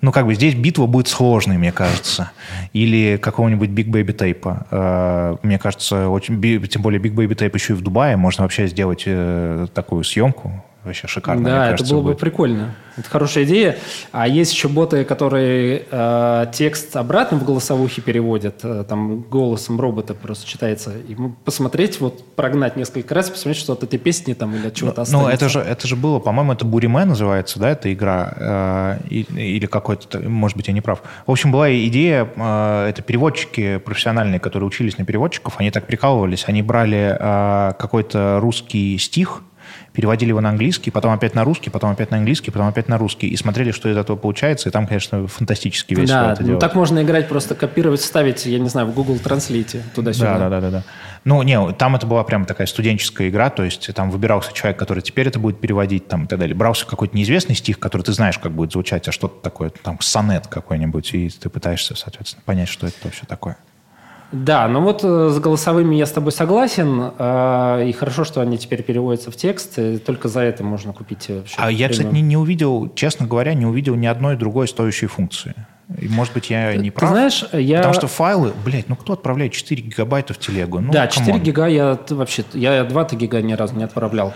ну, 0.00 0.12
как 0.12 0.26
бы 0.26 0.34
здесь 0.34 0.54
битва 0.54 0.86
будет 0.86 1.08
сложной, 1.08 1.58
мне 1.58 1.72
кажется. 1.72 2.30
Или 2.72 3.16
какого-нибудь 3.16 3.70
Big 3.70 3.88
Baby 3.88 4.16
Tape. 4.16 4.66
Э, 4.70 5.36
мне 5.42 5.58
кажется, 5.58 6.08
очень, 6.08 6.40
тем 6.68 6.82
более 6.82 7.00
Big 7.00 7.14
Baby 7.14 7.34
Tape 7.34 7.50
еще 7.54 7.72
и 7.72 7.76
в 7.76 7.82
Дубае. 7.82 8.16
Можно 8.16 8.44
вообще 8.44 8.68
сделать 8.68 9.02
э, 9.06 9.66
такую 9.74 10.04
съемку 10.04 10.64
вообще 10.88 11.06
шикарно. 11.06 11.44
Да, 11.44 11.62
это 11.64 11.70
кажется, 11.72 11.94
было 11.94 12.02
будет. 12.02 12.14
бы 12.14 12.20
прикольно. 12.20 12.74
Это 12.96 13.08
хорошая 13.08 13.44
идея. 13.44 13.78
А 14.10 14.26
есть 14.26 14.52
еще 14.52 14.68
боты, 14.68 15.04
которые 15.04 15.84
э, 15.88 16.46
текст 16.52 16.96
обратно 16.96 17.38
в 17.38 17.44
голосовухе 17.44 18.02
переводят, 18.02 18.60
э, 18.64 18.84
там 18.88 19.20
голосом 19.20 19.80
робота 19.80 20.14
просто 20.14 20.46
читается. 20.46 20.92
И 21.08 21.16
посмотреть, 21.44 22.00
вот 22.00 22.34
прогнать 22.34 22.76
несколько 22.76 23.14
раз, 23.14 23.30
посмотреть, 23.30 23.62
что 23.62 23.74
от 23.74 23.84
этой 23.84 23.98
песни 23.98 24.34
там 24.34 24.54
или 24.54 24.66
от 24.66 24.74
чего-то 24.74 25.04
ну, 25.12 25.22
ну, 25.22 25.28
это 25.28 25.48
же, 25.48 25.60
это 25.60 25.86
же 25.86 25.96
было, 25.96 26.18
по-моему, 26.18 26.52
это 26.52 26.64
Буриме 26.64 27.04
называется, 27.04 27.60
да, 27.60 27.70
эта 27.70 27.92
игра, 27.92 28.34
э, 28.36 28.98
или 29.08 29.66
какой-то, 29.66 30.20
может 30.20 30.56
быть, 30.56 30.68
я 30.68 30.74
не 30.74 30.80
прав. 30.80 31.02
В 31.26 31.30
общем, 31.30 31.52
была 31.52 31.72
идея, 31.72 32.28
э, 32.34 32.88
это 32.88 33.02
переводчики 33.02 33.78
профессиональные, 33.78 34.40
которые 34.40 34.66
учились 34.66 34.98
на 34.98 35.04
переводчиков, 35.04 35.54
они 35.58 35.70
так 35.70 35.86
прикалывались, 35.86 36.44
они 36.46 36.62
брали 36.62 37.16
э, 37.18 37.72
какой-то 37.78 38.38
русский 38.40 38.98
стих, 38.98 39.42
переводили 39.92 40.30
его 40.30 40.40
на 40.40 40.50
английский, 40.50 40.90
потом 40.90 41.12
опять 41.12 41.34
на 41.34 41.44
русский, 41.44 41.70
потом 41.70 41.90
опять 41.90 42.10
на 42.10 42.18
английский, 42.18 42.50
потом 42.50 42.68
опять 42.68 42.88
на 42.88 42.98
русский, 42.98 43.28
и 43.28 43.36
смотрели, 43.36 43.70
что 43.70 43.88
из 43.88 43.96
этого 43.96 44.16
получается, 44.16 44.68
и 44.68 44.72
там, 44.72 44.86
конечно, 44.86 45.26
фантастически 45.26 45.94
весело 45.94 46.20
да, 46.20 46.32
это 46.32 46.42
ну, 46.42 46.46
делать. 46.48 46.60
так 46.60 46.74
можно 46.74 47.02
играть, 47.02 47.28
просто 47.28 47.54
копировать, 47.54 48.00
ставить, 48.00 48.46
я 48.46 48.58
не 48.58 48.68
знаю, 48.68 48.86
в 48.88 48.94
Google 48.94 49.16
Translate 49.16 49.80
туда-сюда. 49.94 50.38
Да, 50.38 50.48
да, 50.48 50.48
да, 50.48 50.60
да, 50.60 50.70
да. 50.70 50.84
Ну, 51.24 51.42
не, 51.42 51.72
там 51.72 51.96
это 51.96 52.06
была 52.06 52.24
прям 52.24 52.44
такая 52.44 52.66
студенческая 52.66 53.28
игра, 53.28 53.50
то 53.50 53.64
есть 53.64 53.92
там 53.94 54.10
выбирался 54.10 54.52
человек, 54.52 54.78
который 54.78 55.02
теперь 55.02 55.28
это 55.28 55.38
будет 55.38 55.60
переводить, 55.60 56.08
там, 56.08 56.24
и 56.24 56.26
так 56.26 56.38
далее. 56.38 56.54
Брался 56.54 56.86
какой-то 56.86 57.16
неизвестный 57.16 57.54
стих, 57.54 57.78
который 57.78 58.02
ты 58.02 58.12
знаешь, 58.12 58.38
как 58.38 58.52
будет 58.52 58.72
звучать, 58.72 59.08
а 59.08 59.12
что-то 59.12 59.42
такое, 59.42 59.70
там, 59.70 59.98
сонет 60.00 60.46
какой-нибудь, 60.46 61.14
и 61.14 61.28
ты 61.28 61.48
пытаешься, 61.48 61.94
соответственно, 61.94 62.42
понять, 62.44 62.68
что 62.68 62.86
это 62.86 62.96
вообще 63.02 63.26
такое. 63.26 63.56
Да, 64.30 64.68
ну 64.68 64.82
вот 64.82 65.00
э, 65.04 65.30
с 65.30 65.38
голосовыми 65.38 65.96
я 65.96 66.04
с 66.04 66.12
тобой 66.12 66.32
согласен, 66.32 67.12
э, 67.18 67.86
и 67.88 67.92
хорошо, 67.92 68.24
что 68.24 68.42
они 68.42 68.58
теперь 68.58 68.82
переводятся 68.82 69.30
в 69.30 69.36
текст, 69.36 69.78
только 70.04 70.28
за 70.28 70.40
это 70.40 70.62
можно 70.62 70.92
купить 70.92 71.26
э, 71.28 71.38
вообще. 71.38 71.54
А 71.58 71.70
я, 71.70 71.88
кстати, 71.88 72.08
не, 72.08 72.20
не 72.20 72.36
увидел, 72.36 72.92
честно 72.94 73.26
говоря, 73.26 73.54
не 73.54 73.64
увидел 73.64 73.94
ни 73.94 74.06
одной 74.06 74.36
другой 74.36 74.68
стоящей 74.68 75.06
функции. 75.06 75.54
И, 75.98 76.06
может 76.08 76.34
быть, 76.34 76.50
я 76.50 76.76
не 76.76 76.90
прав. 76.90 77.08
Ты 77.08 77.14
знаешь, 77.14 77.44
я... 77.52 77.78
Потому 77.78 77.94
что 77.94 78.08
файлы, 78.08 78.52
блядь, 78.62 78.90
ну 78.90 78.96
кто 78.96 79.14
отправляет 79.14 79.52
4 79.52 79.80
гигабайта 79.82 80.34
в 80.34 80.38
телегу? 80.38 80.80
Ну, 80.80 80.92
да, 80.92 81.06
4 81.06 81.26
come 81.26 81.35
on. 81.35 81.42
гига 81.42 81.66
я 81.66 81.98
вообще, 82.10 82.44
я 82.52 82.84
2 82.84 83.04
гига 83.12 83.40
ни 83.40 83.54
разу 83.54 83.74
не 83.74 83.84
отправлял. 83.84 84.34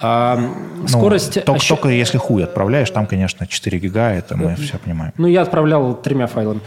А, 0.00 0.36
ну, 0.36 0.88
скорость... 0.88 1.34
Только, 1.34 1.52
ощ... 1.52 1.68
только 1.68 1.88
если 1.88 2.18
хуй 2.18 2.44
отправляешь, 2.44 2.90
там, 2.90 3.06
конечно, 3.06 3.46
4 3.46 3.78
гига, 3.78 4.10
это 4.10 4.36
мы 4.36 4.54
все 4.56 4.78
понимаем. 4.78 5.12
Ну, 5.16 5.26
я 5.26 5.42
отправлял 5.42 5.94
тремя 5.94 6.26
файлами. 6.26 6.60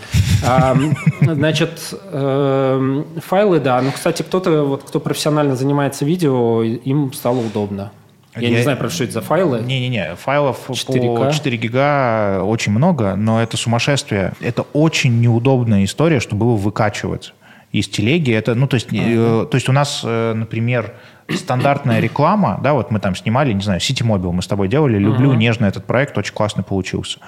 А, 0.45 0.75
значит, 1.21 1.93
э, 2.11 3.03
файлы, 3.25 3.59
да. 3.59 3.82
Ну, 3.82 3.91
кстати, 3.91 4.21
кто-то, 4.21 4.63
вот, 4.63 4.84
кто 4.84 4.99
профессионально 4.99 5.55
занимается 5.55 6.05
видео, 6.05 6.63
им 6.63 7.11
стало 7.13 7.39
удобно. 7.39 7.91
Я, 8.36 8.49
я 8.49 8.57
не 8.57 8.63
знаю, 8.63 8.78
про 8.78 8.89
что 8.89 9.03
это 9.03 9.13
за 9.13 9.21
файлы. 9.21 9.61
Не-не-не, 9.61 10.15
файлов 10.15 10.69
4К. 10.69 11.25
по 11.28 11.34
4 11.34 11.57
гига 11.57 12.41
очень 12.43 12.71
много, 12.71 13.15
но 13.15 13.41
это 13.41 13.57
сумасшествие. 13.57 14.34
Это 14.41 14.63
очень 14.73 15.19
неудобная 15.19 15.84
история, 15.84 16.19
чтобы 16.19 16.45
его 16.45 16.55
выкачивать 16.55 17.34
из 17.80 17.88
телеги. 17.88 18.32
Это, 18.32 18.55
ну, 18.55 18.67
то 18.67 18.75
есть, 18.75 18.88
э, 18.91 19.47
то 19.49 19.55
есть 19.55 19.69
у 19.69 19.71
нас, 19.71 20.01
э, 20.03 20.34
например, 20.34 20.93
стандартная 21.30 21.99
реклама, 21.99 22.59
да, 22.63 22.73
вот 22.73 22.91
мы 22.91 22.99
там 22.99 23.15
снимали, 23.15 23.53
не 23.53 23.61
знаю, 23.61 23.80
City 23.80 24.05
Mobile 24.05 24.32
мы 24.32 24.41
с 24.41 24.47
тобой 24.47 24.67
делали, 24.67 24.97
люблю 24.97 25.34
uh-huh. 25.34 25.38
нежно 25.38 25.65
этот 25.65 25.86
проект, 25.86 26.17
очень 26.17 26.34
классно 26.34 26.63
получился. 26.63 27.19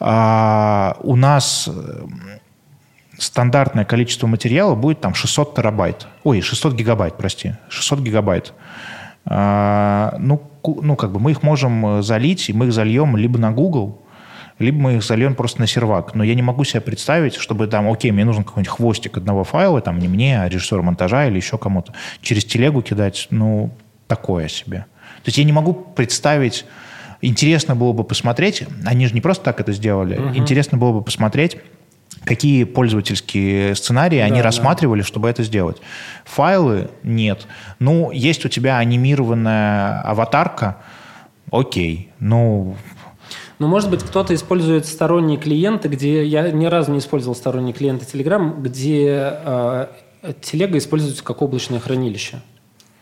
А, 0.00 0.96
у 1.00 1.16
нас 1.16 1.68
э, 1.72 2.06
стандартное 3.18 3.84
количество 3.84 4.26
материала 4.26 4.74
будет 4.74 5.00
там 5.00 5.14
600 5.14 5.54
терабайт, 5.54 6.06
ой, 6.24 6.40
600 6.40 6.74
гигабайт, 6.74 7.16
прости, 7.16 7.54
600 7.68 8.00
гигабайт. 8.00 8.52
А, 9.24 10.16
ну, 10.18 10.42
ну, 10.64 10.96
как 10.96 11.12
бы 11.12 11.20
мы 11.20 11.30
их 11.30 11.42
можем 11.42 12.02
залить, 12.02 12.48
и 12.48 12.52
мы 12.52 12.66
их 12.66 12.72
зальем 12.72 13.16
либо 13.16 13.38
на 13.38 13.52
Google, 13.52 14.00
либо 14.58 14.78
мы 14.78 14.94
их 14.96 15.02
зальем 15.02 15.34
просто 15.34 15.60
на 15.60 15.66
сервак. 15.66 16.14
Но 16.14 16.24
я 16.24 16.34
не 16.34 16.42
могу 16.42 16.64
себе 16.64 16.80
представить, 16.80 17.34
чтобы 17.34 17.66
там, 17.66 17.90
окей, 17.90 18.10
мне 18.10 18.24
нужен 18.24 18.44
какой-нибудь 18.44 18.72
хвостик 18.72 19.16
одного 19.18 19.44
файла, 19.44 19.80
там 19.80 19.98
не 19.98 20.08
мне, 20.08 20.40
а 20.40 20.48
режиссеру 20.48 20.82
монтажа 20.82 21.26
или 21.26 21.36
еще 21.36 21.58
кому-то, 21.58 21.92
через 22.22 22.44
телегу 22.44 22.82
кидать, 22.82 23.28
ну, 23.30 23.70
такое 24.06 24.48
себе. 24.48 24.86
То 25.22 25.28
есть 25.28 25.38
я 25.38 25.44
не 25.44 25.52
могу 25.52 25.74
представить, 25.74 26.64
интересно 27.20 27.74
было 27.74 27.92
бы 27.92 28.04
посмотреть, 28.04 28.64
они 28.84 29.06
же 29.06 29.14
не 29.14 29.20
просто 29.20 29.44
так 29.44 29.60
это 29.60 29.72
сделали, 29.72 30.18
угу. 30.18 30.36
интересно 30.36 30.78
было 30.78 30.92
бы 30.92 31.02
посмотреть, 31.02 31.58
какие 32.24 32.64
пользовательские 32.64 33.74
сценарии 33.74 34.18
да, 34.18 34.24
они 34.24 34.38
да. 34.38 34.44
рассматривали, 34.44 35.02
чтобы 35.02 35.28
это 35.28 35.42
сделать. 35.42 35.78
Файлы 36.24 36.90
нет. 37.02 37.46
Ну, 37.78 38.10
есть 38.10 38.44
у 38.44 38.48
тебя 38.48 38.78
анимированная 38.78 40.00
аватарка, 40.02 40.78
окей. 41.50 42.10
Ну, 42.18 42.76
но, 43.58 43.68
может 43.68 43.90
быть, 43.90 44.02
кто-то 44.02 44.34
использует 44.34 44.86
сторонние 44.86 45.38
клиенты, 45.38 45.88
где 45.88 46.24
я 46.24 46.50
ни 46.50 46.66
разу 46.66 46.92
не 46.92 46.98
использовал 46.98 47.34
сторонние 47.34 47.72
клиенты 47.72 48.04
Telegram, 48.04 48.60
где 48.60 49.32
э, 49.32 49.86
телега 50.42 50.76
используется 50.78 51.24
как 51.24 51.40
облачное 51.40 51.80
хранилище. 51.80 52.40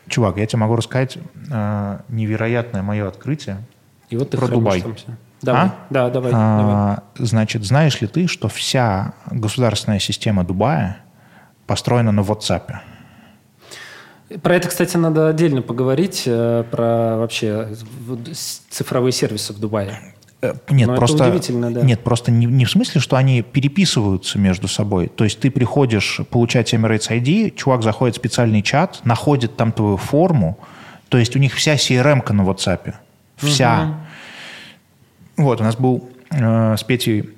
Чувак, 0.08 0.36
я 0.36 0.46
тебе 0.46 0.60
могу 0.60 0.76
рассказать 0.76 1.18
э, 1.50 1.98
невероятное 2.08 2.82
мое 2.82 3.08
открытие 3.08 3.58
И 4.10 4.16
вот 4.16 4.30
ты 4.30 4.36
про 4.36 4.48
Дубай. 4.48 4.80
Там 4.80 4.94
все. 4.94 5.06
Давай. 5.42 5.62
А? 5.66 5.74
Да, 5.90 6.10
давай, 6.10 6.32
а, 6.34 6.58
давай. 6.58 7.26
Значит, 7.26 7.64
знаешь 7.64 8.00
ли 8.00 8.06
ты, 8.06 8.26
что 8.28 8.48
вся 8.48 9.14
государственная 9.30 9.98
система 9.98 10.44
Дубая 10.44 10.98
построена 11.66 12.12
на 12.12 12.20
WhatsApp? 12.20 12.74
Про 14.42 14.56
это, 14.56 14.68
кстати, 14.68 14.96
надо 14.96 15.28
отдельно 15.28 15.62
поговорить, 15.62 16.24
э, 16.26 16.64
про 16.70 17.18
вообще 17.18 17.74
цифровые 18.70 19.12
сервисы 19.12 19.52
в 19.52 19.60
Дубае. 19.60 20.13
Э, 20.44 20.54
нет, 20.70 20.88
Но 20.88 20.96
просто, 20.96 21.28
удивительно, 21.28 21.70
да. 21.70 21.80
Нет, 21.82 22.04
просто 22.04 22.30
не, 22.30 22.46
не 22.46 22.64
в 22.64 22.70
смысле, 22.70 23.00
что 23.00 23.16
они 23.16 23.42
переписываются 23.42 24.38
между 24.38 24.68
собой. 24.68 25.08
То 25.08 25.24
есть 25.24 25.40
ты 25.40 25.50
приходишь 25.50 26.20
получать 26.30 26.74
Emirates 26.74 27.08
ID, 27.10 27.54
чувак 27.56 27.82
заходит 27.82 28.16
в 28.16 28.18
специальный 28.18 28.62
чат, 28.62 29.00
находит 29.04 29.56
там 29.56 29.72
твою 29.72 29.96
форму, 29.96 30.58
то 31.08 31.18
есть 31.18 31.34
у 31.36 31.38
них 31.38 31.54
вся 31.54 31.74
CRM-ка 31.74 32.32
на 32.32 32.42
WhatsApp. 32.42 32.94
Вся. 33.36 33.98
Угу. 35.36 35.44
Вот, 35.44 35.60
у 35.60 35.64
нас 35.64 35.76
был 35.76 36.08
э, 36.30 36.76
с 36.76 36.84
Петей 36.84 37.30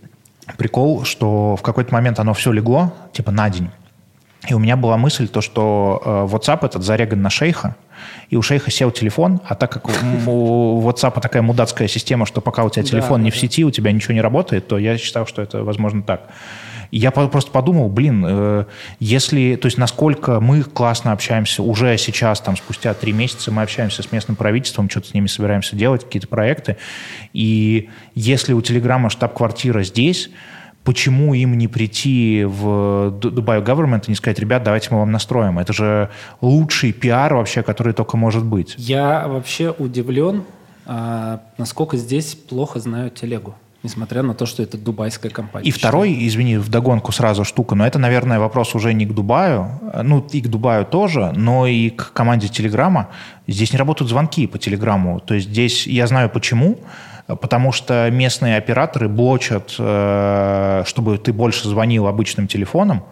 прикол, 0.56 1.04
что 1.04 1.56
в 1.56 1.62
какой-то 1.62 1.92
момент 1.92 2.18
оно 2.18 2.34
все 2.34 2.52
легло, 2.52 2.92
типа 3.12 3.30
на 3.30 3.48
день. 3.50 3.70
И 4.48 4.54
у 4.54 4.58
меня 4.58 4.76
была 4.76 4.96
мысль, 4.96 5.28
то, 5.28 5.40
что 5.40 6.02
э, 6.04 6.34
WhatsApp 6.34 6.66
этот 6.66 6.82
зареган 6.84 7.22
на 7.22 7.30
шейха, 7.30 7.76
и 8.30 8.36
у 8.36 8.42
шейха 8.42 8.70
сел 8.70 8.90
телефон, 8.90 9.40
а 9.44 9.54
так 9.54 9.72
как 9.72 9.88
у 9.88 10.82
WhatsApp 10.82 11.20
такая 11.20 11.42
мудацкая 11.42 11.88
система, 11.88 12.26
что 12.26 12.40
пока 12.40 12.64
у 12.64 12.70
тебя 12.70 12.82
телефон 12.82 13.22
не 13.22 13.30
в 13.30 13.36
сети, 13.36 13.64
у 13.64 13.70
тебя 13.70 13.92
ничего 13.92 14.14
не 14.14 14.20
работает, 14.20 14.68
то 14.68 14.78
я 14.78 14.98
считал, 14.98 15.26
что 15.26 15.42
это 15.42 15.62
возможно 15.62 16.02
так. 16.02 16.28
И 16.90 16.98
я 16.98 17.10
просто 17.10 17.50
подумал, 17.50 17.88
блин, 17.88 18.24
э, 18.26 18.64
если, 19.00 19.56
то 19.56 19.66
есть 19.66 19.78
насколько 19.78 20.40
мы 20.40 20.62
классно 20.62 21.12
общаемся 21.12 21.62
уже 21.62 21.96
сейчас, 21.98 22.40
там, 22.40 22.56
спустя 22.56 22.94
три 22.94 23.12
месяца 23.12 23.50
мы 23.50 23.62
общаемся 23.62 24.02
с 24.02 24.12
местным 24.12 24.36
правительством, 24.36 24.88
что-то 24.88 25.08
с 25.08 25.14
ними 25.14 25.26
собираемся 25.26 25.76
делать, 25.76 26.04
какие-то 26.04 26.28
проекты, 26.28 26.76
и 27.32 27.90
если 28.14 28.52
у 28.52 28.62
Телеграма 28.62 29.10
штаб-квартира 29.10 29.82
здесь, 29.82 30.30
почему 30.86 31.34
им 31.34 31.58
не 31.58 31.66
прийти 31.66 32.44
в 32.44 33.12
Dubai 33.20 33.62
Government 33.62 34.04
и 34.06 34.10
не 34.12 34.14
сказать, 34.14 34.38
ребят, 34.38 34.62
давайте 34.62 34.88
мы 34.92 34.98
вам 35.00 35.10
настроим. 35.10 35.58
Это 35.58 35.72
же 35.72 36.10
лучший 36.40 36.92
пиар 36.92 37.34
вообще, 37.34 37.62
который 37.62 37.92
только 37.92 38.16
может 38.16 38.44
быть. 38.44 38.74
Я 38.78 39.26
вообще 39.26 39.74
удивлен, 39.76 40.44
а, 40.86 41.40
насколько 41.58 41.96
здесь 41.96 42.36
плохо 42.36 42.78
знают 42.78 43.16
телегу 43.16 43.54
несмотря 43.82 44.22
на 44.22 44.34
то, 44.34 44.46
что 44.46 44.64
это 44.64 44.76
дубайская 44.76 45.30
компания. 45.30 45.68
И 45.68 45.70
второй, 45.70 46.26
извини, 46.26 46.56
вдогонку 46.56 47.12
сразу 47.12 47.44
штука, 47.44 47.76
но 47.76 47.86
это, 47.86 48.00
наверное, 48.00 48.40
вопрос 48.40 48.74
уже 48.74 48.92
не 48.92 49.06
к 49.06 49.12
Дубаю, 49.12 49.70
ну, 50.02 50.26
и 50.32 50.40
к 50.40 50.48
Дубаю 50.48 50.84
тоже, 50.84 51.32
но 51.36 51.68
и 51.68 51.90
к 51.90 52.12
команде 52.12 52.48
Телеграма. 52.48 53.10
Здесь 53.46 53.72
не 53.72 53.78
работают 53.78 54.10
звонки 54.10 54.48
по 54.48 54.58
Телеграмму. 54.58 55.20
То 55.20 55.34
есть 55.34 55.48
здесь 55.50 55.86
я 55.86 56.08
знаю 56.08 56.30
почему, 56.30 56.78
потому 57.26 57.72
что 57.72 58.08
местные 58.10 58.56
операторы 58.56 59.08
блочат, 59.08 59.74
э, 59.78 60.82
чтобы 60.86 61.18
ты 61.18 61.32
больше 61.32 61.68
звонил 61.68 62.06
обычным 62.06 62.46
телефоном. 62.46 63.04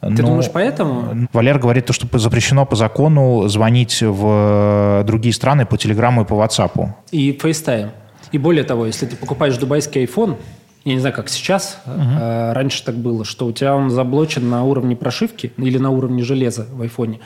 Ты 0.00 0.22
Но 0.22 0.28
думаешь, 0.28 0.50
поэтому? 0.52 1.28
Валер 1.32 1.58
говорит, 1.58 1.88
что 1.92 2.18
запрещено 2.18 2.66
по 2.66 2.76
закону 2.76 3.48
звонить 3.48 4.02
в 4.02 5.02
другие 5.06 5.32
страны 5.32 5.64
по 5.64 5.78
телеграмму 5.78 6.22
и 6.22 6.24
по 6.26 6.34
WhatsApp. 6.34 6.88
И 7.10 7.32
FaceTime. 7.32 7.90
И 8.32 8.38
более 8.38 8.64
того, 8.64 8.86
если 8.86 9.06
ты 9.06 9.16
покупаешь 9.16 9.56
дубайский 9.56 10.04
iPhone, 10.04 10.36
я 10.84 10.92
не 10.92 11.00
знаю, 11.00 11.14
как 11.14 11.30
сейчас, 11.30 11.80
угу. 11.86 11.94
э, 11.98 12.52
раньше 12.52 12.84
так 12.84 12.96
было, 12.96 13.24
что 13.24 13.46
у 13.46 13.52
тебя 13.52 13.74
он 13.74 13.88
заблочен 13.88 14.50
на 14.50 14.64
уровне 14.64 14.94
прошивки 14.94 15.52
или 15.56 15.78
на 15.78 15.90
уровне 15.90 16.22
железа 16.22 16.66
в 16.70 16.82
айфоне 16.82 17.20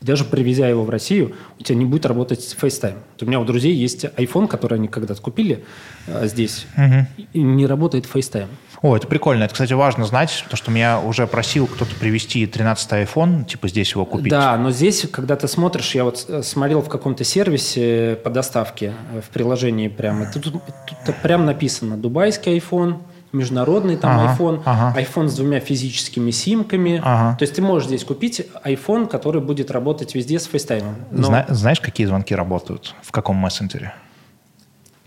даже 0.00 0.24
привезя 0.24 0.68
его 0.68 0.84
в 0.84 0.90
Россию, 0.90 1.34
у 1.58 1.62
тебя 1.62 1.76
не 1.76 1.84
будет 1.84 2.06
работать 2.06 2.56
FaceTime. 2.60 2.98
У 3.20 3.24
меня 3.24 3.40
у 3.40 3.44
друзей 3.44 3.74
есть 3.74 4.04
iPhone, 4.04 4.48
который 4.48 4.78
они 4.78 4.88
когда-то 4.88 5.20
купили 5.20 5.64
а, 6.06 6.26
здесь, 6.26 6.66
угу. 6.76 7.06
и 7.32 7.42
не 7.42 7.66
работает 7.66 8.06
FaceTime. 8.12 8.48
О, 8.82 8.94
это 8.94 9.06
прикольно. 9.06 9.44
Это, 9.44 9.54
кстати, 9.54 9.72
важно 9.72 10.04
знать, 10.04 10.42
потому 10.44 10.58
что 10.58 10.70
меня 10.70 11.00
уже 11.00 11.26
просил 11.26 11.66
кто-то 11.66 11.94
привезти 11.94 12.44
13-й 12.44 13.04
iPhone, 13.04 13.46
типа 13.46 13.68
здесь 13.68 13.92
его 13.92 14.04
купить. 14.04 14.30
Да, 14.30 14.58
но 14.58 14.70
здесь, 14.70 15.06
когда 15.10 15.36
ты 15.36 15.48
смотришь, 15.48 15.94
я 15.94 16.04
вот 16.04 16.26
э, 16.28 16.42
смотрел 16.42 16.82
в 16.82 16.90
каком-то 16.90 17.24
сервисе 17.24 18.18
по 18.22 18.28
доставке 18.28 18.92
э, 19.14 19.22
в 19.22 19.30
приложении 19.30 19.88
прямо, 19.88 20.30
тут, 20.30 20.44
тут, 20.44 20.62
тут 21.06 21.16
прям 21.22 21.46
написано 21.46 21.96
«Дубайский 21.96 22.58
iPhone», 22.58 22.98
международный 23.34 23.96
там 23.96 24.18
ага, 24.18 24.34
iPhone, 24.34 24.62
ага. 24.64 25.00
iPhone 25.00 25.28
с 25.28 25.36
двумя 25.36 25.60
физическими 25.60 26.30
симками. 26.30 27.00
Ага. 27.04 27.36
То 27.38 27.42
есть 27.42 27.54
ты 27.54 27.62
можешь 27.62 27.88
здесь 27.88 28.04
купить 28.04 28.46
iPhone, 28.64 29.06
который 29.08 29.42
будет 29.42 29.70
работать 29.70 30.14
везде 30.14 30.38
с 30.38 30.48
FaceTime. 30.48 30.94
Но... 31.10 31.24
Зна- 31.24 31.46
знаешь, 31.48 31.80
какие 31.80 32.06
звонки 32.06 32.34
работают? 32.34 32.94
В 33.02 33.12
каком 33.12 33.36
мессенджере? 33.36 33.92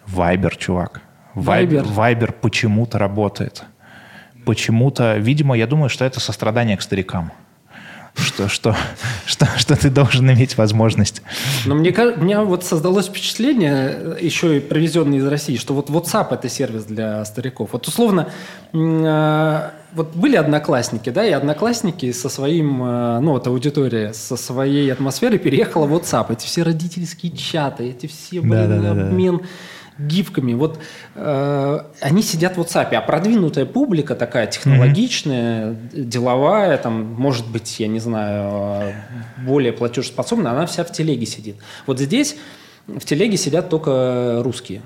Viber, 0.07 0.55
чувак. 0.57 1.01
Viber. 1.35 1.85
Viber 1.85 2.31
почему-то 2.31 2.97
работает. 2.97 3.63
Почему-то, 4.45 5.17
видимо, 5.17 5.57
я 5.57 5.67
думаю, 5.67 5.89
что 5.89 6.05
это 6.05 6.19
сострадание 6.19 6.77
к 6.77 6.81
старикам 6.81 7.31
что, 8.17 8.47
что, 8.47 8.75
что, 9.25 9.47
что 9.57 9.75
ты 9.75 9.89
должен 9.89 10.29
иметь 10.31 10.57
возможность. 10.57 11.21
Но 11.65 11.75
мне, 11.75 11.91
у 11.91 12.23
меня 12.23 12.43
вот 12.43 12.63
создалось 12.63 13.07
впечатление, 13.07 14.17
еще 14.19 14.57
и 14.57 14.59
привезенное 14.59 15.19
из 15.19 15.25
России, 15.25 15.57
что 15.57 15.73
вот 15.73 15.89
WhatsApp– 15.89 16.27
это 16.31 16.49
сервис 16.49 16.83
для 16.83 17.23
стариков. 17.25 17.69
Вот 17.73 17.87
условно, 17.87 18.29
а, 18.73 19.71
вот 19.93 20.15
были 20.15 20.35
одноклассники, 20.35 21.09
да, 21.09 21.25
и 21.25 21.31
одноклассники 21.31 22.11
со 22.11 22.29
своим, 22.29 22.81
а, 22.83 23.19
ну 23.19 23.31
вот 23.31 23.47
аудитория, 23.47 24.13
со 24.13 24.35
своей 24.35 24.91
атмосферой 24.91 25.39
переехала 25.39 25.85
в 25.85 25.93
WhatsApp. 25.93 26.33
Эти 26.33 26.45
все 26.45 26.63
родительские 26.63 27.31
чаты, 27.31 27.89
эти 27.89 28.07
все, 28.07 28.41
блин, 28.41 28.51
да, 28.51 28.67
да, 28.67 28.81
да, 28.81 28.91
обмен... 28.91 29.37
Да 29.37 29.43
гифками. 29.99 30.53
Вот 30.53 30.79
э, 31.15 31.79
они 32.01 32.21
сидят 32.21 32.57
в 32.57 32.61
WhatsApp, 32.61 32.93
а 32.93 33.01
продвинутая 33.01 33.65
публика 33.65 34.15
такая 34.15 34.47
технологичная, 34.47 35.71
mm-hmm. 35.71 36.01
деловая, 36.03 36.77
там, 36.77 37.13
может 37.17 37.47
быть, 37.47 37.79
я 37.79 37.87
не 37.87 37.99
знаю, 37.99 38.93
более 39.45 39.73
платежеспособная, 39.73 40.51
она 40.51 40.65
вся 40.65 40.83
в 40.83 40.91
телеге 40.91 41.25
сидит. 41.25 41.57
Вот 41.85 41.99
здесь 41.99 42.35
в 42.87 43.03
телеге 43.05 43.37
сидят 43.37 43.69
только 43.69 44.41
русские. 44.43 44.81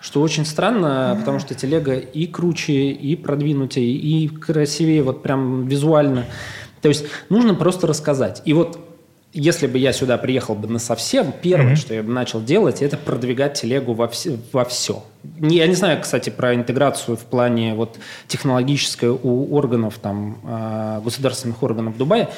Что 0.00 0.20
очень 0.20 0.44
странно, 0.44 0.86
mm-hmm. 0.86 1.18
потому 1.20 1.38
что 1.38 1.54
телега 1.54 1.94
и 1.96 2.26
круче, 2.26 2.90
и 2.90 3.16
продвинутее, 3.16 3.92
и 3.92 4.28
красивее, 4.28 5.02
вот 5.02 5.22
прям 5.22 5.66
визуально. 5.66 6.26
То 6.82 6.88
есть 6.88 7.06
нужно 7.28 7.54
просто 7.54 7.86
рассказать. 7.86 8.42
И 8.44 8.52
вот 8.52 8.78
если 9.36 9.66
бы 9.66 9.76
я 9.76 9.92
сюда 9.92 10.16
приехал 10.16 10.54
бы 10.54 10.66
на 10.66 10.78
совсем, 10.78 11.30
первое, 11.42 11.74
mm-hmm. 11.74 11.76
что 11.76 11.94
я 11.94 12.02
бы 12.02 12.10
начал 12.10 12.42
делать, 12.42 12.80
это 12.80 12.96
продвигать 12.96 13.60
телегу 13.60 13.92
во, 13.92 14.08
все, 14.08 14.38
во 14.50 14.64
все. 14.64 15.04
Я 15.38 15.66
не 15.66 15.74
знаю, 15.74 16.00
кстати, 16.00 16.30
про 16.30 16.54
интеграцию 16.54 17.18
в 17.18 17.24
плане 17.24 17.74
вот 17.74 17.98
технологической 18.28 19.10
у 19.10 19.54
органов, 19.54 19.98
там, 20.00 20.38
а, 20.44 21.00
государственных 21.02 21.62
органов 21.62 21.98
Дубая, 21.98 22.30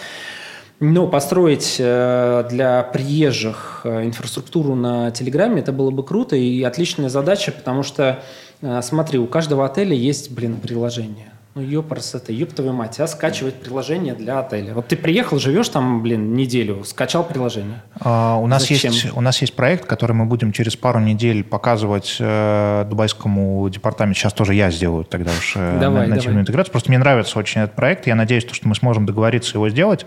но 0.80 1.06
построить 1.06 1.76
э, 1.78 2.46
для 2.50 2.82
приезжих 2.84 3.82
э, 3.84 4.04
инфраструктуру 4.04 4.74
на 4.74 5.10
Телеграме, 5.10 5.60
это 5.60 5.72
было 5.72 5.90
бы 5.90 6.04
круто 6.04 6.36
и 6.36 6.62
отличная 6.62 7.08
задача, 7.08 7.50
потому 7.50 7.82
что, 7.82 8.22
э, 8.60 8.80
смотри, 8.82 9.18
у 9.18 9.26
каждого 9.26 9.66
отеля 9.66 9.94
есть, 9.94 10.30
блин, 10.30 10.56
приложение. 10.56 11.32
Ну, 11.58 11.64
ёпарс 11.64 12.14
это, 12.14 12.32
ёб 12.32 12.52
твою 12.52 12.72
мать, 12.72 13.00
а 13.00 13.08
скачивать 13.08 13.56
приложение 13.56 14.14
для 14.14 14.38
отеля. 14.38 14.74
Вот 14.74 14.86
ты 14.86 14.96
приехал, 14.96 15.40
живешь 15.40 15.68
там, 15.68 16.04
блин, 16.04 16.34
неделю, 16.34 16.84
скачал 16.84 17.24
приложение. 17.24 17.82
А, 17.98 18.36
у, 18.36 18.46
нас 18.46 18.70
есть, 18.70 19.12
у 19.12 19.20
нас 19.20 19.40
есть 19.40 19.56
проект, 19.56 19.84
который 19.84 20.12
мы 20.12 20.26
будем 20.26 20.52
через 20.52 20.76
пару 20.76 21.00
недель 21.00 21.42
показывать 21.42 22.16
э, 22.20 22.86
дубайскому 22.88 23.68
департаменту. 23.70 24.20
Сейчас 24.20 24.34
тоже 24.34 24.54
я 24.54 24.70
сделаю 24.70 25.02
тогда 25.02 25.32
уж 25.36 25.54
э, 25.56 25.78
давай, 25.80 26.06
нативную 26.06 26.26
давай. 26.26 26.42
интеграцию. 26.42 26.70
Просто 26.70 26.90
мне 26.90 26.98
нравится 26.98 27.36
очень 27.36 27.62
этот 27.62 27.74
проект. 27.74 28.06
Я 28.06 28.14
надеюсь, 28.14 28.44
что 28.48 28.68
мы 28.68 28.76
сможем 28.76 29.04
договориться 29.04 29.56
его 29.56 29.68
сделать. 29.68 30.06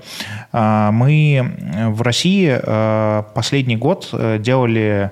Э, 0.53 0.91
мы 0.93 1.51
в 1.89 2.01
России 2.01 2.61
э, 2.63 3.23
последний 3.35 3.75
год 3.75 4.07
э, 4.13 4.37
делали 4.39 5.11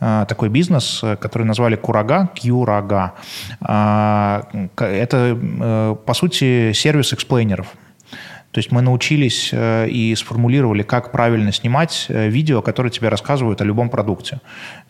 такой 0.00 0.48
бизнес, 0.48 1.00
э, 1.02 1.16
который 1.16 1.44
назвали 1.44 1.76
Курага, 1.76 2.30
Кьюрага. 2.34 3.14
А, 3.60 4.46
это, 4.76 5.38
э, 5.40 5.96
по 6.06 6.14
сути, 6.14 6.72
сервис 6.72 7.12
эксплейнеров. 7.12 7.68
То 8.50 8.58
есть 8.58 8.72
мы 8.72 8.82
научились 8.82 9.52
и 9.54 10.12
сформулировали, 10.18 10.82
как 10.82 11.12
правильно 11.12 11.52
снимать 11.52 12.06
видео, 12.08 12.62
которые 12.62 12.90
тебе 12.90 13.08
рассказывают 13.08 13.60
о 13.60 13.64
любом 13.64 13.90
продукте. 13.90 14.40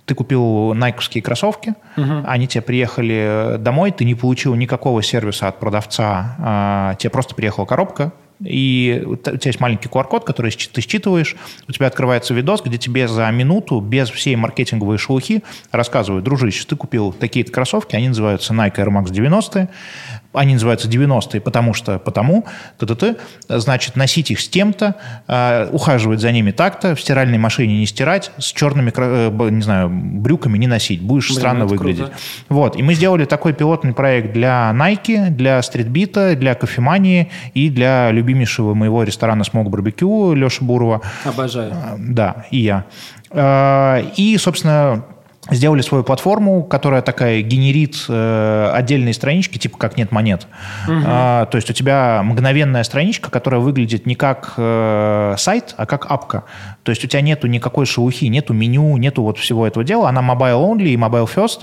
Ты 0.06 0.14
купил 0.14 0.72
найковские 0.72 1.22
кроссовки, 1.22 1.74
угу. 1.94 2.24
они 2.26 2.48
тебе 2.48 2.62
приехали 2.62 3.56
домой, 3.58 3.90
ты 3.90 4.06
не 4.06 4.14
получил 4.14 4.54
никакого 4.54 5.02
сервиса 5.02 5.48
от 5.48 5.60
продавца, 5.60 6.36
а, 6.38 6.94
тебе 6.94 7.10
просто 7.10 7.34
приехала 7.34 7.66
коробка, 7.66 8.12
и 8.40 9.02
у 9.06 9.16
тебя 9.16 9.38
есть 9.44 9.60
маленький 9.60 9.88
QR-код, 9.88 10.24
который 10.24 10.50
ты 10.50 10.80
считываешь, 10.80 11.36
у 11.68 11.72
тебя 11.72 11.86
открывается 11.86 12.34
видос, 12.34 12.62
где 12.62 12.78
тебе 12.78 13.06
за 13.08 13.30
минуту 13.30 13.80
без 13.80 14.10
всей 14.10 14.36
маркетинговой 14.36 14.98
шелухи 14.98 15.42
рассказывают, 15.70 16.24
дружище, 16.24 16.64
ты 16.66 16.76
купил 16.76 17.12
такие-то 17.12 17.52
кроссовки, 17.52 17.96
они 17.96 18.08
называются 18.08 18.54
Nike 18.54 18.76
Air 18.76 18.88
Max 18.88 19.10
90, 19.10 19.68
они 20.32 20.54
называются 20.54 20.88
90-е, 20.88 21.40
потому 21.40 21.74
что 21.74 21.98
потому, 21.98 22.46
т 22.78 22.86
-т 22.86 23.16
-т, 23.48 23.58
значит, 23.58 23.96
носить 23.96 24.30
их 24.30 24.40
с 24.40 24.48
тем-то, 24.48 24.94
э, 25.26 25.68
ухаживать 25.72 26.20
за 26.20 26.30
ними 26.32 26.52
так-то, 26.52 26.94
в 26.94 27.00
стиральной 27.00 27.38
машине 27.38 27.78
не 27.78 27.86
стирать, 27.86 28.30
с 28.38 28.52
черными, 28.52 28.92
э, 28.94 29.50
не 29.50 29.62
знаю, 29.62 29.90
брюками 29.90 30.58
не 30.58 30.68
носить, 30.68 31.02
будешь 31.02 31.28
Блин, 31.28 31.38
странно 31.38 31.66
выглядеть. 31.66 32.06
Круто. 32.06 32.14
Вот, 32.48 32.76
и 32.76 32.82
мы 32.82 32.94
сделали 32.94 33.24
такой 33.24 33.52
пилотный 33.52 33.92
проект 33.92 34.32
для 34.32 34.70
Nike, 34.74 35.30
для 35.30 35.62
стритбита, 35.62 36.36
для 36.36 36.54
кофемании 36.54 37.30
и 37.54 37.68
для 37.68 38.12
любимейшего 38.12 38.74
моего 38.74 39.02
ресторана 39.02 39.44
Смог 39.44 39.68
Барбекю 39.68 40.34
Леши 40.34 40.62
Бурова. 40.62 41.00
Обожаю. 41.24 41.74
Да, 41.98 42.46
и 42.52 42.58
я. 42.58 42.84
Э, 43.30 44.04
и, 44.16 44.36
собственно, 44.38 45.04
сделали 45.50 45.82
свою 45.82 46.04
платформу, 46.04 46.62
которая 46.62 47.02
такая 47.02 47.42
генерит 47.42 48.04
э, 48.08 48.70
отдельные 48.72 49.14
странички, 49.14 49.58
типа 49.58 49.78
как 49.78 49.96
нет 49.96 50.12
монет. 50.12 50.46
Угу. 50.86 51.02
А, 51.06 51.46
то 51.46 51.56
есть 51.56 51.70
у 51.70 51.72
тебя 51.72 52.22
мгновенная 52.22 52.84
страничка, 52.84 53.30
которая 53.30 53.60
выглядит 53.60 54.06
не 54.06 54.14
как 54.14 54.54
э, 54.56 55.34
сайт, 55.38 55.74
а 55.76 55.86
как 55.86 56.10
апка. 56.10 56.44
То 56.82 56.90
есть 56.90 57.04
у 57.04 57.08
тебя 57.08 57.20
нету 57.20 57.46
никакой 57.46 57.86
шелухи, 57.86 58.26
нету 58.26 58.52
меню, 58.52 58.96
нету 58.96 59.22
вот 59.22 59.38
всего 59.38 59.66
этого 59.66 59.84
дела. 59.84 60.08
Она 60.08 60.20
mobile 60.20 60.60
only 60.60 60.88
и 60.88 60.96
mobile 60.96 61.28
first. 61.32 61.60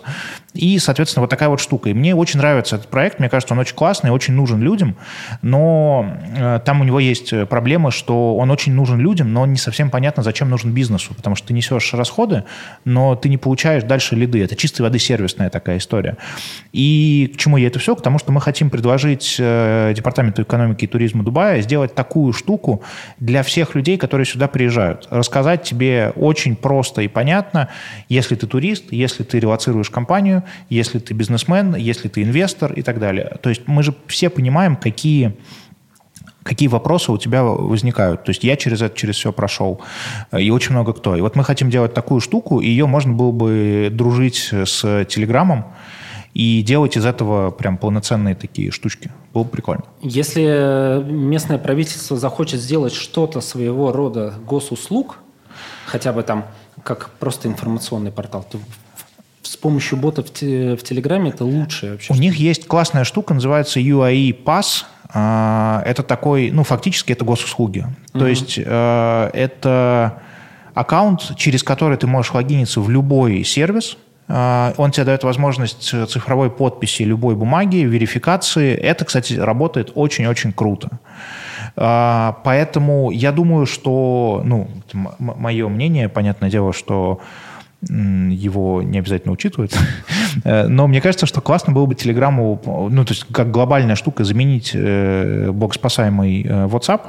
И, 0.57 0.79
соответственно, 0.79 1.21
вот 1.21 1.29
такая 1.29 1.49
вот 1.49 1.59
штука. 1.59 1.89
И 1.89 1.93
мне 1.93 2.15
очень 2.15 2.39
нравится 2.39 2.75
этот 2.75 2.89
проект. 2.89 3.19
Мне 3.19 3.29
кажется, 3.29 3.53
он 3.53 3.59
очень 3.59 3.75
классный, 3.75 4.11
очень 4.11 4.34
нужен 4.34 4.61
людям. 4.61 4.95
Но 5.41 6.17
э, 6.35 6.59
там 6.65 6.81
у 6.81 6.84
него 6.84 6.99
есть 6.99 7.34
проблема, 7.47 7.91
что 7.91 8.35
он 8.35 8.51
очень 8.51 8.73
нужен 8.73 8.99
людям, 8.99 9.34
но 9.34 9.45
не 9.45 9.57
совсем 9.57 9.89
понятно, 9.89 10.23
зачем 10.23 10.49
нужен 10.49 10.71
бизнесу. 10.71 11.13
Потому 11.13 11.35
что 11.35 11.47
ты 11.47 11.53
несешь 11.53 11.93
расходы, 11.93 12.43
но 12.85 13.15
ты 13.15 13.29
не 13.29 13.38
получаешь 13.38 13.84
дальше 13.84 14.15
лиды. 14.15 14.43
Это 14.43 14.55
чистой 14.55 14.81
воды 14.81 14.99
сервисная 14.99 15.49
такая 15.49 15.77
история. 15.77 16.17
И 16.73 17.31
к 17.34 17.38
чему 17.38 17.57
я 17.57 17.67
это 17.67 17.79
все? 17.79 17.95
К 17.95 18.01
тому, 18.01 18.19
что 18.19 18.31
мы 18.31 18.41
хотим 18.41 18.69
предложить 18.69 19.38
э, 19.39 19.93
Департаменту 19.95 20.41
экономики 20.43 20.85
и 20.85 20.88
туризма 20.88 21.23
Дубая 21.23 21.61
сделать 21.61 21.95
такую 21.95 22.34
штуку 22.34 22.84
для 23.19 23.43
всех 23.43 23.75
людей, 23.75 23.97
которые 23.97 24.25
сюда 24.25 24.47
приезжают. 24.47 25.07
Рассказать 25.09 25.63
тебе 25.63 26.11
очень 26.15 26.55
просто 26.55 27.01
и 27.01 27.07
понятно, 27.07 27.69
если 28.09 28.35
ты 28.35 28.47
турист, 28.47 28.85
если 28.91 29.23
ты 29.23 29.39
релацируешь 29.39 29.89
компанию, 29.89 30.43
если 30.69 30.99
ты 30.99 31.14
бизнесмен, 31.14 31.76
если 31.76 32.07
ты 32.07 32.24
инвестор 32.24 32.74
и 32.74 32.82
так 32.82 32.99
далее. 32.99 33.38
То 33.41 33.49
есть 33.49 33.64
мы 33.68 33.84
же 33.84 33.94
все 34.07 34.30
понимаем, 34.30 34.76
какие 34.76 35.34
какие 36.44 36.69
вопросы 36.69 37.11
у 37.11 37.18
тебя 37.18 37.44
возникают. 37.44 38.24
То 38.24 38.30
есть 38.30 38.44
я 38.45 38.56
через 38.56 38.82
это, 38.82 38.95
через 38.95 39.15
все 39.18 39.34
прошел, 39.34 39.82
э, 40.32 40.41
и 40.41 40.49
очень 40.49 40.72
много 40.72 40.94
кто. 40.94 41.15
И 41.18 41.22
вот 41.22 41.36
мы 41.36 41.44
хотим 41.44 41.69
делать 41.69 41.94
такую 41.94 42.22
штуку, 42.22 42.61
и 42.61 42.69
ее 42.69 42.86
можно 42.86 43.11
было 43.11 43.32
бы 43.32 43.90
дружить 43.91 44.53
с 44.53 45.06
Телеграмом, 45.10 45.65
и 46.34 46.61
делать 46.61 46.95
из 46.95 47.06
этого 47.06 47.49
прям 47.49 47.78
полноценные 47.78 48.36
такие 48.36 48.72
штучки. 48.72 49.11
Было 49.34 49.44
бы 49.44 49.49
прикольно. 49.49 49.84
Если 50.03 51.03
местное 51.11 51.57
правительство 51.57 52.15
захочет 52.15 52.61
сделать 52.61 52.94
что-то 52.94 53.41
своего 53.41 53.91
рода 53.91 54.36
госуслуг, 54.45 55.18
хотя 55.86 56.14
бы 56.14 56.22
там 56.22 56.45
как 56.84 57.10
просто 57.19 57.48
информационный 57.48 58.11
портал, 58.11 58.45
то 58.49 58.60
с 59.52 59.57
помощью 59.57 59.98
бота 59.98 60.24
в, 60.24 60.32
те, 60.32 60.76
в 60.76 60.84
Телеграме 60.84 61.30
это 61.30 61.45
лучшее 61.45 61.94
вообще. 61.94 62.14
У 62.14 62.18
них 62.18 62.36
есть 62.36 62.68
классная 62.68 63.03
штука, 63.03 63.34
называется 63.34 63.80
UAE 63.80 64.44
Pass– 64.44 64.86
а, 65.14 65.82
это 65.86 66.03
такой, 66.03 66.52
ну, 66.52 66.64
фактически 66.64 67.14
это 67.14 67.24
госуслуги. 67.24 67.80
Угу. 67.80 68.19
То 68.19 68.28
есть 68.28 68.60
э, 68.64 69.30
это 69.34 70.22
аккаунт, 70.74 71.36
через 71.38 71.64
который 71.64 71.98
ты 71.98 72.07
можешь 72.07 72.34
логиниться 72.34 72.82
в 72.82 72.90
любой 72.90 73.44
сервис, 73.44 73.98
э, 74.28 74.74
он 74.76 74.91
тебе 74.91 75.06
дает 75.06 75.24
возможность 75.24 75.82
цифровой 76.10 76.49
подписи 76.49 77.03
любой 77.03 77.36
бумаги, 77.36 77.78
верификации. 77.78 78.76
Это, 78.76 79.06
кстати, 79.06 79.36
работает 79.36 79.91
очень-очень 79.95 80.52
круто. 80.52 80.99
Поэтому 81.76 83.11
я 83.11 83.32
думаю, 83.32 83.68
что, 83.68 84.41
ну, 84.44 84.68
мое 85.19 85.68
мнение, 85.68 86.10
понятное 86.10 86.49
дело, 86.49 86.74
что 86.74 87.19
его 87.81 88.81
не 88.81 88.97
обязательно 88.99 89.33
учитывают. 89.33 89.77
Но 90.43 90.87
мне 90.87 90.99
кажется, 90.99 91.25
что 91.25 91.41
классно 91.41 91.73
было 91.73 91.85
бы 91.85 91.95
Телеграму, 91.95 92.59
ну, 92.91 93.05
то 93.05 93.13
есть 93.13 93.25
как 93.31 93.51
глобальная 93.51 93.95
штука, 93.95 94.23
заменить 94.23 94.71
э, 94.73 95.51
богоспасаемый 95.51 96.43
э, 96.43 96.65
WhatsApp. 96.65 97.01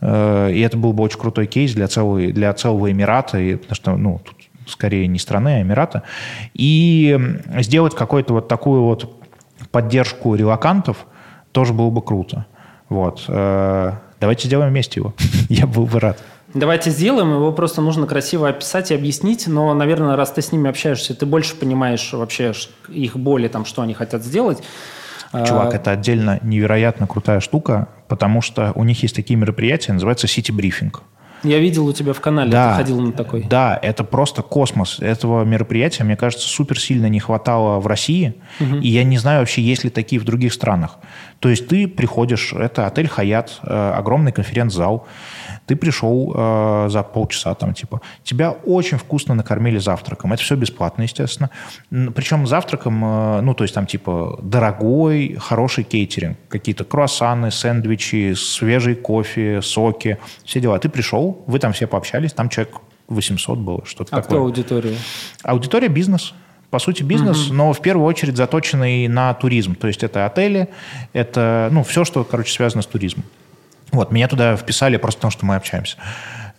Э, 0.00 0.50
и 0.52 0.60
это 0.60 0.76
был 0.76 0.92
бы 0.92 1.04
очень 1.04 1.20
крутой 1.20 1.46
кейс 1.46 1.72
для 1.72 1.86
целого, 1.86 2.32
для 2.32 2.52
целого 2.52 2.90
Эмирата, 2.90 3.38
и, 3.38 3.54
потому 3.54 3.74
что, 3.74 3.96
ну, 3.96 4.20
тут 4.24 4.36
скорее 4.66 5.06
не 5.06 5.18
страны, 5.18 5.58
а 5.58 5.62
Эмирата. 5.62 6.02
И 6.54 7.18
сделать 7.58 7.94
какую-то 7.94 8.34
вот 8.34 8.48
такую 8.48 8.82
вот 8.82 9.22
поддержку 9.70 10.34
релакантов 10.34 11.06
тоже 11.52 11.72
было 11.72 11.90
бы 11.90 12.02
круто. 12.02 12.46
Вот. 12.88 13.24
Э, 13.28 13.92
давайте 14.20 14.46
сделаем 14.48 14.70
вместе 14.70 15.00
его. 15.00 15.14
Я 15.48 15.66
был 15.66 15.86
бы 15.86 16.00
рад. 16.00 16.22
Давайте 16.54 16.90
сделаем, 16.90 17.30
его 17.30 17.52
просто 17.52 17.82
нужно 17.82 18.06
красиво 18.06 18.48
описать 18.48 18.90
и 18.90 18.94
объяснить, 18.94 19.46
но, 19.46 19.74
наверное, 19.74 20.16
раз 20.16 20.32
ты 20.32 20.40
с 20.40 20.50
ними 20.50 20.70
общаешься, 20.70 21.14
ты 21.14 21.26
больше 21.26 21.54
понимаешь 21.54 22.10
вообще 22.12 22.52
их 22.88 23.16
боли, 23.16 23.48
там, 23.48 23.66
что 23.66 23.82
они 23.82 23.92
хотят 23.92 24.24
сделать. 24.24 24.62
Чувак, 25.30 25.74
а, 25.74 25.76
это 25.76 25.90
отдельно 25.90 26.38
невероятно 26.42 27.06
крутая 27.06 27.40
штука, 27.40 27.88
потому 28.08 28.40
что 28.40 28.72
у 28.74 28.84
них 28.84 29.02
есть 29.02 29.14
такие 29.14 29.36
мероприятия, 29.36 29.92
называется 29.92 30.26
City 30.26 30.56
Briefing. 30.56 30.96
Я 31.44 31.58
видел 31.58 31.86
у 31.86 31.92
тебя 31.92 32.12
в 32.12 32.20
канале, 32.20 32.50
да, 32.50 32.70
ты 32.70 32.76
ходил 32.78 33.00
на 33.00 33.12
такой. 33.12 33.44
Да, 33.44 33.78
это 33.80 34.02
просто 34.02 34.42
космос. 34.42 34.98
Этого 35.00 35.44
мероприятия, 35.44 36.02
мне 36.02 36.16
кажется, 36.16 36.48
супер 36.48 36.80
сильно 36.80 37.06
не 37.06 37.20
хватало 37.20 37.78
в 37.78 37.86
России. 37.86 38.34
Угу. 38.58 38.76
И 38.78 38.88
я 38.88 39.04
не 39.04 39.18
знаю 39.18 39.40
вообще, 39.40 39.62
есть 39.62 39.84
ли 39.84 39.90
такие 39.90 40.20
в 40.20 40.24
других 40.24 40.52
странах. 40.52 40.98
То 41.40 41.48
есть 41.48 41.68
ты 41.68 41.86
приходишь, 41.86 42.52
это 42.52 42.86
отель 42.86 43.08
«Хаят», 43.08 43.60
э, 43.62 43.92
огромный 43.96 44.32
конференц-зал. 44.32 45.06
Ты 45.66 45.76
пришел 45.76 46.32
э, 46.34 46.88
за 46.90 47.02
полчаса, 47.02 47.54
там, 47.54 47.74
типа, 47.74 48.00
тебя 48.24 48.50
очень 48.50 48.98
вкусно 48.98 49.34
накормили 49.34 49.78
завтраком. 49.78 50.32
Это 50.32 50.42
все 50.42 50.56
бесплатно, 50.56 51.02
естественно. 51.02 51.50
Причем 51.90 52.46
завтраком, 52.46 53.04
э, 53.04 53.40
ну, 53.42 53.54
то 53.54 53.64
есть 53.64 53.74
там, 53.74 53.86
типа, 53.86 54.38
дорогой, 54.42 55.36
хороший 55.38 55.84
кейтеринг. 55.84 56.38
Какие-то 56.48 56.84
круассаны, 56.84 57.50
сэндвичи, 57.50 58.34
свежий 58.34 58.96
кофе, 58.96 59.62
соки, 59.62 60.18
все 60.44 60.60
дела. 60.60 60.78
Ты 60.78 60.88
пришел, 60.88 61.44
вы 61.46 61.60
там 61.60 61.72
все 61.72 61.86
пообщались, 61.86 62.32
там 62.32 62.48
человек 62.48 62.76
800 63.08 63.58
было, 63.58 63.84
что-то 63.84 64.16
а 64.16 64.22
такое. 64.22 64.38
А 64.38 64.40
кто 64.40 64.42
аудитория? 64.42 64.96
Аудитория 65.42 65.88
бизнес 65.88 66.34
по 66.70 66.78
сути, 66.78 67.02
бизнес, 67.02 67.46
угу. 67.46 67.54
но 67.54 67.72
в 67.72 67.80
первую 67.80 68.06
очередь 68.06 68.36
заточенный 68.36 69.08
на 69.08 69.32
туризм. 69.34 69.74
То 69.74 69.86
есть 69.86 70.02
это 70.02 70.26
отели, 70.26 70.68
это 71.12 71.68
ну, 71.72 71.82
все, 71.82 72.04
что, 72.04 72.24
короче, 72.24 72.52
связано 72.52 72.82
с 72.82 72.86
туризмом. 72.86 73.24
Вот, 73.90 74.12
меня 74.12 74.28
туда 74.28 74.56
вписали 74.56 74.98
просто 74.98 75.18
потому, 75.18 75.30
что 75.30 75.46
мы 75.46 75.56
общаемся. 75.56 75.96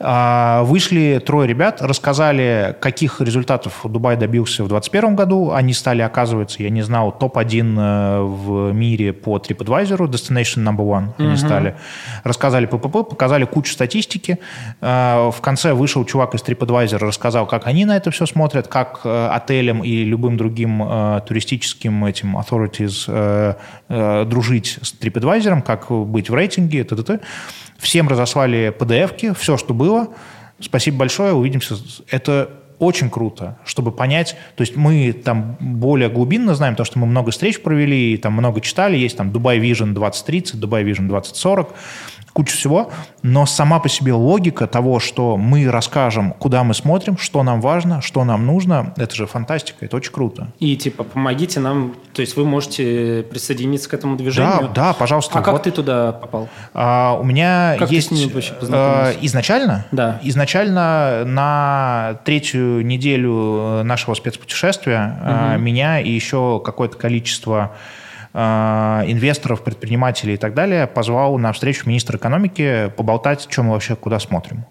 А, 0.01 0.63
вышли 0.63 1.21
трое 1.25 1.45
ребят, 1.45 1.81
рассказали, 1.81 2.73
каких 2.79 3.19
результатов 3.19 3.81
Дубай 3.83 4.15
добился 4.15 4.63
в 4.63 4.69
2021 4.69 5.15
году. 5.15 5.51
Они 5.51 5.73
стали, 5.73 6.01
оказывается, 6.01 6.63
я 6.63 6.69
не 6.69 6.81
знал, 6.83 7.11
топ-1 7.11 7.75
э, 7.77 8.21
в 8.21 8.71
мире 8.71 9.11
по 9.11 9.37
TripAdvisor, 9.37 9.97
Destination 10.07 10.63
Number 10.63 10.87
One 10.87 11.09
они 11.17 11.29
угу. 11.29 11.37
стали. 11.37 11.75
Рассказали 12.23 12.65
ППП, 12.65 13.09
показали 13.09 13.43
кучу 13.43 13.73
статистики. 13.73 14.39
А, 14.79 15.31
в 15.31 15.41
конце 15.41 15.73
вышел 15.73 16.05
чувак 16.05 16.33
из 16.33 16.43
TripAdvisor, 16.43 16.99
рассказал, 16.99 17.45
как 17.45 17.67
они 17.67 17.83
на 17.83 17.97
это 17.97 18.09
все 18.11 18.25
смотрят, 18.25 18.69
как 18.69 19.01
э, 19.03 19.29
отелям 19.33 19.83
и 19.83 20.05
любым 20.05 20.37
другим 20.37 20.81
э, 20.81 21.21
туристическим 21.27 22.05
этим 22.05 22.37
authorities 22.37 23.57
дружить 23.89 24.79
с 24.81 24.93
TripAdvisor, 24.93 25.61
как 25.61 25.91
быть 25.91 26.29
в 26.29 26.35
рейтинге, 26.35 26.83
т.д. 26.83 27.19
Всем 27.79 28.07
разослали 28.07 28.75
PDF-ки, 28.77 29.33
все, 29.33 29.57
что 29.57 29.73
было. 29.73 30.09
Спасибо 30.59 30.97
большое, 30.97 31.33
увидимся. 31.33 31.75
Это 32.09 32.49
очень 32.79 33.09
круто, 33.09 33.57
чтобы 33.65 33.91
понять, 33.91 34.37
то 34.55 34.61
есть 34.61 34.77
мы 34.77 35.11
там 35.11 35.57
более 35.59 36.09
глубинно 36.09 36.55
знаем, 36.55 36.75
то, 36.75 36.85
что 36.85 36.97
мы 36.97 37.07
много 37.07 37.31
встреч 37.31 37.61
провели, 37.61 38.15
там 38.17 38.33
много 38.33 38.61
читали, 38.61 38.97
есть 38.97 39.17
там 39.17 39.31
Dubai 39.31 39.59
Vision 39.59 39.93
2030, 39.93 40.55
Dubai 40.55 40.83
Vision 40.83 41.07
2040, 41.07 41.73
кучу 42.33 42.55
всего, 42.55 42.91
но 43.21 43.45
сама 43.45 43.79
по 43.79 43.89
себе 43.89 44.13
логика 44.13 44.67
того, 44.67 44.99
что 44.99 45.37
мы 45.37 45.69
расскажем, 45.69 46.33
куда 46.33 46.63
мы 46.63 46.73
смотрим, 46.73 47.17
что 47.17 47.43
нам 47.43 47.61
важно, 47.61 48.01
что 48.01 48.23
нам 48.23 48.45
нужно, 48.45 48.93
это 48.97 49.15
же 49.15 49.25
фантастика, 49.25 49.85
это 49.85 49.97
очень 49.97 50.11
круто. 50.11 50.51
И 50.59 50.75
типа 50.75 51.03
помогите 51.03 51.59
нам, 51.59 51.95
то 52.13 52.21
есть 52.21 52.35
вы 52.35 52.45
можете 52.45 53.25
присоединиться 53.29 53.89
к 53.89 53.93
этому 53.93 54.15
движению? 54.15 54.69
Да, 54.73 54.87
да, 54.89 54.93
пожалуйста. 54.93 55.39
А 55.39 55.41
как 55.41 55.63
ты 55.63 55.71
туда 55.71 56.11
попал? 56.11 56.49
А, 56.73 57.17
у 57.19 57.23
меня 57.23 57.75
как 57.77 57.91
есть... 57.91 58.09
Ты 58.09 58.15
с 58.15 58.19
ними 58.19 58.31
вообще 58.31 58.53
а, 58.69 59.11
изначально? 59.21 59.85
Да. 59.91 60.19
Изначально 60.23 61.23
на 61.25 62.19
третью 62.25 62.85
неделю 62.85 63.83
нашего 63.83 64.13
спецпутешествия 64.13 65.55
угу. 65.55 65.61
меня 65.61 65.99
и 65.99 66.09
еще 66.09 66.61
какое-то 66.63 66.97
количество 66.97 67.49
Э, 67.59 67.75
инвесторов, 68.33 69.63
предпринимателей 69.63 70.35
и 70.35 70.37
так 70.37 70.53
далее, 70.53 70.85
позвал 70.85 71.37
на 71.39 71.51
встречу 71.51 71.87
министра 71.87 72.17
экономики 72.17 72.91
поболтать, 72.95 73.47
чем 73.49 73.65
мы 73.65 73.73
вообще 73.73 73.95
куда 73.95 74.19
смотрим. 74.19 74.65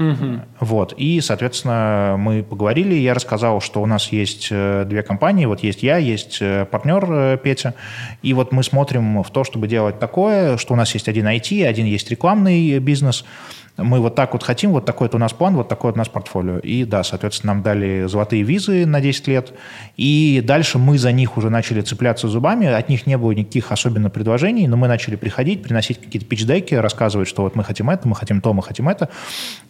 Угу. 0.00 0.40
Вот. 0.60 0.94
И, 0.96 1.20
соответственно, 1.20 2.16
мы 2.18 2.42
поговорили, 2.42 2.94
я 2.94 3.12
рассказал, 3.12 3.60
что 3.60 3.82
у 3.82 3.86
нас 3.86 4.10
есть 4.12 4.48
э, 4.50 4.84
две 4.86 5.02
компании, 5.02 5.44
вот 5.44 5.60
есть 5.60 5.82
я, 5.82 5.98
есть 5.98 6.38
э, 6.40 6.64
партнер 6.64 7.36
Петя, 7.36 7.74
и 8.22 8.32
вот 8.32 8.50
мы 8.50 8.62
смотрим 8.62 9.22
в 9.22 9.30
то, 9.30 9.44
чтобы 9.44 9.68
делать 9.68 9.98
такое, 9.98 10.56
что 10.56 10.72
у 10.72 10.76
нас 10.76 10.94
есть 10.94 11.06
один 11.06 11.28
IT, 11.28 11.66
один 11.66 11.84
есть 11.84 12.10
рекламный 12.10 12.78
бизнес, 12.78 13.26
мы 13.76 14.00
вот 14.00 14.14
так 14.14 14.32
вот 14.32 14.42
хотим, 14.42 14.72
вот 14.72 14.84
такой 14.84 15.06
вот 15.08 15.14
у 15.14 15.18
нас 15.18 15.32
план, 15.32 15.54
вот 15.56 15.68
такое 15.68 15.90
вот 15.90 15.96
у 15.96 15.98
нас 15.98 16.08
портфолио. 16.08 16.58
И 16.58 16.84
да, 16.84 17.02
соответственно, 17.02 17.54
нам 17.54 17.62
дали 17.62 18.06
золотые 18.06 18.42
визы 18.42 18.84
на 18.84 19.00
10 19.00 19.28
лет, 19.28 19.52
и 19.96 20.42
дальше 20.44 20.78
мы 20.78 20.98
за 20.98 21.12
них 21.12 21.36
уже 21.36 21.50
начали 21.50 21.80
цепляться 21.80 22.28
зубами, 22.28 22.66
от 22.66 22.88
них 22.88 23.06
не 23.06 23.16
было 23.16 23.32
никаких 23.32 23.72
особенно 23.72 24.10
предложений, 24.10 24.68
но 24.68 24.76
мы 24.76 24.88
начали 24.88 25.16
приходить, 25.16 25.62
приносить 25.62 26.00
какие-то 26.00 26.26
пич-деки, 26.26 26.74
рассказывать, 26.74 27.28
что 27.28 27.42
вот 27.42 27.56
мы 27.56 27.64
хотим 27.64 27.90
это, 27.90 28.06
мы 28.06 28.16
хотим 28.16 28.40
то, 28.40 28.52
мы 28.52 28.62
хотим 28.62 28.88
это. 28.88 29.08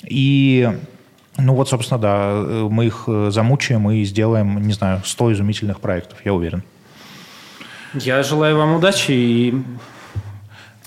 И 0.04 0.68
Ну 1.38 1.54
вот, 1.54 1.68
собственно, 1.68 1.98
да, 1.98 2.32
мы 2.68 2.86
их 2.86 3.04
замучаем 3.28 3.90
и 3.90 4.04
сделаем, 4.04 4.60
не 4.66 4.72
знаю, 4.72 5.02
100 5.04 5.34
изумительных 5.34 5.80
проектов, 5.80 6.18
я 6.24 6.34
уверен. 6.34 6.62
Я 7.94 8.22
желаю 8.22 8.56
вам 8.58 8.74
удачи, 8.74 9.12
и 9.12 9.62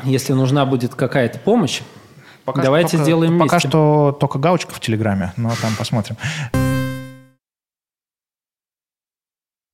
если 0.03 0.34
нужна 0.34 0.65
будет 0.65 0.95
какая-то 0.95 1.40
помощь, 1.40 1.81
пока 2.45 2.61
давайте 2.61 2.91
только, 2.91 3.03
сделаем 3.03 3.40
Пока 3.40 3.56
вместе. 3.56 3.70
что 3.70 4.18
только 4.20 4.40
галочка 4.40 4.74
в 4.74 4.80
Телеграме, 4.80 5.34
но 5.38 5.52
там 5.61 5.76
посмотрим. 5.78 6.18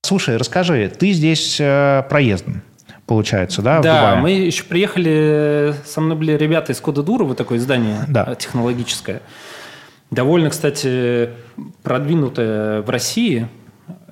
Слушай, 0.03 0.37
расскажи, 0.37 0.89
ты 0.89 1.11
здесь 1.11 1.57
э, 1.59 2.03
проездом, 2.09 2.63
получается, 3.05 3.61
да? 3.61 3.79
Да, 3.79 4.15
мы 4.15 4.31
еще 4.31 4.63
приехали, 4.63 5.75
со 5.85 6.01
мной 6.01 6.17
были 6.17 6.31
ребята 6.31 6.71
из 6.71 6.81
Кода 6.81 7.03
Дура, 7.03 7.23
вот 7.25 7.37
такое 7.37 7.59
издание 7.59 8.05
да. 8.07 8.25
Э, 8.27 8.35
технологическое. 8.35 9.21
Довольно, 10.09 10.49
кстати, 10.49 11.29
продвинутое 11.83 12.81
в 12.81 12.89
России. 12.89 13.47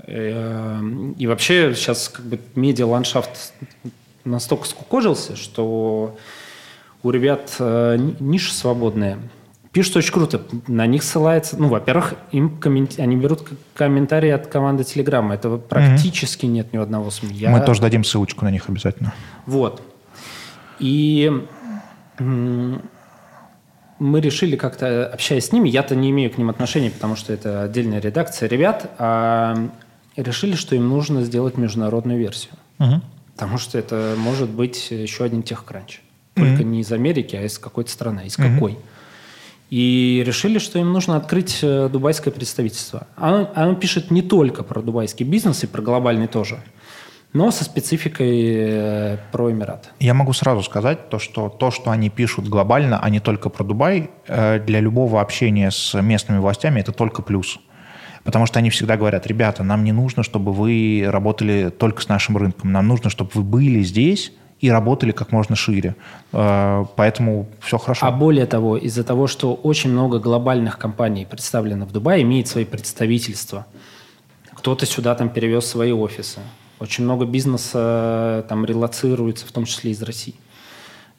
Э, 0.03 0.79
и 1.17 1.25
вообще 1.25 1.73
сейчас 1.73 2.09
как 2.09 2.25
бы 2.25 2.39
медиа-ландшафт 2.53 3.53
настолько 4.23 4.67
скукожился, 4.67 5.35
что 5.35 6.15
у 7.03 7.09
ребят 7.09 7.55
э, 7.59 7.97
ниша 8.19 8.53
свободная– 8.53 9.17
пишут 9.77 9.97
очень 9.97 10.11
круто. 10.11 10.41
На 10.67 10.87
них 10.87 11.03
ссылается, 11.03 11.55
ну, 11.55 11.67
во-первых, 11.67 12.15
им 12.31 12.57
комменти... 12.57 12.99
они 12.99 13.15
берут 13.15 13.47
комментарии 13.75 14.31
от 14.31 14.47
команды 14.47 14.83
Телеграма. 14.83 15.35
Этого 15.35 15.59
практически 15.59 16.45
mm-hmm. 16.45 16.49
нет 16.49 16.73
ни 16.73 16.79
у 16.79 16.81
одного 16.81 17.11
СМИ. 17.11 17.35
Я... 17.35 17.51
Мы 17.51 17.61
тоже 17.61 17.81
дадим 17.81 18.03
ссылочку 18.03 18.43
на 18.43 18.49
них 18.49 18.69
обязательно. 18.69 19.13
Вот. 19.45 19.83
И 20.79 21.31
мы 22.17 22.81
решили 23.99 24.55
как-то, 24.55 25.05
общаясь 25.05 25.45
с 25.45 25.51
ними, 25.51 25.69
я-то 25.69 25.95
не 25.95 26.09
имею 26.09 26.31
к 26.31 26.39
ним 26.39 26.49
отношения, 26.49 26.89
потому 26.89 27.15
что 27.15 27.31
это 27.31 27.61
отдельная 27.61 28.01
редакция 28.01 28.49
ребят, 28.49 28.89
а 28.97 29.55
решили, 30.15 30.55
что 30.55 30.75
им 30.75 30.89
нужно 30.89 31.21
сделать 31.21 31.55
международную 31.55 32.17
версию. 32.17 32.53
Угу. 32.79 33.01
Потому 33.35 33.59
что 33.59 33.77
это 33.77 34.15
может 34.17 34.49
быть 34.49 34.89
еще 34.89 35.23
один 35.23 35.43
техкранч. 35.43 36.01
Только 36.37 36.61
угу. 36.61 36.69
не 36.69 36.81
из 36.81 36.91
Америки, 36.91 37.35
а 37.35 37.43
из 37.43 37.59
какой-то 37.59 37.91
страны. 37.91 38.25
Из 38.25 38.37
угу. 38.37 38.47
какой? 38.47 38.77
И 39.69 40.23
решили, 40.25 40.59
что 40.59 40.79
им 40.79 40.93
нужно 40.93 41.17
открыть 41.17 41.59
э, 41.61 41.89
дубайское 41.91 42.33
представительство. 42.33 43.07
Оно, 43.17 43.51
оно 43.53 43.75
пишет 43.75 44.11
не 44.11 44.21
только 44.21 44.63
про 44.63 44.81
дубайский 44.81 45.25
бизнес 45.25 45.63
и 45.63 45.67
про 45.67 45.81
глобальный 45.81 46.27
тоже, 46.27 46.59
но 47.33 47.51
со 47.51 47.65
спецификой 47.65 48.55
э, 48.55 49.17
про 49.33 49.51
Эмират. 49.51 49.91
Я 49.99 50.13
могу 50.13 50.31
сразу 50.31 50.63
сказать, 50.63 51.09
то, 51.09 51.19
что 51.19 51.49
то, 51.49 51.71
что 51.71 51.91
они 51.91 52.09
пишут 52.09 52.47
глобально, 52.47 52.99
а 52.99 53.09
не 53.09 53.19
только 53.19 53.49
про 53.49 53.65
Дубай, 53.65 54.09
э, 54.27 54.59
для 54.59 54.79
любого 54.79 55.19
общения 55.19 55.69
с 55.69 55.99
местными 56.01 56.39
властями 56.39 56.79
это 56.79 56.93
только 56.93 57.21
плюс. 57.21 57.59
Потому 58.23 58.45
что 58.45 58.59
они 58.59 58.69
всегда 58.69 58.97
говорят, 58.97 59.27
ребята, 59.27 59.63
нам 59.63 59.83
не 59.83 59.91
нужно, 59.91 60.23
чтобы 60.23 60.53
вы 60.53 61.05
работали 61.07 61.69
только 61.69 62.01
с 62.01 62.07
нашим 62.07 62.37
рынком, 62.37 62.71
нам 62.71 62.87
нужно, 62.87 63.09
чтобы 63.09 63.31
вы 63.33 63.43
были 63.43 63.81
здесь, 63.83 64.31
и 64.59 64.69
работали 64.69 65.11
как 65.11 65.31
можно 65.31 65.55
шире. 65.55 65.95
Э, 66.33 66.85
поэтому 66.95 67.47
все 67.59 67.77
хорошо. 67.77 68.05
А 68.05 68.11
более 68.11 68.45
того, 68.45 68.77
из-за 68.77 69.03
того, 69.03 69.27
что 69.27 69.53
очень 69.53 69.91
много 69.91 70.19
глобальных 70.19 70.77
компаний 70.77 71.25
представлено 71.25 71.85
в 71.85 71.91
Дубае, 71.91 72.23
имеет 72.23 72.47
свои 72.47 72.65
представительства. 72.65 73.65
Кто-то 74.53 74.85
сюда 74.85 75.15
там 75.15 75.29
перевез 75.29 75.65
свои 75.65 75.91
офисы. 75.91 76.39
Очень 76.79 77.03
много 77.03 77.25
бизнеса 77.25 78.45
там 78.49 78.65
релацируется, 78.65 79.45
в 79.45 79.51
том 79.51 79.65
числе 79.65 79.91
из 79.91 80.01
России. 80.01 80.35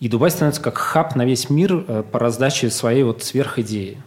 И 0.01 0.09
Дубай 0.09 0.31
становится 0.31 0.63
как 0.63 0.79
хаб 0.79 1.17
на 1.17 1.25
весь 1.25 1.51
мир 1.51 1.85
э, 1.87 2.03
по 2.11 2.19
раздаче 2.19 2.71
своей 2.71 3.03
вот 3.03 3.23
сверхидеи 3.23 3.99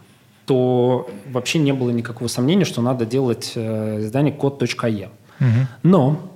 то 0.46 1.08
вообще 1.30 1.58
не 1.58 1.72
было 1.72 1.90
никакого 1.90 2.28
сомнения, 2.28 2.64
что 2.64 2.82
надо 2.82 3.06
делать 3.06 3.52
э, 3.54 4.00
издание 4.00 4.32
код.е. 4.32 5.08
Угу. 5.40 5.48
Но 5.82 6.31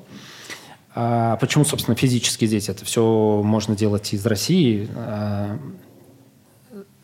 а 0.99 1.37
почему, 1.37 1.67
собственно, 1.67 1.95
физически 1.95 2.47
здесь 2.47 2.71
это 2.71 2.87
все 2.87 3.43
можно 3.45 3.77
делать 3.77 4.15
из 4.15 4.25
России? 4.25 4.89
А, 4.97 5.59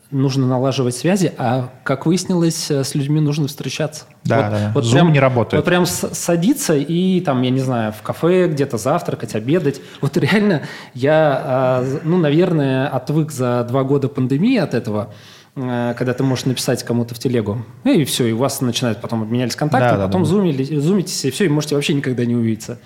нужно 0.09 0.47
налаживать 0.47 0.95
связи, 0.95 1.31
а, 1.37 1.69
как 1.83 2.07
выяснилось, 2.07 2.71
с 2.71 2.95
людьми 2.95 3.19
нужно 3.19 3.47
встречаться. 3.47 4.05
Да, 4.23 4.41
вот, 4.41 4.51
да. 4.51 4.71
Вот 4.73 4.83
Zoom 4.85 4.91
прям, 4.93 5.13
не 5.13 5.19
работает. 5.19 5.61
Вот 5.61 5.65
прям 5.65 5.85
садиться 5.85 6.75
и 6.75 7.21
там, 7.21 7.43
я 7.43 7.51
не 7.51 7.59
знаю, 7.59 7.93
в 7.93 8.01
кафе 8.01 8.47
где-то 8.47 8.77
завтракать, 8.79 9.35
обедать. 9.35 9.79
Вот 10.01 10.17
реально 10.17 10.63
я, 10.95 11.41
а, 11.45 11.99
ну, 12.03 12.17
наверное, 12.17 12.87
отвык 12.87 13.31
за 13.31 13.63
два 13.69 13.83
года 13.83 14.07
пандемии 14.07 14.57
от 14.57 14.73
этого 14.73 15.13
а, 15.55 15.93
когда 15.93 16.15
ты 16.15 16.23
можешь 16.23 16.45
написать 16.45 16.83
кому-то 16.83 17.13
в 17.13 17.19
телегу, 17.19 17.63
и 17.83 18.05
все, 18.05 18.25
и 18.25 18.31
у 18.31 18.37
вас 18.37 18.59
начинают 18.61 19.01
потом 19.01 19.21
обменялись 19.21 19.55
контактами, 19.55 19.99
да, 19.99 20.05
потом 20.07 20.23
да, 20.23 20.29
да. 20.29 20.35
Зумили, 20.35 20.79
зумитесь, 20.79 21.25
и 21.25 21.29
все, 21.29 21.45
и 21.45 21.47
можете 21.47 21.75
вообще 21.75 21.93
никогда 21.93 22.25
не 22.25 22.35
увидеться. 22.35 22.79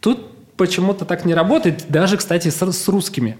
Тут 0.00 0.56
почему-то 0.56 1.04
так 1.04 1.24
не 1.24 1.34
работает, 1.34 1.86
даже, 1.88 2.16
кстати, 2.16 2.48
с, 2.48 2.72
с 2.72 2.88
русскими. 2.88 3.36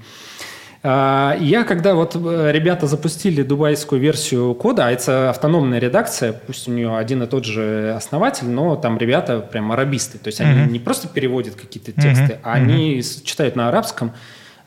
А, 0.82 1.36
я, 1.40 1.64
когда 1.64 1.94
вот 1.94 2.14
э, 2.14 2.52
ребята 2.52 2.86
запустили 2.86 3.43
дубайскую 3.43 4.01
версию 4.01 4.55
кода, 4.55 4.86
а 4.86 4.90
это 4.93 5.30
автономная 5.30 5.80
редакция, 5.80 6.32
пусть 6.32 6.68
у 6.68 6.70
нее 6.70 6.97
один 6.97 7.22
и 7.22 7.26
тот 7.26 7.44
же 7.44 7.93
основатель, 7.97 8.47
но 8.47 8.76
там 8.76 8.97
ребята 8.97 9.40
прям 9.40 9.72
арабисты, 9.72 10.18
то 10.18 10.28
есть 10.28 10.40
они 10.40 10.52
mm-hmm. 10.52 10.70
не 10.70 10.78
просто 10.78 11.09
переводят 11.09 11.56
какие-то 11.56 11.90
тексты, 11.93 12.35
mm-hmm. 12.35 12.40
а 12.44 12.52
они 12.52 12.98
mm-hmm. 12.98 13.24
читают 13.24 13.56
на 13.56 13.68
арабском, 13.68 14.12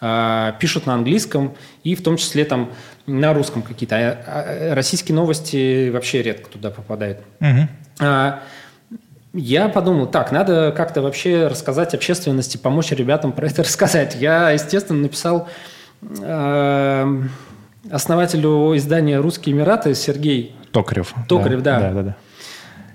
а, 0.02 0.52
пишут 0.60 0.86
на 0.86 0.96
английском 0.96 1.56
и 1.86 1.96
в 1.96 2.04
том 2.04 2.18
числе 2.18 2.44
там 2.44 2.72
на 3.08 3.34
русском 3.34 3.62
какие-то. 3.62 3.96
А 3.96 4.76
российские 4.76 5.16
новости 5.16 5.90
вообще 5.90 6.22
редко 6.22 6.50
туда 6.50 6.72
попадают. 6.72 7.20
Mm-hmm. 7.40 8.40
Я 9.34 9.70
подумал, 9.70 10.08
так, 10.08 10.32
надо 10.34 10.74
как-то 10.76 11.02
вообще 11.02 11.48
рассказать 11.48 11.94
общественности, 11.94 12.58
помочь 12.58 12.92
ребятам 12.92 13.32
про 13.32 13.48
это 13.48 13.64
рассказать. 13.64 14.16
Я, 14.16 14.50
естественно, 14.52 15.00
написал 15.00 15.48
э, 16.22 17.22
основателю 17.90 18.76
издания 18.76 19.20
«Русские 19.20 19.56
Эмираты» 19.56 19.96
Сергей 19.96 20.56
Токарев. 20.72 21.14
Токарев, 21.28 21.62
да. 21.62 21.80
да. 21.80 21.92
да, 21.92 22.04
да. 22.04 22.16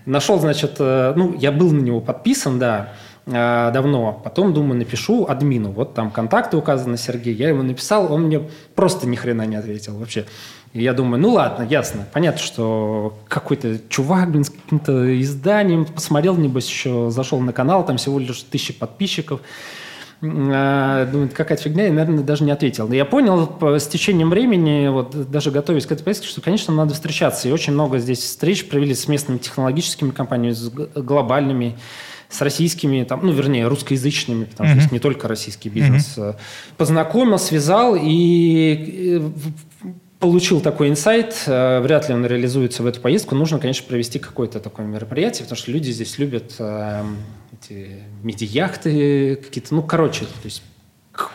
Нашел, 0.04 0.38
значит, 0.38 0.76
э, 0.78 1.14
ну, 1.16 1.34
я 1.38 1.52
был 1.52 1.72
на 1.72 1.80
него 1.80 2.00
подписан, 2.00 2.58
да, 2.58 2.92
давно. 3.26 4.20
Потом, 4.22 4.54
думаю, 4.54 4.78
напишу 4.78 5.26
админу. 5.28 5.70
Вот 5.72 5.94
там 5.94 6.10
контакты 6.10 6.56
указаны 6.56 6.96
Сергей. 6.96 7.34
Я 7.34 7.48
ему 7.48 7.62
написал, 7.62 8.12
он 8.12 8.22
мне 8.22 8.42
просто 8.74 9.08
ни 9.08 9.16
хрена 9.16 9.46
не 9.46 9.56
ответил 9.56 9.98
вообще. 9.98 10.26
И 10.72 10.82
я 10.82 10.92
думаю, 10.92 11.20
ну 11.20 11.32
ладно, 11.32 11.64
ясно. 11.64 12.06
Понятно, 12.12 12.40
что 12.40 13.18
какой-то 13.28 13.78
чувак, 13.88 14.30
блин, 14.30 14.44
с 14.44 14.50
каким-то 14.50 15.20
изданием 15.22 15.86
посмотрел, 15.86 16.36
небось, 16.36 16.68
еще 16.68 17.10
зашел 17.10 17.40
на 17.40 17.52
канал, 17.52 17.84
там 17.84 17.96
всего 17.96 18.18
лишь 18.18 18.42
тысячи 18.42 18.72
подписчиков. 18.72 19.40
А, 20.22 21.06
думаю, 21.06 21.30
какая-то 21.32 21.62
фигня, 21.62 21.88
и, 21.88 21.90
наверное, 21.90 22.22
даже 22.22 22.44
не 22.44 22.50
ответил. 22.50 22.88
Но 22.88 22.94
я 22.94 23.04
понял 23.04 23.50
с 23.60 23.86
течением 23.86 24.30
времени, 24.30 24.88
вот 24.88 25.30
даже 25.30 25.50
готовясь 25.50 25.86
к 25.86 25.92
этой 25.92 26.02
поездке, 26.04 26.26
что, 26.28 26.40
конечно, 26.40 26.74
надо 26.74 26.94
встречаться. 26.94 27.48
И 27.48 27.52
очень 27.52 27.72
много 27.72 27.98
здесь 27.98 28.20
встреч 28.20 28.68
провели 28.68 28.94
с 28.94 29.08
местными 29.08 29.38
технологическими 29.38 30.10
компаниями, 30.10 30.54
с 30.54 30.68
глобальными, 30.70 31.78
с 32.28 32.40
российскими, 32.40 33.04
там, 33.04 33.20
ну, 33.22 33.32
вернее, 33.32 33.68
русскоязычными, 33.68 34.44
потому 34.44 34.70
mm-hmm. 34.70 34.80
что 34.80 34.94
не 34.94 34.98
только 35.00 35.28
российский 35.28 35.68
бизнес. 35.68 36.16
Mm-hmm. 36.16 36.36
Познакомил, 36.76 37.38
связал, 37.38 37.96
и 38.00 39.22
получил 40.18 40.60
такой 40.60 40.88
инсайт, 40.88 41.42
э, 41.46 41.80
вряд 41.80 42.08
ли 42.08 42.14
он 42.14 42.24
реализуется 42.26 42.82
в 42.82 42.86
эту 42.86 43.00
поездку. 43.00 43.34
Нужно, 43.34 43.58
конечно, 43.58 43.86
провести 43.86 44.18
какое-то 44.18 44.60
такое 44.60 44.86
мероприятие, 44.86 45.44
потому 45.44 45.58
что 45.58 45.70
люди 45.70 45.90
здесь 45.90 46.18
любят 46.18 46.54
э, 46.58 47.04
эти 47.52 48.00
медиахты 48.22 49.36
какие-то, 49.36 49.74
ну, 49.74 49.82
короче, 49.82 50.24
то 50.24 50.44
есть 50.44 50.62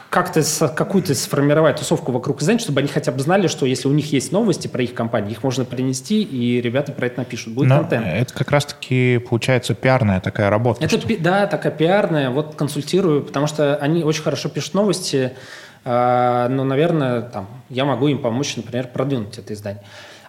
как-то 0.09 0.43
какую-то 0.75 1.15
сформировать 1.15 1.77
тусовку 1.77 2.11
вокруг 2.11 2.41
издания, 2.41 2.59
чтобы 2.59 2.81
они 2.81 2.89
хотя 2.89 3.11
бы 3.11 3.19
знали, 3.19 3.47
что 3.47 3.65
если 3.65 3.87
у 3.87 3.91
них 3.91 4.11
есть 4.11 4.31
новости 4.31 4.67
про 4.67 4.83
их 4.83 4.93
компанию, 4.93 5.31
их 5.31 5.43
можно 5.43 5.65
принести, 5.65 6.21
и 6.21 6.61
ребята 6.61 6.91
про 6.91 7.07
это 7.07 7.19
напишут. 7.19 7.53
Будет 7.53 7.69
Но 7.69 7.79
контент. 7.79 8.05
Это 8.05 8.33
как 8.33 8.51
раз-таки 8.51 9.19
получается 9.19 9.73
пиарная 9.73 10.19
такая 10.19 10.49
работа. 10.49 10.83
Это, 10.83 10.99
что... 10.99 11.17
да, 11.19 11.47
такая 11.47 11.71
пиарная. 11.71 12.29
Вот 12.29 12.55
консультирую, 12.55 13.23
потому 13.23 13.47
что 13.47 13.77
они 13.77 14.03
очень 14.03 14.23
хорошо 14.23 14.49
пишут 14.49 14.73
новости, 14.73 15.31
а, 15.83 16.49
но, 16.49 16.63
наверное, 16.63 17.21
там, 17.21 17.47
я 17.69 17.85
могу 17.85 18.07
им 18.07 18.19
помочь, 18.19 18.55
например, 18.55 18.87
продвинуть 18.87 19.37
это 19.37 19.53
издание. 19.53 19.83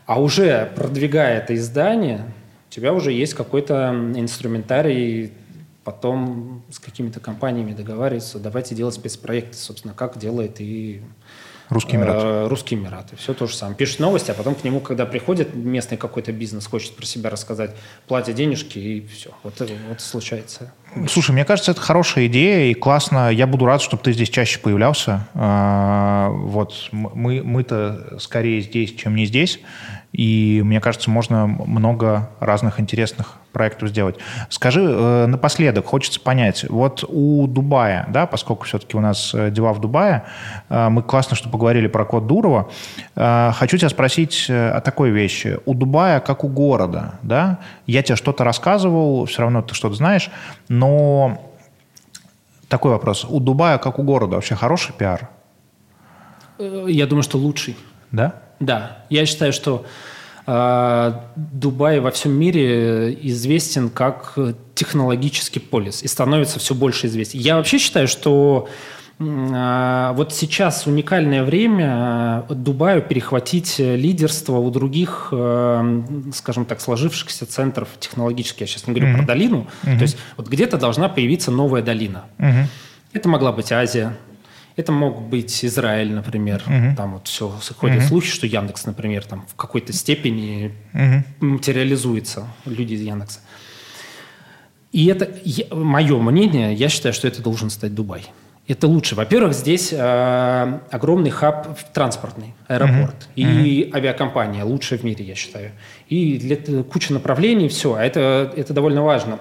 А 0.06 0.20
уже 0.20 0.70
продвигая 0.74 1.38
это 1.38 1.54
издание, 1.54 2.24
у 2.70 2.72
тебя 2.72 2.92
уже 2.92 3.12
есть 3.12 3.34
какой-то 3.34 3.94
инструментарий, 4.14 5.32
потом 5.84 6.62
с 6.70 6.78
какими-то 6.78 7.20
компаниями 7.20 7.72
договариваться, 7.72 8.38
давайте 8.38 8.74
делать 8.74 8.94
спецпроекты, 8.94 9.56
собственно, 9.56 9.94
как 9.94 10.18
делает 10.18 10.60
и 10.60 11.02
Русский 11.72 11.96
Эмират. 11.96 12.16
Э, 12.22 12.46
Русский 12.48 12.74
Эмират. 12.74 13.12
Все 13.16 13.32
то 13.32 13.46
же 13.46 13.54
самое. 13.54 13.76
Пишет 13.76 13.98
новости, 13.98 14.30
а 14.30 14.34
потом 14.34 14.54
к 14.54 14.62
нему, 14.62 14.80
когда 14.80 15.06
приходит 15.06 15.54
местный 15.54 15.96
какой-то 15.96 16.30
бизнес, 16.32 16.66
хочет 16.66 16.94
про 16.94 17.06
себя 17.06 17.30
рассказать, 17.30 17.74
платят 18.06 18.34
денежки, 18.34 18.78
и 18.78 19.06
все. 19.06 19.30
Вот 19.42 19.54
вот 19.88 20.00
случается. 20.00 20.72
Слушай, 21.08 21.32
мне 21.32 21.44
кажется, 21.44 21.70
это 21.70 21.80
хорошая 21.80 22.26
идея, 22.26 22.70
и 22.70 22.74
классно. 22.74 23.30
Я 23.30 23.46
буду 23.46 23.64
рад, 23.64 23.80
чтобы 23.80 24.02
ты 24.02 24.12
здесь 24.12 24.28
чаще 24.28 24.58
появлялся. 24.58 25.26
А, 25.34 26.28
вот 26.30 26.74
мы, 26.92 27.42
мы-то 27.42 28.18
скорее 28.20 28.60
здесь, 28.60 28.94
чем 28.94 29.14
не 29.16 29.24
здесь. 29.24 29.60
И 30.12 30.60
мне 30.62 30.80
кажется, 30.80 31.10
можно 31.10 31.46
много 31.46 32.30
разных 32.38 32.78
интересных 32.78 33.38
проектов 33.52 33.88
сделать. 33.88 34.16
Скажи 34.50 34.82
э, 34.82 35.26
напоследок, 35.26 35.86
хочется 35.86 36.20
понять, 36.20 36.64
вот 36.68 37.04
у 37.08 37.46
Дубая, 37.46 38.06
да, 38.10 38.26
поскольку 38.26 38.64
все-таки 38.64 38.96
у 38.96 39.00
нас 39.00 39.34
э, 39.34 39.50
дела 39.50 39.72
в 39.72 39.80
Дубае, 39.80 40.24
э, 40.68 40.88
мы 40.88 41.02
классно, 41.02 41.36
что 41.36 41.48
поговорили 41.48 41.86
про 41.86 42.04
код 42.04 42.26
Дурова, 42.26 42.70
э, 43.14 43.52
хочу 43.54 43.78
тебя 43.78 43.88
спросить 43.88 44.46
э, 44.48 44.70
о 44.70 44.80
такой 44.80 45.10
вещи. 45.10 45.58
У 45.64 45.74
Дубая, 45.74 46.20
как 46.20 46.44
у 46.44 46.48
города, 46.48 47.14
да, 47.22 47.58
я 47.86 48.02
тебе 48.02 48.16
что-то 48.16 48.44
рассказывал, 48.44 49.24
все 49.26 49.42
равно 49.42 49.62
ты 49.62 49.74
что-то 49.74 49.94
знаешь, 49.94 50.30
но 50.68 51.40
такой 52.68 52.92
вопрос. 52.92 53.26
У 53.28 53.40
Дубая, 53.40 53.78
как 53.78 53.98
у 53.98 54.02
города, 54.02 54.36
вообще 54.36 54.54
хороший 54.54 54.92
пиар? 54.92 55.28
Э, 56.58 56.86
я 56.88 57.06
думаю, 57.06 57.22
что 57.22 57.38
лучший. 57.38 57.76
Да? 58.12 58.34
Да. 58.60 58.98
Я 59.10 59.26
считаю, 59.26 59.52
что 59.52 59.84
э, 60.46 61.12
Дубай 61.36 62.00
во 62.00 62.10
всем 62.10 62.32
мире 62.32 63.12
известен 63.22 63.88
как 63.90 64.38
технологический 64.74 65.60
полис 65.60 66.02
и 66.02 66.08
становится 66.08 66.58
все 66.58 66.74
больше 66.74 67.06
известен. 67.06 67.40
Я 67.40 67.56
вообще 67.56 67.78
считаю, 67.78 68.06
что 68.06 68.68
э, 69.18 70.12
вот 70.14 70.32
сейчас 70.32 70.86
уникальное 70.86 71.42
время 71.42 72.44
э, 72.48 72.54
Дубаю 72.54 73.02
перехватить 73.02 73.78
лидерство 73.78 74.58
у 74.58 74.70
других, 74.70 75.28
э, 75.32 76.02
скажем 76.34 76.66
так, 76.66 76.80
сложившихся 76.80 77.46
центров 77.46 77.88
технологических. 77.98 78.60
Я 78.60 78.66
сейчас 78.66 78.86
не 78.86 78.94
говорю 78.94 79.12
mm-hmm. 79.12 79.16
про 79.16 79.26
долину. 79.26 79.66
Mm-hmm. 79.82 79.96
То 79.96 80.02
есть 80.02 80.18
вот 80.36 80.48
где-то 80.48 80.78
должна 80.78 81.08
появиться 81.08 81.50
новая 81.50 81.82
долина. 81.82 82.26
Mm-hmm. 82.38 82.64
Это 83.14 83.28
могла 83.28 83.52
быть 83.52 83.70
Азия, 83.72 84.16
это 84.76 84.92
мог 84.92 85.22
быть 85.22 85.64
Израиль, 85.64 86.12
например. 86.12 86.62
Угу. 86.66 86.96
Там 86.96 87.14
вот 87.14 87.28
все 87.28 87.48
ходят 87.76 87.98
угу. 87.98 88.06
слухи, 88.06 88.30
что 88.30 88.46
Яндекс, 88.46 88.86
например, 88.86 89.24
там 89.24 89.46
в 89.48 89.54
какой-то 89.54 89.92
степени 89.92 90.72
угу. 90.94 91.46
материализуется 91.46 92.46
люди 92.64 92.94
из 92.94 93.02
Яндекса. 93.02 93.40
И 94.92 95.06
это 95.06 95.30
мое 95.74 96.18
мнение, 96.20 96.74
я 96.74 96.88
считаю, 96.88 97.14
что 97.14 97.26
это 97.26 97.42
должен 97.42 97.70
стать 97.70 97.94
Дубай. 97.94 98.26
Это 98.68 98.86
лучше. 98.86 99.14
Во-первых, 99.16 99.54
здесь 99.54 99.92
э, 99.92 100.78
огромный 100.90 101.30
хаб 101.30 101.76
транспортный, 101.92 102.54
аэропорт 102.68 103.28
uh-huh. 103.34 103.42
и 103.42 103.44
uh-huh. 103.82 103.96
авиакомпания 103.96 104.64
лучшая 104.64 105.00
в 105.00 105.02
мире, 105.02 105.24
я 105.24 105.34
считаю. 105.34 105.72
И 106.08 106.38
для, 106.38 106.84
куча 106.84 107.12
направлений, 107.12 107.68
все. 107.68 107.94
А 107.94 108.04
это, 108.04 108.52
это 108.54 108.72
довольно 108.72 109.02
важно. 109.02 109.40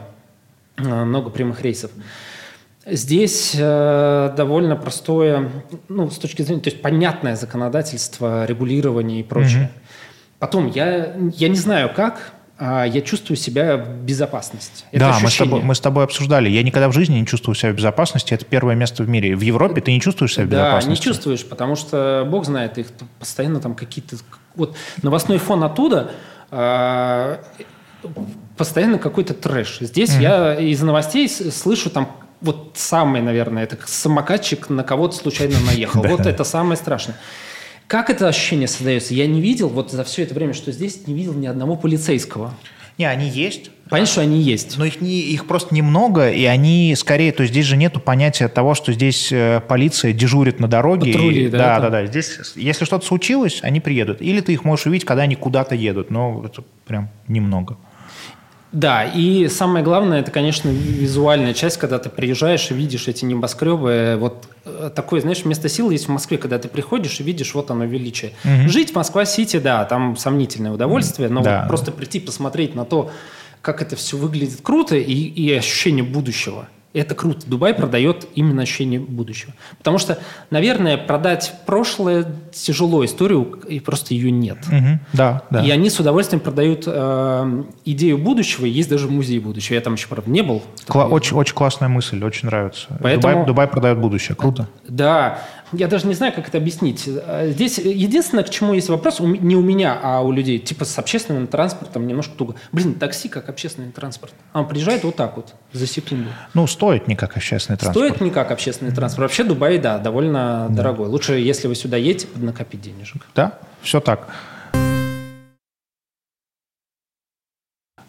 Э, 0.77 1.03
много 1.03 1.29
прямых 1.29 1.61
рейсов. 1.61 1.91
Здесь 2.85 3.55
э, 3.57 4.33
довольно 4.35 4.75
простое, 4.75 5.51
ну, 5.87 6.09
с 6.09 6.17
точки 6.17 6.41
зрения, 6.41 6.61
то 6.61 6.69
есть 6.69 6.81
понятное 6.81 7.35
законодательство, 7.35 8.45
регулирование 8.45 9.19
и 9.19 9.23
прочее. 9.23 9.63
Угу. 9.63 9.81
Потом, 10.39 10.67
я, 10.67 11.13
я 11.35 11.49
не 11.49 11.55
знаю 11.55 11.91
как, 11.93 12.33
а 12.57 12.85
я 12.85 13.01
чувствую 13.01 13.37
себя 13.37 13.77
в 13.77 14.03
безопасности. 14.03 14.85
Это 14.91 15.05
да, 15.05 15.19
мы 15.21 15.29
с, 15.29 15.37
тобой, 15.37 15.61
мы 15.61 15.75
с 15.75 15.79
тобой 15.79 16.03
обсуждали. 16.03 16.49
Я 16.49 16.63
никогда 16.63 16.89
в 16.89 16.93
жизни 16.93 17.19
не 17.19 17.27
чувствую 17.27 17.53
себя 17.53 17.71
в 17.71 17.75
безопасности. 17.75 18.33
Это 18.33 18.45
первое 18.45 18.73
место 18.73 19.03
в 19.03 19.09
мире. 19.09 19.35
В 19.35 19.41
Европе 19.41 19.81
ты 19.81 19.91
не 19.91 20.01
чувствуешь 20.01 20.33
себя 20.33 20.45
в 20.45 20.49
безопасности? 20.49 20.87
Да, 20.87 20.91
не 20.91 20.99
чувствуешь, 20.99 21.45
потому 21.45 21.75
что, 21.75 22.27
бог 22.29 22.45
знает, 22.45 22.79
их 22.79 22.87
постоянно 23.19 23.59
там 23.59 23.75
какие-то... 23.75 24.17
Вот 24.55 24.75
новостной 25.03 25.37
фон 25.37 25.63
оттуда... 25.63 26.11
Э, 26.49 27.37
постоянно 28.57 28.97
какой-то 28.97 29.35
трэш. 29.35 29.77
Здесь 29.81 30.15
mm 30.15 30.21
я 30.21 30.55
из 30.55 30.81
новостей 30.81 31.29
слышу 31.29 31.91
там 31.91 32.09
вот 32.41 32.71
самый, 32.75 33.21
наверное, 33.21 33.63
это 33.63 33.77
самокатчик 33.85 34.69
на 34.69 34.83
кого-то 34.83 35.15
случайно 35.15 35.59
наехал. 35.65 36.03
Вот 36.11 36.25
это 36.25 36.43
самое 36.43 36.75
страшное. 36.75 37.15
Как 37.87 38.09
это 38.09 38.27
ощущение 38.27 38.67
создается? 38.67 39.13
Я 39.13 39.27
не 39.27 39.41
видел, 39.41 39.67
вот 39.67 39.91
за 39.91 40.03
все 40.03 40.23
это 40.23 40.33
время, 40.33 40.53
что 40.53 40.71
здесь, 40.71 41.07
не 41.07 41.13
видел 41.13 41.33
ни 41.33 41.45
одного 41.45 41.75
полицейского. 41.75 42.53
Не, 42.97 43.05
они 43.05 43.27
есть. 43.27 43.71
Понятно, 43.89 44.11
что 44.11 44.21
они 44.21 44.39
есть. 44.41 44.77
Но 44.77 44.85
их, 44.85 45.01
не, 45.01 45.19
их 45.19 45.45
просто 45.45 45.75
немного, 45.75 46.31
и 46.31 46.45
они 46.45 46.95
скорее, 46.95 47.31
то 47.31 47.41
есть 47.43 47.51
здесь 47.51 47.65
же 47.65 47.75
нету 47.75 47.99
понятия 47.99 48.47
того, 48.47 48.73
что 48.73 48.93
здесь 48.93 49.31
э, 49.31 49.59
полиция 49.67 50.13
дежурит 50.13 50.59
на 50.59 50.67
дороге. 50.67 51.11
Патрули, 51.11 51.45
и, 51.45 51.49
да? 51.49 51.57
Да, 51.57 51.79
да, 51.79 51.89
да. 51.89 52.05
Здесь, 52.05 52.39
если 52.55 52.85
что-то 52.85 53.05
случилось, 53.05 53.59
они 53.63 53.79
приедут. 53.79 54.21
Или 54.21 54.39
ты 54.39 54.53
их 54.53 54.63
можешь 54.63 54.85
увидеть, 54.85 55.05
когда 55.05 55.23
они 55.23 55.35
куда-то 55.35 55.75
едут, 55.75 56.09
но 56.09 56.43
это 56.45 56.63
прям 56.85 57.09
немного. 57.27 57.77
Да, 58.71 59.03
и 59.03 59.49
самое 59.49 59.83
главное, 59.83 60.21
это, 60.21 60.31
конечно, 60.31 60.69
визуальная 60.69 61.53
часть, 61.53 61.77
когда 61.77 61.99
ты 61.99 62.09
приезжаешь 62.09 62.71
и 62.71 62.73
видишь 62.73 63.07
эти 63.07 63.25
небоскребы. 63.25 64.15
Вот 64.17 64.47
э, 64.63 64.89
такое, 64.95 65.19
знаешь, 65.19 65.43
место 65.43 65.67
силы 65.67 65.93
есть 65.93 66.07
в 66.07 66.11
Москве, 66.11 66.37
когда 66.37 66.57
ты 66.57 66.69
приходишь 66.69 67.19
и 67.19 67.23
видишь 67.23 67.53
вот 67.53 67.69
оно 67.69 67.83
величие. 67.83 68.31
Угу. 68.45 68.69
Жить 68.69 68.91
в 68.91 68.95
Москва-Сити, 68.95 69.59
да, 69.59 69.83
там 69.83 70.15
сомнительное 70.15 70.71
удовольствие, 70.71 71.27
но 71.27 71.41
да. 71.41 71.59
вот 71.59 71.67
просто 71.67 71.91
прийти 71.91 72.21
посмотреть 72.21 72.73
на 72.73 72.85
то, 72.85 73.11
как 73.61 73.81
это 73.81 73.97
все 73.97 74.15
выглядит 74.15 74.61
круто 74.61 74.95
и, 74.95 75.13
и 75.13 75.53
ощущение 75.53 76.03
будущего– 76.03 76.67
это 76.93 77.15
круто. 77.15 77.47
Дубай 77.47 77.73
продает 77.73 78.27
именно 78.35 78.63
ощущение 78.63 78.99
будущего. 78.99 79.53
Потому 79.77 79.97
что, 79.97 80.19
наверное, 80.49 80.97
продать 80.97 81.53
прошлое 81.65 82.25
тяжело 82.51 83.05
историю, 83.05 83.61
и 83.67 83.79
просто 83.79 84.13
ее 84.13 84.31
нет. 84.31 84.57
Угу, 84.67 84.99
да, 85.13 85.43
да. 85.49 85.63
И 85.63 85.69
они 85.71 85.89
с 85.89 85.99
удовольствием 85.99 86.41
продают 86.41 86.83
э, 86.85 87.63
идею 87.85 88.17
будущего, 88.17 88.65
есть 88.65 88.89
даже 88.89 89.07
музей 89.07 89.39
будущего. 89.39 89.75
Я 89.75 89.81
там 89.81 89.93
еще, 89.93 90.07
правда, 90.07 90.29
не 90.29 90.41
был. 90.41 90.63
Кла- 90.87 91.07
очень, 91.07 91.37
очень 91.37 91.55
классная 91.55 91.87
мысль, 91.87 92.23
очень 92.23 92.47
нравится. 92.47 92.87
Поэтому... 93.01 93.33
Дубай, 93.33 93.45
Дубай 93.45 93.67
продает 93.67 93.97
будущее. 93.97 94.35
Круто. 94.35 94.67
Да 94.87 95.39
я 95.71 95.87
даже 95.87 96.07
не 96.07 96.13
знаю, 96.13 96.33
как 96.33 96.47
это 96.47 96.57
объяснить. 96.57 97.07
Здесь 97.43 97.77
единственное, 97.77 98.43
к 98.43 98.49
чему 98.49 98.73
есть 98.73 98.89
вопрос, 98.89 99.19
не 99.19 99.55
у 99.55 99.61
меня, 99.61 99.99
а 100.01 100.21
у 100.21 100.31
людей, 100.31 100.59
типа 100.59 100.85
с 100.85 100.97
общественным 100.97 101.47
транспортом 101.47 102.07
немножко 102.07 102.35
туго. 102.35 102.55
Блин, 102.71 102.95
такси 102.95 103.29
как 103.29 103.49
общественный 103.49 103.91
транспорт. 103.91 104.33
А 104.53 104.59
он 104.59 104.67
приезжает 104.67 105.03
вот 105.03 105.15
так 105.15 105.35
вот, 105.37 105.53
за 105.73 105.87
секунду. 105.87 106.29
Ну, 106.53 106.67
стоит 106.67 107.07
не 107.07 107.15
как 107.15 107.37
общественный 107.37 107.77
транспорт. 107.77 108.07
Стоит 108.07 108.21
не 108.21 108.31
как 108.31 108.51
общественный 108.51 108.91
транспорт. 108.91 109.29
Вообще 109.29 109.43
Дубай, 109.43 109.77
да, 109.77 109.97
довольно 109.97 110.67
да. 110.69 110.75
дорогой. 110.75 111.07
Лучше, 111.07 111.33
если 111.33 111.67
вы 111.67 111.75
сюда 111.75 111.97
едете, 111.97 112.27
поднакопить 112.27 112.81
денежек. 112.81 113.25
Да, 113.35 113.59
все 113.81 113.99
так. 113.99 114.27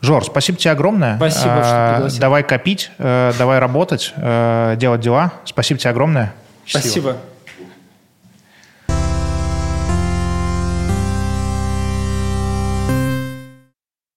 Жор, 0.03 0.25
спасибо 0.25 0.59
тебе 0.59 0.73
огромное. 0.73 1.17
Спасибо, 1.17 1.63
что 1.63 1.63
а, 1.65 1.95
пригласил. 1.95 2.21
Давай 2.21 2.43
копить, 2.43 2.91
э, 2.99 3.33
давай 3.39 3.61
работать, 3.61 4.13
э, 4.17 4.75
делать 4.77 5.01
дела. 5.01 5.33
Спасибо 5.45 5.79
тебе 5.79 5.91
огромное. 5.91 6.35
Счастливо. 6.67 7.13
Спасибо. 7.13 7.32